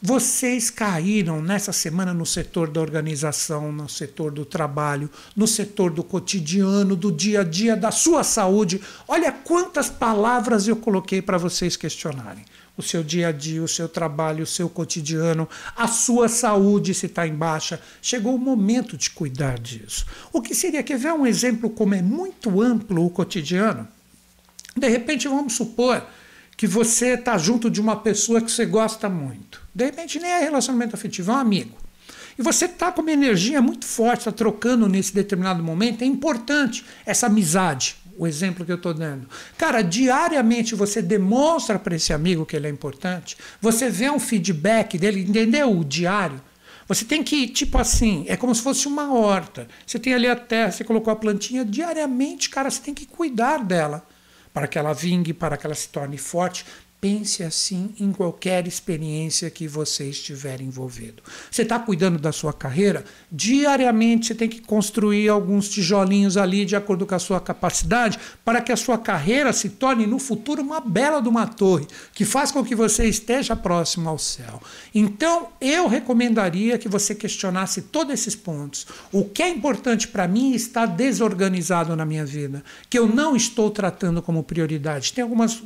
Vocês 0.01 0.70
caíram 0.70 1.43
nessa 1.43 1.72
semana 1.72 2.14
no 2.14 2.24
setor 2.24 2.70
da 2.70 2.80
organização, 2.80 3.72
no 3.72 3.89
setor 3.89 4.30
do 4.30 4.45
trabalho, 4.45 5.11
no 5.34 5.49
setor 5.49 5.91
do 5.91 6.05
cotidiano, 6.05 6.95
do 6.95 7.11
dia 7.11 7.41
a 7.41 7.45
dia, 7.45 7.74
da 7.74 7.91
sua 7.91 8.22
saúde. 8.22 8.80
Olha 9.09 9.32
quantas 9.32 9.89
palavras 9.89 10.68
eu 10.68 10.76
coloquei 10.76 11.20
para 11.20 11.37
vocês 11.37 11.76
questionarem 11.76 12.45
o 12.77 12.83
seu 12.83 13.03
dia 13.03 13.29
a 13.29 13.33
dia, 13.33 13.62
o 13.62 13.68
seu 13.68 13.89
trabalho, 13.89 14.45
o 14.45 14.47
seu 14.47 14.68
cotidiano, 14.68 15.49
a 15.74 15.89
sua 15.89 16.29
saúde 16.29 16.95
se 16.95 17.07
está 17.07 17.27
em 17.27 17.35
baixa. 17.35 17.81
Chegou 18.03 18.35
o 18.35 18.39
momento 18.39 18.97
de 18.97 19.11
cuidar 19.11 19.59
disso. 19.59 20.05
O 20.33 20.43
que 20.43 20.55
seria, 20.55 20.83
quer 20.83 20.99
ver 20.99 21.12
um 21.12 21.27
exemplo 21.27 21.70
como 21.70 21.95
é 21.95 22.03
muito 22.03 22.61
amplo 22.61 23.07
o 23.07 23.11
cotidiano? 23.11 23.89
De 24.77 24.89
repente, 24.89 25.27
vamos 25.27 25.55
supor 25.55 26.07
que 26.57 26.66
você 26.66 27.14
está 27.14 27.37
junto 27.39 27.70
de 27.70 27.81
uma 27.81 27.97
pessoa 27.97 28.41
que 28.41 28.51
você 28.51 28.66
gosta 28.66 29.09
muito. 29.09 29.62
De 29.74 29.85
repente, 29.85 30.18
nem 30.18 30.31
é 30.31 30.41
relacionamento 30.41 30.95
afetivo, 30.95 31.33
é 31.33 31.35
um 31.35 31.39
amigo. 31.39 31.77
E 32.39 32.43
você 32.43 32.66
está 32.66 32.93
com 32.93 33.01
uma 33.01 33.12
energia 33.12 33.62
muito 33.62 33.87
forte, 33.87 34.20
está 34.20 34.33
trocando 34.33 34.87
nesse 34.87 35.14
determinado 35.14 35.62
momento. 35.62 36.03
É 36.03 36.07
importante 36.07 36.85
essa 37.07 37.27
amizade 37.27 37.97
o 38.16 38.26
exemplo 38.26 38.64
que 38.64 38.72
eu 38.72 38.76
estou 38.76 38.94
dando. 38.94 39.28
Cara, 39.56 39.82
diariamente 39.82 40.74
você 40.74 41.02
demonstra 41.02 41.78
para 41.78 41.96
esse 41.96 42.12
amigo 42.12 42.46
que 42.46 42.56
ele 42.56 42.66
é 42.66 42.70
importante, 42.70 43.36
você 43.60 43.90
vê 43.90 44.10
um 44.10 44.18
feedback 44.18 44.98
dele, 44.98 45.20
entendeu? 45.20 45.78
O 45.78 45.84
diário. 45.84 46.40
Você 46.88 47.04
tem 47.04 47.22
que, 47.22 47.48
tipo 47.48 47.78
assim, 47.78 48.24
é 48.28 48.36
como 48.36 48.54
se 48.54 48.62
fosse 48.62 48.86
uma 48.86 49.12
horta. 49.12 49.66
Você 49.84 49.98
tem 49.98 50.14
ali 50.14 50.28
a 50.28 50.36
terra, 50.36 50.70
você 50.70 50.84
colocou 50.84 51.12
a 51.12 51.16
plantinha, 51.16 51.64
diariamente, 51.64 52.48
cara, 52.48 52.70
você 52.70 52.80
tem 52.80 52.94
que 52.94 53.06
cuidar 53.06 53.58
dela 53.58 54.06
para 54.52 54.66
que 54.66 54.78
ela 54.78 54.94
vingue, 54.94 55.34
para 55.34 55.56
que 55.56 55.66
ela 55.66 55.74
se 55.74 55.88
torne 55.88 56.16
forte, 56.16 56.64
Pense 57.01 57.42
assim 57.42 57.94
em 58.01 58.11
qualquer 58.11 58.66
experiência 58.66 59.51
que 59.51 59.68
você 59.68 60.09
estiver 60.09 60.61
envolvido. 60.61 61.22
Você 61.51 61.62
está 61.62 61.78
cuidando 61.78 62.18
da 62.18 62.32
sua 62.32 62.53
carreira? 62.53 63.05
Diariamente 63.30 64.28
você 64.28 64.34
tem 64.34 64.49
que 64.49 64.62
construir 64.62 65.28
alguns 65.28 65.68
tijolinhos 65.68 66.36
ali 66.36 66.64
de 66.64 66.74
acordo 66.74 67.07
com 67.07 67.14
a 67.14 67.18
sua 67.18 67.38
capacidade 67.38 68.18
para 68.44 68.61
que 68.62 68.72
a 68.72 68.76
sua 68.76 68.97
carreira 68.97 69.53
se 69.53 69.70
torne 69.70 70.07
no 70.07 70.18
futuro 70.18 70.62
uma 70.62 70.80
bela 70.80 71.20
de 71.20 71.28
uma 71.28 71.47
torre 71.47 71.86
que 72.14 72.24
faz 72.24 72.51
com 72.51 72.64
que 72.64 72.74
você 72.74 73.07
esteja 73.07 73.55
próximo 73.55 74.09
ao 74.09 74.18
céu. 74.18 74.61
Então 74.94 75.49
eu 75.61 75.86
recomendaria 75.86 76.78
que 76.78 76.88
você 76.88 77.14
questionasse 77.14 77.82
todos 77.82 78.14
esses 78.14 78.34
pontos. 78.34 78.86
O 79.12 79.24
que 79.24 79.42
é 79.42 79.49
importante 79.49 80.09
para 80.09 80.26
mim 80.26 80.55
está 80.55 80.86
desorganizado 80.86 81.94
na 81.94 82.07
minha 82.07 82.24
vida, 82.24 82.64
que 82.88 82.99
eu 82.99 83.07
não 83.07 83.36
estou 83.36 83.70
tratando 83.70 84.22
como 84.22 84.42
prioridade. 84.42 85.12
Tem 85.12 85.22
algumas, 85.22 85.62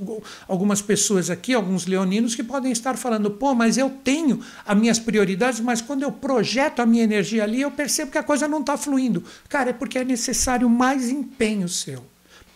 algumas 0.48 0.82
pessoas 0.82 1.19
pessoas 1.20 1.30
aqui, 1.30 1.52
alguns 1.52 1.86
leoninos, 1.86 2.34
que 2.34 2.42
podem 2.42 2.72
estar 2.72 2.96
falando: 2.96 3.30
pô, 3.30 3.54
mas 3.54 3.76
eu 3.76 3.90
tenho 3.90 4.40
as 4.64 4.78
minhas 4.78 4.98
prioridades, 4.98 5.60
mas 5.60 5.82
quando 5.82 6.02
eu 6.02 6.10
projeto 6.10 6.80
a 6.80 6.86
minha 6.86 7.04
energia 7.04 7.44
ali, 7.44 7.60
eu 7.60 7.70
percebo 7.70 8.10
que 8.10 8.18
a 8.18 8.22
coisa 8.22 8.48
não 8.48 8.60
está 8.60 8.76
fluindo. 8.76 9.22
Cara, 9.48 9.70
é 9.70 9.72
porque 9.72 9.98
é 9.98 10.04
necessário 10.04 10.68
mais 10.68 11.10
empenho 11.10 11.68
seu, 11.68 12.04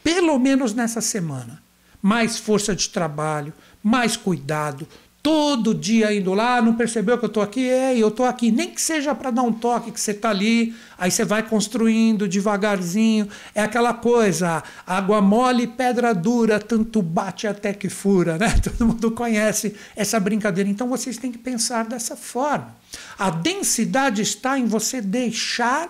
pelo 0.03 0.39
menos 0.39 0.73
nessa 0.73 1.01
semana. 1.01 1.63
Mais 2.01 2.39
força 2.39 2.75
de 2.75 2.89
trabalho, 2.91 3.53
mais 3.83 4.15
cuidado, 4.15 4.87
todo 5.25 5.75
dia 5.75 6.15
indo 6.15 6.35
lá, 6.35 6.61
não 6.61 6.75
percebeu 6.75 7.17
que 7.17 7.25
eu 7.25 7.29
estou 7.29 7.43
aqui? 7.43 7.67
É, 7.67 7.97
eu 7.97 8.09
estou 8.09 8.27
aqui. 8.27 8.51
Nem 8.51 8.71
que 8.71 8.79
seja 8.79 9.15
para 9.15 9.31
dar 9.31 9.41
um 9.41 9.55
toque 9.55 9.91
que 9.91 9.99
você 9.99 10.11
está 10.11 10.29
ali, 10.29 10.75
aí 10.99 11.11
você 11.11 11.25
vai 11.25 11.43
construindo 11.43 12.29
devagarzinho. 12.29 13.27
É 13.55 13.63
aquela 13.63 13.95
coisa, 13.95 14.63
água 14.87 15.23
mole, 15.23 15.67
pedra 15.67 16.15
dura, 16.15 16.61
tanto 16.61 17.01
bate 17.01 17.47
até 17.47 17.73
que 17.73 17.89
fura, 17.89 18.37
né? 18.37 18.55
Todo 18.63 18.87
mundo 18.87 19.11
conhece 19.13 19.75
essa 19.97 20.21
brincadeira. 20.21 20.69
Então 20.69 20.91
vocês 20.91 21.17
têm 21.17 21.33
que 21.33 21.39
pensar 21.39 21.87
dessa 21.87 22.15
forma. 22.15 22.77
A 23.19 23.31
densidade 23.31 24.21
está 24.21 24.59
em 24.59 24.67
você 24.67 25.01
deixar 25.01 25.89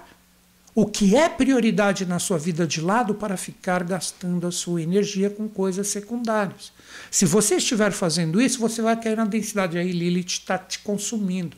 o 0.77 0.87
que 0.87 1.17
é 1.17 1.29
prioridade 1.29 2.07
na 2.07 2.21
sua 2.21 2.39
vida 2.39 2.69
de 2.69 2.81
lado 2.81 3.17
para 3.17 3.37
ficar 3.37 3.83
gastando 3.83 4.47
a 4.47 4.53
sua 4.53 4.81
energia 4.81 5.29
com 5.29 5.49
coisas 5.49 5.89
secundárias. 5.89 6.73
Se 7.15 7.27
você 7.27 7.59
estiver 7.59 7.93
fazendo 7.93 8.43
isso, 8.43 8.59
você 8.59 8.83
vai 8.83 9.01
cair 9.01 9.17
na 9.17 9.25
densidade. 9.25 9.79
Aí 9.79 9.93
Lilith 9.93 10.27
está 10.27 10.59
te 10.59 10.81
consumindo. 10.81 11.57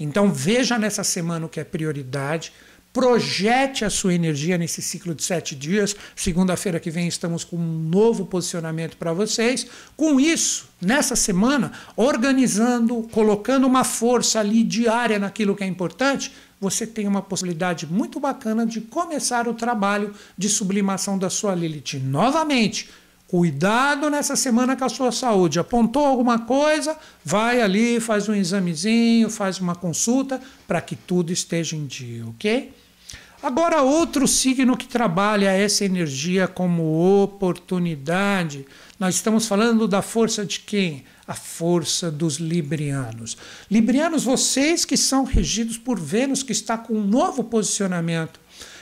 Então 0.00 0.32
veja 0.32 0.76
nessa 0.80 1.04
semana 1.04 1.46
o 1.46 1.48
que 1.48 1.60
é 1.60 1.64
prioridade, 1.64 2.52
projete 2.92 3.84
a 3.84 3.88
sua 3.88 4.14
energia 4.14 4.58
nesse 4.58 4.82
ciclo 4.82 5.14
de 5.14 5.22
sete 5.22 5.54
dias. 5.54 5.94
Segunda-feira 6.16 6.80
que 6.80 6.90
vem 6.90 7.06
estamos 7.06 7.44
com 7.44 7.54
um 7.54 7.88
novo 7.88 8.26
posicionamento 8.26 8.96
para 8.96 9.12
vocês. 9.12 9.68
Com 9.96 10.18
isso, 10.18 10.68
nessa 10.82 11.14
semana, 11.14 11.70
organizando, 11.94 13.04
colocando 13.12 13.64
uma 13.64 13.84
força 13.84 14.40
ali 14.40 14.64
diária 14.64 15.20
naquilo 15.20 15.54
que 15.54 15.62
é 15.62 15.68
importante, 15.68 16.32
você 16.60 16.84
tem 16.84 17.06
uma 17.06 17.22
possibilidade 17.22 17.86
muito 17.86 18.18
bacana 18.18 18.66
de 18.66 18.80
começar 18.80 19.46
o 19.46 19.54
trabalho 19.54 20.12
de 20.36 20.48
sublimação 20.48 21.16
da 21.16 21.30
sua 21.30 21.54
Lilith. 21.54 22.00
Novamente, 22.02 22.88
cuidado 23.28 24.08
nessa 24.08 24.36
semana 24.36 24.76
com 24.76 24.84
a 24.84 24.88
sua 24.88 25.12
saúde. 25.12 25.58
Apontou 25.58 26.04
alguma 26.04 26.38
coisa, 26.40 26.96
vai 27.24 27.60
ali, 27.60 28.00
faz 28.00 28.28
um 28.28 28.34
examezinho, 28.34 29.28
faz 29.30 29.58
uma 29.58 29.74
consulta 29.74 30.40
para 30.66 30.80
que 30.80 30.94
tudo 30.94 31.32
esteja 31.32 31.76
em 31.76 31.86
dia, 31.86 32.26
ok? 32.26 32.72
Agora, 33.42 33.82
outro 33.82 34.26
signo 34.26 34.76
que 34.76 34.88
trabalha 34.88 35.50
essa 35.50 35.84
energia 35.84 36.48
como 36.48 37.22
oportunidade, 37.22 38.66
nós 38.98 39.16
estamos 39.16 39.46
falando 39.46 39.86
da 39.86 40.02
força 40.02 40.44
de 40.44 40.60
quem? 40.60 41.04
a 41.26 41.34
força 41.34 42.10
dos 42.10 42.36
librianos. 42.36 43.36
Librianos, 43.70 44.22
vocês 44.22 44.84
que 44.84 44.96
são 44.96 45.24
regidos 45.24 45.76
por 45.76 45.98
Vênus, 45.98 46.42
que 46.42 46.52
está 46.52 46.78
com 46.78 46.94
um 46.94 47.04
novo 47.04 47.42
posicionamento. 47.42 48.38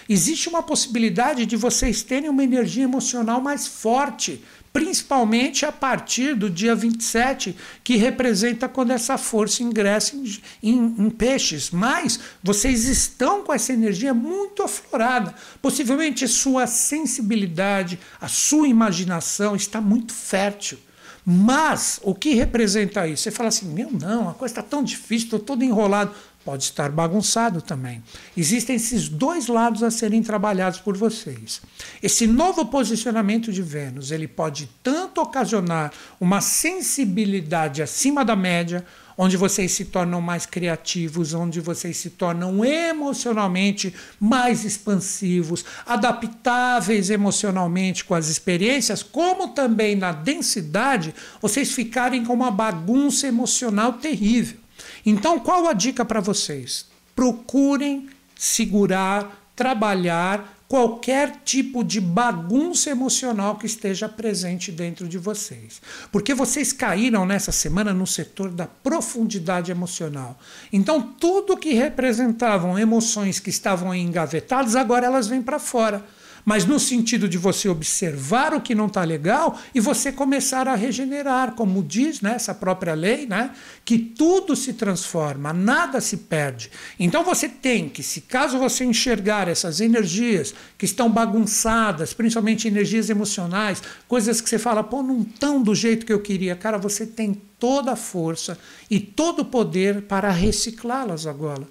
Existe 0.08 0.48
uma 0.48 0.62
possibilidade 0.62 1.46
de 1.46 1.56
vocês 1.56 2.02
terem 2.02 2.28
uma 2.28 2.44
energia 2.44 2.84
emocional 2.84 3.40
mais 3.40 3.66
forte, 3.66 4.42
principalmente 4.72 5.64
a 5.64 5.70
partir 5.70 6.34
do 6.34 6.50
dia 6.50 6.74
27, 6.74 7.56
que 7.82 7.96
representa 7.96 8.68
quando 8.68 8.90
essa 8.90 9.16
força 9.16 9.62
ingressa 9.62 10.16
em, 10.16 10.40
em, 10.62 10.94
em, 10.98 11.10
peixes. 11.10 11.70
Mas 11.70 12.18
vocês 12.42 12.84
estão 12.84 13.44
com 13.44 13.52
essa 13.52 13.72
energia 13.72 14.12
muito 14.12 14.62
aflorada. 14.62 15.34
Possivelmente 15.62 16.26
sua 16.26 16.66
sensibilidade, 16.66 17.98
a 18.20 18.28
sua 18.28 18.68
imaginação 18.68 19.54
está 19.54 19.80
muito 19.80 20.12
fértil. 20.12 20.78
Mas 21.24 21.98
o 22.02 22.14
que 22.14 22.34
representa 22.34 23.08
isso? 23.08 23.22
Você 23.22 23.30
fala 23.30 23.48
assim: 23.48 23.72
meu, 23.72 23.90
não, 23.90 24.28
a 24.28 24.34
coisa 24.34 24.52
está 24.52 24.62
tão 24.62 24.82
difícil, 24.82 25.26
estou 25.26 25.38
todo 25.38 25.64
enrolado. 25.64 26.14
Pode 26.44 26.64
estar 26.64 26.90
bagunçado 26.90 27.62
também. 27.62 28.02
Existem 28.36 28.76
esses 28.76 29.08
dois 29.08 29.46
lados 29.46 29.82
a 29.82 29.90
serem 29.90 30.22
trabalhados 30.22 30.78
por 30.78 30.94
vocês. 30.94 31.62
Esse 32.02 32.26
novo 32.26 32.66
posicionamento 32.66 33.50
de 33.50 33.62
Vênus, 33.62 34.10
ele 34.10 34.28
pode 34.28 34.68
tanto 34.82 35.22
ocasionar 35.22 35.90
uma 36.20 36.42
sensibilidade 36.42 37.82
acima 37.82 38.22
da 38.22 38.36
média, 38.36 38.84
onde 39.16 39.38
vocês 39.38 39.72
se 39.72 39.86
tornam 39.86 40.20
mais 40.20 40.44
criativos, 40.44 41.32
onde 41.32 41.60
vocês 41.60 41.96
se 41.96 42.10
tornam 42.10 42.62
emocionalmente 42.62 43.94
mais 44.20 44.66
expansivos, 44.66 45.64
adaptáveis 45.86 47.08
emocionalmente 47.08 48.04
com 48.04 48.14
as 48.14 48.28
experiências, 48.28 49.02
como 49.02 49.48
também 49.48 49.96
na 49.96 50.12
densidade, 50.12 51.14
vocês 51.40 51.72
ficarem 51.72 52.22
com 52.22 52.34
uma 52.34 52.50
bagunça 52.50 53.26
emocional 53.26 53.94
terrível. 53.94 54.63
Então, 55.04 55.38
qual 55.38 55.66
a 55.66 55.72
dica 55.72 56.04
para 56.04 56.20
vocês? 56.20 56.86
Procurem 57.14 58.08
segurar, 58.34 59.50
trabalhar 59.54 60.54
qualquer 60.66 61.42
tipo 61.44 61.84
de 61.84 62.00
bagunça 62.00 62.90
emocional 62.90 63.56
que 63.56 63.66
esteja 63.66 64.08
presente 64.08 64.72
dentro 64.72 65.06
de 65.06 65.18
vocês. 65.18 65.80
Porque 66.10 66.34
vocês 66.34 66.72
caíram 66.72 67.24
nessa 67.24 67.52
semana 67.52 67.92
no 67.92 68.06
setor 68.06 68.50
da 68.50 68.66
profundidade 68.66 69.70
emocional. 69.70 70.38
Então, 70.72 71.00
tudo 71.00 71.56
que 71.56 71.74
representavam 71.74 72.78
emoções 72.78 73.38
que 73.38 73.50
estavam 73.50 73.94
engavetadas, 73.94 74.74
agora 74.74 75.06
elas 75.06 75.28
vêm 75.28 75.42
para 75.42 75.58
fora 75.58 76.04
mas 76.44 76.64
no 76.64 76.78
sentido 76.78 77.28
de 77.28 77.38
você 77.38 77.68
observar 77.68 78.52
o 78.52 78.60
que 78.60 78.74
não 78.74 78.86
está 78.86 79.02
legal 79.02 79.58
e 79.74 79.80
você 79.80 80.12
começar 80.12 80.68
a 80.68 80.74
regenerar, 80.74 81.52
como 81.52 81.82
diz 81.82 82.20
né, 82.20 82.34
essa 82.34 82.54
própria 82.54 82.94
lei, 82.94 83.26
né, 83.26 83.50
que 83.84 83.98
tudo 83.98 84.54
se 84.54 84.74
transforma, 84.74 85.52
nada 85.52 86.00
se 86.00 86.18
perde. 86.18 86.70
Então 86.98 87.24
você 87.24 87.48
tem 87.48 87.88
que, 87.88 88.02
se 88.02 88.20
caso 88.22 88.58
você 88.58 88.84
enxergar 88.84 89.48
essas 89.48 89.80
energias 89.80 90.54
que 90.76 90.84
estão 90.84 91.10
bagunçadas, 91.10 92.12
principalmente 92.12 92.68
energias 92.68 93.08
emocionais, 93.08 93.82
coisas 94.06 94.40
que 94.40 94.48
você 94.48 94.58
fala, 94.58 94.84
pô, 94.84 95.02
não 95.02 95.22
estão 95.22 95.62
do 95.62 95.74
jeito 95.74 96.04
que 96.04 96.12
eu 96.12 96.20
queria, 96.20 96.54
cara, 96.54 96.76
você 96.76 97.06
tem 97.06 97.40
toda 97.58 97.92
a 97.92 97.96
força 97.96 98.58
e 98.90 99.00
todo 99.00 99.40
o 99.40 99.44
poder 99.44 100.02
para 100.02 100.30
reciclá-las 100.30 101.26
agora. 101.26 101.66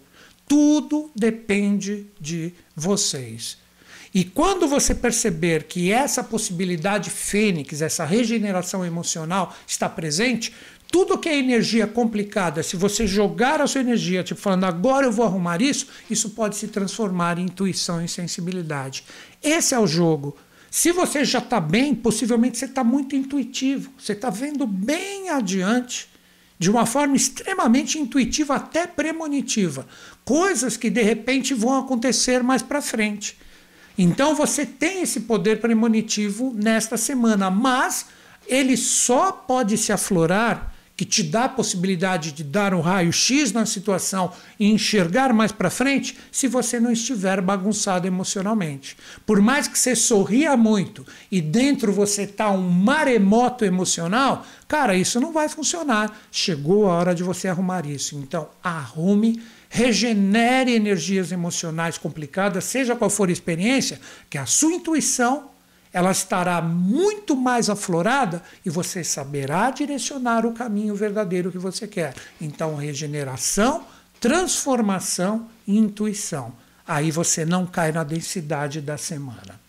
Tudo 0.48 1.10
depende 1.16 2.08
de 2.20 2.54
vocês. 2.76 3.63
E 4.14 4.24
quando 4.24 4.68
você 4.68 4.94
perceber 4.94 5.64
que 5.64 5.92
essa 5.92 6.24
possibilidade 6.24 7.10
fênix, 7.10 7.82
essa 7.82 8.06
regeneração 8.06 8.86
emocional 8.86 9.56
está 9.66 9.90
presente, 9.90 10.54
tudo 10.92 11.18
que 11.18 11.28
é 11.28 11.36
energia 11.40 11.88
complicada, 11.88 12.62
se 12.62 12.76
você 12.76 13.08
jogar 13.08 13.60
a 13.60 13.66
sua 13.66 13.82
energia, 13.82 14.24
tipo 14.24 14.40
falando 14.40 14.66
agora 14.66 15.08
eu 15.08 15.12
vou 15.12 15.26
arrumar 15.26 15.60
isso, 15.60 15.88
isso 16.08 16.30
pode 16.30 16.56
se 16.56 16.68
transformar 16.68 17.40
em 17.40 17.46
intuição 17.46 18.04
e 18.06 18.08
sensibilidade. 18.08 19.04
Esse 19.42 19.74
é 19.74 19.80
o 19.80 19.88
jogo. 19.88 20.38
Se 20.70 20.92
você 20.92 21.26
já 21.26 21.40
está 21.40 21.60
bem, 21.60 21.96
possivelmente 21.96 22.60
você 22.60 22.66
está 22.66 22.84
muito 22.84 23.16
intuitivo, 23.16 23.92
você 23.98 24.14
está 24.14 24.30
vendo 24.30 24.68
bem 24.68 25.30
adiante, 25.30 26.08
de 26.60 26.70
uma 26.70 26.86
forma 26.86 27.16
extremamente 27.16 27.98
intuitiva, 27.98 28.56
até 28.56 28.86
premonitiva, 28.86 29.88
coisas 30.24 30.78
que 30.78 30.92
de 30.92 31.02
repente 31.02 31.56
vão 31.56 31.80
acontecer 31.80 32.44
mais 32.44 32.62
para 32.62 32.82
frente. 32.82 33.36
Então 33.98 34.36
você 34.36 34.66
tem 34.66 35.02
esse 35.02 35.22
poder 35.22 35.60
premonitivo 35.60 36.54
nesta 36.56 36.98
semana, 36.98 37.50
mas 37.50 38.08
ele 38.48 38.76
só 38.76 39.32
pode 39.32 39.78
se 39.78 39.92
aflorar, 39.92 40.74
que 40.96 41.06
te 41.06 41.24
dá 41.24 41.46
a 41.46 41.50
possibilidade 41.50 42.32
de 42.32 42.44
dar 42.44 42.72
um 42.74 42.80
raio-x 42.80 43.52
na 43.52 43.66
situação 43.66 44.32
e 44.60 44.72
enxergar 44.72 45.34
mais 45.34 45.52
para 45.52 45.72
frente, 45.72 46.16
se 46.32 46.48
você 46.48 46.80
não 46.80 46.92
estiver 46.92 47.42
bagunçado 47.42 48.06
emocionalmente. 48.06 48.96
Por 49.26 49.42
mais 49.42 49.68
que 49.68 49.78
você 49.78 49.96
sorria 49.96 50.56
muito 50.56 51.04
e 51.32 51.42
dentro 51.42 51.92
você 51.92 52.28
tá 52.28 52.52
um 52.52 52.70
maremoto 52.70 53.66
emocional, 53.66 54.46
cara, 54.68 54.96
isso 54.96 55.20
não 55.20 55.34
vai 55.34 55.50
funcionar. 55.50 56.16
Chegou 56.32 56.88
a 56.88 56.94
hora 56.94 57.16
de 57.16 57.24
você 57.24 57.48
arrumar 57.48 57.88
isso. 57.88 58.16
Então, 58.16 58.48
arrume 58.64 59.42
regenere 59.74 60.76
energias 60.76 61.32
emocionais 61.32 61.98
complicadas, 61.98 62.64
seja 62.64 62.96
qual 62.96 63.10
for 63.10 63.28
a 63.28 63.32
experiência, 63.32 64.00
que 64.30 64.38
a 64.38 64.46
sua 64.46 64.72
intuição 64.72 65.50
ela 65.92 66.12
estará 66.12 66.62
muito 66.62 67.36
mais 67.36 67.72
aflorada 67.72 68.44
e 68.64 68.70
você 68.70 69.04
saberá 69.04 69.72
direcionar 69.72 70.46
o 70.46 70.54
caminho 70.54 70.94
verdadeiro 70.94 71.52
que 71.52 71.58
você 71.58 71.88
quer. 71.88 72.14
Então, 72.40 72.76
regeneração, 72.76 73.84
transformação 74.20 75.50
e 75.66 75.76
intuição. 75.76 76.54
Aí 76.88 77.10
você 77.10 77.44
não 77.44 77.66
cai 77.66 77.92
na 77.92 78.04
densidade 78.04 78.80
da 78.80 78.96
semana. 78.96 79.60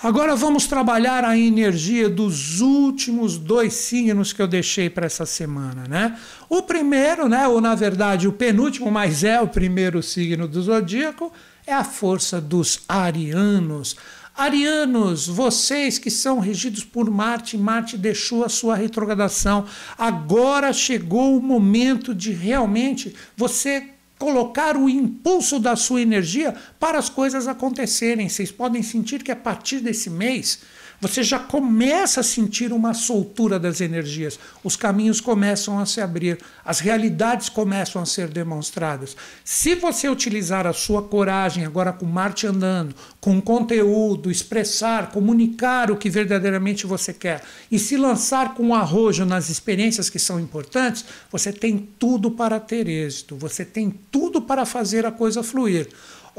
Agora 0.00 0.36
vamos 0.36 0.68
trabalhar 0.68 1.24
a 1.24 1.36
energia 1.36 2.08
dos 2.08 2.60
últimos 2.60 3.36
dois 3.36 3.74
signos 3.74 4.32
que 4.32 4.40
eu 4.40 4.46
deixei 4.46 4.88
para 4.88 5.06
essa 5.06 5.26
semana, 5.26 5.88
né? 5.88 6.16
O 6.48 6.62
primeiro, 6.62 7.28
né, 7.28 7.48
ou 7.48 7.60
na 7.60 7.74
verdade 7.74 8.28
o 8.28 8.32
penúltimo, 8.32 8.92
mas 8.92 9.24
é 9.24 9.40
o 9.40 9.48
primeiro 9.48 10.00
signo 10.00 10.46
do 10.46 10.62
zodíaco, 10.62 11.32
é 11.66 11.74
a 11.74 11.82
força 11.82 12.40
dos 12.40 12.82
arianos. 12.88 13.96
Arianos, 14.36 15.26
vocês 15.26 15.98
que 15.98 16.12
são 16.12 16.38
regidos 16.38 16.84
por 16.84 17.10
Marte, 17.10 17.58
Marte 17.58 17.98
deixou 17.98 18.44
a 18.44 18.48
sua 18.48 18.76
retrogradação. 18.76 19.64
Agora 19.98 20.72
chegou 20.72 21.36
o 21.36 21.42
momento 21.42 22.14
de 22.14 22.30
realmente 22.30 23.16
você 23.36 23.97
colocar 24.18 24.76
o 24.76 24.88
impulso 24.88 25.58
da 25.58 25.76
sua 25.76 26.02
energia 26.02 26.54
para 26.78 26.98
as 26.98 27.08
coisas 27.08 27.46
acontecerem. 27.46 28.28
Vocês 28.28 28.50
podem 28.50 28.82
sentir 28.82 29.22
que 29.22 29.30
a 29.30 29.36
partir 29.36 29.80
desse 29.80 30.10
mês 30.10 30.60
você 31.00 31.22
já 31.22 31.38
começa 31.38 32.20
a 32.20 32.24
sentir 32.24 32.72
uma 32.72 32.92
soltura 32.92 33.58
das 33.58 33.80
energias, 33.80 34.38
os 34.64 34.74
caminhos 34.74 35.20
começam 35.20 35.78
a 35.78 35.86
se 35.86 36.00
abrir, 36.00 36.38
as 36.64 36.80
realidades 36.80 37.48
começam 37.48 38.02
a 38.02 38.06
ser 38.06 38.28
demonstradas. 38.28 39.16
Se 39.44 39.74
você 39.74 40.08
utilizar 40.08 40.66
a 40.66 40.72
sua 40.72 41.02
coragem, 41.02 41.64
agora 41.64 41.92
com 41.92 42.04
Marte 42.04 42.46
andando, 42.46 42.94
com 43.20 43.40
conteúdo, 43.40 44.30
expressar, 44.30 45.10
comunicar 45.10 45.90
o 45.90 45.96
que 45.96 46.10
verdadeiramente 46.10 46.86
você 46.86 47.12
quer 47.12 47.42
e 47.70 47.78
se 47.78 47.96
lançar 47.96 48.54
com 48.54 48.74
arrojo 48.74 49.24
nas 49.24 49.48
experiências 49.48 50.10
que 50.10 50.18
são 50.18 50.40
importantes, 50.40 51.04
você 51.30 51.52
tem 51.52 51.88
tudo 51.98 52.30
para 52.30 52.58
ter 52.58 52.88
êxito, 52.88 53.36
você 53.36 53.64
tem 53.64 53.94
tudo 54.10 54.42
para 54.42 54.66
fazer 54.66 55.06
a 55.06 55.12
coisa 55.12 55.42
fluir. 55.42 55.88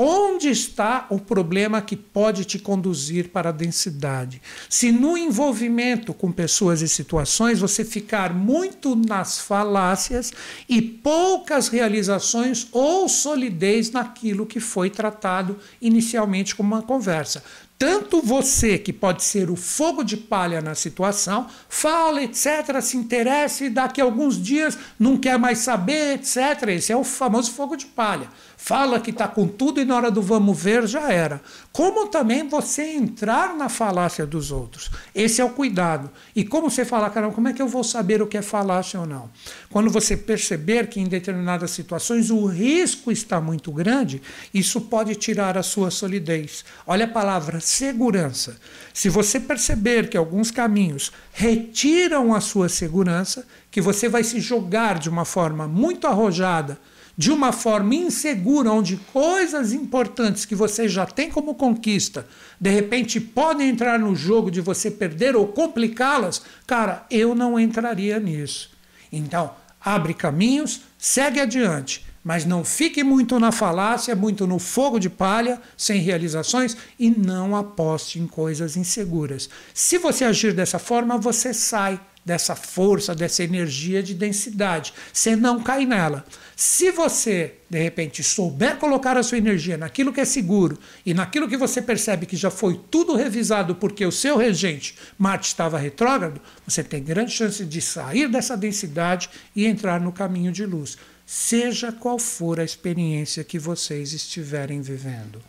Onde 0.02 0.48
está 0.48 1.08
o 1.10 1.20
problema 1.20 1.82
que 1.82 1.98
pode 1.98 2.46
te 2.46 2.58
conduzir 2.58 3.32
para 3.32 3.50
a 3.50 3.52
densidade? 3.52 4.42
Se 4.70 4.94
no 4.94 5.18
envolvimento 5.18 6.14
com 6.14 6.32
pessoas 6.32 6.82
e 6.82 6.88
situações 6.88 7.60
você 7.60 7.84
ficar 7.84 8.34
muito 8.34 8.96
nas 8.96 9.40
falácias 9.40 10.32
e 10.70 10.82
poucas 10.82 11.68
realizações 11.68 12.66
ou 12.72 13.10
solidez 13.10 13.92
naquilo 13.92 14.46
que 14.46 14.62
foi 14.62 14.90
tratado 14.90 15.60
inicialmente 15.82 16.56
como 16.56 16.74
uma 16.74 16.82
conversa 16.82 17.44
tanto 17.80 18.22
você, 18.22 18.78
que 18.78 18.92
pode 18.92 19.24
ser 19.24 19.50
o 19.50 19.56
fogo 19.56 20.04
de 20.04 20.18
palha 20.18 20.62
na 20.62 20.76
situação, 20.76 21.48
fala, 21.70 22.22
etc., 22.22 22.82
se 22.82 22.98
interessa 22.98 23.64
e 23.64 23.70
daqui 23.70 24.02
a 24.02 24.04
alguns 24.04 24.38
dias 24.38 24.78
não 25.00 25.16
quer 25.16 25.40
mais 25.40 25.60
saber, 25.60 26.16
etc. 26.16 26.68
Esse 26.68 26.92
é 26.92 26.98
o 26.98 27.06
famoso 27.06 27.54
fogo 27.54 27.78
de 27.78 27.86
palha. 27.86 28.28
Fala 28.62 29.00
que 29.00 29.10
está 29.10 29.26
com 29.26 29.48
tudo 29.48 29.80
e 29.80 29.86
na 29.86 29.96
hora 29.96 30.12
do 30.12 30.22
vamos 30.22 30.62
ver 30.62 30.86
já 30.86 31.10
era. 31.12 31.42
Como 31.72 32.08
também 32.08 32.48
você 32.48 32.84
entrar 32.84 33.56
na 33.56 33.70
falácia 33.70 34.28
dos 34.28 34.52
outros. 34.52 34.92
Esse 35.16 35.40
é 35.40 35.46
o 35.46 35.52
cuidado. 35.52 36.12
E 36.36 36.44
como 36.44 36.70
você 36.70 36.84
fala, 36.84 37.10
caramba, 37.10 37.34
como 37.34 37.48
é 37.48 37.54
que 37.54 37.62
eu 37.62 37.70
vou 37.70 37.86
saber 37.86 38.22
o 38.22 38.28
que 38.28 38.38
é 38.38 38.42
falácia 38.42 39.00
ou 39.00 39.08
não? 39.08 39.30
Quando 39.70 39.90
você 39.90 40.16
perceber 40.18 40.88
que 40.88 41.00
em 41.00 41.08
determinadas 41.08 41.72
situações 41.72 42.30
o 42.30 42.46
risco 42.46 43.14
está 43.14 43.40
muito 43.40 43.72
grande, 43.72 44.22
isso 44.54 44.82
pode 44.82 45.16
tirar 45.16 45.58
a 45.58 45.64
sua 45.64 45.90
solidez. 45.90 46.66
Olha 46.86 47.06
a 47.06 47.10
palavra 47.10 47.62
segurança. 47.62 48.60
Se 48.94 49.08
você 49.08 49.40
perceber 49.40 50.10
que 50.10 50.18
alguns 50.18 50.52
caminhos 50.52 51.14
retiram 51.32 52.36
a 52.36 52.42
sua 52.42 52.68
segurança, 52.68 53.48
que 53.72 53.80
você 53.80 54.10
vai 54.10 54.24
se 54.24 54.42
jogar 54.42 55.00
de 55.00 55.10
uma 55.10 55.24
forma 55.24 55.66
muito 55.66 56.06
arrojada 56.06 56.78
de 57.20 57.34
uma 57.34 57.52
forma 57.52 57.96
insegura, 57.96 58.72
onde 58.72 58.96
coisas 58.96 59.74
importantes 59.74 60.46
que 60.46 60.56
você 60.56 60.88
já 60.88 61.06
tem 61.06 61.30
como 61.30 61.54
conquista, 61.54 62.26
de 62.58 62.70
repente 62.70 63.20
podem 63.20 63.68
entrar 63.68 64.00
no 64.00 64.16
jogo 64.16 64.50
de 64.50 64.62
você 64.62 64.90
perder 64.90 65.36
ou 65.36 65.46
complicá-las, 65.46 66.42
cara, 66.66 67.06
eu 67.12 67.36
não 67.36 67.60
entraria 67.60 68.22
nisso. 68.22 68.70
Então, 69.12 69.52
abre 69.82 70.14
caminhos, 70.14 70.80
segue 70.98 71.42
adiante, 71.42 72.06
mas 72.24 72.46
não 72.46 72.64
fique 72.64 73.04
muito 73.04 73.38
na 73.38 73.52
falácia, 73.52 74.16
muito 74.16 74.48
no 74.48 74.58
fogo 74.58 74.98
de 74.98 75.10
palha, 75.10 75.62
sem 75.76 76.00
realizações 76.00 76.78
e 76.98 77.10
não 77.10 77.54
aposte 77.54 78.18
em 78.18 78.28
coisas 78.28 78.78
inseguras. 78.78 79.50
Se 79.74 79.98
você 79.98 80.24
agir 80.24 80.54
dessa 80.54 80.80
forma, 80.80 81.18
você 81.18 81.54
sai 81.54 82.00
dessa 82.26 82.56
força, 82.56 83.16
dessa 83.16 83.44
energia 83.44 84.04
de 84.04 84.14
densidade. 84.14 84.94
Você 85.12 85.36
não 85.36 85.62
cai 85.62 85.86
nela. 85.86 86.24
Se 86.62 86.92
você, 86.92 87.54
de 87.70 87.82
repente, 87.82 88.22
souber 88.22 88.76
colocar 88.76 89.16
a 89.16 89.24
sua 89.24 89.38
energia 89.38 89.78
naquilo 89.78 90.12
que 90.12 90.20
é 90.20 90.26
seguro 90.26 90.78
e 91.06 91.14
naquilo 91.14 91.48
que 91.48 91.56
você 91.56 91.82
percebe 91.82 92.26
que 92.26 92.36
já 92.36 92.52
foi 92.52 92.78
tudo 92.92 93.16
revisado 93.16 93.76
porque 93.76 94.06
o 94.06 94.12
seu 94.12 94.36
regente, 94.36 94.94
Marte, 95.18 95.48
estava 95.48 95.80
retrógrado, 95.80 96.42
você 96.68 96.84
tem 96.84 97.02
grande 97.02 97.32
chance 97.32 97.64
de 97.64 97.82
sair 97.82 98.28
dessa 98.28 98.58
densidade 98.58 99.30
e 99.56 99.66
entrar 99.66 100.02
no 100.02 100.12
caminho 100.12 100.52
de 100.52 100.66
luz. 100.66 100.98
Seja 101.26 101.94
qual 101.94 102.20
for 102.20 102.60
a 102.60 102.66
experiência 102.66 103.42
que 103.42 103.58
vocês 103.58 104.12
estiverem 104.12 104.82
vivendo. 104.82 105.42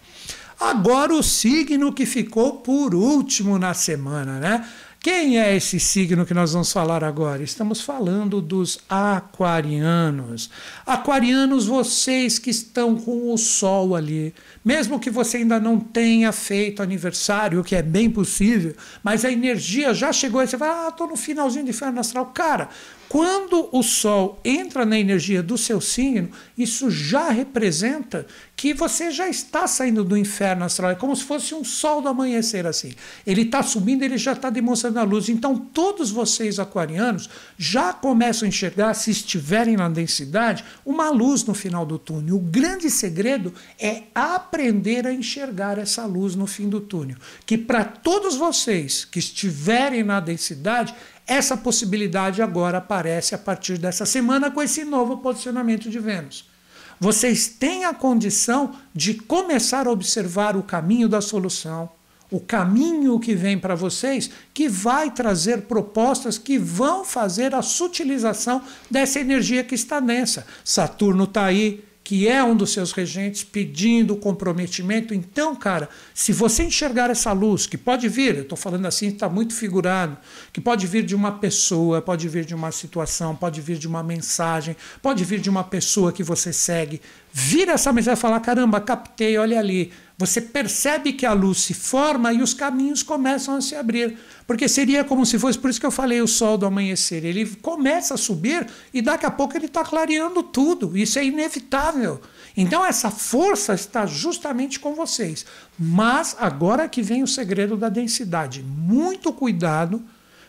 Agora, 0.60 1.12
o 1.12 1.24
signo 1.24 1.92
que 1.92 2.06
ficou 2.06 2.58
por 2.58 2.94
último 2.94 3.58
na 3.58 3.74
semana, 3.74 4.38
né? 4.38 4.68
Quem 5.02 5.38
é 5.38 5.56
esse 5.56 5.80
signo 5.80 6.26
que 6.26 6.34
nós 6.34 6.52
vamos 6.52 6.70
falar 6.70 7.02
agora? 7.02 7.42
Estamos 7.42 7.80
falando 7.80 8.38
dos 8.42 8.80
aquarianos. 8.86 10.50
Aquarianos, 10.84 11.64
vocês 11.64 12.38
que 12.38 12.50
estão 12.50 12.94
com 12.96 13.32
o 13.32 13.38
sol 13.38 13.96
ali, 13.96 14.34
mesmo 14.62 15.00
que 15.00 15.08
você 15.08 15.38
ainda 15.38 15.58
não 15.58 15.80
tenha 15.80 16.30
feito 16.32 16.82
aniversário, 16.82 17.60
o 17.60 17.64
que 17.64 17.74
é 17.74 17.80
bem 17.80 18.10
possível, 18.10 18.76
mas 19.02 19.24
a 19.24 19.32
energia 19.32 19.94
já 19.94 20.12
chegou 20.12 20.42
e 20.42 20.46
você 20.46 20.58
fala, 20.58 20.88
ah, 20.88 20.90
estou 20.90 21.06
no 21.06 21.16
finalzinho 21.16 21.64
de 21.64 21.70
inferno 21.70 21.98
astral. 21.98 22.26
Cara, 22.26 22.68
quando 23.10 23.68
o 23.72 23.82
Sol 23.82 24.38
entra 24.44 24.86
na 24.86 24.96
energia 24.96 25.42
do 25.42 25.58
seu 25.58 25.80
signo, 25.80 26.30
isso 26.56 26.88
já 26.88 27.28
representa 27.30 28.24
que 28.54 28.72
você 28.72 29.10
já 29.10 29.26
está 29.26 29.66
saindo 29.66 30.04
do 30.04 30.16
inferno 30.16 30.64
astral. 30.64 30.92
É 30.92 30.94
como 30.94 31.16
se 31.16 31.24
fosse 31.24 31.52
um 31.52 31.64
sol 31.64 32.02
do 32.02 32.08
amanhecer 32.08 32.66
assim. 32.66 32.92
Ele 33.26 33.42
está 33.42 33.64
subindo, 33.64 34.02
ele 34.02 34.16
já 34.16 34.32
está 34.32 34.48
demonstrando 34.48 35.00
a 35.00 35.02
luz. 35.02 35.28
Então, 35.28 35.56
todos 35.56 36.10
vocês 36.10 36.60
aquarianos 36.60 37.28
já 37.58 37.92
começam 37.92 38.46
a 38.46 38.48
enxergar, 38.50 38.94
se 38.94 39.10
estiverem 39.10 39.76
na 39.76 39.88
densidade, 39.88 40.62
uma 40.86 41.10
luz 41.10 41.42
no 41.42 41.54
final 41.54 41.84
do 41.84 41.98
túnel. 41.98 42.36
O 42.36 42.38
grande 42.38 42.90
segredo 42.90 43.52
é 43.76 44.02
aprender 44.14 45.04
a 45.04 45.12
enxergar 45.12 45.78
essa 45.78 46.04
luz 46.04 46.36
no 46.36 46.46
fim 46.46 46.68
do 46.68 46.80
túnel. 46.80 47.16
Que 47.44 47.58
para 47.58 47.82
todos 47.82 48.36
vocês 48.36 49.04
que 49.04 49.18
estiverem 49.18 50.04
na 50.04 50.20
densidade, 50.20 50.94
essa 51.30 51.56
possibilidade 51.56 52.42
agora 52.42 52.78
aparece 52.78 53.36
a 53.36 53.38
partir 53.38 53.78
dessa 53.78 54.04
semana 54.04 54.50
com 54.50 54.60
esse 54.60 54.84
novo 54.84 55.18
posicionamento 55.18 55.88
de 55.88 55.96
Vênus. 56.00 56.50
Vocês 56.98 57.46
têm 57.46 57.84
a 57.84 57.94
condição 57.94 58.74
de 58.92 59.14
começar 59.14 59.86
a 59.86 59.92
observar 59.92 60.56
o 60.56 60.62
caminho 60.64 61.08
da 61.08 61.20
solução, 61.20 61.88
o 62.32 62.40
caminho 62.40 63.20
que 63.20 63.36
vem 63.36 63.56
para 63.56 63.76
vocês, 63.76 64.28
que 64.52 64.68
vai 64.68 65.08
trazer 65.12 65.62
propostas 65.62 66.36
que 66.36 66.58
vão 66.58 67.04
fazer 67.04 67.54
a 67.54 67.62
sutilização 67.62 68.60
dessa 68.90 69.20
energia 69.20 69.62
que 69.62 69.76
está 69.76 70.00
densa. 70.00 70.44
Saturno 70.64 71.24
está 71.24 71.44
aí, 71.44 71.84
que 72.02 72.26
é 72.26 72.42
um 72.42 72.56
dos 72.56 72.72
seus 72.72 72.92
regentes, 72.92 73.44
pedindo 73.44 74.16
comprometimento. 74.16 75.14
Então, 75.14 75.54
cara, 75.54 75.88
se 76.14 76.32
você 76.32 76.64
enxergar 76.64 77.10
essa 77.10 77.32
luz, 77.32 77.66
que 77.66 77.78
pode 77.78 78.08
vir, 78.08 78.34
eu 78.34 78.42
estou 78.42 78.58
falando 78.58 78.86
assim, 78.86 79.08
está 79.08 79.28
muito 79.28 79.54
figurado, 79.54 80.16
que 80.52 80.60
pode 80.60 80.86
vir 80.86 81.04
de 81.04 81.14
uma 81.14 81.32
pessoa, 81.32 82.02
pode 82.02 82.28
vir 82.28 82.44
de 82.44 82.54
uma 82.54 82.72
situação, 82.72 83.36
pode 83.36 83.60
vir 83.60 83.78
de 83.78 83.86
uma 83.86 84.02
mensagem, 84.02 84.76
pode 85.00 85.24
vir 85.24 85.40
de 85.40 85.50
uma 85.50 85.62
pessoa 85.62 86.12
que 86.12 86.22
você 86.22 86.52
segue, 86.52 87.00
vira 87.32 87.72
essa 87.72 87.92
mensagem 87.92 88.18
e 88.18 88.20
fala: 88.20 88.40
caramba, 88.40 88.80
captei, 88.80 89.38
olha 89.38 89.58
ali 89.58 89.92
você 90.20 90.38
percebe 90.38 91.14
que 91.14 91.24
a 91.24 91.32
luz 91.32 91.60
se 91.60 91.72
forma 91.72 92.30
e 92.30 92.42
os 92.42 92.52
caminhos 92.52 93.02
começam 93.02 93.54
a 93.56 93.60
se 93.62 93.74
abrir. 93.74 94.18
Porque 94.46 94.68
seria 94.68 95.02
como 95.02 95.24
se 95.24 95.38
fosse, 95.38 95.58
por 95.58 95.70
isso 95.70 95.80
que 95.80 95.86
eu 95.86 95.90
falei 95.90 96.20
o 96.20 96.28
sol 96.28 96.58
do 96.58 96.66
amanhecer. 96.66 97.24
Ele 97.24 97.46
começa 97.46 98.12
a 98.12 98.18
subir 98.18 98.66
e 98.92 99.00
daqui 99.00 99.24
a 99.24 99.30
pouco 99.30 99.56
ele 99.56 99.64
está 99.64 99.82
clareando 99.82 100.42
tudo. 100.42 100.94
Isso 100.94 101.18
é 101.18 101.24
inevitável. 101.24 102.20
Então 102.54 102.84
essa 102.84 103.10
força 103.10 103.72
está 103.72 104.04
justamente 104.04 104.78
com 104.78 104.94
vocês. 104.94 105.46
Mas 105.78 106.36
agora 106.38 106.86
que 106.86 107.00
vem 107.00 107.22
o 107.22 107.26
segredo 107.26 107.74
da 107.74 107.88
densidade. 107.88 108.62
Muito 108.62 109.32
cuidado 109.32 110.04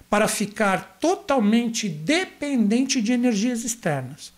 para 0.09 0.27
ficar 0.27 0.97
totalmente 0.99 1.87
dependente 1.87 3.01
de 3.01 3.13
energias 3.13 3.63
externas. 3.63 4.33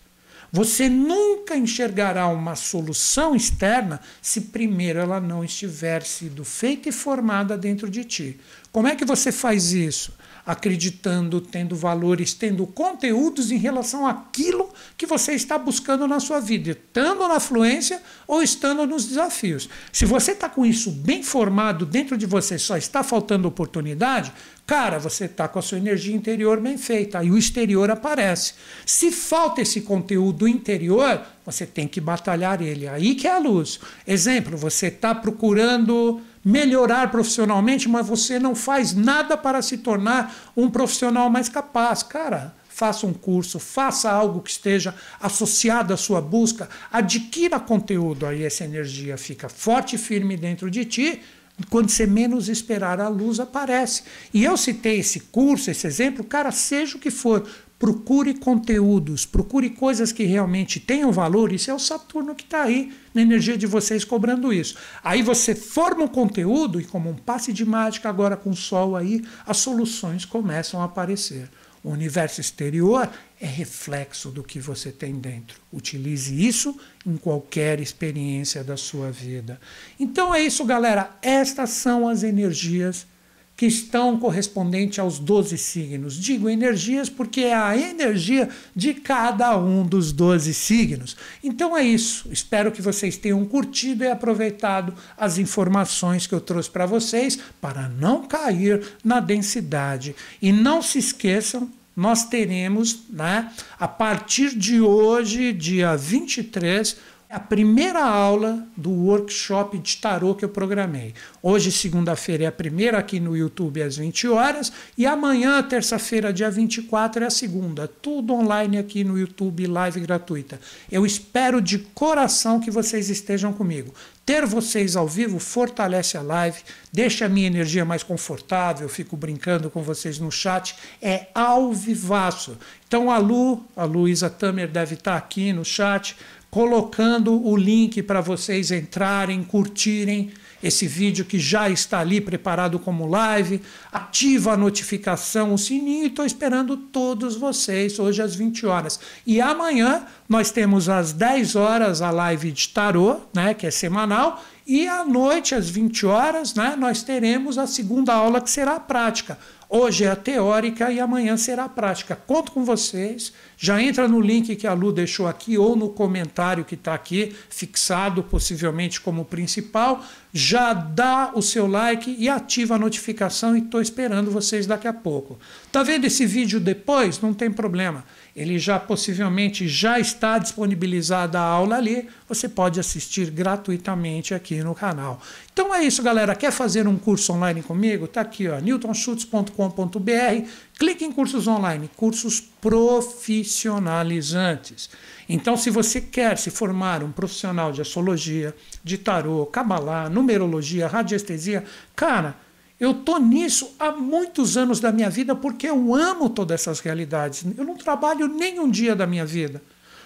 Você 0.54 0.88
nunca 0.88 1.56
enxergará 1.56 2.28
uma 2.28 2.54
solução 2.54 3.34
externa 3.34 4.00
se 4.22 4.40
primeiro 4.40 5.00
ela 5.00 5.20
não 5.20 5.42
estiver 5.42 6.04
sido 6.04 6.44
feita 6.44 6.88
e 6.88 6.92
formada 6.92 7.58
dentro 7.58 7.90
de 7.90 8.04
ti. 8.04 8.38
Como 8.70 8.86
é 8.86 8.94
que 8.94 9.04
você 9.04 9.32
faz 9.32 9.72
isso? 9.72 10.16
Acreditando, 10.46 11.40
tendo 11.40 11.74
valores, 11.74 12.34
tendo 12.34 12.66
conteúdos 12.66 13.50
em 13.50 13.56
relação 13.56 14.06
àquilo 14.06 14.68
que 14.96 15.06
você 15.06 15.32
está 15.32 15.56
buscando 15.56 16.06
na 16.06 16.20
sua 16.20 16.38
vida, 16.38 16.72
estando 16.72 17.26
na 17.26 17.40
fluência 17.40 18.02
ou 18.26 18.42
estando 18.42 18.86
nos 18.86 19.06
desafios. 19.06 19.68
Se 19.90 20.04
você 20.04 20.32
está 20.32 20.48
com 20.48 20.66
isso 20.66 20.90
bem 20.90 21.22
formado 21.22 21.86
dentro 21.86 22.18
de 22.18 22.26
você, 22.26 22.58
só 22.58 22.76
está 22.76 23.02
faltando 23.02 23.48
oportunidade, 23.48 24.32
cara, 24.66 24.98
você 24.98 25.24
está 25.24 25.48
com 25.48 25.58
a 25.58 25.62
sua 25.62 25.78
energia 25.78 26.14
interior 26.14 26.60
bem 26.60 26.76
feita, 26.76 27.20
aí 27.20 27.30
o 27.30 27.38
exterior 27.38 27.90
aparece. 27.90 28.54
Se 28.84 29.10
falta 29.10 29.62
esse 29.62 29.80
conteúdo 29.80 30.46
interior, 30.46 31.22
você 31.44 31.64
tem 31.64 31.88
que 31.88 32.00
batalhar 32.00 32.60
ele, 32.60 32.86
aí 32.86 33.14
que 33.14 33.26
é 33.26 33.32
a 33.32 33.38
luz. 33.38 33.80
Exemplo, 34.06 34.56
você 34.58 34.88
está 34.88 35.14
procurando 35.14 36.20
melhorar 36.44 37.10
profissionalmente, 37.10 37.88
mas 37.88 38.06
você 38.06 38.38
não 38.38 38.54
faz 38.54 38.92
nada 38.92 39.36
para 39.36 39.62
se 39.62 39.78
tornar 39.78 40.52
um 40.56 40.68
profissional 40.68 41.30
mais 41.30 41.48
capaz. 41.48 42.02
Cara, 42.02 42.54
faça 42.68 43.06
um 43.06 43.14
curso, 43.14 43.58
faça 43.58 44.10
algo 44.10 44.40
que 44.40 44.50
esteja 44.50 44.94
associado 45.20 45.94
à 45.94 45.96
sua 45.96 46.20
busca, 46.20 46.68
adquira 46.92 47.58
conteúdo, 47.58 48.26
aí 48.26 48.42
essa 48.42 48.64
energia 48.64 49.16
fica 49.16 49.48
forte 49.48 49.94
e 49.94 49.98
firme 49.98 50.36
dentro 50.36 50.70
de 50.70 50.84
ti. 50.84 51.22
Quando 51.70 51.88
você 51.88 52.04
menos 52.04 52.48
esperar, 52.48 53.00
a 53.00 53.06
luz 53.06 53.38
aparece. 53.38 54.02
E 54.32 54.42
eu 54.42 54.56
citei 54.56 54.98
esse 54.98 55.20
curso, 55.20 55.70
esse 55.70 55.86
exemplo, 55.86 56.24
cara, 56.24 56.50
seja 56.50 56.96
o 56.96 57.00
que 57.00 57.12
for, 57.12 57.48
procure 57.78 58.34
conteúdos, 58.34 59.24
procure 59.24 59.70
coisas 59.70 60.10
que 60.10 60.24
realmente 60.24 60.80
tenham 60.80 61.12
valor. 61.12 61.52
Isso 61.52 61.70
é 61.70 61.74
o 61.74 61.78
Saturno 61.78 62.34
que 62.34 62.42
está 62.42 62.62
aí 62.62 62.92
na 63.14 63.22
energia 63.22 63.56
de 63.56 63.66
vocês 63.66 64.04
cobrando 64.04 64.52
isso. 64.52 64.76
Aí 65.02 65.22
você 65.22 65.54
forma 65.54 66.04
um 66.04 66.08
conteúdo 66.08 66.80
e, 66.80 66.84
como 66.84 67.08
um 67.08 67.14
passe 67.14 67.52
de 67.52 67.64
mágica, 67.64 68.08
agora 68.08 68.36
com 68.36 68.50
o 68.50 68.56
Sol 68.56 68.96
aí, 68.96 69.24
as 69.46 69.58
soluções 69.58 70.24
começam 70.24 70.82
a 70.82 70.84
aparecer. 70.84 71.48
O 71.84 71.90
universo 71.90 72.40
exterior 72.40 73.08
é 73.38 73.46
reflexo 73.46 74.30
do 74.30 74.42
que 74.42 74.58
você 74.58 74.90
tem 74.90 75.14
dentro. 75.14 75.60
Utilize 75.70 76.34
isso 76.34 76.74
em 77.06 77.16
qualquer 77.16 77.78
experiência 77.78 78.64
da 78.64 78.76
sua 78.76 79.10
vida. 79.10 79.60
Então 80.00 80.34
é 80.34 80.40
isso, 80.40 80.64
galera. 80.64 81.14
Estas 81.20 81.70
são 81.70 82.08
as 82.08 82.22
energias 82.22 83.06
que 83.56 83.66
estão 83.66 84.18
correspondentes 84.18 84.98
aos 84.98 85.18
12 85.18 85.56
signos. 85.58 86.16
Digo 86.16 86.48
energias 86.48 87.08
porque 87.08 87.42
é 87.42 87.54
a 87.54 87.76
energia 87.76 88.48
de 88.74 88.94
cada 88.94 89.56
um 89.56 89.86
dos 89.86 90.12
12 90.12 90.52
signos. 90.52 91.16
Então 91.42 91.76
é 91.76 91.84
isso. 91.84 92.28
Espero 92.32 92.72
que 92.72 92.82
vocês 92.82 93.16
tenham 93.16 93.44
curtido 93.44 94.04
e 94.04 94.08
aproveitado 94.08 94.94
as 95.16 95.38
informações 95.38 96.26
que 96.26 96.34
eu 96.34 96.40
trouxe 96.40 96.68
para 96.68 96.86
vocês 96.86 97.38
para 97.60 97.88
não 97.88 98.26
cair 98.26 98.82
na 99.04 99.20
densidade. 99.20 100.16
E 100.42 100.52
não 100.52 100.82
se 100.82 100.98
esqueçam 100.98 101.70
nós 101.96 102.24
teremos, 102.24 103.04
né, 103.08 103.52
a 103.78 103.86
partir 103.86 104.56
de 104.56 104.80
hoje, 104.80 105.52
dia 105.52 105.96
23, 105.96 106.96
a 107.34 107.40
primeira 107.40 108.00
aula 108.00 108.64
do 108.76 108.92
workshop 108.92 109.76
de 109.78 109.96
tarô 109.96 110.36
que 110.36 110.44
eu 110.44 110.48
programei. 110.48 111.12
Hoje, 111.42 111.72
segunda-feira, 111.72 112.44
é 112.44 112.46
a 112.46 112.52
primeira 112.52 112.96
aqui 112.96 113.18
no 113.18 113.36
YouTube 113.36 113.82
às 113.82 113.96
20 113.96 114.28
horas 114.28 114.72
e 114.96 115.04
amanhã, 115.04 115.60
terça-feira, 115.60 116.32
dia 116.32 116.48
24, 116.48 117.24
é 117.24 117.26
a 117.26 117.30
segunda. 117.30 117.88
Tudo 117.88 118.34
online 118.34 118.78
aqui 118.78 119.02
no 119.02 119.18
YouTube, 119.18 119.66
live 119.66 119.98
gratuita. 119.98 120.60
Eu 120.88 121.04
espero 121.04 121.60
de 121.60 121.80
coração 121.80 122.60
que 122.60 122.70
vocês 122.70 123.10
estejam 123.10 123.52
comigo. 123.52 123.92
Ter 124.24 124.46
vocês 124.46 124.96
ao 124.96 125.06
vivo 125.06 125.38
fortalece 125.38 126.16
a 126.16 126.22
live, 126.22 126.62
deixa 126.90 127.26
a 127.26 127.28
minha 127.28 127.46
energia 127.46 127.84
mais 127.84 128.02
confortável, 128.02 128.88
fico 128.88 129.18
brincando 129.18 129.68
com 129.68 129.82
vocês 129.82 130.18
no 130.18 130.32
chat, 130.32 130.74
é 131.02 131.26
ao 131.34 131.74
vivaço. 131.74 132.56
Então 132.88 133.10
a 133.10 133.18
Lu, 133.18 133.62
a 133.76 133.84
Luísa 133.84 134.30
Tamer 134.30 134.68
deve 134.68 134.94
estar 134.94 135.16
aqui 135.16 135.52
no 135.52 135.62
chat, 135.62 136.16
colocando 136.54 137.44
o 137.44 137.56
link 137.56 138.00
para 138.00 138.20
vocês 138.20 138.70
entrarem, 138.70 139.42
curtirem 139.42 140.30
esse 140.62 140.86
vídeo 140.86 141.24
que 141.24 141.36
já 141.36 141.68
está 141.68 141.98
ali 141.98 142.20
preparado 142.20 142.78
como 142.78 143.08
live. 143.08 143.60
Ativa 143.90 144.52
a 144.52 144.56
notificação, 144.56 145.52
o 145.52 145.58
sininho 145.58 146.04
e 146.04 146.06
estou 146.06 146.24
esperando 146.24 146.76
todos 146.76 147.34
vocês 147.34 147.98
hoje 147.98 148.22
às 148.22 148.36
20 148.36 148.66
horas. 148.66 149.00
E 149.26 149.40
amanhã 149.40 150.06
nós 150.28 150.52
temos 150.52 150.88
às 150.88 151.12
10 151.12 151.56
horas 151.56 152.00
a 152.00 152.12
live 152.12 152.52
de 152.52 152.68
tarô, 152.68 153.16
né, 153.34 153.52
que 153.52 153.66
é 153.66 153.70
semanal, 153.72 154.40
e 154.64 154.86
à 154.86 155.04
noite 155.04 155.56
às 155.56 155.68
20 155.68 156.06
horas, 156.06 156.54
né, 156.54 156.76
nós 156.78 157.02
teremos 157.02 157.58
a 157.58 157.66
segunda 157.66 158.14
aula 158.14 158.40
que 158.40 158.48
será 158.48 158.76
a 158.76 158.80
prática. 158.80 159.36
Hoje 159.68 160.04
é 160.04 160.08
a 160.08 160.16
teórica 160.16 160.90
e 160.92 161.00
amanhã 161.00 161.36
será 161.36 161.64
a 161.64 161.68
prática. 161.68 162.14
Conto 162.14 162.52
com 162.52 162.64
vocês. 162.64 163.32
Já 163.56 163.82
entra 163.82 164.06
no 164.06 164.20
link 164.20 164.54
que 164.56 164.66
a 164.66 164.72
Lu 164.72 164.92
deixou 164.92 165.26
aqui 165.26 165.56
ou 165.56 165.74
no 165.74 165.88
comentário 165.88 166.64
que 166.64 166.74
está 166.74 166.94
aqui, 166.94 167.34
fixado 167.48 168.22
possivelmente 168.22 169.00
como 169.00 169.24
principal. 169.24 170.04
Já 170.32 170.72
dá 170.72 171.32
o 171.34 171.42
seu 171.42 171.66
like 171.66 172.14
e 172.18 172.28
ativa 172.28 172.74
a 172.74 172.78
notificação 172.78 173.56
e 173.56 173.60
estou 173.60 173.80
esperando 173.80 174.30
vocês 174.30 174.66
daqui 174.66 174.88
a 174.88 174.92
pouco. 174.92 175.38
Tá 175.72 175.82
vendo 175.82 176.04
esse 176.04 176.26
vídeo 176.26 176.60
depois? 176.60 177.20
Não 177.20 177.32
tem 177.32 177.50
problema 177.50 178.04
ele 178.34 178.58
já 178.58 178.80
possivelmente 178.80 179.68
já 179.68 180.00
está 180.00 180.38
disponibilizada 180.38 181.38
a 181.38 181.44
aula 181.44 181.76
ali, 181.76 182.08
você 182.28 182.48
pode 182.48 182.80
assistir 182.80 183.30
gratuitamente 183.30 184.34
aqui 184.34 184.60
no 184.62 184.74
canal. 184.74 185.20
Então 185.52 185.72
é 185.72 185.84
isso, 185.84 186.02
galera. 186.02 186.34
Quer 186.34 186.50
fazer 186.50 186.88
um 186.88 186.96
curso 186.96 187.32
online 187.32 187.62
comigo? 187.62 188.08
Tá 188.08 188.22
aqui, 188.22 188.48
ó, 188.48 188.58
newtonschutz.com.br. 188.58 190.48
Clique 190.76 191.04
em 191.04 191.12
cursos 191.12 191.46
online, 191.46 191.88
cursos 191.96 192.40
profissionalizantes. 192.40 194.90
Então, 195.28 195.56
se 195.56 195.70
você 195.70 196.00
quer 196.00 196.36
se 196.36 196.50
formar 196.50 197.04
um 197.04 197.12
profissional 197.12 197.70
de 197.70 197.80
astrologia, 197.80 198.52
de 198.82 198.98
tarô, 198.98 199.46
cabalá, 199.46 200.10
numerologia, 200.10 200.88
radiestesia, 200.88 201.62
cara, 201.94 202.34
eu 202.78 202.90
estou 202.90 203.20
nisso 203.20 203.74
há 203.78 203.92
muitos 203.92 204.56
anos 204.56 204.80
da 204.80 204.90
minha 204.90 205.08
vida 205.08 205.34
porque 205.34 205.68
eu 205.68 205.94
amo 205.94 206.28
todas 206.28 206.60
essas 206.60 206.80
realidades. 206.80 207.44
Eu 207.56 207.64
não 207.64 207.76
trabalho 207.76 208.26
nem 208.26 208.58
um 208.58 208.68
dia 208.68 208.96
da 208.96 209.06
minha 209.06 209.24
vida. 209.24 209.62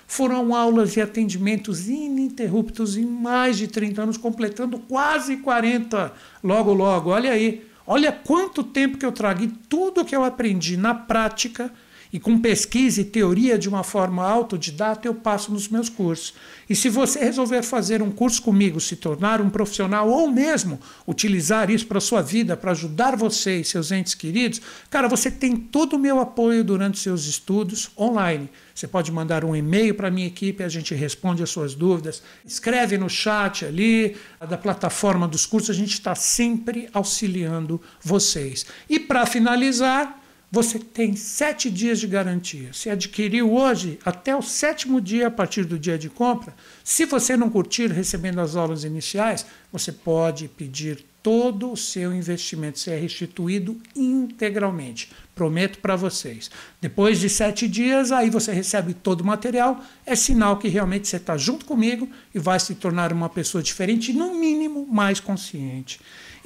Foram 0.06 0.54
aulas 0.54 0.96
e 0.96 1.00
atendimentos 1.00 1.88
ininterruptos 1.88 2.96
em 2.96 3.04
mais 3.04 3.58
de 3.58 3.68
30 3.68 4.02
anos, 4.02 4.16
completando 4.16 4.78
quase 4.78 5.38
40 5.38 6.12
logo, 6.42 6.72
logo. 6.72 7.10
Olha 7.10 7.32
aí. 7.32 7.66
Olha 7.86 8.12
quanto 8.12 8.62
tempo 8.62 8.98
que 8.98 9.06
eu 9.06 9.12
trago 9.12 9.44
e 9.44 9.48
tudo 9.48 10.04
que 10.04 10.14
eu 10.14 10.22
aprendi 10.22 10.76
na 10.76 10.94
prática 10.94 11.72
e 12.12 12.18
com 12.18 12.38
pesquisa 12.38 13.00
e 13.00 13.04
teoria 13.04 13.58
de 13.58 13.68
uma 13.68 13.82
forma 13.82 14.24
autodidata, 14.24 15.06
eu 15.06 15.14
passo 15.14 15.52
nos 15.52 15.68
meus 15.68 15.88
cursos. 15.88 16.34
E 16.68 16.74
se 16.74 16.88
você 16.88 17.18
resolver 17.20 17.62
fazer 17.62 18.02
um 18.02 18.10
curso 18.10 18.42
comigo, 18.42 18.80
se 18.80 18.96
tornar 18.96 19.40
um 19.40 19.50
profissional 19.50 20.08
ou 20.08 20.30
mesmo 20.30 20.80
utilizar 21.06 21.70
isso 21.70 21.86
para 21.86 21.98
a 21.98 22.00
sua 22.00 22.22
vida, 22.22 22.56
para 22.56 22.72
ajudar 22.72 23.16
você 23.16 23.60
e 23.60 23.64
seus 23.64 23.90
entes 23.90 24.14
queridos, 24.14 24.60
cara, 24.90 25.08
você 25.08 25.30
tem 25.30 25.56
todo 25.56 25.94
o 25.94 25.98
meu 25.98 26.20
apoio 26.20 26.64
durante 26.64 26.98
seus 26.98 27.26
estudos 27.26 27.90
online. 27.98 28.48
Você 28.74 28.86
pode 28.86 29.10
mandar 29.10 29.44
um 29.44 29.56
e-mail 29.56 29.94
para 29.94 30.08
a 30.08 30.10
minha 30.10 30.26
equipe, 30.26 30.62
a 30.62 30.68
gente 30.68 30.94
responde 30.94 31.42
as 31.42 31.50
suas 31.50 31.74
dúvidas. 31.74 32.22
Escreve 32.46 32.96
no 32.96 33.08
chat 33.08 33.64
ali 33.64 34.16
da 34.48 34.56
plataforma 34.56 35.26
dos 35.26 35.44
cursos, 35.44 35.70
a 35.70 35.74
gente 35.74 35.94
está 35.94 36.14
sempre 36.14 36.88
auxiliando 36.92 37.80
vocês. 38.00 38.66
E 38.88 39.00
para 39.00 39.26
finalizar, 39.26 40.22
você 40.50 40.78
tem 40.78 41.14
sete 41.14 41.70
dias 41.70 42.00
de 42.00 42.06
garantia. 42.06 42.72
Se 42.72 42.88
adquiriu 42.88 43.52
hoje, 43.52 43.98
até 44.04 44.34
o 44.34 44.40
sétimo 44.40 45.00
dia 45.00 45.26
a 45.26 45.30
partir 45.30 45.64
do 45.64 45.78
dia 45.78 45.98
de 45.98 46.08
compra, 46.08 46.54
se 46.82 47.04
você 47.04 47.36
não 47.36 47.50
curtir 47.50 47.88
recebendo 47.88 48.40
as 48.40 48.56
aulas 48.56 48.82
iniciais, 48.82 49.44
você 49.70 49.92
pode 49.92 50.48
pedir 50.48 51.04
todo 51.22 51.70
o 51.70 51.76
seu 51.76 52.14
investimento 52.14 52.78
ser 52.78 52.98
restituído 52.98 53.76
integralmente. 53.94 55.10
Prometo 55.34 55.78
para 55.80 55.94
vocês. 55.94 56.50
Depois 56.80 57.20
de 57.20 57.28
sete 57.28 57.68
dias, 57.68 58.10
aí 58.10 58.30
você 58.30 58.50
recebe 58.50 58.94
todo 58.94 59.20
o 59.20 59.26
material. 59.26 59.84
É 60.06 60.16
sinal 60.16 60.56
que 60.56 60.68
realmente 60.68 61.06
você 61.06 61.16
está 61.16 61.36
junto 61.36 61.66
comigo 61.66 62.08
e 62.34 62.38
vai 62.38 62.58
se 62.58 62.74
tornar 62.74 63.12
uma 63.12 63.28
pessoa 63.28 63.62
diferente, 63.62 64.14
no 64.14 64.34
mínimo 64.34 64.86
mais 64.90 65.20
consciente. 65.20 66.00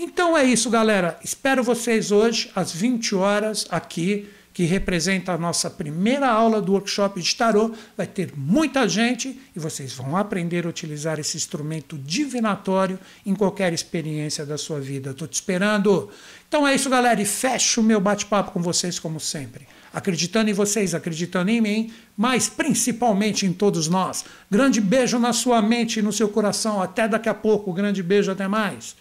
Então 0.04 0.36
é 0.36 0.42
isso, 0.42 0.68
galera. 0.68 1.16
Espero 1.22 1.62
vocês 1.62 2.10
hoje 2.10 2.50
às 2.56 2.72
20 2.72 3.14
horas 3.14 3.68
aqui, 3.70 4.28
que 4.52 4.64
representa 4.64 5.30
a 5.30 5.38
nossa 5.38 5.70
primeira 5.70 6.28
aula 6.28 6.60
do 6.60 6.72
workshop 6.72 7.22
de 7.22 7.36
tarô. 7.36 7.70
Vai 7.96 8.08
ter 8.08 8.32
muita 8.36 8.88
gente 8.88 9.40
e 9.54 9.60
vocês 9.60 9.92
vão 9.92 10.16
aprender 10.16 10.66
a 10.66 10.68
utilizar 10.68 11.20
esse 11.20 11.36
instrumento 11.36 11.96
divinatório 11.96 12.98
em 13.24 13.32
qualquer 13.32 13.72
experiência 13.72 14.44
da 14.44 14.58
sua 14.58 14.80
vida. 14.80 15.12
Estou 15.12 15.28
te 15.28 15.34
esperando. 15.34 16.10
Então 16.48 16.66
é 16.66 16.74
isso, 16.74 16.90
galera, 16.90 17.22
e 17.22 17.24
fecho 17.24 17.80
o 17.80 17.84
meu 17.84 18.00
bate-papo 18.00 18.50
com 18.50 18.60
vocês 18.60 18.98
como 18.98 19.20
sempre. 19.20 19.68
Acreditando 19.94 20.50
em 20.50 20.52
vocês, 20.52 20.96
acreditando 20.96 21.48
em 21.48 21.60
mim, 21.60 21.92
mas 22.16 22.48
principalmente 22.48 23.46
em 23.46 23.52
todos 23.52 23.86
nós. 23.86 24.24
Grande 24.50 24.80
beijo 24.80 25.20
na 25.20 25.32
sua 25.32 25.62
mente 25.62 26.00
e 26.00 26.02
no 26.02 26.12
seu 26.12 26.28
coração. 26.28 26.82
Até 26.82 27.06
daqui 27.06 27.28
a 27.28 27.34
pouco. 27.34 27.72
Grande 27.72 28.02
beijo, 28.02 28.32
até 28.32 28.48
mais. 28.48 29.00